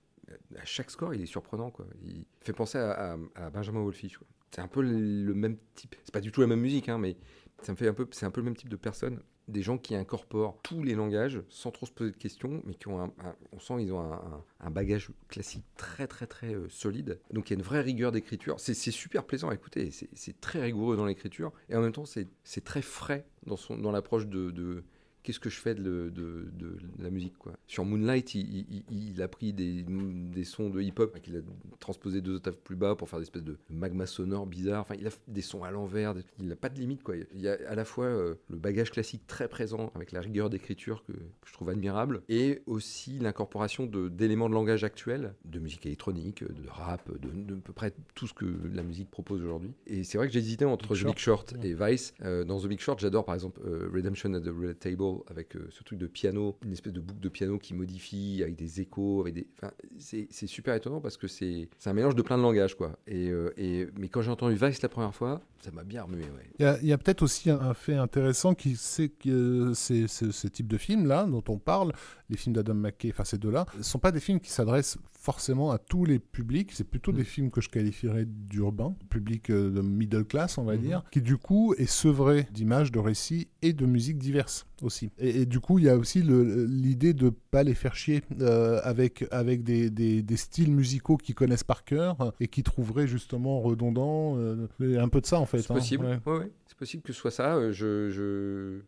À 0.59 0.65
chaque 0.65 0.89
score, 0.89 1.13
il 1.13 1.21
est 1.21 1.25
surprenant, 1.27 1.69
quoi. 1.69 1.85
Il 2.03 2.23
fait 2.41 2.53
penser 2.53 2.79
à, 2.79 3.13
à- 3.13 3.17
à 3.35 3.49
Benjamin 3.51 3.81
Wolfish. 3.81 4.17
quoi. 4.17 4.25
C'est 4.55 4.61
un 4.61 4.69
peu 4.69 4.81
le 4.81 5.33
même 5.33 5.57
type. 5.75 5.97
C'est 6.05 6.13
pas 6.13 6.21
du 6.21 6.31
tout 6.31 6.39
la 6.39 6.47
même 6.47 6.61
musique, 6.61 6.87
hein, 6.87 6.97
mais 6.97 7.17
ça 7.61 7.73
me 7.73 7.77
fait 7.77 7.89
un 7.89 7.93
peu. 7.93 8.07
C'est 8.11 8.25
un 8.25 8.31
peu 8.31 8.39
le 8.39 8.45
même 8.45 8.55
type 8.55 8.69
de 8.69 8.77
personne. 8.77 9.19
Des 9.49 9.61
gens 9.61 9.77
qui 9.77 9.95
incorporent 9.95 10.57
tous 10.63 10.81
les 10.81 10.95
langages 10.95 11.41
sans 11.49 11.71
trop 11.71 11.85
se 11.85 11.91
poser 11.91 12.11
de 12.11 12.15
questions, 12.15 12.63
mais 12.65 12.73
qui 12.73 12.87
ont 12.87 13.03
un, 13.03 13.11
on 13.51 13.59
sent 13.59 13.73
ils 13.81 13.91
ont 13.91 13.99
un, 13.99 14.71
bagage 14.71 15.11
classique 15.27 15.65
très 15.75 16.07
très 16.07 16.25
très 16.25 16.55
euh, 16.55 16.69
solide. 16.69 17.19
Donc 17.31 17.49
il 17.49 17.53
y 17.53 17.55
a 17.57 17.59
une 17.59 17.65
vraie 17.65 17.81
rigueur 17.81 18.13
d'écriture. 18.13 18.55
C'est 18.61 18.73
super 18.73 19.25
plaisant 19.25 19.49
à 19.49 19.53
écouter. 19.53 19.91
C'est- 19.91 20.39
très 20.39 20.61
rigoureux 20.61 20.95
dans 20.95 21.05
l'écriture 21.05 21.51
et 21.69 21.75
en 21.75 21.81
même 21.81 21.91
temps 21.91 22.05
c'est 22.05 22.63
très 22.63 22.81
frais 22.81 23.27
dans 23.45 23.57
son 23.57 23.77
dans 23.77 23.91
l'approche 23.91 24.25
de 24.27 24.85
qu'est-ce 25.25 25.39
que 25.39 25.49
je 25.49 25.59
fais 25.59 25.75
de, 25.75 25.81
le- 25.81 26.11
de- 26.11 26.47
de 26.57 26.77
la 27.03 27.09
musique 27.09 27.37
quoi. 27.37 27.53
Sur 27.67 27.83
Moonlight, 27.83 28.35
il, 28.35 28.59
il- 28.59 28.83
il- 28.91 29.09
il 29.09 29.21
a 29.21 29.27
pris 29.27 29.53
des, 29.53 29.83
des 29.83 30.43
sons 30.43 30.69
de 30.69 30.81
hip-hop 30.81 31.19
qu'il 31.21 31.35
a 31.35 31.39
transposé 31.79 32.21
deux 32.21 32.35
octaves 32.35 32.57
plus 32.57 32.75
bas 32.75 32.95
pour 32.95 33.09
faire 33.09 33.19
des 33.19 33.23
espèces 33.23 33.43
de 33.43 33.57
magma 33.69 34.05
sonore 34.05 34.45
bizarre. 34.45 34.81
Enfin, 34.81 34.95
il 34.99 35.07
a 35.07 35.11
des 35.27 35.41
sons 35.41 35.63
à 35.63 35.71
l'envers. 35.71 36.13
Il 36.39 36.47
n'a 36.47 36.55
pas 36.55 36.69
de 36.69 36.79
limite 36.79 37.03
quoi. 37.03 37.15
Il 37.33 37.41
y 37.41 37.47
a 37.49 37.57
à 37.67 37.75
la 37.75 37.85
fois 37.85 38.05
euh, 38.05 38.35
le 38.49 38.57
bagage 38.57 38.91
classique 38.91 39.25
très 39.27 39.47
présent 39.47 39.91
avec 39.95 40.11
la 40.11 40.21
rigueur 40.21 40.49
d'écriture 40.49 41.03
que, 41.05 41.13
que 41.13 41.47
je 41.47 41.53
trouve 41.53 41.69
admirable 41.69 42.21
et 42.29 42.61
aussi 42.67 43.17
l'incorporation 43.19 43.85
d'éléments 43.87 44.49
de 44.49 44.53
langage 44.53 44.83
actuels, 44.83 45.33
de 45.45 45.59
musique 45.59 45.85
électronique, 45.85 46.43
de 46.43 46.67
rap, 46.69 47.09
de, 47.19 47.53
à 47.53 47.57
peu 47.61 47.73
près 47.73 47.93
tout 48.13 48.27
ce 48.27 48.33
que 48.33 48.45
la 48.73 48.83
musique 48.83 49.09
propose 49.09 49.41
aujourd'hui. 49.43 49.71
Et 49.87 50.03
c'est 50.03 50.17
vrai 50.17 50.27
que 50.27 50.33
j'hésitais 50.33 50.65
entre 50.65 50.93
Big 50.93 51.03
The 51.03 51.07
Big 51.07 51.17
Short 51.17 51.53
et 51.63 51.73
Vice. 51.73 52.13
Euh, 52.23 52.43
dans 52.43 52.59
The 52.59 52.67
Big 52.67 52.79
Short, 52.79 52.99
j'adore 52.99 53.25
par 53.25 53.35
exemple 53.35 53.61
euh, 53.65 53.89
Redemption 53.93 54.33
at 54.33 54.41
the 54.41 54.49
Red 54.49 54.79
Table 54.79 55.14
avec 55.29 55.55
euh, 55.55 55.67
ce 55.71 55.83
truc 55.83 55.99
de 55.99 56.07
piano, 56.07 56.57
une 56.65 56.73
espèce 56.73 56.93
de 56.93 56.99
boucle 56.99 57.19
de 57.19 57.29
piano 57.29 57.57
qui 57.57 57.73
modifie 57.73 58.39
avec 58.41 58.55
des 58.55 58.81
échos, 58.81 59.21
avec 59.21 59.33
des. 59.33 59.47
Enfin, 59.57 59.71
c'est 59.99 60.27
super 60.47 60.73
étonnant 60.75 61.01
parce 61.01 61.17
que 61.17 61.27
c'est 61.27 61.69
un 61.85 61.93
mélange 61.93 62.15
de 62.15 62.21
plein 62.21 62.37
de 62.37 62.43
langages 62.43 62.75
quoi. 62.75 62.97
Et, 63.07 63.29
euh, 63.29 63.53
mais 63.97 64.09
quand 64.09 64.21
j'ai 64.21 64.31
entendu 64.31 64.55
Vice 64.55 64.81
la 64.81 64.89
première 64.89 65.13
fois, 65.15 65.41
ça 65.61 65.71
m'a 65.71 65.83
bien 65.83 66.03
remué. 66.03 66.23
Il 66.59 66.87
y 66.87 66.93
a, 66.93 66.97
peut-être 66.97 67.21
aussi 67.21 67.49
un, 67.49 67.59
un 67.59 67.73
fait 67.73 67.95
intéressant 67.95 68.53
qui 68.53 68.75
c'est 68.75 69.09
que 69.09 69.29
euh, 69.29 69.73
ces, 69.73 70.07
ces- 70.07 70.31
ces 70.31 70.49
types 70.49 70.67
de 70.67 70.77
films 70.77 71.05
là 71.07 71.25
dont 71.25 71.43
on 71.47 71.57
parle, 71.57 71.93
les 72.29 72.37
films 72.37 72.55
d'Adam 72.55 72.73
McKay, 72.75 73.09
enfin 73.11 73.23
ces 73.25 73.37
deux-là, 73.37 73.65
ne 73.77 73.83
sont 73.83 73.99
pas 73.99 74.11
des 74.11 74.19
films 74.19 74.39
qui 74.39 74.51
s'adressent 74.51 74.97
forcément 75.25 75.71
à 75.71 75.79
tous 75.79 76.05
les 76.05 76.19
publics. 76.19 76.71
C'est 76.71 76.83
plutôt 76.87 77.11
Mm. 77.11 77.15
des 77.15 77.23
films 77.23 77.49
que 77.51 77.59
je 77.61 77.69
qualifierais 77.69 78.25
d'urbain, 78.25 78.95
public 79.09 79.49
euh, 79.49 79.71
de 79.71 79.81
middle 79.81 80.23
class, 80.23 80.57
on 80.59 80.63
va 80.63 80.75
Mhm. 80.75 80.81
dire, 80.81 81.03
qui 81.11 81.21
du 81.21 81.37
coup 81.37 81.73
est 81.77 81.87
sevré 81.89 82.47
d'images, 82.53 82.91
de 82.91 82.99
récits 82.99 83.47
et 83.63 83.73
de 83.73 83.85
musiques 83.87 84.19
diverses 84.19 84.67
aussi. 84.83 85.09
Et, 85.17 85.41
et 85.41 85.45
du 85.47 85.59
coup, 85.59 85.79
il 85.79 85.85
y 85.85 85.89
a 85.89 85.97
aussi 85.97 86.21
l'idée 86.21 87.13
de 87.13 87.29
pas 87.51 87.63
les 87.63 87.73
faire 87.73 87.95
chier 87.95 88.21
euh, 88.41 88.79
avec, 88.83 89.25
avec 89.31 89.63
des, 89.63 89.89
des- 89.89 90.21
des 90.21 90.37
styles 90.37 90.71
musicaux 90.71 91.17
qu'ils 91.17 91.35
connaissent 91.35 91.63
par 91.63 91.83
cœur 91.85 92.33
et 92.39 92.47
qui 92.47 92.61
trouveraient 92.63 93.07
justement 93.07 93.59
redondants. 93.61 94.37
euh, 94.37 94.67
un 94.99 95.09
peu 95.09 95.21
de 95.21 95.25
ça 95.25 95.39
en 95.39 95.45
fait. 95.45 95.59
C'est 95.61 95.71
hein. 95.71 95.75
possible. 95.75 96.05
Ouais. 96.05 96.19
Ouais, 96.25 96.37
ouais. 96.39 96.51
C'est 96.67 96.77
possible 96.77 97.01
que 97.03 97.13
ce 97.13 97.19
soit 97.19 97.31
ça. 97.31 97.71
Je 97.71 98.09
je 98.11 98.81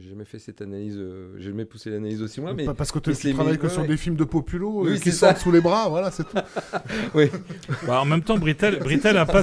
j'ai 0.00 0.08
jamais 0.10 0.24
fait 0.24 0.38
cette 0.38 0.60
analyse. 0.62 0.96
euh, 0.98 1.34
J'ai 1.38 1.50
jamais 1.50 1.64
poussé 1.64 1.90
l'analyse 1.90 2.22
aussi 2.22 2.40
loin, 2.40 2.54
mais 2.54 2.64
parce 2.74 2.90
que 2.92 2.98
tu 2.98 3.12
travailles 3.34 3.58
que 3.58 3.64
ouais, 3.64 3.68
sur 3.68 3.82
ouais. 3.82 3.88
des 3.88 3.96
films 3.96 4.16
de 4.16 4.24
populo 4.24 4.82
Oui, 4.84 4.92
euh, 4.92 4.98
qui 4.98 5.12
sortent 5.12 5.38
sous 5.38 5.52
les 5.52 5.60
bras, 5.60 5.88
voilà, 5.88 6.10
c'est 6.10 6.24
tout. 6.24 6.36
oui. 7.14 7.26
Bah, 7.86 8.00
en 8.00 8.04
même 8.04 8.22
temps, 8.22 8.38
Brittel, 8.38 8.78
Brittel 8.78 9.16
a, 9.16 9.26
pas 9.26 9.42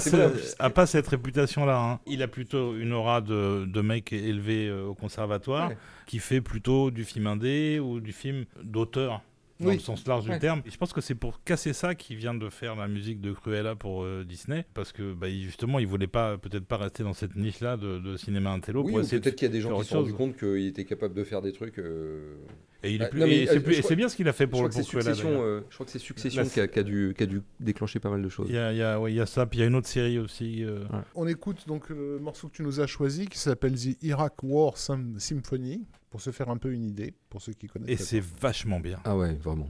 a 0.59 0.85
cette 0.85 1.07
réputation-là. 1.07 1.79
hein. 1.79 1.99
Il 2.07 2.21
a 2.23 2.27
plutôt 2.27 2.75
une 2.75 2.93
aura 2.93 3.21
de, 3.21 3.65
de 3.65 3.81
mec 3.81 4.11
élevé 4.13 4.67
euh, 4.67 4.85
au 4.85 4.93
conservatoire 4.93 5.69
Ouais. 5.69 5.77
qui 6.05 6.19
fait 6.19 6.41
plutôt 6.41 6.91
du 6.91 7.03
film 7.03 7.27
indé 7.27 7.79
ou 7.79 7.99
du 7.99 8.11
film 8.11 8.45
d'auteur. 8.63 9.21
Dans 9.59 9.67
Oui. 9.67 9.73
le 9.75 9.79
sens 9.81 10.07
large 10.07 10.25
Ouais. 10.27 10.35
du 10.35 10.39
terme. 10.39 10.61
Et 10.65 10.69
je 10.71 10.77
pense 10.77 10.93
que 10.93 11.01
c'est 11.01 11.15
pour 11.15 11.43
casser 11.43 11.73
ça 11.73 11.93
qu'il 11.93 12.15
vient 12.15 12.33
de 12.33 12.47
faire 12.49 12.77
la 12.77 12.87
musique 12.87 13.19
de 13.19 13.33
Cruella 13.33 13.75
pour 13.75 14.03
euh, 14.03 14.23
Disney. 14.23 14.65
Parce 14.73 14.93
que 14.93 15.13
bah, 15.13 15.27
il- 15.27 15.43
justement, 15.43 15.79
il 15.79 15.87
voulait 15.87 16.07
pas, 16.07 16.37
peut-être 16.37 16.65
pas 16.65 16.77
rester 16.77 17.03
dans 17.03 17.13
cette 17.13 17.35
niche-là 17.35 17.75
de, 17.75 17.99
de 17.99 18.15
cinéma 18.15 18.51
intello 18.51 18.83
Oui, 18.85 18.93
peut-être 18.93 19.35
qu'il 19.35 19.47
y 19.47 19.49
a 19.49 19.53
des 19.53 19.59
gens 19.59 19.77
qui 19.77 19.83
se 19.83 19.89
sont 19.91 19.97
rendus 19.99 20.13
compte 20.13 20.37
qu'il 20.37 20.65
était 20.67 20.85
capable 20.85 21.13
de 21.13 21.23
faire 21.25 21.41
des 21.41 21.51
trucs. 21.51 21.77
euh, 21.77 22.35
Et, 22.83 22.97
Ah, 23.01 23.09
euh, 23.13 23.81
c'est 23.83 23.95
bien 23.97 24.07
ce 24.07 24.15
qu'il 24.15 24.29
a 24.29 24.31
fait 24.33 24.47
pour, 24.47 24.59
je, 24.61 24.63
le 24.63 24.69
que 24.69 24.75
Cruella. 24.87 25.13
Succession, 25.13 25.41
euh, 25.43 25.59
je 25.69 25.73
crois 25.73 25.85
que 25.85 25.91
c'est 25.91 25.99
Succession 25.99 26.45
qui, 26.45 26.61
a, 26.61 26.83
dû, 26.83 27.13
qui 27.17 27.23
a 27.23 27.25
dû 27.25 27.41
déclencher 27.59 27.99
pas 27.99 28.09
mal 28.09 28.21
de 28.21 28.29
choses. 28.29 28.47
Il 28.47 28.55
y 28.55 28.57
a, 28.57 28.71
il 28.71 28.77
y 28.77 28.81
a- 28.81 28.97
ouais, 28.97 29.11
il 29.11 29.15
y 29.15 29.19
a 29.19 29.25
ça, 29.25 29.45
puis 29.45 29.59
il 29.59 29.61
y 29.61 29.65
a 29.65 29.67
une 29.67 29.75
autre 29.75 29.89
série 29.89 30.17
aussi. 30.19 30.63
euh, 30.63 30.85
On 31.15 31.27
écoute 31.27 31.67
donc 31.67 31.89
le 31.89 32.17
morceau 32.19 32.47
que 32.47 32.53
tu 32.55 32.63
nous 32.63 32.79
as 32.79 32.87
choisi 32.87 33.27
qui 33.27 33.37
s'appelle 33.37 33.73
The 33.75 34.01
Iraq 34.03 34.41
War 34.43 34.77
Sym- 34.77 35.19
Symphony 35.19 35.81
pour 36.09 36.21
se 36.21 36.31
faire 36.31 36.49
un 36.49 36.57
peu 36.57 36.73
une 36.73 36.85
idée, 36.85 37.13
pour 37.29 37.41
ceux 37.41 37.53
qui 37.53 37.67
connaissent. 37.67 38.01
Et 38.01 38.03
c'est 38.03 38.19
vachement 38.19 38.79
bien. 38.79 38.99
Ah 39.03 39.15
ouais, 39.17 39.35
vraiment. 39.35 39.69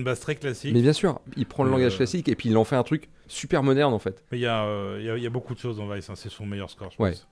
Une 0.00 0.04
base 0.04 0.20
très 0.20 0.34
classique. 0.34 0.72
Mais 0.74 0.82
bien 0.82 0.92
sûr, 0.92 1.20
il 1.36 1.46
prend 1.46 1.62
le 1.64 1.70
Euh, 1.70 1.72
langage 1.74 1.96
classique 1.96 2.28
et 2.28 2.34
puis 2.34 2.48
il 2.48 2.56
en 2.56 2.64
fait 2.64 2.76
un 2.76 2.82
truc 2.82 3.08
super 3.28 3.62
moderne 3.62 3.92
en 3.94 3.98
fait. 3.98 4.24
Mais 4.32 4.38
il 4.38 4.42
y, 4.42 4.46
a, 4.46 4.64
euh, 4.64 4.96
il 5.00 5.06
y 5.06 5.10
a- 5.10 5.16
il 5.16 5.22
y 5.22 5.26
a 5.26 5.30
beaucoup 5.30 5.54
de 5.54 5.58
choses 5.60 5.76
dans 5.76 5.88
Vice. 5.88 6.10
hein. 6.10 6.14
C'est 6.16 6.28
son 6.30 6.44
meilleur 6.46 6.68
score, 6.70 6.90
je 6.90 7.02
Ouais, 7.02 7.10
pense. 7.12 7.28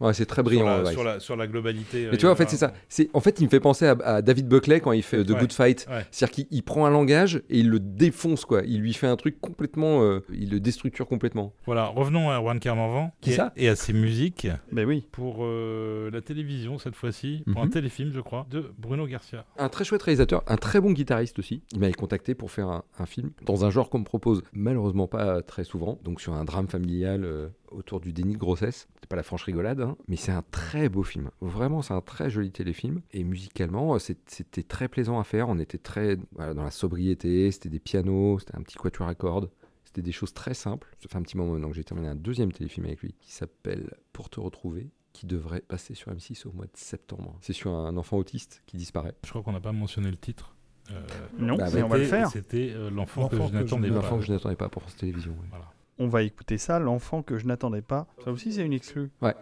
Ouais, 0.00 0.14
c'est 0.14 0.24
très 0.26 0.36
Sur 0.36 0.44
brillant. 0.44 0.82
la, 0.82 0.90
sur, 0.92 1.04
la, 1.04 1.20
sur 1.20 1.36
la 1.36 1.46
globalité. 1.46 2.06
euh, 2.06 2.08
Mais 2.12 2.16
tu 2.16 2.24
vois, 2.26 2.32
en 2.32 2.36
fait, 2.36 2.48
c'est 2.48 2.56
ça. 2.56 2.72
C'est, 2.88 3.10
en 3.12 3.20
fait, 3.20 3.38
il 3.40 3.44
me 3.44 3.50
fait 3.50 3.60
penser 3.60 3.86
à, 3.86 3.92
à 4.02 4.22
David 4.22 4.48
Buckley 4.48 4.80
quand 4.80 4.92
il 4.92 5.02
fait 5.02 5.22
The 5.24 5.30
Ouais. 5.30 5.40
Good 5.40 5.52
Fight. 5.52 5.86
Ouais. 5.90 6.06
C'est-à-dire 6.10 6.34
qu'il 6.34 6.46
il 6.50 6.62
prend 6.62 6.86
un 6.86 6.90
langage 6.90 7.36
et 7.50 7.58
il 7.58 7.68
le 7.68 7.78
défonce, 7.80 8.44
quoi. 8.44 8.62
Il 8.66 8.80
lui 8.80 8.94
fait 8.94 9.06
un 9.06 9.16
truc 9.16 9.40
complètement. 9.40 10.02
euh, 10.02 10.20
il 10.32 10.50
le 10.50 10.60
déstructure 10.60 11.06
complètement. 11.06 11.52
Voilà, 11.66 11.86
revenons 11.86 12.30
à 12.30 12.40
Juan 12.40 12.58
Carnarvon 12.60 13.10
Qui 13.20 13.30
et, 13.30 13.34
ça 13.34 13.52
et 13.56 13.68
à 13.68 13.76
ses 13.76 13.92
musiques 13.92 14.48
Ben 14.72 14.86
oui. 14.86 15.06
pour 15.12 15.38
euh, 15.40 16.10
la 16.10 16.20
télévision 16.22 16.78
cette 16.78 16.96
fois-ci, 16.96 17.42
pour 17.52 17.60
un 17.62 17.66
Mhm. 17.66 17.70
téléfilm, 17.70 18.12
je 18.14 18.20
crois, 18.20 18.46
de 18.50 18.72
Bruno 18.78 19.06
Garcia. 19.06 19.44
Un 19.58 19.68
très 19.68 19.84
chouette 19.84 20.02
réalisateur, 20.02 20.42
un 20.46 20.56
très 20.56 20.80
bon 20.80 20.92
guitariste 20.92 21.38
aussi. 21.38 21.62
Il 21.72 21.80
m'avait 21.80 21.92
contacté 21.92 22.34
pour 22.34 22.50
faire 22.50 22.68
un, 22.68 22.84
un 22.98 23.06
film 23.06 23.30
dans 23.44 23.64
un 23.64 23.70
genre 23.70 23.90
qu'on 23.90 23.98
me 23.98 24.04
propose 24.04 24.42
malheureusement 24.52 25.06
pas 25.08 25.42
très 25.42 25.64
souvent. 25.64 25.98
Donc 26.04 26.20
sur 26.20 26.32
un 26.32 26.44
drame 26.44 26.68
familial 26.68 27.24
euh, 27.24 27.48
autour 27.70 28.00
du 28.00 28.12
déni 28.12 28.34
de 28.34 28.38
grossesse. 28.38 28.88
C'est 29.00 29.08
pas 29.08 29.16
la 29.16 29.22
franche 29.22 29.44
rigolade, 29.44 29.80
hein, 29.80 29.96
mais 30.08 30.16
c'est 30.16 30.32
un 30.32 30.42
très 30.50 30.88
beau 30.88 31.02
film. 31.02 31.30
Vraiment, 31.40 31.82
c'est 31.82 31.94
un 31.94 32.00
très 32.00 32.30
joli 32.30 32.50
téléfilm. 32.50 33.00
Et 33.12 33.24
musicalement, 33.24 33.94
euh, 33.94 33.98
c'était 33.98 34.62
très 34.62 34.88
plaisant 34.88 35.18
à 35.18 35.24
faire. 35.24 35.48
On 35.48 35.58
était 35.58 35.78
très 35.78 36.18
voilà, 36.32 36.54
dans 36.54 36.64
la 36.64 36.70
sobriété. 36.70 37.50
C'était 37.50 37.68
des 37.68 37.80
pianos, 37.80 38.40
c'était 38.40 38.56
un 38.56 38.62
petit 38.62 38.76
quatuor 38.76 39.08
à 39.08 39.14
cordes. 39.14 39.50
C'était 39.84 40.02
des 40.02 40.12
choses 40.12 40.32
très 40.32 40.54
simples. 40.54 40.94
Ça 41.00 41.08
fait 41.08 41.18
un 41.18 41.22
petit 41.22 41.36
moment 41.36 41.68
que 41.68 41.74
j'ai 41.74 41.84
terminé 41.84 42.08
un 42.08 42.14
deuxième 42.14 42.52
téléfilm 42.52 42.86
avec 42.86 43.00
lui 43.00 43.14
qui 43.20 43.32
s'appelle 43.32 43.94
Pour 44.12 44.30
te 44.30 44.38
retrouver 44.38 44.90
qui 45.12 45.26
devrait 45.26 45.60
passer 45.60 45.94
sur 45.94 46.12
M6 46.12 46.46
au 46.46 46.52
mois 46.52 46.66
de 46.66 46.70
septembre. 46.74 47.36
C'est 47.40 47.52
sur 47.52 47.72
un 47.72 47.96
enfant 47.96 48.16
autiste 48.16 48.62
qui 48.66 48.76
disparaît. 48.76 49.14
Je 49.24 49.30
crois 49.30 49.42
qu'on 49.42 49.52
n'a 49.52 49.60
pas 49.60 49.72
mentionné 49.72 50.08
le 50.10 50.16
titre. 50.16 50.54
Euh, 50.92 51.02
Non, 51.38 51.56
Bah, 51.56 51.66
mais 51.74 51.82
on 51.82 51.88
va 51.88 51.98
le 51.98 52.04
faire. 52.04 52.30
C'était 52.30 52.70
euh, 52.72 52.90
l'enfant 52.90 53.28
que 53.28 53.36
je 53.36 53.40
que 53.42 53.48
je 53.48 53.52
n'attendais 53.54 53.88
n'attendais 53.88 53.88
pas. 53.88 53.94
L'enfant 53.96 54.18
que 54.18 54.24
je 54.24 54.32
n'attendais 54.32 54.56
pas 54.56 54.68
pour 54.68 54.82
France 54.82 54.96
Télévisions. 54.96 55.32
ouais. 55.32 55.48
Voilà. 55.50 55.72
On 56.00 56.08
va 56.08 56.22
écouter 56.22 56.56
ça, 56.56 56.78
l'enfant 56.78 57.22
que 57.22 57.36
je 57.36 57.46
n'attendais 57.46 57.82
pas. 57.82 58.06
Ça 58.24 58.32
aussi, 58.32 58.54
c'est 58.54 58.64
une 58.64 58.72
exclue. 58.72 59.10
Ouais. 59.20 59.34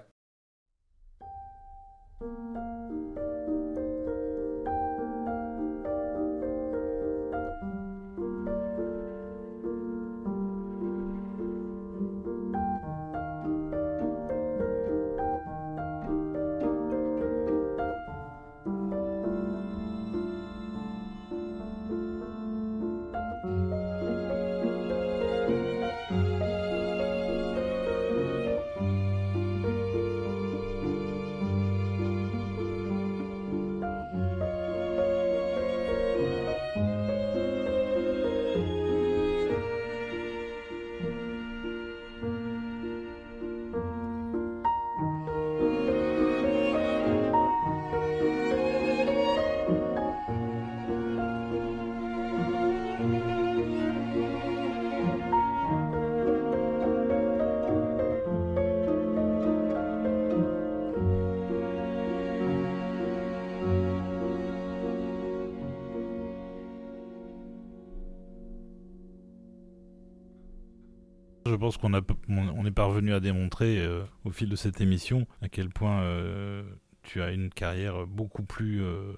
Pense 71.58 71.76
qu'on 71.76 71.92
on 71.92 72.66
est 72.66 72.70
parvenu 72.70 73.12
à 73.12 73.20
démontrer 73.20 73.78
euh, 73.78 74.02
au 74.24 74.30
fil 74.30 74.48
de 74.48 74.56
cette 74.56 74.80
émission 74.80 75.26
à 75.42 75.48
quel 75.48 75.68
point 75.68 76.02
euh, 76.02 76.62
tu 77.02 77.22
as 77.22 77.32
une 77.32 77.50
carrière 77.50 78.06
beaucoup 78.06 78.42
plus 78.42 78.82
euh, 78.82 79.12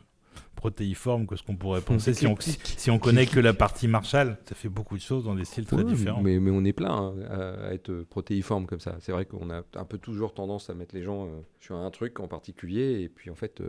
protéiforme 0.56 1.26
que 1.26 1.36
ce 1.36 1.42
qu'on 1.42 1.56
pourrait 1.56 1.80
penser 1.80 2.14
si 2.14 2.26
on, 2.26 2.36
si 2.40 2.90
on 2.90 2.98
connaît 2.98 3.26
que 3.26 3.40
la 3.40 3.52
partie 3.52 3.88
Marshall. 3.88 4.38
Ça 4.48 4.54
fait 4.54 4.68
beaucoup 4.68 4.96
de 4.96 5.02
choses 5.02 5.24
dans 5.24 5.34
des 5.34 5.44
styles 5.44 5.66
très 5.66 5.76
Ouais, 5.76 5.84
différents. 5.84 6.22
Mais, 6.22 6.38
mais 6.40 6.50
on 6.50 6.64
est 6.64 6.72
plein 6.72 6.92
hein, 6.92 7.14
à, 7.30 7.72
être 7.72 8.02
protéiforme 8.02 8.66
comme 8.66 8.80
ça. 8.80 8.96
C'est 9.00 9.12
vrai 9.12 9.24
qu'on 9.24 9.50
a 9.50 9.62
un 9.74 9.84
peu 9.84 9.98
toujours 9.98 10.34
tendance 10.34 10.70
à 10.70 10.74
mettre 10.74 10.94
les 10.94 11.02
gens 11.02 11.28
sur 11.60 11.76
un 11.76 11.90
truc 11.90 12.20
en 12.20 12.28
particulier. 12.28 13.00
Et 13.00 13.08
puis 13.08 13.30
en 13.30 13.34
fait, 13.34 13.62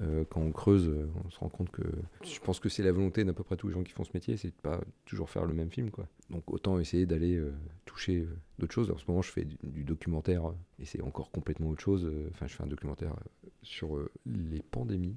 euh, 0.00 0.24
quand 0.28 0.40
on 0.40 0.52
creuse, 0.52 0.88
euh, 0.88 1.08
on 1.24 1.30
se 1.30 1.38
rend 1.38 1.48
compte 1.48 1.70
que 1.70 1.82
je 2.22 2.38
pense 2.40 2.60
que 2.60 2.68
c'est 2.68 2.82
la 2.82 2.92
volonté 2.92 3.24
d'à 3.24 3.32
peu 3.32 3.42
près 3.42 3.56
tous 3.56 3.68
les 3.68 3.74
gens 3.74 3.82
qui 3.82 3.92
font 3.92 4.04
ce 4.04 4.10
métier, 4.14 4.36
c'est 4.36 4.48
de 4.48 4.60
pas 4.62 4.80
toujours 5.06 5.30
faire 5.30 5.44
le 5.46 5.54
même 5.54 5.70
film. 5.70 5.90
Quoi. 5.90 6.06
Donc 6.30 6.50
autant 6.52 6.78
essayer 6.78 7.06
d'aller 7.06 7.36
euh, 7.36 7.52
toucher 7.86 8.18
euh, 8.20 8.28
d'autres 8.58 8.74
choses. 8.74 8.90
En 8.90 8.98
ce 8.98 9.04
moment, 9.08 9.22
je 9.22 9.30
fais 9.32 9.44
du, 9.44 9.56
du 9.62 9.84
documentaire 9.84 10.42
et 10.78 10.84
c'est 10.84 11.00
encore 11.02 11.30
complètement 11.30 11.68
autre 11.70 11.82
chose. 11.82 12.10
Enfin, 12.32 12.46
je 12.46 12.54
fais 12.54 12.62
un 12.62 12.68
documentaire 12.68 13.14
sur 13.62 13.96
euh, 13.96 14.10
les 14.26 14.60
pandémies. 14.62 15.16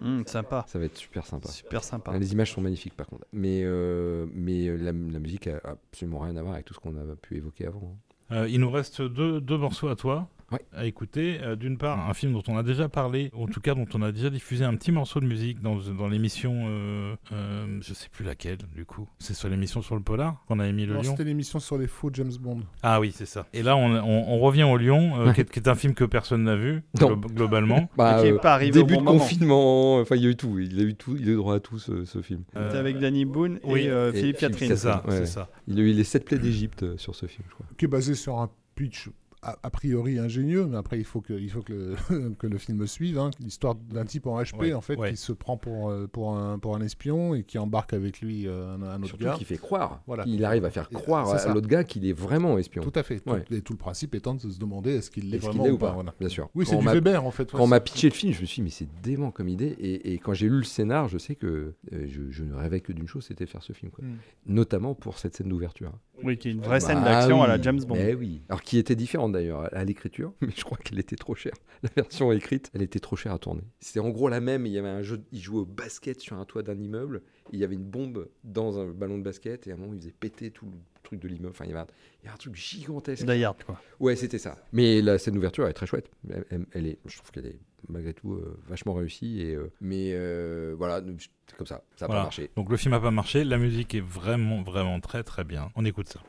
Hum, 0.00 0.24
sympa. 0.26 0.64
Ça 0.68 0.78
va 0.78 0.86
être 0.86 0.96
super 0.96 1.24
sympa. 1.24 1.48
Super 1.48 1.84
sympa. 1.84 2.10
Ah, 2.14 2.18
Les 2.18 2.32
images 2.32 2.52
sont 2.52 2.60
magnifiques 2.60 2.94
par 2.96 3.06
contre. 3.06 3.26
Mais, 3.32 3.62
euh, 3.64 4.26
mais 4.32 4.66
la, 4.76 4.92
la 4.92 5.18
musique 5.20 5.46
a 5.46 5.60
absolument 5.64 6.18
rien 6.20 6.36
à 6.36 6.42
voir 6.42 6.54
avec 6.54 6.66
tout 6.66 6.74
ce 6.74 6.80
qu'on 6.80 6.96
a 6.96 7.14
pu 7.16 7.36
évoquer 7.36 7.66
avant. 7.66 7.96
hein. 8.30 8.36
Euh, 8.36 8.48
il 8.48 8.58
nous 8.58 8.70
reste 8.70 9.02
deux, 9.02 9.40
deux 9.40 9.58
morceaux 9.58 9.88
à 9.88 9.96
toi 9.96 10.28
À 10.72 10.86
écouter. 10.86 11.38
Euh, 11.42 11.56
D'une 11.56 11.78
part, 11.78 12.08
un 12.08 12.14
film 12.14 12.32
dont 12.32 12.42
on 12.48 12.56
a 12.56 12.62
déjà 12.62 12.88
parlé, 12.88 13.30
ou 13.34 13.44
en 13.44 13.46
tout 13.46 13.60
cas 13.60 13.74
dont 13.74 13.86
on 13.94 14.02
a 14.02 14.12
déjà 14.12 14.30
diffusé 14.30 14.64
un 14.64 14.74
petit 14.76 14.92
morceau 14.92 15.18
de 15.20 15.26
musique 15.26 15.60
dans, 15.60 15.76
dans 15.76 16.06
l'émission, 16.06 16.66
euh, 16.68 17.16
euh, 17.32 17.78
je 17.80 17.92
sais 17.94 18.08
plus 18.12 18.24
laquelle 18.24 18.58
du 18.74 18.84
coup. 18.84 19.08
C'est 19.18 19.34
sur 19.34 19.48
l'émission 19.48 19.82
sur 19.82 19.94
le 19.96 20.02
polar 20.02 20.44
qu'on 20.46 20.60
avait 20.60 20.72
mis 20.72 20.86
le 20.86 20.94
Non, 20.94 21.00
lion. 21.02 21.10
C'était 21.12 21.24
l'émission 21.24 21.58
sur 21.58 21.76
les 21.78 21.86
faux 21.86 22.10
James 22.12 22.32
Bond. 22.40 22.60
Ah 22.82 23.00
oui, 23.00 23.12
c'est 23.14 23.26
ça. 23.26 23.46
Et 23.52 23.62
là, 23.62 23.76
on, 23.76 23.90
on- 23.96 24.34
on 24.34 24.38
revient 24.38 24.62
au 24.64 24.76
lion, 24.76 25.18
euh, 25.20 25.32
qui, 25.32 25.40
est, 25.40 25.50
qui 25.50 25.58
est 25.58 25.68
un 25.68 25.74
film 25.74 25.94
que 25.94 26.04
personne 26.04 26.44
n'a 26.44 26.56
vu 26.56 26.82
Non. 27.00 27.14
glo- 27.16 27.32
globalement. 27.32 27.88
Bah, 27.96 28.20
qui 28.20 28.28
est 28.28 28.32
euh, 28.32 28.38
pas 28.38 28.54
arrivé 28.54 28.72
début 28.72 28.94
au 28.94 28.96
bon 28.96 29.00
de 29.00 29.06
moment. 29.06 29.18
confinement, 29.18 29.96
enfin 30.00 30.16
il 30.16 30.22
y 30.22 30.26
a 30.26 30.30
eu 30.30 30.36
tout. 30.36 30.58
Il 30.58 30.78
a 30.78 30.82
eu 30.82 30.94
tout, 30.94 31.16
il 31.18 31.28
a 31.28 31.32
eu 31.32 31.36
droit 31.36 31.56
à 31.56 31.60
tout 31.60 31.78
ce, 31.78 32.04
ce 32.04 32.22
film. 32.22 32.42
Euh, 32.56 32.68
C'était 32.68 32.78
avec 32.78 32.98
Danny 32.98 33.24
Boone 33.24 33.58
oui, 33.64 33.82
et, 33.84 33.90
euh, 33.90 34.12
et 34.12 34.18
Philippe 34.20 34.36
Catherine. 34.38 34.68
C'est 34.68 34.76
ça, 34.76 35.02
Ouais. 35.06 35.16
c'est 35.16 35.26
ça. 35.26 35.48
Il 35.68 35.78
a 35.78 35.82
eu 35.82 35.92
les 35.92 36.04
sept 36.04 36.24
plaies 36.24 36.38
d'Égypte 36.38 36.96
sur 36.96 37.14
ce 37.14 37.26
film, 37.26 37.44
je 37.48 37.54
crois. 37.54 37.66
qui 37.78 37.84
est 37.86 37.88
basé 37.88 38.14
sur 38.14 38.38
un 38.38 38.50
pitch 38.74 39.08
a, 39.44 39.58
a 39.62 39.70
priori 39.70 40.18
ingénieux, 40.18 40.66
mais 40.66 40.76
après 40.76 40.98
il 40.98 41.04
faut 41.04 41.20
que, 41.20 41.32
il 41.34 41.50
faut 41.50 41.62
que, 41.62 41.94
le, 42.10 42.30
que 42.38 42.46
le 42.46 42.58
film 42.58 42.86
suive. 42.86 43.18
hein. 43.18 43.30
L'histoire 43.40 43.74
d'un 43.74 44.04
type 44.04 44.26
en 44.26 44.40
HP 44.42 44.56
Ouais, 44.58 44.72
en 44.72 44.80
fait 44.80 44.96
ouais. 44.96 45.10
qui 45.10 45.16
se 45.16 45.32
prend 45.32 45.56
pour, 45.56 45.90
euh, 45.90 46.06
pour, 46.06 46.36
un, 46.36 46.58
pour 46.58 46.76
un 46.76 46.80
espion 46.80 47.34
et 47.34 47.42
qui 47.44 47.58
embarque 47.58 47.92
avec 47.92 48.20
lui 48.20 48.46
euh, 48.46 48.74
un, 48.76 48.82
un 48.82 48.96
autre 48.98 49.06
Surtout 49.08 49.24
gars. 49.24 49.34
qu'il 49.36 49.46
fait 49.46 49.56
croire. 49.58 50.02
Voilà. 50.06 50.24
Il 50.26 50.44
arrive 50.44 50.64
à 50.64 50.70
faire 50.70 50.88
Et- 50.90 50.94
croire 50.94 51.28
à 51.32 51.52
l'autre 51.54 51.68
gars 51.68 51.84
qu'il 51.84 52.06
est 52.06 52.12
vraiment 52.12 52.56
espion. 52.58 52.82
Tout 52.82 52.92
à 52.94 53.02
fait. 53.02 53.20
Tout- 53.20 53.30
Ouais. 53.30 53.44
et 53.50 53.60
tout 53.62 53.72
le 53.72 53.78
principe 53.78 54.14
étant 54.14 54.34
de 54.34 54.40
se 54.40 54.58
demander 54.58 54.92
est-ce 54.96 55.10
qu'il 55.10 55.30
l'est 55.30 55.38
qu'il 55.38 55.48
vraiment 55.48 55.66
ou 55.66 55.78
pas 55.78 55.92
voilà. 55.92 56.14
Bien 56.20 56.28
sûr. 56.28 56.48
Oui, 56.54 56.64
Quand 56.64 56.72
c'est 56.72 56.78
du 56.78 56.84
m'a- 56.84 56.92
Weber 56.94 57.24
en 57.24 57.30
fait. 57.30 57.50
Quand 57.50 57.60
on 57.60 57.66
m'a 57.66 57.80
pitché 57.80 58.08
le 58.08 58.14
film, 58.14 58.32
je 58.32 58.40
me 58.40 58.46
suis 58.46 58.56
dit, 58.56 58.62
mais 58.64 58.70
c'est 58.70 58.88
dément 59.02 59.30
comme 59.30 59.48
idée. 59.48 59.74
Et, 59.78 60.12
et 60.14 60.18
quand 60.18 60.34
j'ai 60.34 60.48
lu 60.48 60.58
le 60.58 60.62
scénar, 60.64 61.08
je 61.08 61.18
sais 61.18 61.34
que 61.34 61.74
euh, 61.92 62.06
je, 62.08 62.30
je 62.30 62.44
ne 62.44 62.54
rêvais 62.54 62.80
que 62.80 62.92
d'une 62.92 63.08
chose, 63.08 63.24
c'était 63.26 63.46
faire 63.46 63.62
ce 63.62 63.72
film. 63.72 63.90
Quoi. 63.90 64.04
Mm. 64.04 64.16
Notamment 64.46 64.94
pour 64.94 65.18
cette 65.18 65.34
scène 65.36 65.48
d'ouverture. 65.48 65.92
Oui, 66.22 66.38
qui 66.38 66.48
est 66.48 66.52
une 66.52 66.60
vraie 66.60 66.80
scène 66.80 67.00
Bah 67.00 67.10
d'action 67.20 67.42
à 67.42 67.48
la 67.48 67.60
James 67.60 67.80
Bond. 67.86 67.96
eh 67.98 68.14
oui. 68.14 68.42
Alors 68.48 68.62
qui 68.62 68.78
était 68.78 68.94
différente 68.94 69.32
d'ailleurs 69.34 69.68
à 69.74 69.84
l'écriture, 69.84 70.32
mais 70.40 70.48
je 70.56 70.64
crois 70.64 70.78
qu'elle 70.78 70.98
était 70.98 71.16
trop 71.16 71.34
chère. 71.34 71.52
La 71.82 71.90
version 71.94 72.32
écrite, 72.32 72.70
elle 72.74 72.80
était 72.82 72.98
trop 73.00 73.16
chère 73.16 73.32
à 73.32 73.38
tourner. 73.38 73.62
C'était 73.80 74.00
en 74.00 74.08
gros 74.10 74.28
la 74.30 74.40
même. 74.40 74.64
Il 74.66 74.72
y 74.72 74.78
avait 74.78 74.88
un 74.88 75.02
jeu, 75.02 75.22
il 75.32 75.40
jouait 75.40 75.58
au 75.60 75.66
basket 75.66 76.20
sur 76.20 76.38
un 76.38 76.44
toit 76.46 76.62
d'un 76.62 76.78
immeuble. 76.80 77.22
et 77.52 77.56
il 77.56 77.58
y 77.58 77.64
avait 77.64 77.74
une 77.74 77.84
bombe 77.84 78.28
dans 78.44 78.78
un 78.78 78.86
ballon 78.90 79.18
de 79.18 79.22
basket 79.22 79.66
et 79.66 79.70
à 79.70 79.74
un 79.74 79.76
moment 79.76 79.92
il 79.92 79.98
faisait 80.00 80.12
péter 80.18 80.50
tout 80.50 80.64
le 80.66 80.72
truc 81.02 81.20
de 81.20 81.28
l'immeuble. 81.28 81.50
Enfin 81.50 81.64
il 81.66 81.70
y 81.70 81.72
avait 81.74 81.82
un, 81.82 81.86
il 82.22 82.24
y 82.24 82.28
avait 82.28 82.34
un 82.34 82.38
truc 82.38 82.54
gigantesque. 82.56 83.26
Die 83.26 83.44
Hard, 83.44 83.62
quoi. 83.64 83.78
Ouais, 84.00 84.16
c'était 84.16 84.38
ça. 84.38 84.56
Mais 84.72 85.02
la 85.02 85.18
scène 85.18 85.34
d'ouverture 85.34 85.64
elle 85.64 85.70
est 85.70 85.74
très 85.74 85.86
chouette. 85.86 86.10
Elle, 86.30 86.44
elle- 86.50 86.66
elle 86.72 86.86
est, 86.86 86.98
je 87.04 87.16
trouve 87.18 87.30
qu'elle 87.30 87.46
est 87.46 87.58
malgré 87.90 88.14
tout 88.14 88.32
euh, 88.32 88.58
vachement 88.66 88.94
réussie. 88.94 89.42
Et, 89.42 89.54
euh, 89.54 89.70
mais 89.82 90.12
euh, 90.14 90.74
voilà, 90.78 91.02
c'est 91.46 91.56
comme 91.58 91.66
ça. 91.66 91.84
Ça 91.96 92.04
n'a 92.04 92.06
Voilà. 92.06 92.20
pas 92.22 92.26
marché. 92.26 92.50
Donc 92.56 92.70
le 92.70 92.78
film 92.78 92.92
n'a 92.92 93.00
pas 93.00 93.10
marché, 93.10 93.44
la 93.44 93.58
musique 93.58 93.94
est 93.94 94.00
vraiment, 94.00 94.62
vraiment 94.62 94.98
très, 95.00 95.22
très 95.22 95.44
bien. 95.44 95.70
On 95.74 95.84
écoute 95.84 96.08
ça. 96.08 96.20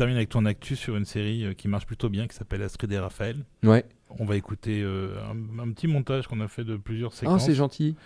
Termine 0.00 0.16
avec 0.16 0.30
ton 0.30 0.46
actu 0.46 0.76
sur 0.76 0.96
une 0.96 1.04
série 1.04 1.44
euh, 1.44 1.52
qui 1.52 1.68
marche 1.68 1.84
plutôt 1.86 2.08
bien, 2.08 2.26
qui 2.26 2.34
s'appelle 2.34 2.62
Astrid 2.62 2.90
et 2.90 2.98
Raphaël. 2.98 3.44
Ouais. 3.62 3.84
On 4.18 4.24
va 4.24 4.36
écouter 4.36 4.80
euh, 4.82 5.14
un, 5.30 5.58
un 5.58 5.70
petit 5.72 5.86
montage 5.88 6.26
qu'on 6.26 6.40
a 6.40 6.48
fait 6.48 6.64
de 6.64 6.76
plusieurs 6.76 7.12
Ah, 7.12 7.16
séquences. 7.16 7.44
c'est 7.44 7.54
gentil. 7.54 7.96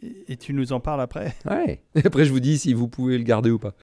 Et, 0.00 0.32
et 0.32 0.36
tu 0.36 0.52
nous 0.54 0.72
en 0.72 0.78
parles 0.80 1.00
après? 1.00 1.34
Ouais. 1.44 1.82
Et 1.96 2.02
après, 2.06 2.24
je 2.24 2.30
vous 2.32 2.38
dis 2.40 2.56
si 2.56 2.72
vous 2.72 2.86
pouvez 2.88 3.18
le 3.18 3.24
garder 3.24 3.50
ou 3.50 3.58
pas. 3.58 3.74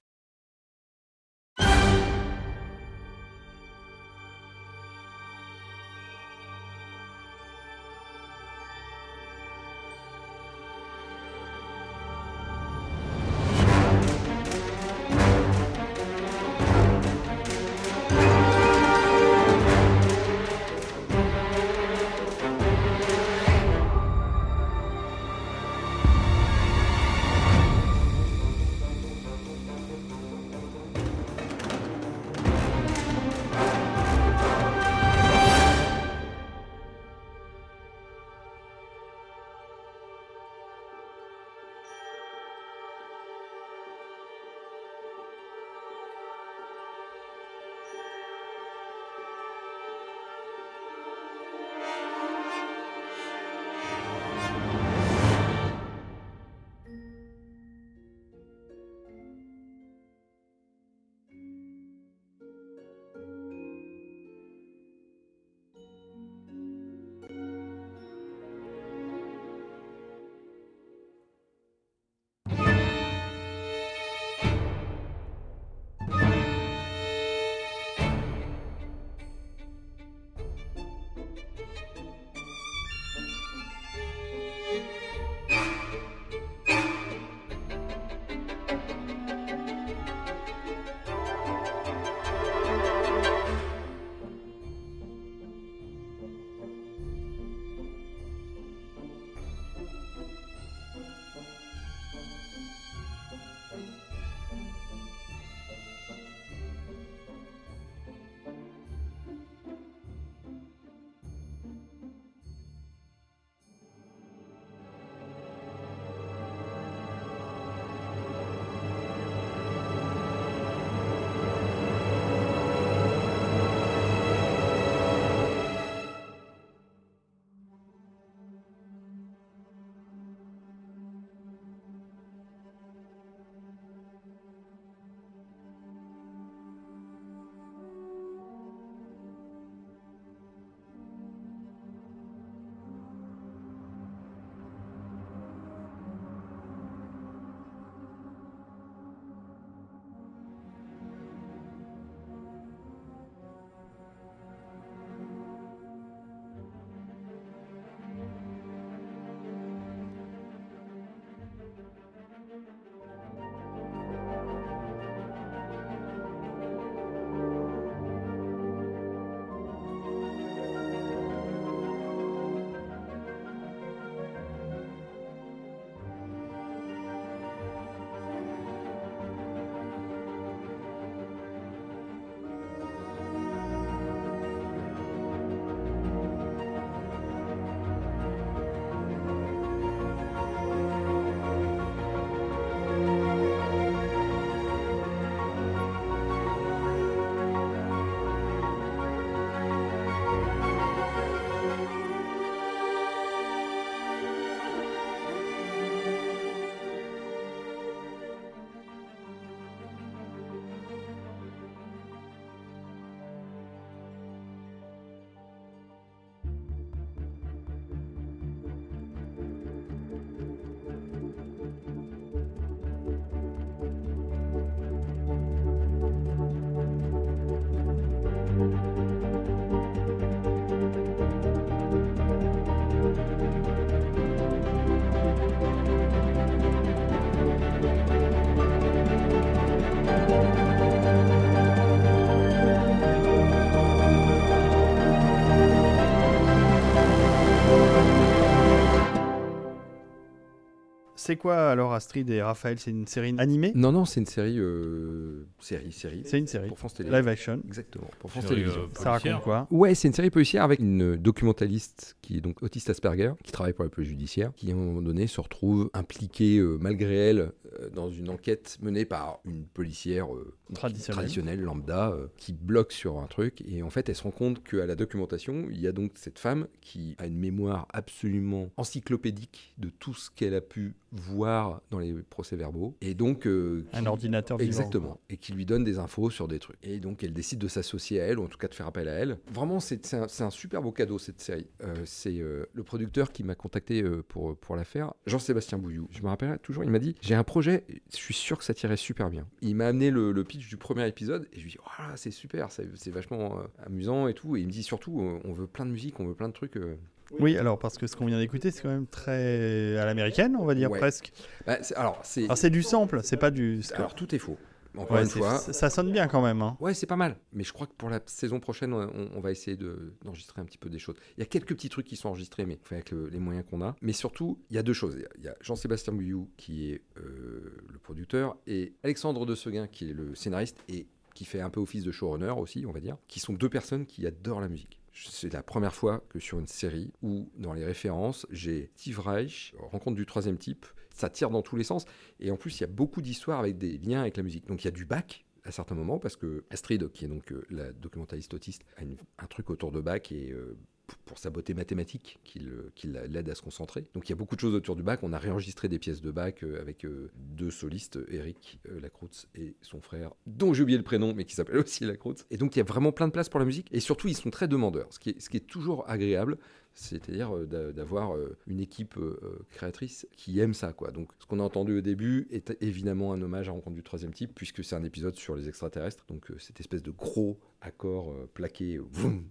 C'est 251.28 251.36
quoi 251.36 251.68
alors 251.68 251.92
Astrid 251.92 252.30
et 252.30 252.40
Raphaël? 252.40 252.78
C'est 252.78 252.90
une 252.90 253.06
série 253.06 253.34
animée? 253.36 253.70
Non, 253.74 253.92
non, 253.92 254.06
c'est 254.06 254.18
une 254.18 254.24
série. 254.24 254.58
euh, 254.58 255.46
série, 255.60 255.92
série. 255.92 256.22
C'est 256.24 256.38
une 256.38 256.46
série. 256.46 256.68
Pour 256.68 256.78
France 256.78 256.94
Télévisions. 256.94 257.18
Live 257.18 257.28
action. 257.28 257.60
Exactement, 257.66 258.08
pour 258.18 258.30
France 258.30 258.44
Série, 258.44 258.54
Télévisions. 258.62 258.84
euh, 258.84 259.02
Ça 259.02 259.10
raconte 259.10 259.42
quoi? 259.42 259.66
Ouais, 259.70 259.94
c'est 259.94 260.08
une 260.08 260.14
série 260.14 260.30
policière 260.30 260.64
avec 260.64 260.78
une 260.80 261.16
documentaliste 261.16 262.16
qui 262.22 262.38
est 262.38 262.40
donc 262.40 262.62
autiste 262.62 262.88
Asperger, 262.88 263.32
qui 263.44 263.52
travaille 263.52 263.74
pour 263.74 263.84
la 263.84 263.90
police 263.90 264.08
judiciaire, 264.08 264.52
qui 264.56 264.70
à 264.70 264.74
un 264.74 264.78
moment 264.78 265.02
donné 265.02 265.26
se 265.26 265.38
retrouve 265.38 265.90
impliquée 265.92 266.56
euh, 266.60 266.78
malgré 266.80 267.14
elle 267.14 267.52
euh, 267.78 267.90
dans 267.90 268.08
une 268.08 268.30
enquête 268.30 268.78
menée 268.80 269.04
par 269.04 269.40
une 269.44 269.66
policière 269.66 270.28
Traditionnelle. 270.74 271.16
traditionnelle, 271.16 271.60
lambda, 271.60 272.10
euh, 272.10 272.26
qui 272.36 272.52
bloque 272.52 272.92
sur 272.92 273.18
un 273.18 273.26
truc. 273.26 273.62
Et 273.66 273.82
en 273.82 273.90
fait, 273.90 274.08
elle 274.08 274.14
se 274.16 274.22
rend 274.22 274.30
compte 274.30 274.62
qu'à 274.62 274.86
la 274.86 274.94
documentation, 274.94 275.66
il 275.70 275.80
y 275.80 275.86
a 275.86 275.92
donc 275.92 276.12
cette 276.16 276.38
femme 276.38 276.66
qui 276.80 277.14
a 277.18 277.26
une 277.26 277.38
mémoire 277.38 277.86
absolument 277.92 278.70
encyclopédique 278.76 279.74
de 279.78 279.88
tout 279.90 280.14
ce 280.14 280.30
qu'elle 280.30 280.54
a 280.54 280.60
pu 280.60 280.94
voir 281.12 281.80
dans 281.90 281.98
les 281.98 282.12
procès-verbaux. 282.28 282.94
Et 283.00 283.14
donc. 283.14 283.46
euh, 283.46 283.86
Un 283.92 284.02
qui- 284.02 284.08
ordinateur 284.08 284.58
vivant. 284.58 284.66
Exactement. 284.68 285.20
Et 285.30 285.36
qui 285.38 285.52
lui 285.52 285.64
donne 285.64 285.84
des 285.84 285.98
infos 285.98 286.30
sur 286.30 286.48
des 286.48 286.58
trucs. 286.58 286.76
Et 286.82 286.98
donc, 287.00 287.24
elle 287.24 287.32
décide 287.32 287.58
de 287.58 287.68
s'associer 287.68 288.20
à 288.20 288.26
elle, 288.26 288.38
ou 288.38 288.44
en 288.44 288.48
tout 288.48 288.58
cas 288.58 288.68
de 288.68 288.74
faire 288.74 288.86
appel 288.86 289.08
à 289.08 289.12
elle. 289.12 289.38
Vraiment, 289.50 289.80
c'est 289.80 290.12
un, 290.14 290.26
un 290.40 290.50
super 290.50 290.82
beau 290.82 290.92
cadeau, 290.92 291.18
cette 291.18 291.40
série. 291.40 291.66
Euh, 291.82 291.94
c'est 292.04 292.38
euh, 292.38 292.66
le 292.74 292.82
producteur 292.82 293.32
qui 293.32 293.42
m'a 293.44 293.54
contacté 293.54 294.02
pour, 294.28 294.56
pour 294.56 294.76
la 294.76 294.84
faire, 294.84 295.14
Jean-Sébastien 295.26 295.78
Bouillou. 295.78 296.08
Je 296.10 296.22
me 296.22 296.28
rappelle 296.28 296.58
toujours, 296.58 296.84
il 296.84 296.90
m'a 296.90 296.98
dit 296.98 297.14
J'ai 297.22 297.34
un 297.34 297.44
projet, 297.44 297.84
je 298.10 298.16
suis 298.16 298.34
sûr 298.34 298.58
que 298.58 298.64
ça 298.64 298.74
tirait 298.74 298.96
super 298.96 299.30
bien. 299.30 299.46
Il 299.62 299.76
m'a 299.76 299.86
amené 299.86 300.10
le, 300.10 300.32
le 300.32 300.44
pitch 300.44 300.57
du 300.66 300.76
premier 300.76 301.06
épisode, 301.06 301.46
et 301.52 301.58
je 301.58 301.62
lui 301.64 301.70
dit 301.72 301.78
Oh 301.84 302.02
c'est 302.16 302.30
super, 302.30 302.68
c'est 302.70 303.10
vachement 303.10 303.58
euh, 303.58 303.62
amusant 303.86 304.26
et 304.28 304.34
tout. 304.34 304.56
Et 304.56 304.60
il 304.60 304.66
me 304.66 304.72
dit 304.72 304.82
surtout 304.82 305.20
euh, 305.20 305.38
On 305.44 305.52
veut 305.52 305.66
plein 305.66 305.86
de 305.86 305.90
musique, 305.90 306.18
on 306.20 306.26
veut 306.26 306.34
plein 306.34 306.48
de 306.48 306.54
trucs. 306.54 306.76
euh. 306.76 306.96
Oui, 307.40 307.58
alors 307.58 307.78
parce 307.78 307.98
que 307.98 308.06
ce 308.06 308.16
qu'on 308.16 308.24
vient 308.26 308.38
d'écouter, 308.38 308.70
c'est 308.70 308.80
quand 308.82 308.88
même 308.88 309.06
très 309.06 309.96
à 309.98 310.06
l'américaine, 310.06 310.56
on 310.58 310.64
va 310.64 310.74
dire 310.74 310.90
Ouais. 310.90 310.98
presque. 310.98 311.30
Bah, 311.66 311.76
c'est- 311.82 311.94
alors, 311.94 312.20
c'est. 312.24 312.44
Alors 312.44 312.56
c'est 312.56 312.70
du 312.70 312.82
sample, 312.82 313.20
c'est 313.22 313.36
pas 313.36 313.50
du. 313.50 313.80
Alors, 313.94 314.14
tout 314.14 314.34
est 314.34 314.38
faux. 314.38 314.56
Encore 314.96 315.16
Ouais, 315.16 315.22
une 315.24 315.28
fois. 315.28 315.58
ça 315.58 315.90
sonne 315.90 316.10
bien 316.10 316.26
quand 316.28 316.42
même. 316.42 316.62
hein. 316.62 316.76
Ouais, 316.80 316.94
c'est 316.94 317.06
pas 317.06 317.16
mal. 317.16 317.38
Mais 317.52 317.62
je 317.64 317.72
crois 317.72 317.86
que 317.86 317.92
pour 317.92 318.08
la 318.10 318.20
saison 318.26 318.58
prochaine, 318.58 318.92
on, 318.92 319.30
on 319.34 319.40
va 319.40 319.50
essayer 319.52 319.76
de- 319.76 320.14
d'enregistrer 320.24 320.60
un 320.60 320.64
petit 320.64 320.78
peu 320.78 320.88
des 320.90 320.98
choses. 320.98 321.16
Il 321.36 321.40
y 321.40 321.42
a 321.42 321.46
quelques 321.46 321.74
petits 321.74 321.88
trucs 321.88 322.06
qui 322.06 322.16
sont 322.16 322.28
enregistrés, 322.30 322.66
mais 322.66 322.78
avec 322.90 323.10
le- 323.10 323.28
les 323.28 323.38
moyens 323.38 323.64
qu'on 323.68 323.82
a. 323.82 323.94
Mais 324.02 324.12
surtout, 324.12 324.58
il 324.70 324.76
y 324.76 324.78
a 324.78 324.82
deux 324.82 324.92
choses. 324.94 325.14
Il 325.16 325.22
y 325.22 325.24
a- 325.24 325.28
Il 325.38 325.44
y 325.44 325.48
a, 325.48 325.56
Jean-Sébastien 325.60 326.12
Bouillou, 326.12 326.50
qui 326.56 326.90
est 326.92 327.02
euh, 327.18 327.76
le 327.88 327.98
producteur, 327.98 328.56
et 328.66 328.94
Alexandre 329.04 329.46
de 329.46 329.54
Seguin, 329.54 329.86
qui 329.86 330.10
est 330.10 330.14
le 330.14 330.34
scénariste, 330.34 330.78
et 330.88 331.06
qui 331.34 331.44
fait 331.44 331.60
un 331.60 331.70
peu 331.70 331.78
office 331.80 332.02
de 332.02 332.10
showrunner 332.10 332.50
aussi, 332.58 332.84
on 332.86 332.90
va 332.92 333.00
dire, 333.00 333.16
qui 333.28 333.38
sont 333.40 333.52
deux 333.52 333.68
personnes 333.68 334.06
qui 334.06 334.26
adorent 334.26 334.60
la 334.60 334.68
musique. 334.68 335.00
C'est 335.12 335.52
la 335.52 335.62
première 335.62 335.94
fois 335.94 336.24
que 336.28 336.38
sur 336.40 336.58
une 336.60 336.66
série 336.68 337.12
où, 337.22 337.48
dans 337.56 337.72
les 337.72 337.84
références, 337.84 338.46
j'ai 338.50 338.90
Steve 338.96 339.18
Reich, 339.20 339.74
rencontre 339.78 340.16
du 340.16 340.26
troisième 340.26 340.58
type, 340.58 340.86
ça 341.18 341.30
tire 341.30 341.50
dans 341.50 341.62
tous 341.62 341.76
les 341.76 341.84
sens. 341.84 342.04
Et 342.40 342.50
en 342.50 342.56
plus, 342.56 342.78
il 342.78 342.82
y 342.82 342.84
a 342.84 342.88
beaucoup 342.88 343.20
d'histoires 343.22 343.60
avec 343.60 343.78
des 343.78 343.98
liens 343.98 344.20
avec 344.22 344.36
la 344.36 344.42
musique. 344.42 344.66
Donc 344.66 344.82
il 344.82 344.86
y 344.86 344.88
a 344.88 344.92
du 344.92 345.04
bac 345.04 345.44
à 345.64 345.70
certains 345.72 345.94
moments 345.94 346.18
parce 346.18 346.36
que 346.36 346.64
Astrid, 346.70 347.10
qui 347.12 347.24
est 347.24 347.28
donc 347.28 347.52
euh, 347.52 347.64
la 347.70 347.92
documentaliste 347.92 348.54
autiste, 348.54 348.82
a 348.96 349.02
un 349.42 349.46
truc 349.46 349.70
autour 349.70 349.92
de 349.92 350.00
bac 350.00 350.32
et 350.32 350.50
euh, 350.52 350.76
pour 351.24 351.38
sa 351.38 351.48
beauté 351.48 351.72
mathématique 351.72 352.38
qui 352.44 352.60
la- 353.04 353.26
l'aide 353.26 353.48
à 353.48 353.54
se 353.54 353.62
concentrer. 353.62 354.06
Donc 354.12 354.28
il 354.28 354.32
y 354.32 354.32
a 354.34 354.36
beaucoup 354.36 354.56
de 354.56 354.60
choses 354.60 354.74
autour 354.74 354.94
du 354.94 355.02
bac. 355.02 355.20
On 355.22 355.32
a 355.32 355.38
réenregistré 355.38 355.88
des 355.88 355.98
pièces 355.98 356.20
de 356.20 356.30
bac 356.30 356.62
euh, 356.62 356.80
avec 356.80 357.04
euh, 357.04 357.30
deux 357.34 357.70
solistes, 357.70 358.18
Eric 358.28 358.78
euh, 358.90 359.00
Lacroutz 359.00 359.46
et 359.54 359.74
son 359.82 360.00
frère, 360.02 360.32
dont 360.46 360.74
j'ai 360.74 360.82
oublié 360.82 360.98
le 360.98 361.04
prénom, 361.04 361.32
mais 361.34 361.44
qui 361.46 361.54
s'appelle 361.54 361.78
aussi 361.84 362.04
Lacroutz. 362.04 362.44
Et 362.50 362.56
donc 362.58 362.76
il 362.76 362.78
y 362.78 362.82
a 362.82 362.84
vraiment 362.84 363.10
plein 363.12 363.26
de 363.26 363.32
place 363.32 363.48
pour 363.48 363.58
la 363.60 363.66
musique. 363.66 363.88
Et 363.90 364.00
surtout, 364.00 364.28
ils 364.28 364.36
sont 364.36 364.50
très 364.50 364.68
demandeurs, 364.68 365.08
ce 365.10 365.18
qui 365.18 365.30
est 365.30 365.66
toujours 365.66 366.08
agréable 366.08 366.58
c'est-à-dire 367.00 367.56
euh, 367.56 367.66
d'a- 367.66 367.92
d'avoir 367.92 368.34
euh, 368.36 368.56
une 368.66 368.80
équipe 368.80 369.16
euh, 369.16 369.64
créatrice 369.70 370.26
qui 370.36 370.58
aime 370.60 370.74
ça. 370.74 370.92
Quoi. 370.92 371.10
Donc, 371.12 371.28
ce 371.38 371.46
qu'on 371.46 371.60
a 371.60 371.62
entendu 371.62 371.96
au 371.98 372.00
début 372.00 372.48
est 372.50 372.76
évidemment 372.80 373.32
un 373.32 373.40
hommage 373.40 373.68
à 373.68 373.72
Rencontre 373.72 373.94
du 373.96 374.02
troisième 374.02 374.32
type, 374.32 374.52
puisque 374.54 374.82
c'est 374.84 374.96
un 374.96 375.04
épisode 375.04 375.36
sur 375.36 375.54
les 375.54 375.68
extraterrestres. 375.68 376.24
Donc, 376.28 376.50
cette 376.58 376.80
espèce 376.80 377.02
de 377.02 377.10
gros 377.12 377.58
accord 377.80 378.34
plaqué, 378.54 379.00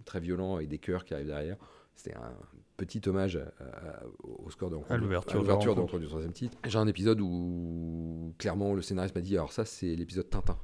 très 0.04 0.20
violent, 0.20 0.56
avec 0.56 0.68
des 0.68 0.78
chœurs 0.78 1.04
qui 1.04 1.14
arrivent 1.14 1.26
derrière. 1.28 1.56
C'était 1.94 2.14
un 2.14 2.32
petit 2.76 3.00
hommage 3.08 3.36
à- 3.36 3.64
à- 3.64 4.02
au 4.22 4.50
score 4.50 4.70
de 4.70 4.76
Rencontre, 4.76 4.94
À 5.36 5.38
l'ouverture 5.38 5.72
à 5.72 5.74
de 5.74 5.80
Rencontre. 5.80 5.98
Du 5.98 6.06
troisième 6.06 6.32
type. 6.32 6.54
J'ai 6.66 6.78
un 6.78 6.86
épisode 6.86 7.20
où, 7.20 8.34
clairement, 8.38 8.74
le 8.74 8.82
scénariste 8.82 9.14
m'a 9.16 9.20
dit 9.20 9.36
alors, 9.36 9.52
ça, 9.52 9.64
c'est 9.64 9.96
l'épisode 9.96 10.28
Tintin 10.30 10.56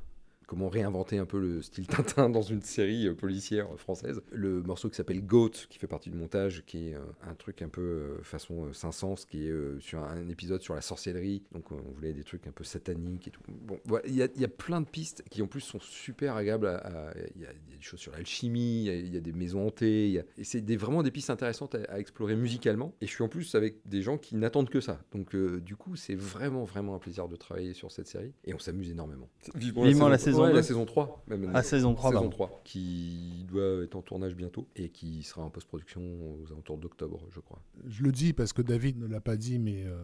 comment 0.47 0.69
réinventer 0.69 1.19
un 1.19 1.27
peu 1.27 1.39
le 1.41 1.63
style 1.63 1.87
Tintin 1.87 2.29
dans 2.31 2.43
une 2.43 2.63
série 2.63 3.07
euh, 3.09 3.15
policière 3.15 3.67
euh, 3.73 3.77
française. 3.77 4.23
Le 4.33 4.63
morceau 4.63 4.89
qui 4.89 4.97
s'appelle 4.97 5.25
Goat, 5.25 5.51
qui 5.69 5.79
fait 5.79 5.87
partie 5.87 6.11
du 6.11 6.17
montage, 6.17 6.65
qui 6.67 6.89
est 6.91 6.95
euh, 6.95 7.01
un 7.23 7.35
truc 7.35 7.63
un 7.63 7.69
peu 7.69 7.81
euh, 7.81 8.23
façon 8.23 8.67
euh, 8.67 8.73
500, 8.73 9.15
qui 9.29 9.47
est 9.47 9.51
euh, 9.51 9.79
sur 9.81 10.01
un, 10.01 10.17
un 10.25 10.29
épisode 10.29 10.61
sur 10.63 10.75
la 10.75 10.81
sorcellerie. 10.81 11.43
Donc 11.53 11.73
euh, 11.73 11.77
on 11.89 11.93
voulait 11.93 12.13
des 12.13 12.25
trucs 12.25 12.47
un 12.47 12.53
peu 12.53 12.65
sataniques 12.65 13.29
et 13.29 13.31
tout. 13.31 13.43
Bon, 13.49 13.79
voilà, 13.85 14.07
il 14.07 14.15
y, 14.15 14.23
a- 14.23 14.29
il 14.35 14.41
y 14.41 14.45
a 14.45 14.49
plein 14.49 14.81
de 14.81 14.87
pistes 14.87 15.23
qui 15.31 15.43
en 15.43 15.47
plus 15.47 15.61
sont 15.61 15.81
super 15.81 16.37
agréables. 16.37 16.67
à- 16.67 16.77
à- 16.79 17.15
Il 17.37 17.43
y, 17.43 17.47
a 17.47 17.51
il 17.67 17.71
y 17.73 17.75
a 17.75 17.77
des 17.77 17.83
choses 17.83 18.01
sur 18.01 18.13
l'alchimie, 18.13 18.83
il 18.83 18.85
y 18.87 18.91
a- 18.91 18.97
il 18.97 19.15
y, 19.15 19.17
a 19.17 19.21
des 19.21 19.33
maisons 19.33 19.67
hantées. 19.67 20.07
il 20.09 20.13
y 20.15 20.19
a- 20.19 20.25
et 20.39 20.45
c'est 20.45 20.61
des- 20.61 20.77
vraiment 20.77 21.03
des 21.03 21.11
pistes 21.11 21.31
intéressantes 21.31 21.75
à, 21.75 21.79
à 21.89 21.99
explorer 21.99 22.37
musicalement. 22.37 22.95
Et 23.01 23.07
je 23.07 23.13
suis 23.13 23.23
en 23.23 23.29
plus 23.29 23.55
avec 23.55 23.77
des 23.87 24.03
gens 24.03 24.19
qui 24.19 24.37
n'attendent 24.37 24.71
que 24.71 24.81
ça. 24.81 25.01
Donc 25.13 25.35
euh, 25.35 25.61
du 25.61 25.77
coup, 25.77 25.97
c'est 25.97 26.15
vraiment, 26.15 26.65
vraiment 26.65 26.95
un 26.95 26.99
plaisir 26.99 27.29
de 27.29 27.37
travailler 27.37 27.73
sur 27.75 27.91
cette 27.91 28.07
série. 28.09 28.33
Et 28.45 28.55
on 28.55 28.59
s'amuse 28.59 28.91
énormément. 28.91 29.29
Vivement 29.55 30.09
la 30.09 30.19
saison 30.19 30.34
ouais, 30.43 30.53
la 30.53 30.63
saison 30.63 30.85
3. 30.85 31.23
Même 31.29 31.51
Ah, 31.55 31.63
saison 31.63 31.95
3, 31.95 32.11
saison 32.11 32.21
pardon. 32.23 32.31
3, 32.31 32.61
qui 32.65 33.45
doit 33.51 33.83
être 33.85 33.97
en 33.97 34.03
tournage 34.03 34.35
bientôt 34.35 34.67
et 34.77 34.89
qui 34.89 35.23
sera 35.23 35.43
en 35.43 35.51
post-production 35.51 36.01
aux 36.03 36.53
alentours 36.53 36.79
d'octobre, 36.79 37.21
je 37.35 37.41
crois. 37.41 37.61
Je 37.87 38.03
le 38.03 38.13
dis 38.13 38.33
parce 38.33 38.53
que 38.53 38.63
David 38.63 39.01
ne 39.01 39.07
l'a 39.07 39.21
pas 39.21 39.37
dit, 39.37 39.59
mais 39.59 39.85
euh, 39.87 39.97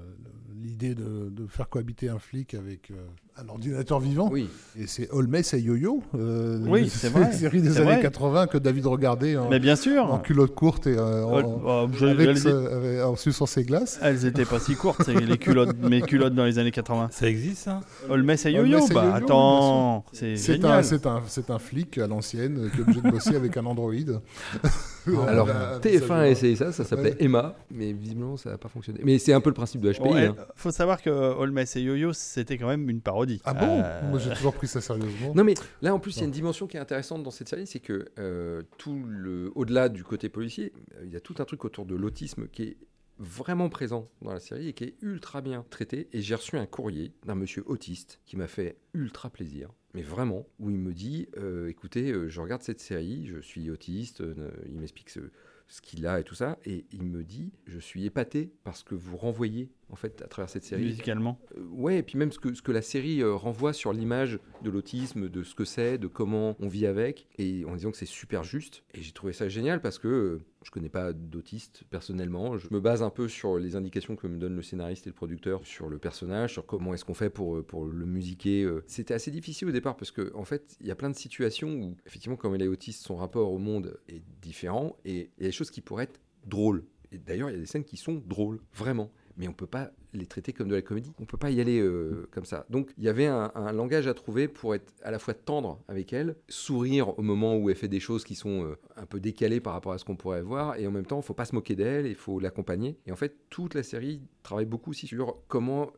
l'idée 0.62 0.94
de, 0.94 1.31
de 1.31 1.47
faire 1.47 1.69
cohabiter 1.69 2.09
un 2.09 2.19
flic 2.19 2.55
avec 2.55 2.90
euh, 2.90 2.94
un 3.36 3.48
ordinateur 3.48 4.01
vivant, 4.01 4.28
Oui, 4.31 4.48
et 4.78 4.86
c'est 4.86 5.09
Holmes 5.12 5.35
et 5.36 5.59
Yo-Yo, 5.59 6.02
euh, 6.15 6.59
Oui, 6.66 6.89
c'est 6.90 7.09
vrai. 7.09 7.27
une 7.27 7.32
série 7.32 7.62
des 7.62 7.77
années 7.78 7.93
vrai. 7.93 8.01
80 8.02 8.47
que 8.48 8.59
David 8.59 8.86
regardait 8.86 9.36
en, 9.36 9.48
Mais 9.48 9.59
bien 9.61 9.77
sûr. 9.77 10.12
en 10.12 10.19
culotte 10.19 10.55
courte 10.55 10.86
et 10.86 10.97
euh, 10.97 11.24
en, 11.24 11.85
Oh, 11.85 11.89
je- 11.93 12.07
avec 12.07 12.28
elles, 12.28 12.39
ce- 12.39 12.48
avec- 12.48 13.01
en 13.05 13.16
suçant 13.16 13.47
ses 13.47 13.65
glaces. 13.65 13.98
elles 14.02 14.24
étaient 14.27 14.44
pas 14.44 14.59
si 14.61 14.74
courtes, 14.74 15.02
c'est 15.05 15.15
les 15.15 15.39
culottes, 15.39 15.77
mes 15.78 16.01
culottes 16.02 16.35
dans 16.35 16.44
les 16.44 16.59
années 16.59 16.70
80. 16.70 17.09
Ça 17.12 17.28
existe 17.28 17.59
ça? 17.65 17.81
Holmes 18.09 18.31
et 18.31 18.51
Yo-Yo, 18.51 18.78
bah 18.89 19.05
Yo-Yo, 19.05 19.15
attends, 19.15 20.05
c'est 20.36 20.52
un, 20.52 20.56
génial. 20.56 20.84
c'est 20.84 21.06
un, 21.06 21.22
c'est 21.26 21.51
un 21.51 21.59
flic 21.59 21.98
à 21.98 22.06
l'ancienne 22.06 22.70
qui 22.70 22.78
est 22.78 22.80
obligé 22.82 23.01
de 23.01 23.10
bosser 23.10 23.36
avec 23.36 23.56
un 23.56 23.66
androïde. 23.66 24.20
alors 25.06 25.47
Voilà, 25.47 25.78
TF1 25.80 26.02
a 26.05 26.06
ça- 26.09 26.28
essayé 26.28 26.56
ça, 26.56 26.72
ça 26.72 26.84
s'appelait 26.84 27.10
Ouais. 27.12 27.16
Emma, 27.24 27.56
mais 27.70 27.92
visiblement 27.92 28.36
ça 28.36 28.51
n'a 28.51 28.59
pas 28.59 28.68
fonctionné. 28.68 29.01
Mais 29.05 29.18
c'est 29.18 29.32
un 29.32 29.40
peu 29.40 29.51
le 29.51 29.55
principe 29.55 29.80
de 29.80 29.92
HPI. 29.92 30.02
Elle- 30.14 30.28
hein. 30.30 30.36
faut 30.55 30.70
savoir 30.70 31.01
que 31.02 31.10
Holmes 31.10 31.59
et 31.59 31.80
Yo-Yo, 31.80 32.12
c'était 32.12 32.59
quand 32.59 32.68
même 32.68 32.88
une 32.90 33.01
parodie. 33.01 33.40
Ah 33.44 33.55
bon 33.55 33.80
Euh, 33.82 34.10
Moi 34.10 34.18
j'ai 34.18 34.32
toujours 34.34 34.55
pris 34.55 34.66
ça 34.68 34.80
sérieusement. 34.80 35.32
Non 35.34 35.44
mais 35.44 35.55
là 35.82 35.94
en 35.94 35.98
plus 35.98 36.16
il 36.16 36.20
y 36.20 36.22
a 36.22 36.26
une 36.26 36.30
dimension 36.30 36.66
qui 36.66 36.76
est 36.76 36.80
intéressante 36.80 37.22
dans 37.22 37.30
cette 37.30 37.48
série, 37.48 37.66
c'est 37.66 37.80
que 37.80 38.06
euh, 38.18 38.62
tout 38.78 39.02
le 39.09 39.51
au-delà 39.55 39.88
du 39.88 40.05
côté 40.05 40.28
policier, 40.28 40.72
euh, 40.97 41.02
il 41.05 41.12
y 41.12 41.16
a 41.16 41.20
tout 41.20 41.34
un 41.38 41.44
truc 41.44 41.64
autour 41.64 41.86
de 41.86 41.94
l'autisme 41.94 42.47
qui 42.48 42.62
est 42.62 42.76
vraiment 43.18 43.68
présent 43.68 44.09
dans 44.22 44.32
la 44.32 44.40
série 44.40 44.68
et 44.68 44.72
qui 44.72 44.84
est 44.84 44.94
ultra 45.02 45.40
bien 45.42 45.64
traité. 45.68 46.09
Et 46.12 46.22
j'ai 46.22 46.34
reçu 46.34 46.56
un 46.56 46.64
courrier 46.66 47.12
d'un 47.26 47.34
monsieur 47.34 47.62
autiste 47.66 48.18
qui 48.26 48.36
m'a 48.36 48.47
fait 48.47 48.76
ultra 48.94 49.28
plaisir, 49.28 49.68
mais 49.94 50.02
vraiment, 50.02 50.46
où 50.58 50.70
il 50.70 50.78
me 50.78 50.92
dit 50.92 51.28
euh, 51.36 51.68
écoutez, 51.68 52.12
euh, 52.12 52.28
je 52.28 52.40
regarde 52.40 52.62
cette 52.62 52.80
série, 52.80 53.26
je 53.26 53.40
suis 53.40 53.70
autiste, 53.70 54.20
euh, 54.20 54.50
il 54.66 54.78
m'explique 54.78 55.10
ce, 55.10 55.20
ce 55.68 55.80
qu'il 55.80 56.06
a 56.06 56.20
et 56.20 56.24
tout 56.24 56.34
ça, 56.34 56.58
et 56.64 56.86
il 56.92 57.02
me 57.02 57.24
dit 57.24 57.52
je 57.66 57.78
suis 57.78 58.04
épaté 58.04 58.52
parce 58.64 58.82
que 58.82 58.94
vous 58.94 59.16
renvoyez 59.16 59.70
en 59.90 59.96
fait 59.96 60.22
à 60.22 60.28
travers 60.28 60.48
cette 60.48 60.64
série 60.64 60.84
musicalement. 60.84 61.38
euh, 61.56 61.62
ouais, 61.72 61.98
et 61.98 62.02
puis 62.02 62.18
même 62.18 62.32
ce 62.32 62.38
que, 62.38 62.54
ce 62.54 62.62
que 62.62 62.72
la 62.72 62.82
série 62.82 63.22
euh, 63.22 63.34
renvoie 63.34 63.72
sur 63.72 63.92
l'image 63.92 64.38
de 64.62 64.70
l'autisme, 64.70 65.28
de 65.28 65.42
ce 65.42 65.54
que 65.54 65.64
c'est, 65.64 65.98
de 65.98 66.06
comment 66.06 66.56
on 66.60 66.68
vit 66.68 66.86
avec, 66.86 67.26
et 67.38 67.64
en 67.64 67.74
disant 67.74 67.90
que 67.90 67.96
c'est 67.96 68.06
super 68.06 68.44
juste. 68.44 68.82
Et 68.94 69.02
j'ai 69.02 69.12
trouvé 69.12 69.32
ça 69.32 69.48
génial 69.48 69.80
parce 69.80 69.98
que 69.98 70.08
euh, 70.08 70.40
je 70.64 70.70
connais 70.70 70.88
pas 70.88 71.12
d'autiste 71.12 71.84
personnellement. 71.90 72.58
Je 72.58 72.68
me 72.70 72.80
base 72.80 73.02
un 73.02 73.10
peu 73.10 73.28
sur 73.28 73.58
les 73.58 73.76
indications 73.76 74.16
que 74.16 74.26
me 74.26 74.38
donne 74.38 74.54
le 74.56 74.62
scénariste 74.62 75.06
et 75.06 75.10
le 75.10 75.14
producteur 75.14 75.64
sur 75.66 75.88
le 75.88 75.98
personnage, 75.98 76.52
sur 76.52 76.66
comment 76.66 76.92
est-ce 76.94 77.04
qu'on 77.04 77.14
fait 77.14 77.30
pour, 77.30 77.56
euh, 77.56 77.62
pour 77.62 77.86
le 77.86 78.06
musiquer. 78.06 78.62
euh. 78.64 78.84
C'était 78.86 79.14
assez 79.14 79.30
difficile 79.30 79.68
au 79.68 79.72
départ 79.72 79.96
parce 79.96 80.10
que 80.10 80.32
en 80.34 80.44
fait, 80.44 80.76
il 80.80 80.86
y 80.86 80.90
a 80.90 80.94
plein 80.96 81.10
de 81.10 81.16
situations 81.16 81.72
où, 81.72 81.96
effectivement, 82.06 82.36
comme 82.36 82.54
il 82.54 82.62
est 82.62 82.68
autiste, 82.68 83.04
son 83.04 83.16
rapport 83.16 83.52
au 83.52 83.58
monde 83.58 83.98
est 84.08 84.22
différent, 84.42 84.96
et 85.04 85.30
il 85.38 85.42
y 85.42 85.46
a 85.46 85.48
des 85.48 85.52
choses 85.52 85.70
qui 85.70 85.80
pourraient 85.80 86.04
être 86.04 86.20
drôles. 86.46 86.84
Et 87.12 87.18
d'ailleurs, 87.18 87.50
il 87.50 87.54
y 87.54 87.56
a 87.56 87.60
des 87.60 87.66
scènes 87.66 87.84
qui 87.84 87.96
sont 87.96 88.22
drôles, 88.26 88.60
vraiment 88.74 89.10
mais 89.36 89.48
on 89.48 89.52
peut 89.52 89.66
pas 89.66 89.90
les 90.12 90.27
traiter 90.27 90.53
comme 90.53 90.69
de 90.69 90.74
la 90.74 90.82
comédie. 90.82 91.12
On 91.20 91.24
peut 91.24 91.37
pas 91.37 91.51
y 91.51 91.61
aller 91.61 91.81
euh, 91.81 92.28
comme 92.31 92.45
ça. 92.45 92.66
Donc 92.70 92.91
il 92.99 93.05
y 93.05 93.09
avait 93.09 93.27
un, 93.27 93.51
langage 93.73 94.07
à 94.07 94.15
trouver 94.15 94.49
pour 94.49 94.74
être 94.74 94.93
à 95.03 95.11
la 95.11 95.19
fois 95.19 95.35
tendre 95.35 95.81
avec 95.89 96.12
elle, 96.12 96.37
sourire 96.49 97.19
au 97.19 97.23
moment 97.23 97.57
où 97.57 97.70
elle 97.70 97.77
fait 97.77 97.89
des 97.89 98.01
choses 98.01 98.24
qui 98.24 98.35
sont 98.35 98.65
euh, 98.65 98.77
un 98.97 99.07
peu 99.07 99.20
décalées 99.20 99.61
par 99.61 99.73
rapport 99.73 99.93
à 99.93 99.99
ce 99.99 100.05
qu'on 100.05 100.16
pourrait 100.16 100.43
voir, 100.43 100.77
et 100.77 100.87
en 100.87 100.91
même 100.91 101.07
temps, 101.07 101.20
il 101.20 101.23
faut 101.24 101.35
pas 101.35 101.45
se 101.45 101.55
moquer 101.55 101.74
d'elle, 101.77 102.07
il 102.07 102.15
faut 102.15 102.41
l'accompagner. 102.41 102.97
Et 103.07 103.12
en 103.12 103.16
fait, 103.16 103.37
toute 103.51 103.74
la 103.74 103.82
série 103.82 104.23
travaille 104.43 104.66
beaucoup 104.66 104.91
aussi 104.91 105.07
sur 105.07 105.37
comment 105.49 105.93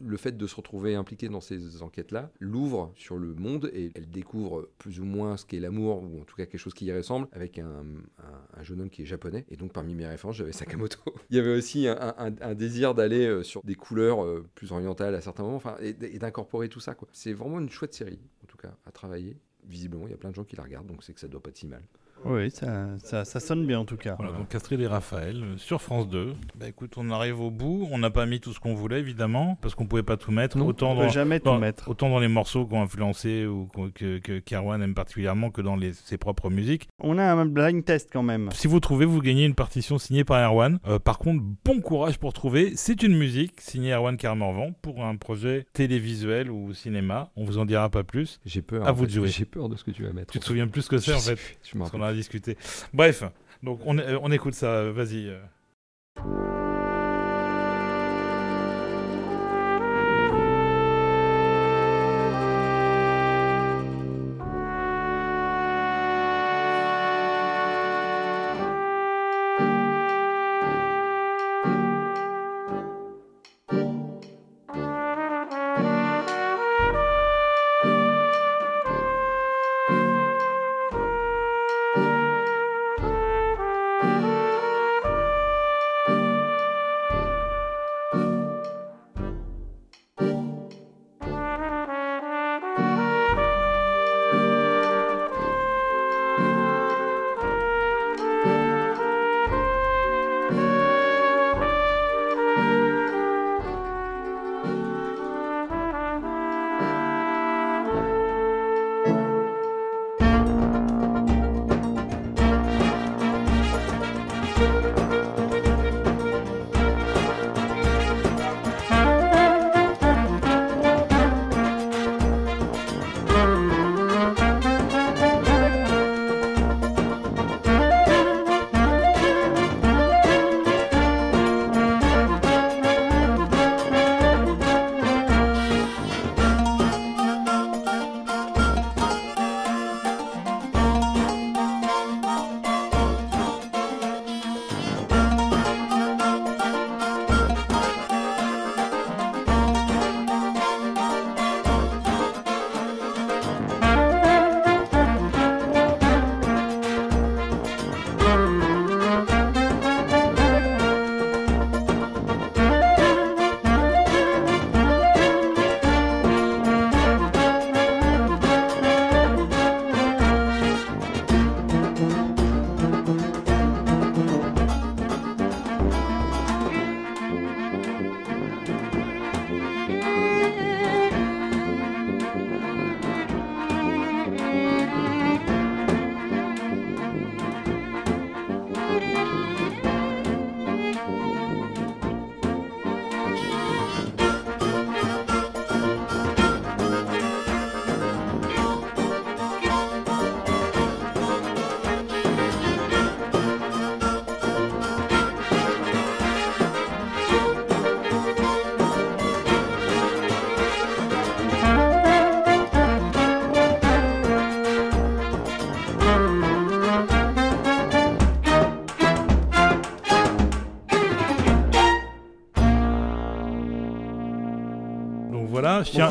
le 0.00 0.16
fait 0.16 0.36
de 0.36 0.46
se 0.46 0.56
retrouver 0.56 0.94
impliquée 0.94 1.28
dans 1.28 1.40
ces 1.40 1.82
enquêtes-là 1.82 2.30
l'ouvre 2.40 2.92
sur 2.96 3.16
le 3.18 3.34
monde 3.34 3.70
et 3.72 3.90
elle 3.94 4.08
découvre 4.08 4.68
plus 4.78 5.00
ou 5.00 5.04
moins 5.04 5.36
ce 5.36 5.44
qu'est 5.44 5.60
l'amour, 5.60 6.02
ou 6.02 6.20
en 6.20 6.24
tout 6.24 6.36
cas 6.36 6.46
quelque 6.46 6.60
chose 6.60 6.74
qui 6.74 6.86
y 6.86 6.92
ressemble, 6.92 7.28
avec 7.32 7.58
un, 7.58 7.66
un- 7.66 8.58
un 8.58 8.62
jeune 8.62 8.80
homme 8.80 8.90
qui 8.90 9.02
est 9.02 9.06
japonais. 9.06 9.44
Et 9.50 9.56
donc 9.56 9.72
parmi 9.72 9.94
mes 9.94 10.06
références, 10.06 10.36
j'avais 10.36 10.52
Sakamoto. 10.52 10.98
Il 11.30 11.36
y 11.36 11.40
avait 11.40 11.54
aussi 11.56 11.86
un, 11.88 12.54
désir 12.54 12.94
d'aller 12.94 13.35
euh, 13.36 13.42
sur 13.42 13.62
des 13.62 13.74
couleurs 13.74 14.24
euh, 14.24 14.44
plus 14.54 14.72
orientales 14.72 15.14
à 15.14 15.20
certains 15.20 15.42
moments, 15.42 15.56
enfin, 15.56 15.76
et, 15.80 15.92
d'incorporer 15.92 16.68
tout 16.68 16.80
ça. 16.80 16.96
C'est 17.12 17.32
vraiment 17.32 17.60
une 17.60 17.70
chouette 17.70 17.94
série, 17.94 18.20
en 18.42 18.46
tout 18.46 18.56
cas, 18.56 18.74
à 18.84 18.92
travailler. 18.92 19.36
Visiblement, 19.64 20.06
il 20.06 20.10
y 20.10 20.14
a 20.14 20.16
plein 20.16 20.30
de 20.30 20.34
gens 20.34 20.44
qui 20.44 20.56
la 20.56 20.62
regardent, 20.62 20.86
donc 20.86 21.02
c'est 21.02 21.12
que 21.12 21.20
ça 21.20 21.28
doit 21.28 21.42
pas 21.42 21.50
être 21.50 21.56
si 21.56 21.66
mal. 21.66 21.82
Oui, 22.24 22.50
ça, 22.50 22.86
ça, 23.02 23.24
ça 23.24 23.40
sonne 23.40 23.66
bien 23.66 23.78
en 23.80 23.84
tout 23.84 23.96
cas. 23.96 24.16
Voilà, 24.18 24.32
donc 24.32 24.54
Astrid 24.54 24.80
et 24.80 24.86
Raphaël 24.86 25.42
euh, 25.42 25.56
sur 25.58 25.80
France 25.82 26.08
2. 26.08 26.34
Bah 26.58 26.68
écoute, 26.68 26.94
on 26.96 27.10
arrive 27.10 27.40
au 27.40 27.50
bout. 27.50 27.86
On 27.92 27.98
n'a 27.98 28.10
pas 28.10 28.26
mis 28.26 28.40
tout 28.40 28.52
ce 28.52 28.58
qu'on 28.60 28.74
voulait, 28.74 28.98
évidemment, 29.00 29.58
parce 29.60 29.74
qu'on 29.74 29.86
pouvait 29.86 30.02
pas 30.02 30.16
tout 30.16 30.32
mettre. 30.32 30.58
Non, 30.58 30.66
autant 30.66 30.92
On 30.92 30.96
peut 30.96 31.02
dans, 31.04 31.08
jamais 31.08 31.40
tout 31.40 31.52
mettre. 31.54 31.88
autant 31.88 32.08
dans 32.10 32.18
les 32.18 32.28
morceaux 32.28 32.66
qui 32.66 32.74
ont 32.74 32.82
influencé 32.82 33.46
ou 33.46 33.66
qu'on- 33.66 33.90
que, 33.90 34.18
que 34.18 34.42
aime 34.82 34.94
particulièrement 34.94 35.50
que 35.50 35.60
dans 35.60 35.76
les- 35.76 35.92
ses 35.92 36.16
propres 36.18 36.50
musiques. 36.50 36.88
On 36.98 37.18
a 37.18 37.24
un 37.24 37.46
blind 37.46 37.84
test 37.84 38.10
quand 38.12 38.22
même. 38.22 38.48
Si 38.52 38.66
vous 38.66 38.80
trouvez, 38.80 39.04
vous 39.04 39.20
gagnez 39.20 39.44
une 39.44 39.54
partition 39.54 39.98
signée 39.98 40.24
par 40.24 40.40
Erwan. 40.42 40.78
Euh, 40.86 40.98
par 40.98 41.18
contre, 41.18 41.42
bon 41.64 41.80
courage 41.80 42.18
pour 42.18 42.32
trouver. 42.32 42.72
C'est 42.76 43.02
une 43.02 43.16
musique 43.16 43.60
signée 43.60 43.92
Erwan 43.92 44.16
Carmorvan 44.16 44.72
pour 44.82 45.04
un 45.04 45.16
projet 45.16 45.66
télévisuel 45.72 46.50
ou 46.50 46.72
cinéma. 46.74 47.30
On 47.36 47.44
vous 47.44 47.58
en 47.58 47.64
dira 47.66 47.88
pas 47.90 48.02
plus. 48.04 48.40
J'ai 48.44 48.62
peur. 48.62 48.86
À 48.86 48.92
vous 48.92 49.02
fait. 49.02 49.06
de 49.06 49.12
jouer. 49.12 49.28
J'ai 49.28 49.44
peur 49.44 49.68
de 49.68 49.76
ce 49.76 49.84
que 49.84 49.90
tu 49.90 50.02
vas 50.02 50.12
mettre. 50.12 50.32
Tu 50.32 50.40
te 50.40 50.44
souviens 50.44 50.66
plus 50.66 50.88
que 50.88 50.98
c'est 50.98 51.12
en 51.14 51.18
fait 51.18 51.38
je 51.62 51.76
qu'on. 51.78 51.84
En 52.06 52.12
a. 52.12 52.56
Bref, 52.92 53.24
donc 53.62 53.80
on, 53.84 53.98
euh, 53.98 54.18
on 54.22 54.30
écoute 54.32 54.54
ça. 54.54 54.66
euh, 54.66 54.92
Vas-y. 54.92 55.30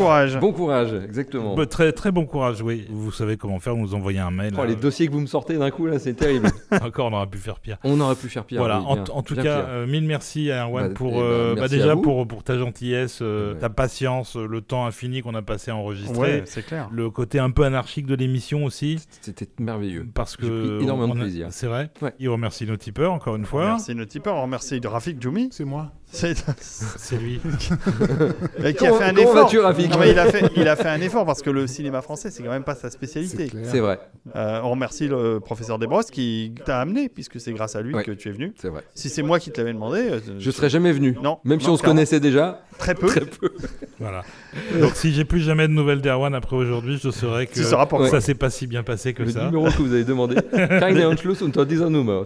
Courage. 0.06 0.40
Bon 0.40 0.52
courage, 0.52 0.94
exactement. 1.04 1.56
Bah, 1.56 1.66
très, 1.66 1.92
très 1.92 2.12
bon 2.12 2.26
courage, 2.26 2.62
oui. 2.62 2.86
Vous 2.90 3.12
savez 3.12 3.38
comment 3.38 3.60
faire, 3.60 3.76
vous 3.76 3.82
nous 3.82 3.96
envoyez 3.96 4.20
un 4.20 4.32
mail. 4.32 4.54
Oh, 4.58 4.66
les 4.66 4.74
euh, 4.74 4.76
dossiers 4.76 5.08
que 5.08 5.12
vous 5.12 5.22
me 5.22 5.28
sortez 5.28 5.58
d'un 5.58 5.72
coup 5.72 5.86
là, 5.86 6.00
c'est 6.00 6.14
terrible. 6.14 6.50
Encore, 6.84 7.08
on 7.12 7.14
aurait 7.14 7.28
pu 7.28 7.38
faire 7.38 7.60
pire. 7.60 7.78
On 7.84 8.00
aurait 8.00 8.16
pu 8.16 8.30
faire 8.30 8.46
pire. 8.46 8.60
voilà, 8.60 8.80
oui, 8.80 8.86
en, 8.88 8.96
bien, 8.96 9.04
en 9.14 9.22
tout 9.24 9.36
cas, 9.36 9.60
euh, 9.68 9.88
mille 9.88 10.06
merci 10.06 10.52
à 10.52 10.64
Erwan 10.66 10.90
Bah, 10.90 10.94
pour, 10.96 11.14
eh 11.14 11.18
ben, 11.18 11.22
euh, 11.24 11.56
bah, 11.56 11.68
déjà 11.68 11.96
pour, 11.96 12.28
pour 12.28 12.44
ta 12.44 12.58
gentillesse, 12.58 13.20
euh, 13.22 13.54
Ouais. 13.54 13.60
ta 13.60 13.70
patience, 13.70 14.36
le 14.36 14.62
temps 14.62 14.86
infini 14.86 15.22
qu'on 15.22 15.36
a 15.36 15.42
passé 15.42 15.72
à 15.72 15.76
enregistrer, 15.76 16.18
Ouais, 16.20 16.44
c'est 16.46 16.66
clair. 16.66 16.88
le 16.92 17.10
côté 17.10 17.40
un 17.40 17.52
peu 17.52 17.64
anarchique 17.64 18.06
de 18.06 18.16
l'émission 18.16 18.66
aussi. 18.66 19.00
C'était 19.22 19.48
merveilleux. 19.60 20.08
Parce 20.14 20.36
que 20.38 20.76
pris 20.78 20.84
énormément 20.86 21.14
de 21.16 21.20
on 21.20 21.24
plaisir. 21.24 21.48
C'est 21.52 21.68
vrai. 21.68 21.90
Ouais. 22.02 22.14
Il 22.20 22.30
remercie 22.30 22.66
nos 22.66 22.78
tipeurs 22.78 23.12
encore 23.14 23.36
une 23.36 23.46
fois. 23.46 23.66
Merci 23.66 23.94
nos 23.96 24.06
tipeurs. 24.06 24.36
On 24.36 24.42
remercie 24.44 24.80
Rafik 24.84 25.22
Djoumi. 25.22 25.50
C'est 25.52 25.66
moi. 25.66 25.92
C'est 26.08 26.34
lui. 27.20 27.42
et 28.64 28.74
qui 28.74 28.86
a 28.88 28.94
fait 28.94 29.04
un 29.04 29.16
effort. 29.16 29.52
Non, 29.54 30.00
mais 30.00 30.12
il, 30.12 30.20
a 30.20 30.26
fait, 30.32 30.52
il 30.56 30.68
a 30.68 30.76
fait 30.76 30.88
un 30.88 31.02
effort 31.02 31.26
parce 31.26 31.42
que 31.42 31.50
le 31.50 31.68
cinéma 31.68 32.02
français, 32.02 32.32
c'est 32.32 32.44
quand 32.44 32.52
même 32.52 32.64
pas 32.64 32.76
sa 32.76 32.90
spécialité. 32.90 33.50
C'est 33.64 33.80
vrai, 33.80 34.00
Euh, 34.36 34.62
on 34.64 34.72
remercie 34.72 35.08
le 35.08 35.40
professeur 35.40 35.78
Desbrosses 35.80 36.12
qui 36.12 36.54
t'a 36.66 36.82
amené, 36.82 37.08
puisque 37.10 37.40
c'est 37.40 37.54
grâce 37.54 37.76
à 37.76 37.82
lui 37.82 37.94
Ouais. 37.96 38.04
que 38.04 38.12
tu 38.12 38.28
es 38.30 38.32
venu. 38.32 38.54
c'est 38.58 38.70
vrai. 38.70 38.84
Si 38.94 39.10
c'est 39.10 39.24
moi 39.24 39.40
qui 39.40 39.52
te 39.52 39.60
l'avais 39.62 39.74
demandé, 39.74 40.00
euh, 40.10 40.20
Je 40.40 40.52
serais 40.52 40.70
jamais 40.70 40.92
venu. 40.92 41.18
Non, 41.22 41.40
Même 41.46 41.62
si 41.62 41.70
on 41.70 41.78
se 41.78 41.84
connaissait 41.84 42.20
déjà. 42.20 42.62
Très 42.78 42.96
peu. 42.96 43.08
Très 43.08 43.22
peu. 43.26 43.50
Voilà. 43.98 44.24
Donc 44.82 44.92
si 44.96 45.14
j'ai 45.14 45.24
plus 45.24 45.40
jamais 45.40 45.70
de 45.70 45.74
nouvelles 45.74 46.02
d'Erwan 46.02 46.36
après 46.36 46.58
aujourd'hui, 46.58 47.00
je 47.02 47.10
saurais 47.12 47.48
que 47.48 47.54
ça 48.10 48.20
s'est 48.20 48.36
pas 48.36 48.50
si 48.50 48.68
bien 48.68 48.84
passé 48.84 49.14
que 49.14 49.24
Le 49.24 49.30
ça. 49.32 49.46
numéro 49.46 49.68
que 49.68 49.82
vous 49.82 49.94
avez 49.94 50.04
demandé. 50.04 50.36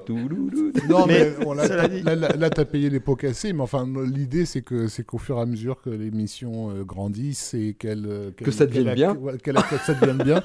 Touloulou. 0.04 0.72
Non, 0.90 1.06
mais, 1.06 1.32
bon, 1.44 1.54
là, 1.54 1.68
là, 1.68 2.16
là, 2.16 2.30
là, 2.36 2.50
t'as 2.50 2.66
payé 2.66 2.90
les 2.90 3.00
pots 3.00 3.16
cassés, 3.16 3.54
mais 3.54 3.62
enfin, 3.62 3.88
l'idée, 4.12 4.46
c'est 4.46 4.64
que 4.64 4.88
c'est 4.88 5.04
qu'au 5.04 5.20
fur 5.20 5.38
et 5.38 5.42
à 5.42 5.46
mesure 5.46 5.80
que 5.82 5.92
l'émission 5.92 6.72
euh, 6.72 6.84
grandisse 6.84 7.54
et 7.54 7.76
qu'elle 7.78 8.06
euh, 8.08 8.32
Que 8.36 8.50
ça 8.52 8.66
devienne 8.66 8.96
bien. 8.96 9.16
qu'elle 9.44 9.58
ça 9.86 9.94
devienne 9.94 10.24
bien 10.24 10.42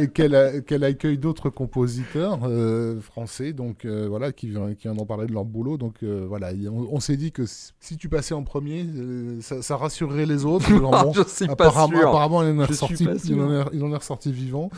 et 0.00 0.08
qu'elle 0.08 0.62
qu'elle 0.66 0.84
accueille 0.84 1.18
d'autres 1.18 1.48
compositeurs 1.50 2.40
euh, 2.44 3.00
français, 3.00 3.52
donc 3.52 3.84
euh, 3.84 4.06
voilà, 4.08 4.32
qui 4.32 4.48
qui 4.48 4.82
viennent 4.82 5.00
en 5.00 5.06
parler 5.06 5.26
de 5.26 5.32
leur 5.32 5.44
boulot. 5.44 5.76
Donc 5.78 5.96
euh, 6.02 6.24
voilà, 6.28 6.50
on, 6.70 6.88
on 6.92 7.00
s'est 7.00 7.16
dit 7.16 7.32
que 7.32 7.46
si- 7.46 7.72
si 7.80 7.96
tu 7.96 8.08
passais 8.08 8.34
en 8.34 8.42
premier, 8.42 8.84
euh, 8.84 9.21
ça, 9.40 9.62
ça 9.62 9.76
rassurerait 9.76 10.26
les 10.26 10.44
autres. 10.44 10.66
Ah, 10.92 11.04
je 11.14 11.22
suis 11.28 11.46
pas 11.46 11.52
apparemment, 11.52 11.98
sûr. 11.98 12.08
apparemment, 12.08 12.42
il 12.42 12.50
en 12.50 12.60
est 12.60 12.64
ressorti, 12.66 13.04
pas 13.04 13.12
il 13.24 13.40
en 13.40 13.60
est, 13.60 13.64
il 13.72 13.82
en 13.84 13.92
est 13.92 13.96
ressorti 13.96 14.32
vivant. 14.32 14.70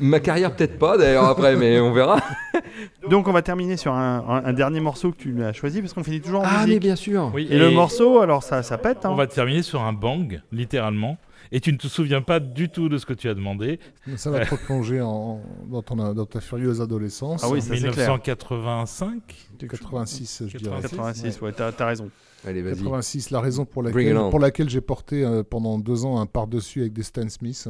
Ma 0.00 0.20
carrière 0.20 0.54
peut-être 0.54 0.78
pas 0.78 0.98
d'ailleurs 0.98 1.24
après, 1.24 1.56
mais 1.56 1.80
on 1.80 1.92
verra. 1.92 2.18
Donc 3.10 3.28
on 3.28 3.32
va 3.32 3.42
terminer 3.42 3.76
sur 3.76 3.92
un, 3.92 4.24
un- 4.28 4.44
un 4.44 4.52
dernier 4.52 4.80
morceau 4.80 5.10
que 5.12 5.16
tu 5.16 5.42
as 5.44 5.52
choisi, 5.52 5.80
parce 5.80 5.92
qu'on 5.92 6.04
finit 6.04 6.20
toujours 6.20 6.40
en 6.42 6.44
Ah 6.46 6.60
mais 6.60 6.66
musique. 6.66 6.80
bien 6.82 6.96
sûr. 6.96 7.30
Oui, 7.34 7.46
Et, 7.50 7.58
le 7.58 7.70
morceau, 7.70 8.20
alors 8.20 8.42
ça, 8.42 8.62
ça 8.62 8.78
pète. 8.78 9.04
hein. 9.04 9.10
On 9.10 9.14
va 9.16 9.26
terminer 9.26 9.62
sur 9.62 9.82
un 9.82 9.92
bang, 9.92 10.40
littéralement. 10.52 11.16
Et 11.52 11.60
tu 11.60 11.72
ne 11.72 11.76
te 11.78 11.86
souviens 11.88 12.22
pas 12.22 12.40
du 12.40 12.68
tout 12.68 12.88
de 12.88 12.98
ce 12.98 13.06
que 13.06 13.12
tu 13.14 13.28
as 13.28 13.34
demandé. 13.34 13.78
Ça 14.16 14.30
va 14.30 14.44
te 14.44 14.50
replonger 14.50 15.00
en, 15.00 15.40
dans, 15.70 15.82
ton, 15.82 15.96
dans 15.96 16.26
ta 16.26 16.40
furieuse 16.40 16.80
adolescence. 16.80 17.42
Ah 17.44 17.48
oui, 17.50 17.60
ça 17.60 17.68
c'est 17.74 17.80
clair. 17.80 17.92
1985 17.92 19.20
86, 19.68 20.42
je 20.48 20.58
dirais. 20.58 20.80
86, 20.82 21.40
ouais, 21.40 21.52
t'as 21.52 21.70
as 21.78 21.86
raison. 21.86 22.10
Allez, 22.46 22.60
vas-y. 22.60 22.74
86, 22.74 23.30
la 23.30 23.40
raison 23.40 23.64
pour 23.64 23.82
laquelle, 23.82 24.18
on. 24.18 24.28
pour 24.28 24.38
laquelle 24.38 24.68
j'ai 24.68 24.82
porté 24.82 25.24
euh, 25.24 25.42
pendant 25.42 25.78
deux 25.78 26.04
ans 26.04 26.20
un 26.20 26.26
par-dessus 26.26 26.82
avec 26.82 26.92
des 26.92 27.02
Stan 27.02 27.26
Smith. 27.30 27.66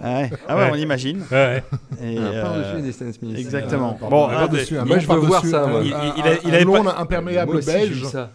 Ah 0.00 0.20
ouais, 0.20 0.30
Ah 0.48 0.56
ouais, 0.56 0.62
Ouais. 0.62 0.70
on 0.72 0.76
imagine. 0.76 1.22
Ouais. 1.30 1.64
Et, 2.00 2.16
Un 2.18 2.22
euh, 2.22 2.42
par-dessus 2.42 2.82
des 2.82 2.92
Stan 2.92 3.12
Smith. 3.12 3.36
Exactement. 3.36 3.98
Bon, 4.08 4.28
un 4.28 4.32
ah, 4.32 4.34
par-dessus, 4.40 4.78
un 4.78 4.84
moi, 4.84 4.96
long 4.96 5.02
je 5.02 5.08
veux 5.08 5.16
voir 5.16 5.30
par-dessus, 5.42 5.50
ça, 5.50 5.64
un- 5.64 5.66
moi. 5.68 5.80
un- 5.80 5.82
Il- 5.82 5.88
il 5.88 5.94
un- 5.94 6.26
a- 6.26 6.34
il 6.44 6.50
un 6.50 6.54
avait 6.54 6.64
long 6.64 6.84
pas- 6.84 6.98
imperméable 6.98 7.52
Moi 7.52 7.60
belge 7.62 8.04
ça. 8.06 8.30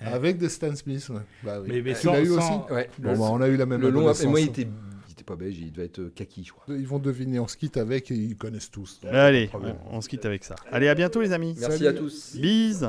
Avec 0.00 0.38
des 0.38 0.48
Stan 0.48 0.74
Smith. 0.76 1.08
ouais. 1.10 1.20
Bah 1.42 1.60
oui. 1.60 1.68
Mais, 1.70 1.82
mais 1.82 1.94
Tu 1.94 2.00
sans- 2.06 2.12
l'as 2.12 2.20
eu 2.22 2.26
sans- 2.26 2.36
aussi 2.64 2.72
Ouais. 2.72 2.88
Bon, 2.98 3.12
bah, 3.12 3.28
on 3.32 3.40
a 3.40 3.48
eu 3.48 3.56
la 3.56 3.66
même 3.66 3.80
le 3.80 3.90
long, 3.90 4.00
adolescence. 4.00 4.24
et 4.24 4.28
moi, 4.28 4.40
il 4.40 4.48
était, 4.48 4.62
il 5.08 5.12
était 5.12 5.24
pas 5.24 5.36
belge, 5.36 5.56
il 5.58 5.72
devait 5.72 5.86
être 5.86 5.98
euh, 6.00 6.12
kaki, 6.14 6.44
je 6.44 6.52
crois. 6.52 6.64
Ils 6.74 6.86
vont 6.86 6.98
deviner, 6.98 7.38
on 7.40 7.48
se 7.48 7.56
quitte 7.56 7.76
avec 7.76 8.10
et 8.10 8.14
ils 8.14 8.36
connaissent 8.36 8.70
tous. 8.70 9.00
Allez, 9.10 9.50
on, 9.52 9.96
on 9.96 10.00
se 10.00 10.08
quitte 10.08 10.24
avec 10.24 10.44
ça. 10.44 10.56
Allez, 10.72 10.88
à 10.88 10.94
bientôt 10.94 11.20
les 11.20 11.32
amis. 11.32 11.54
Merci 11.60 11.78
Salut. 11.84 11.86
à 11.88 11.92
tous. 12.00 12.36
Bise. 12.36 12.88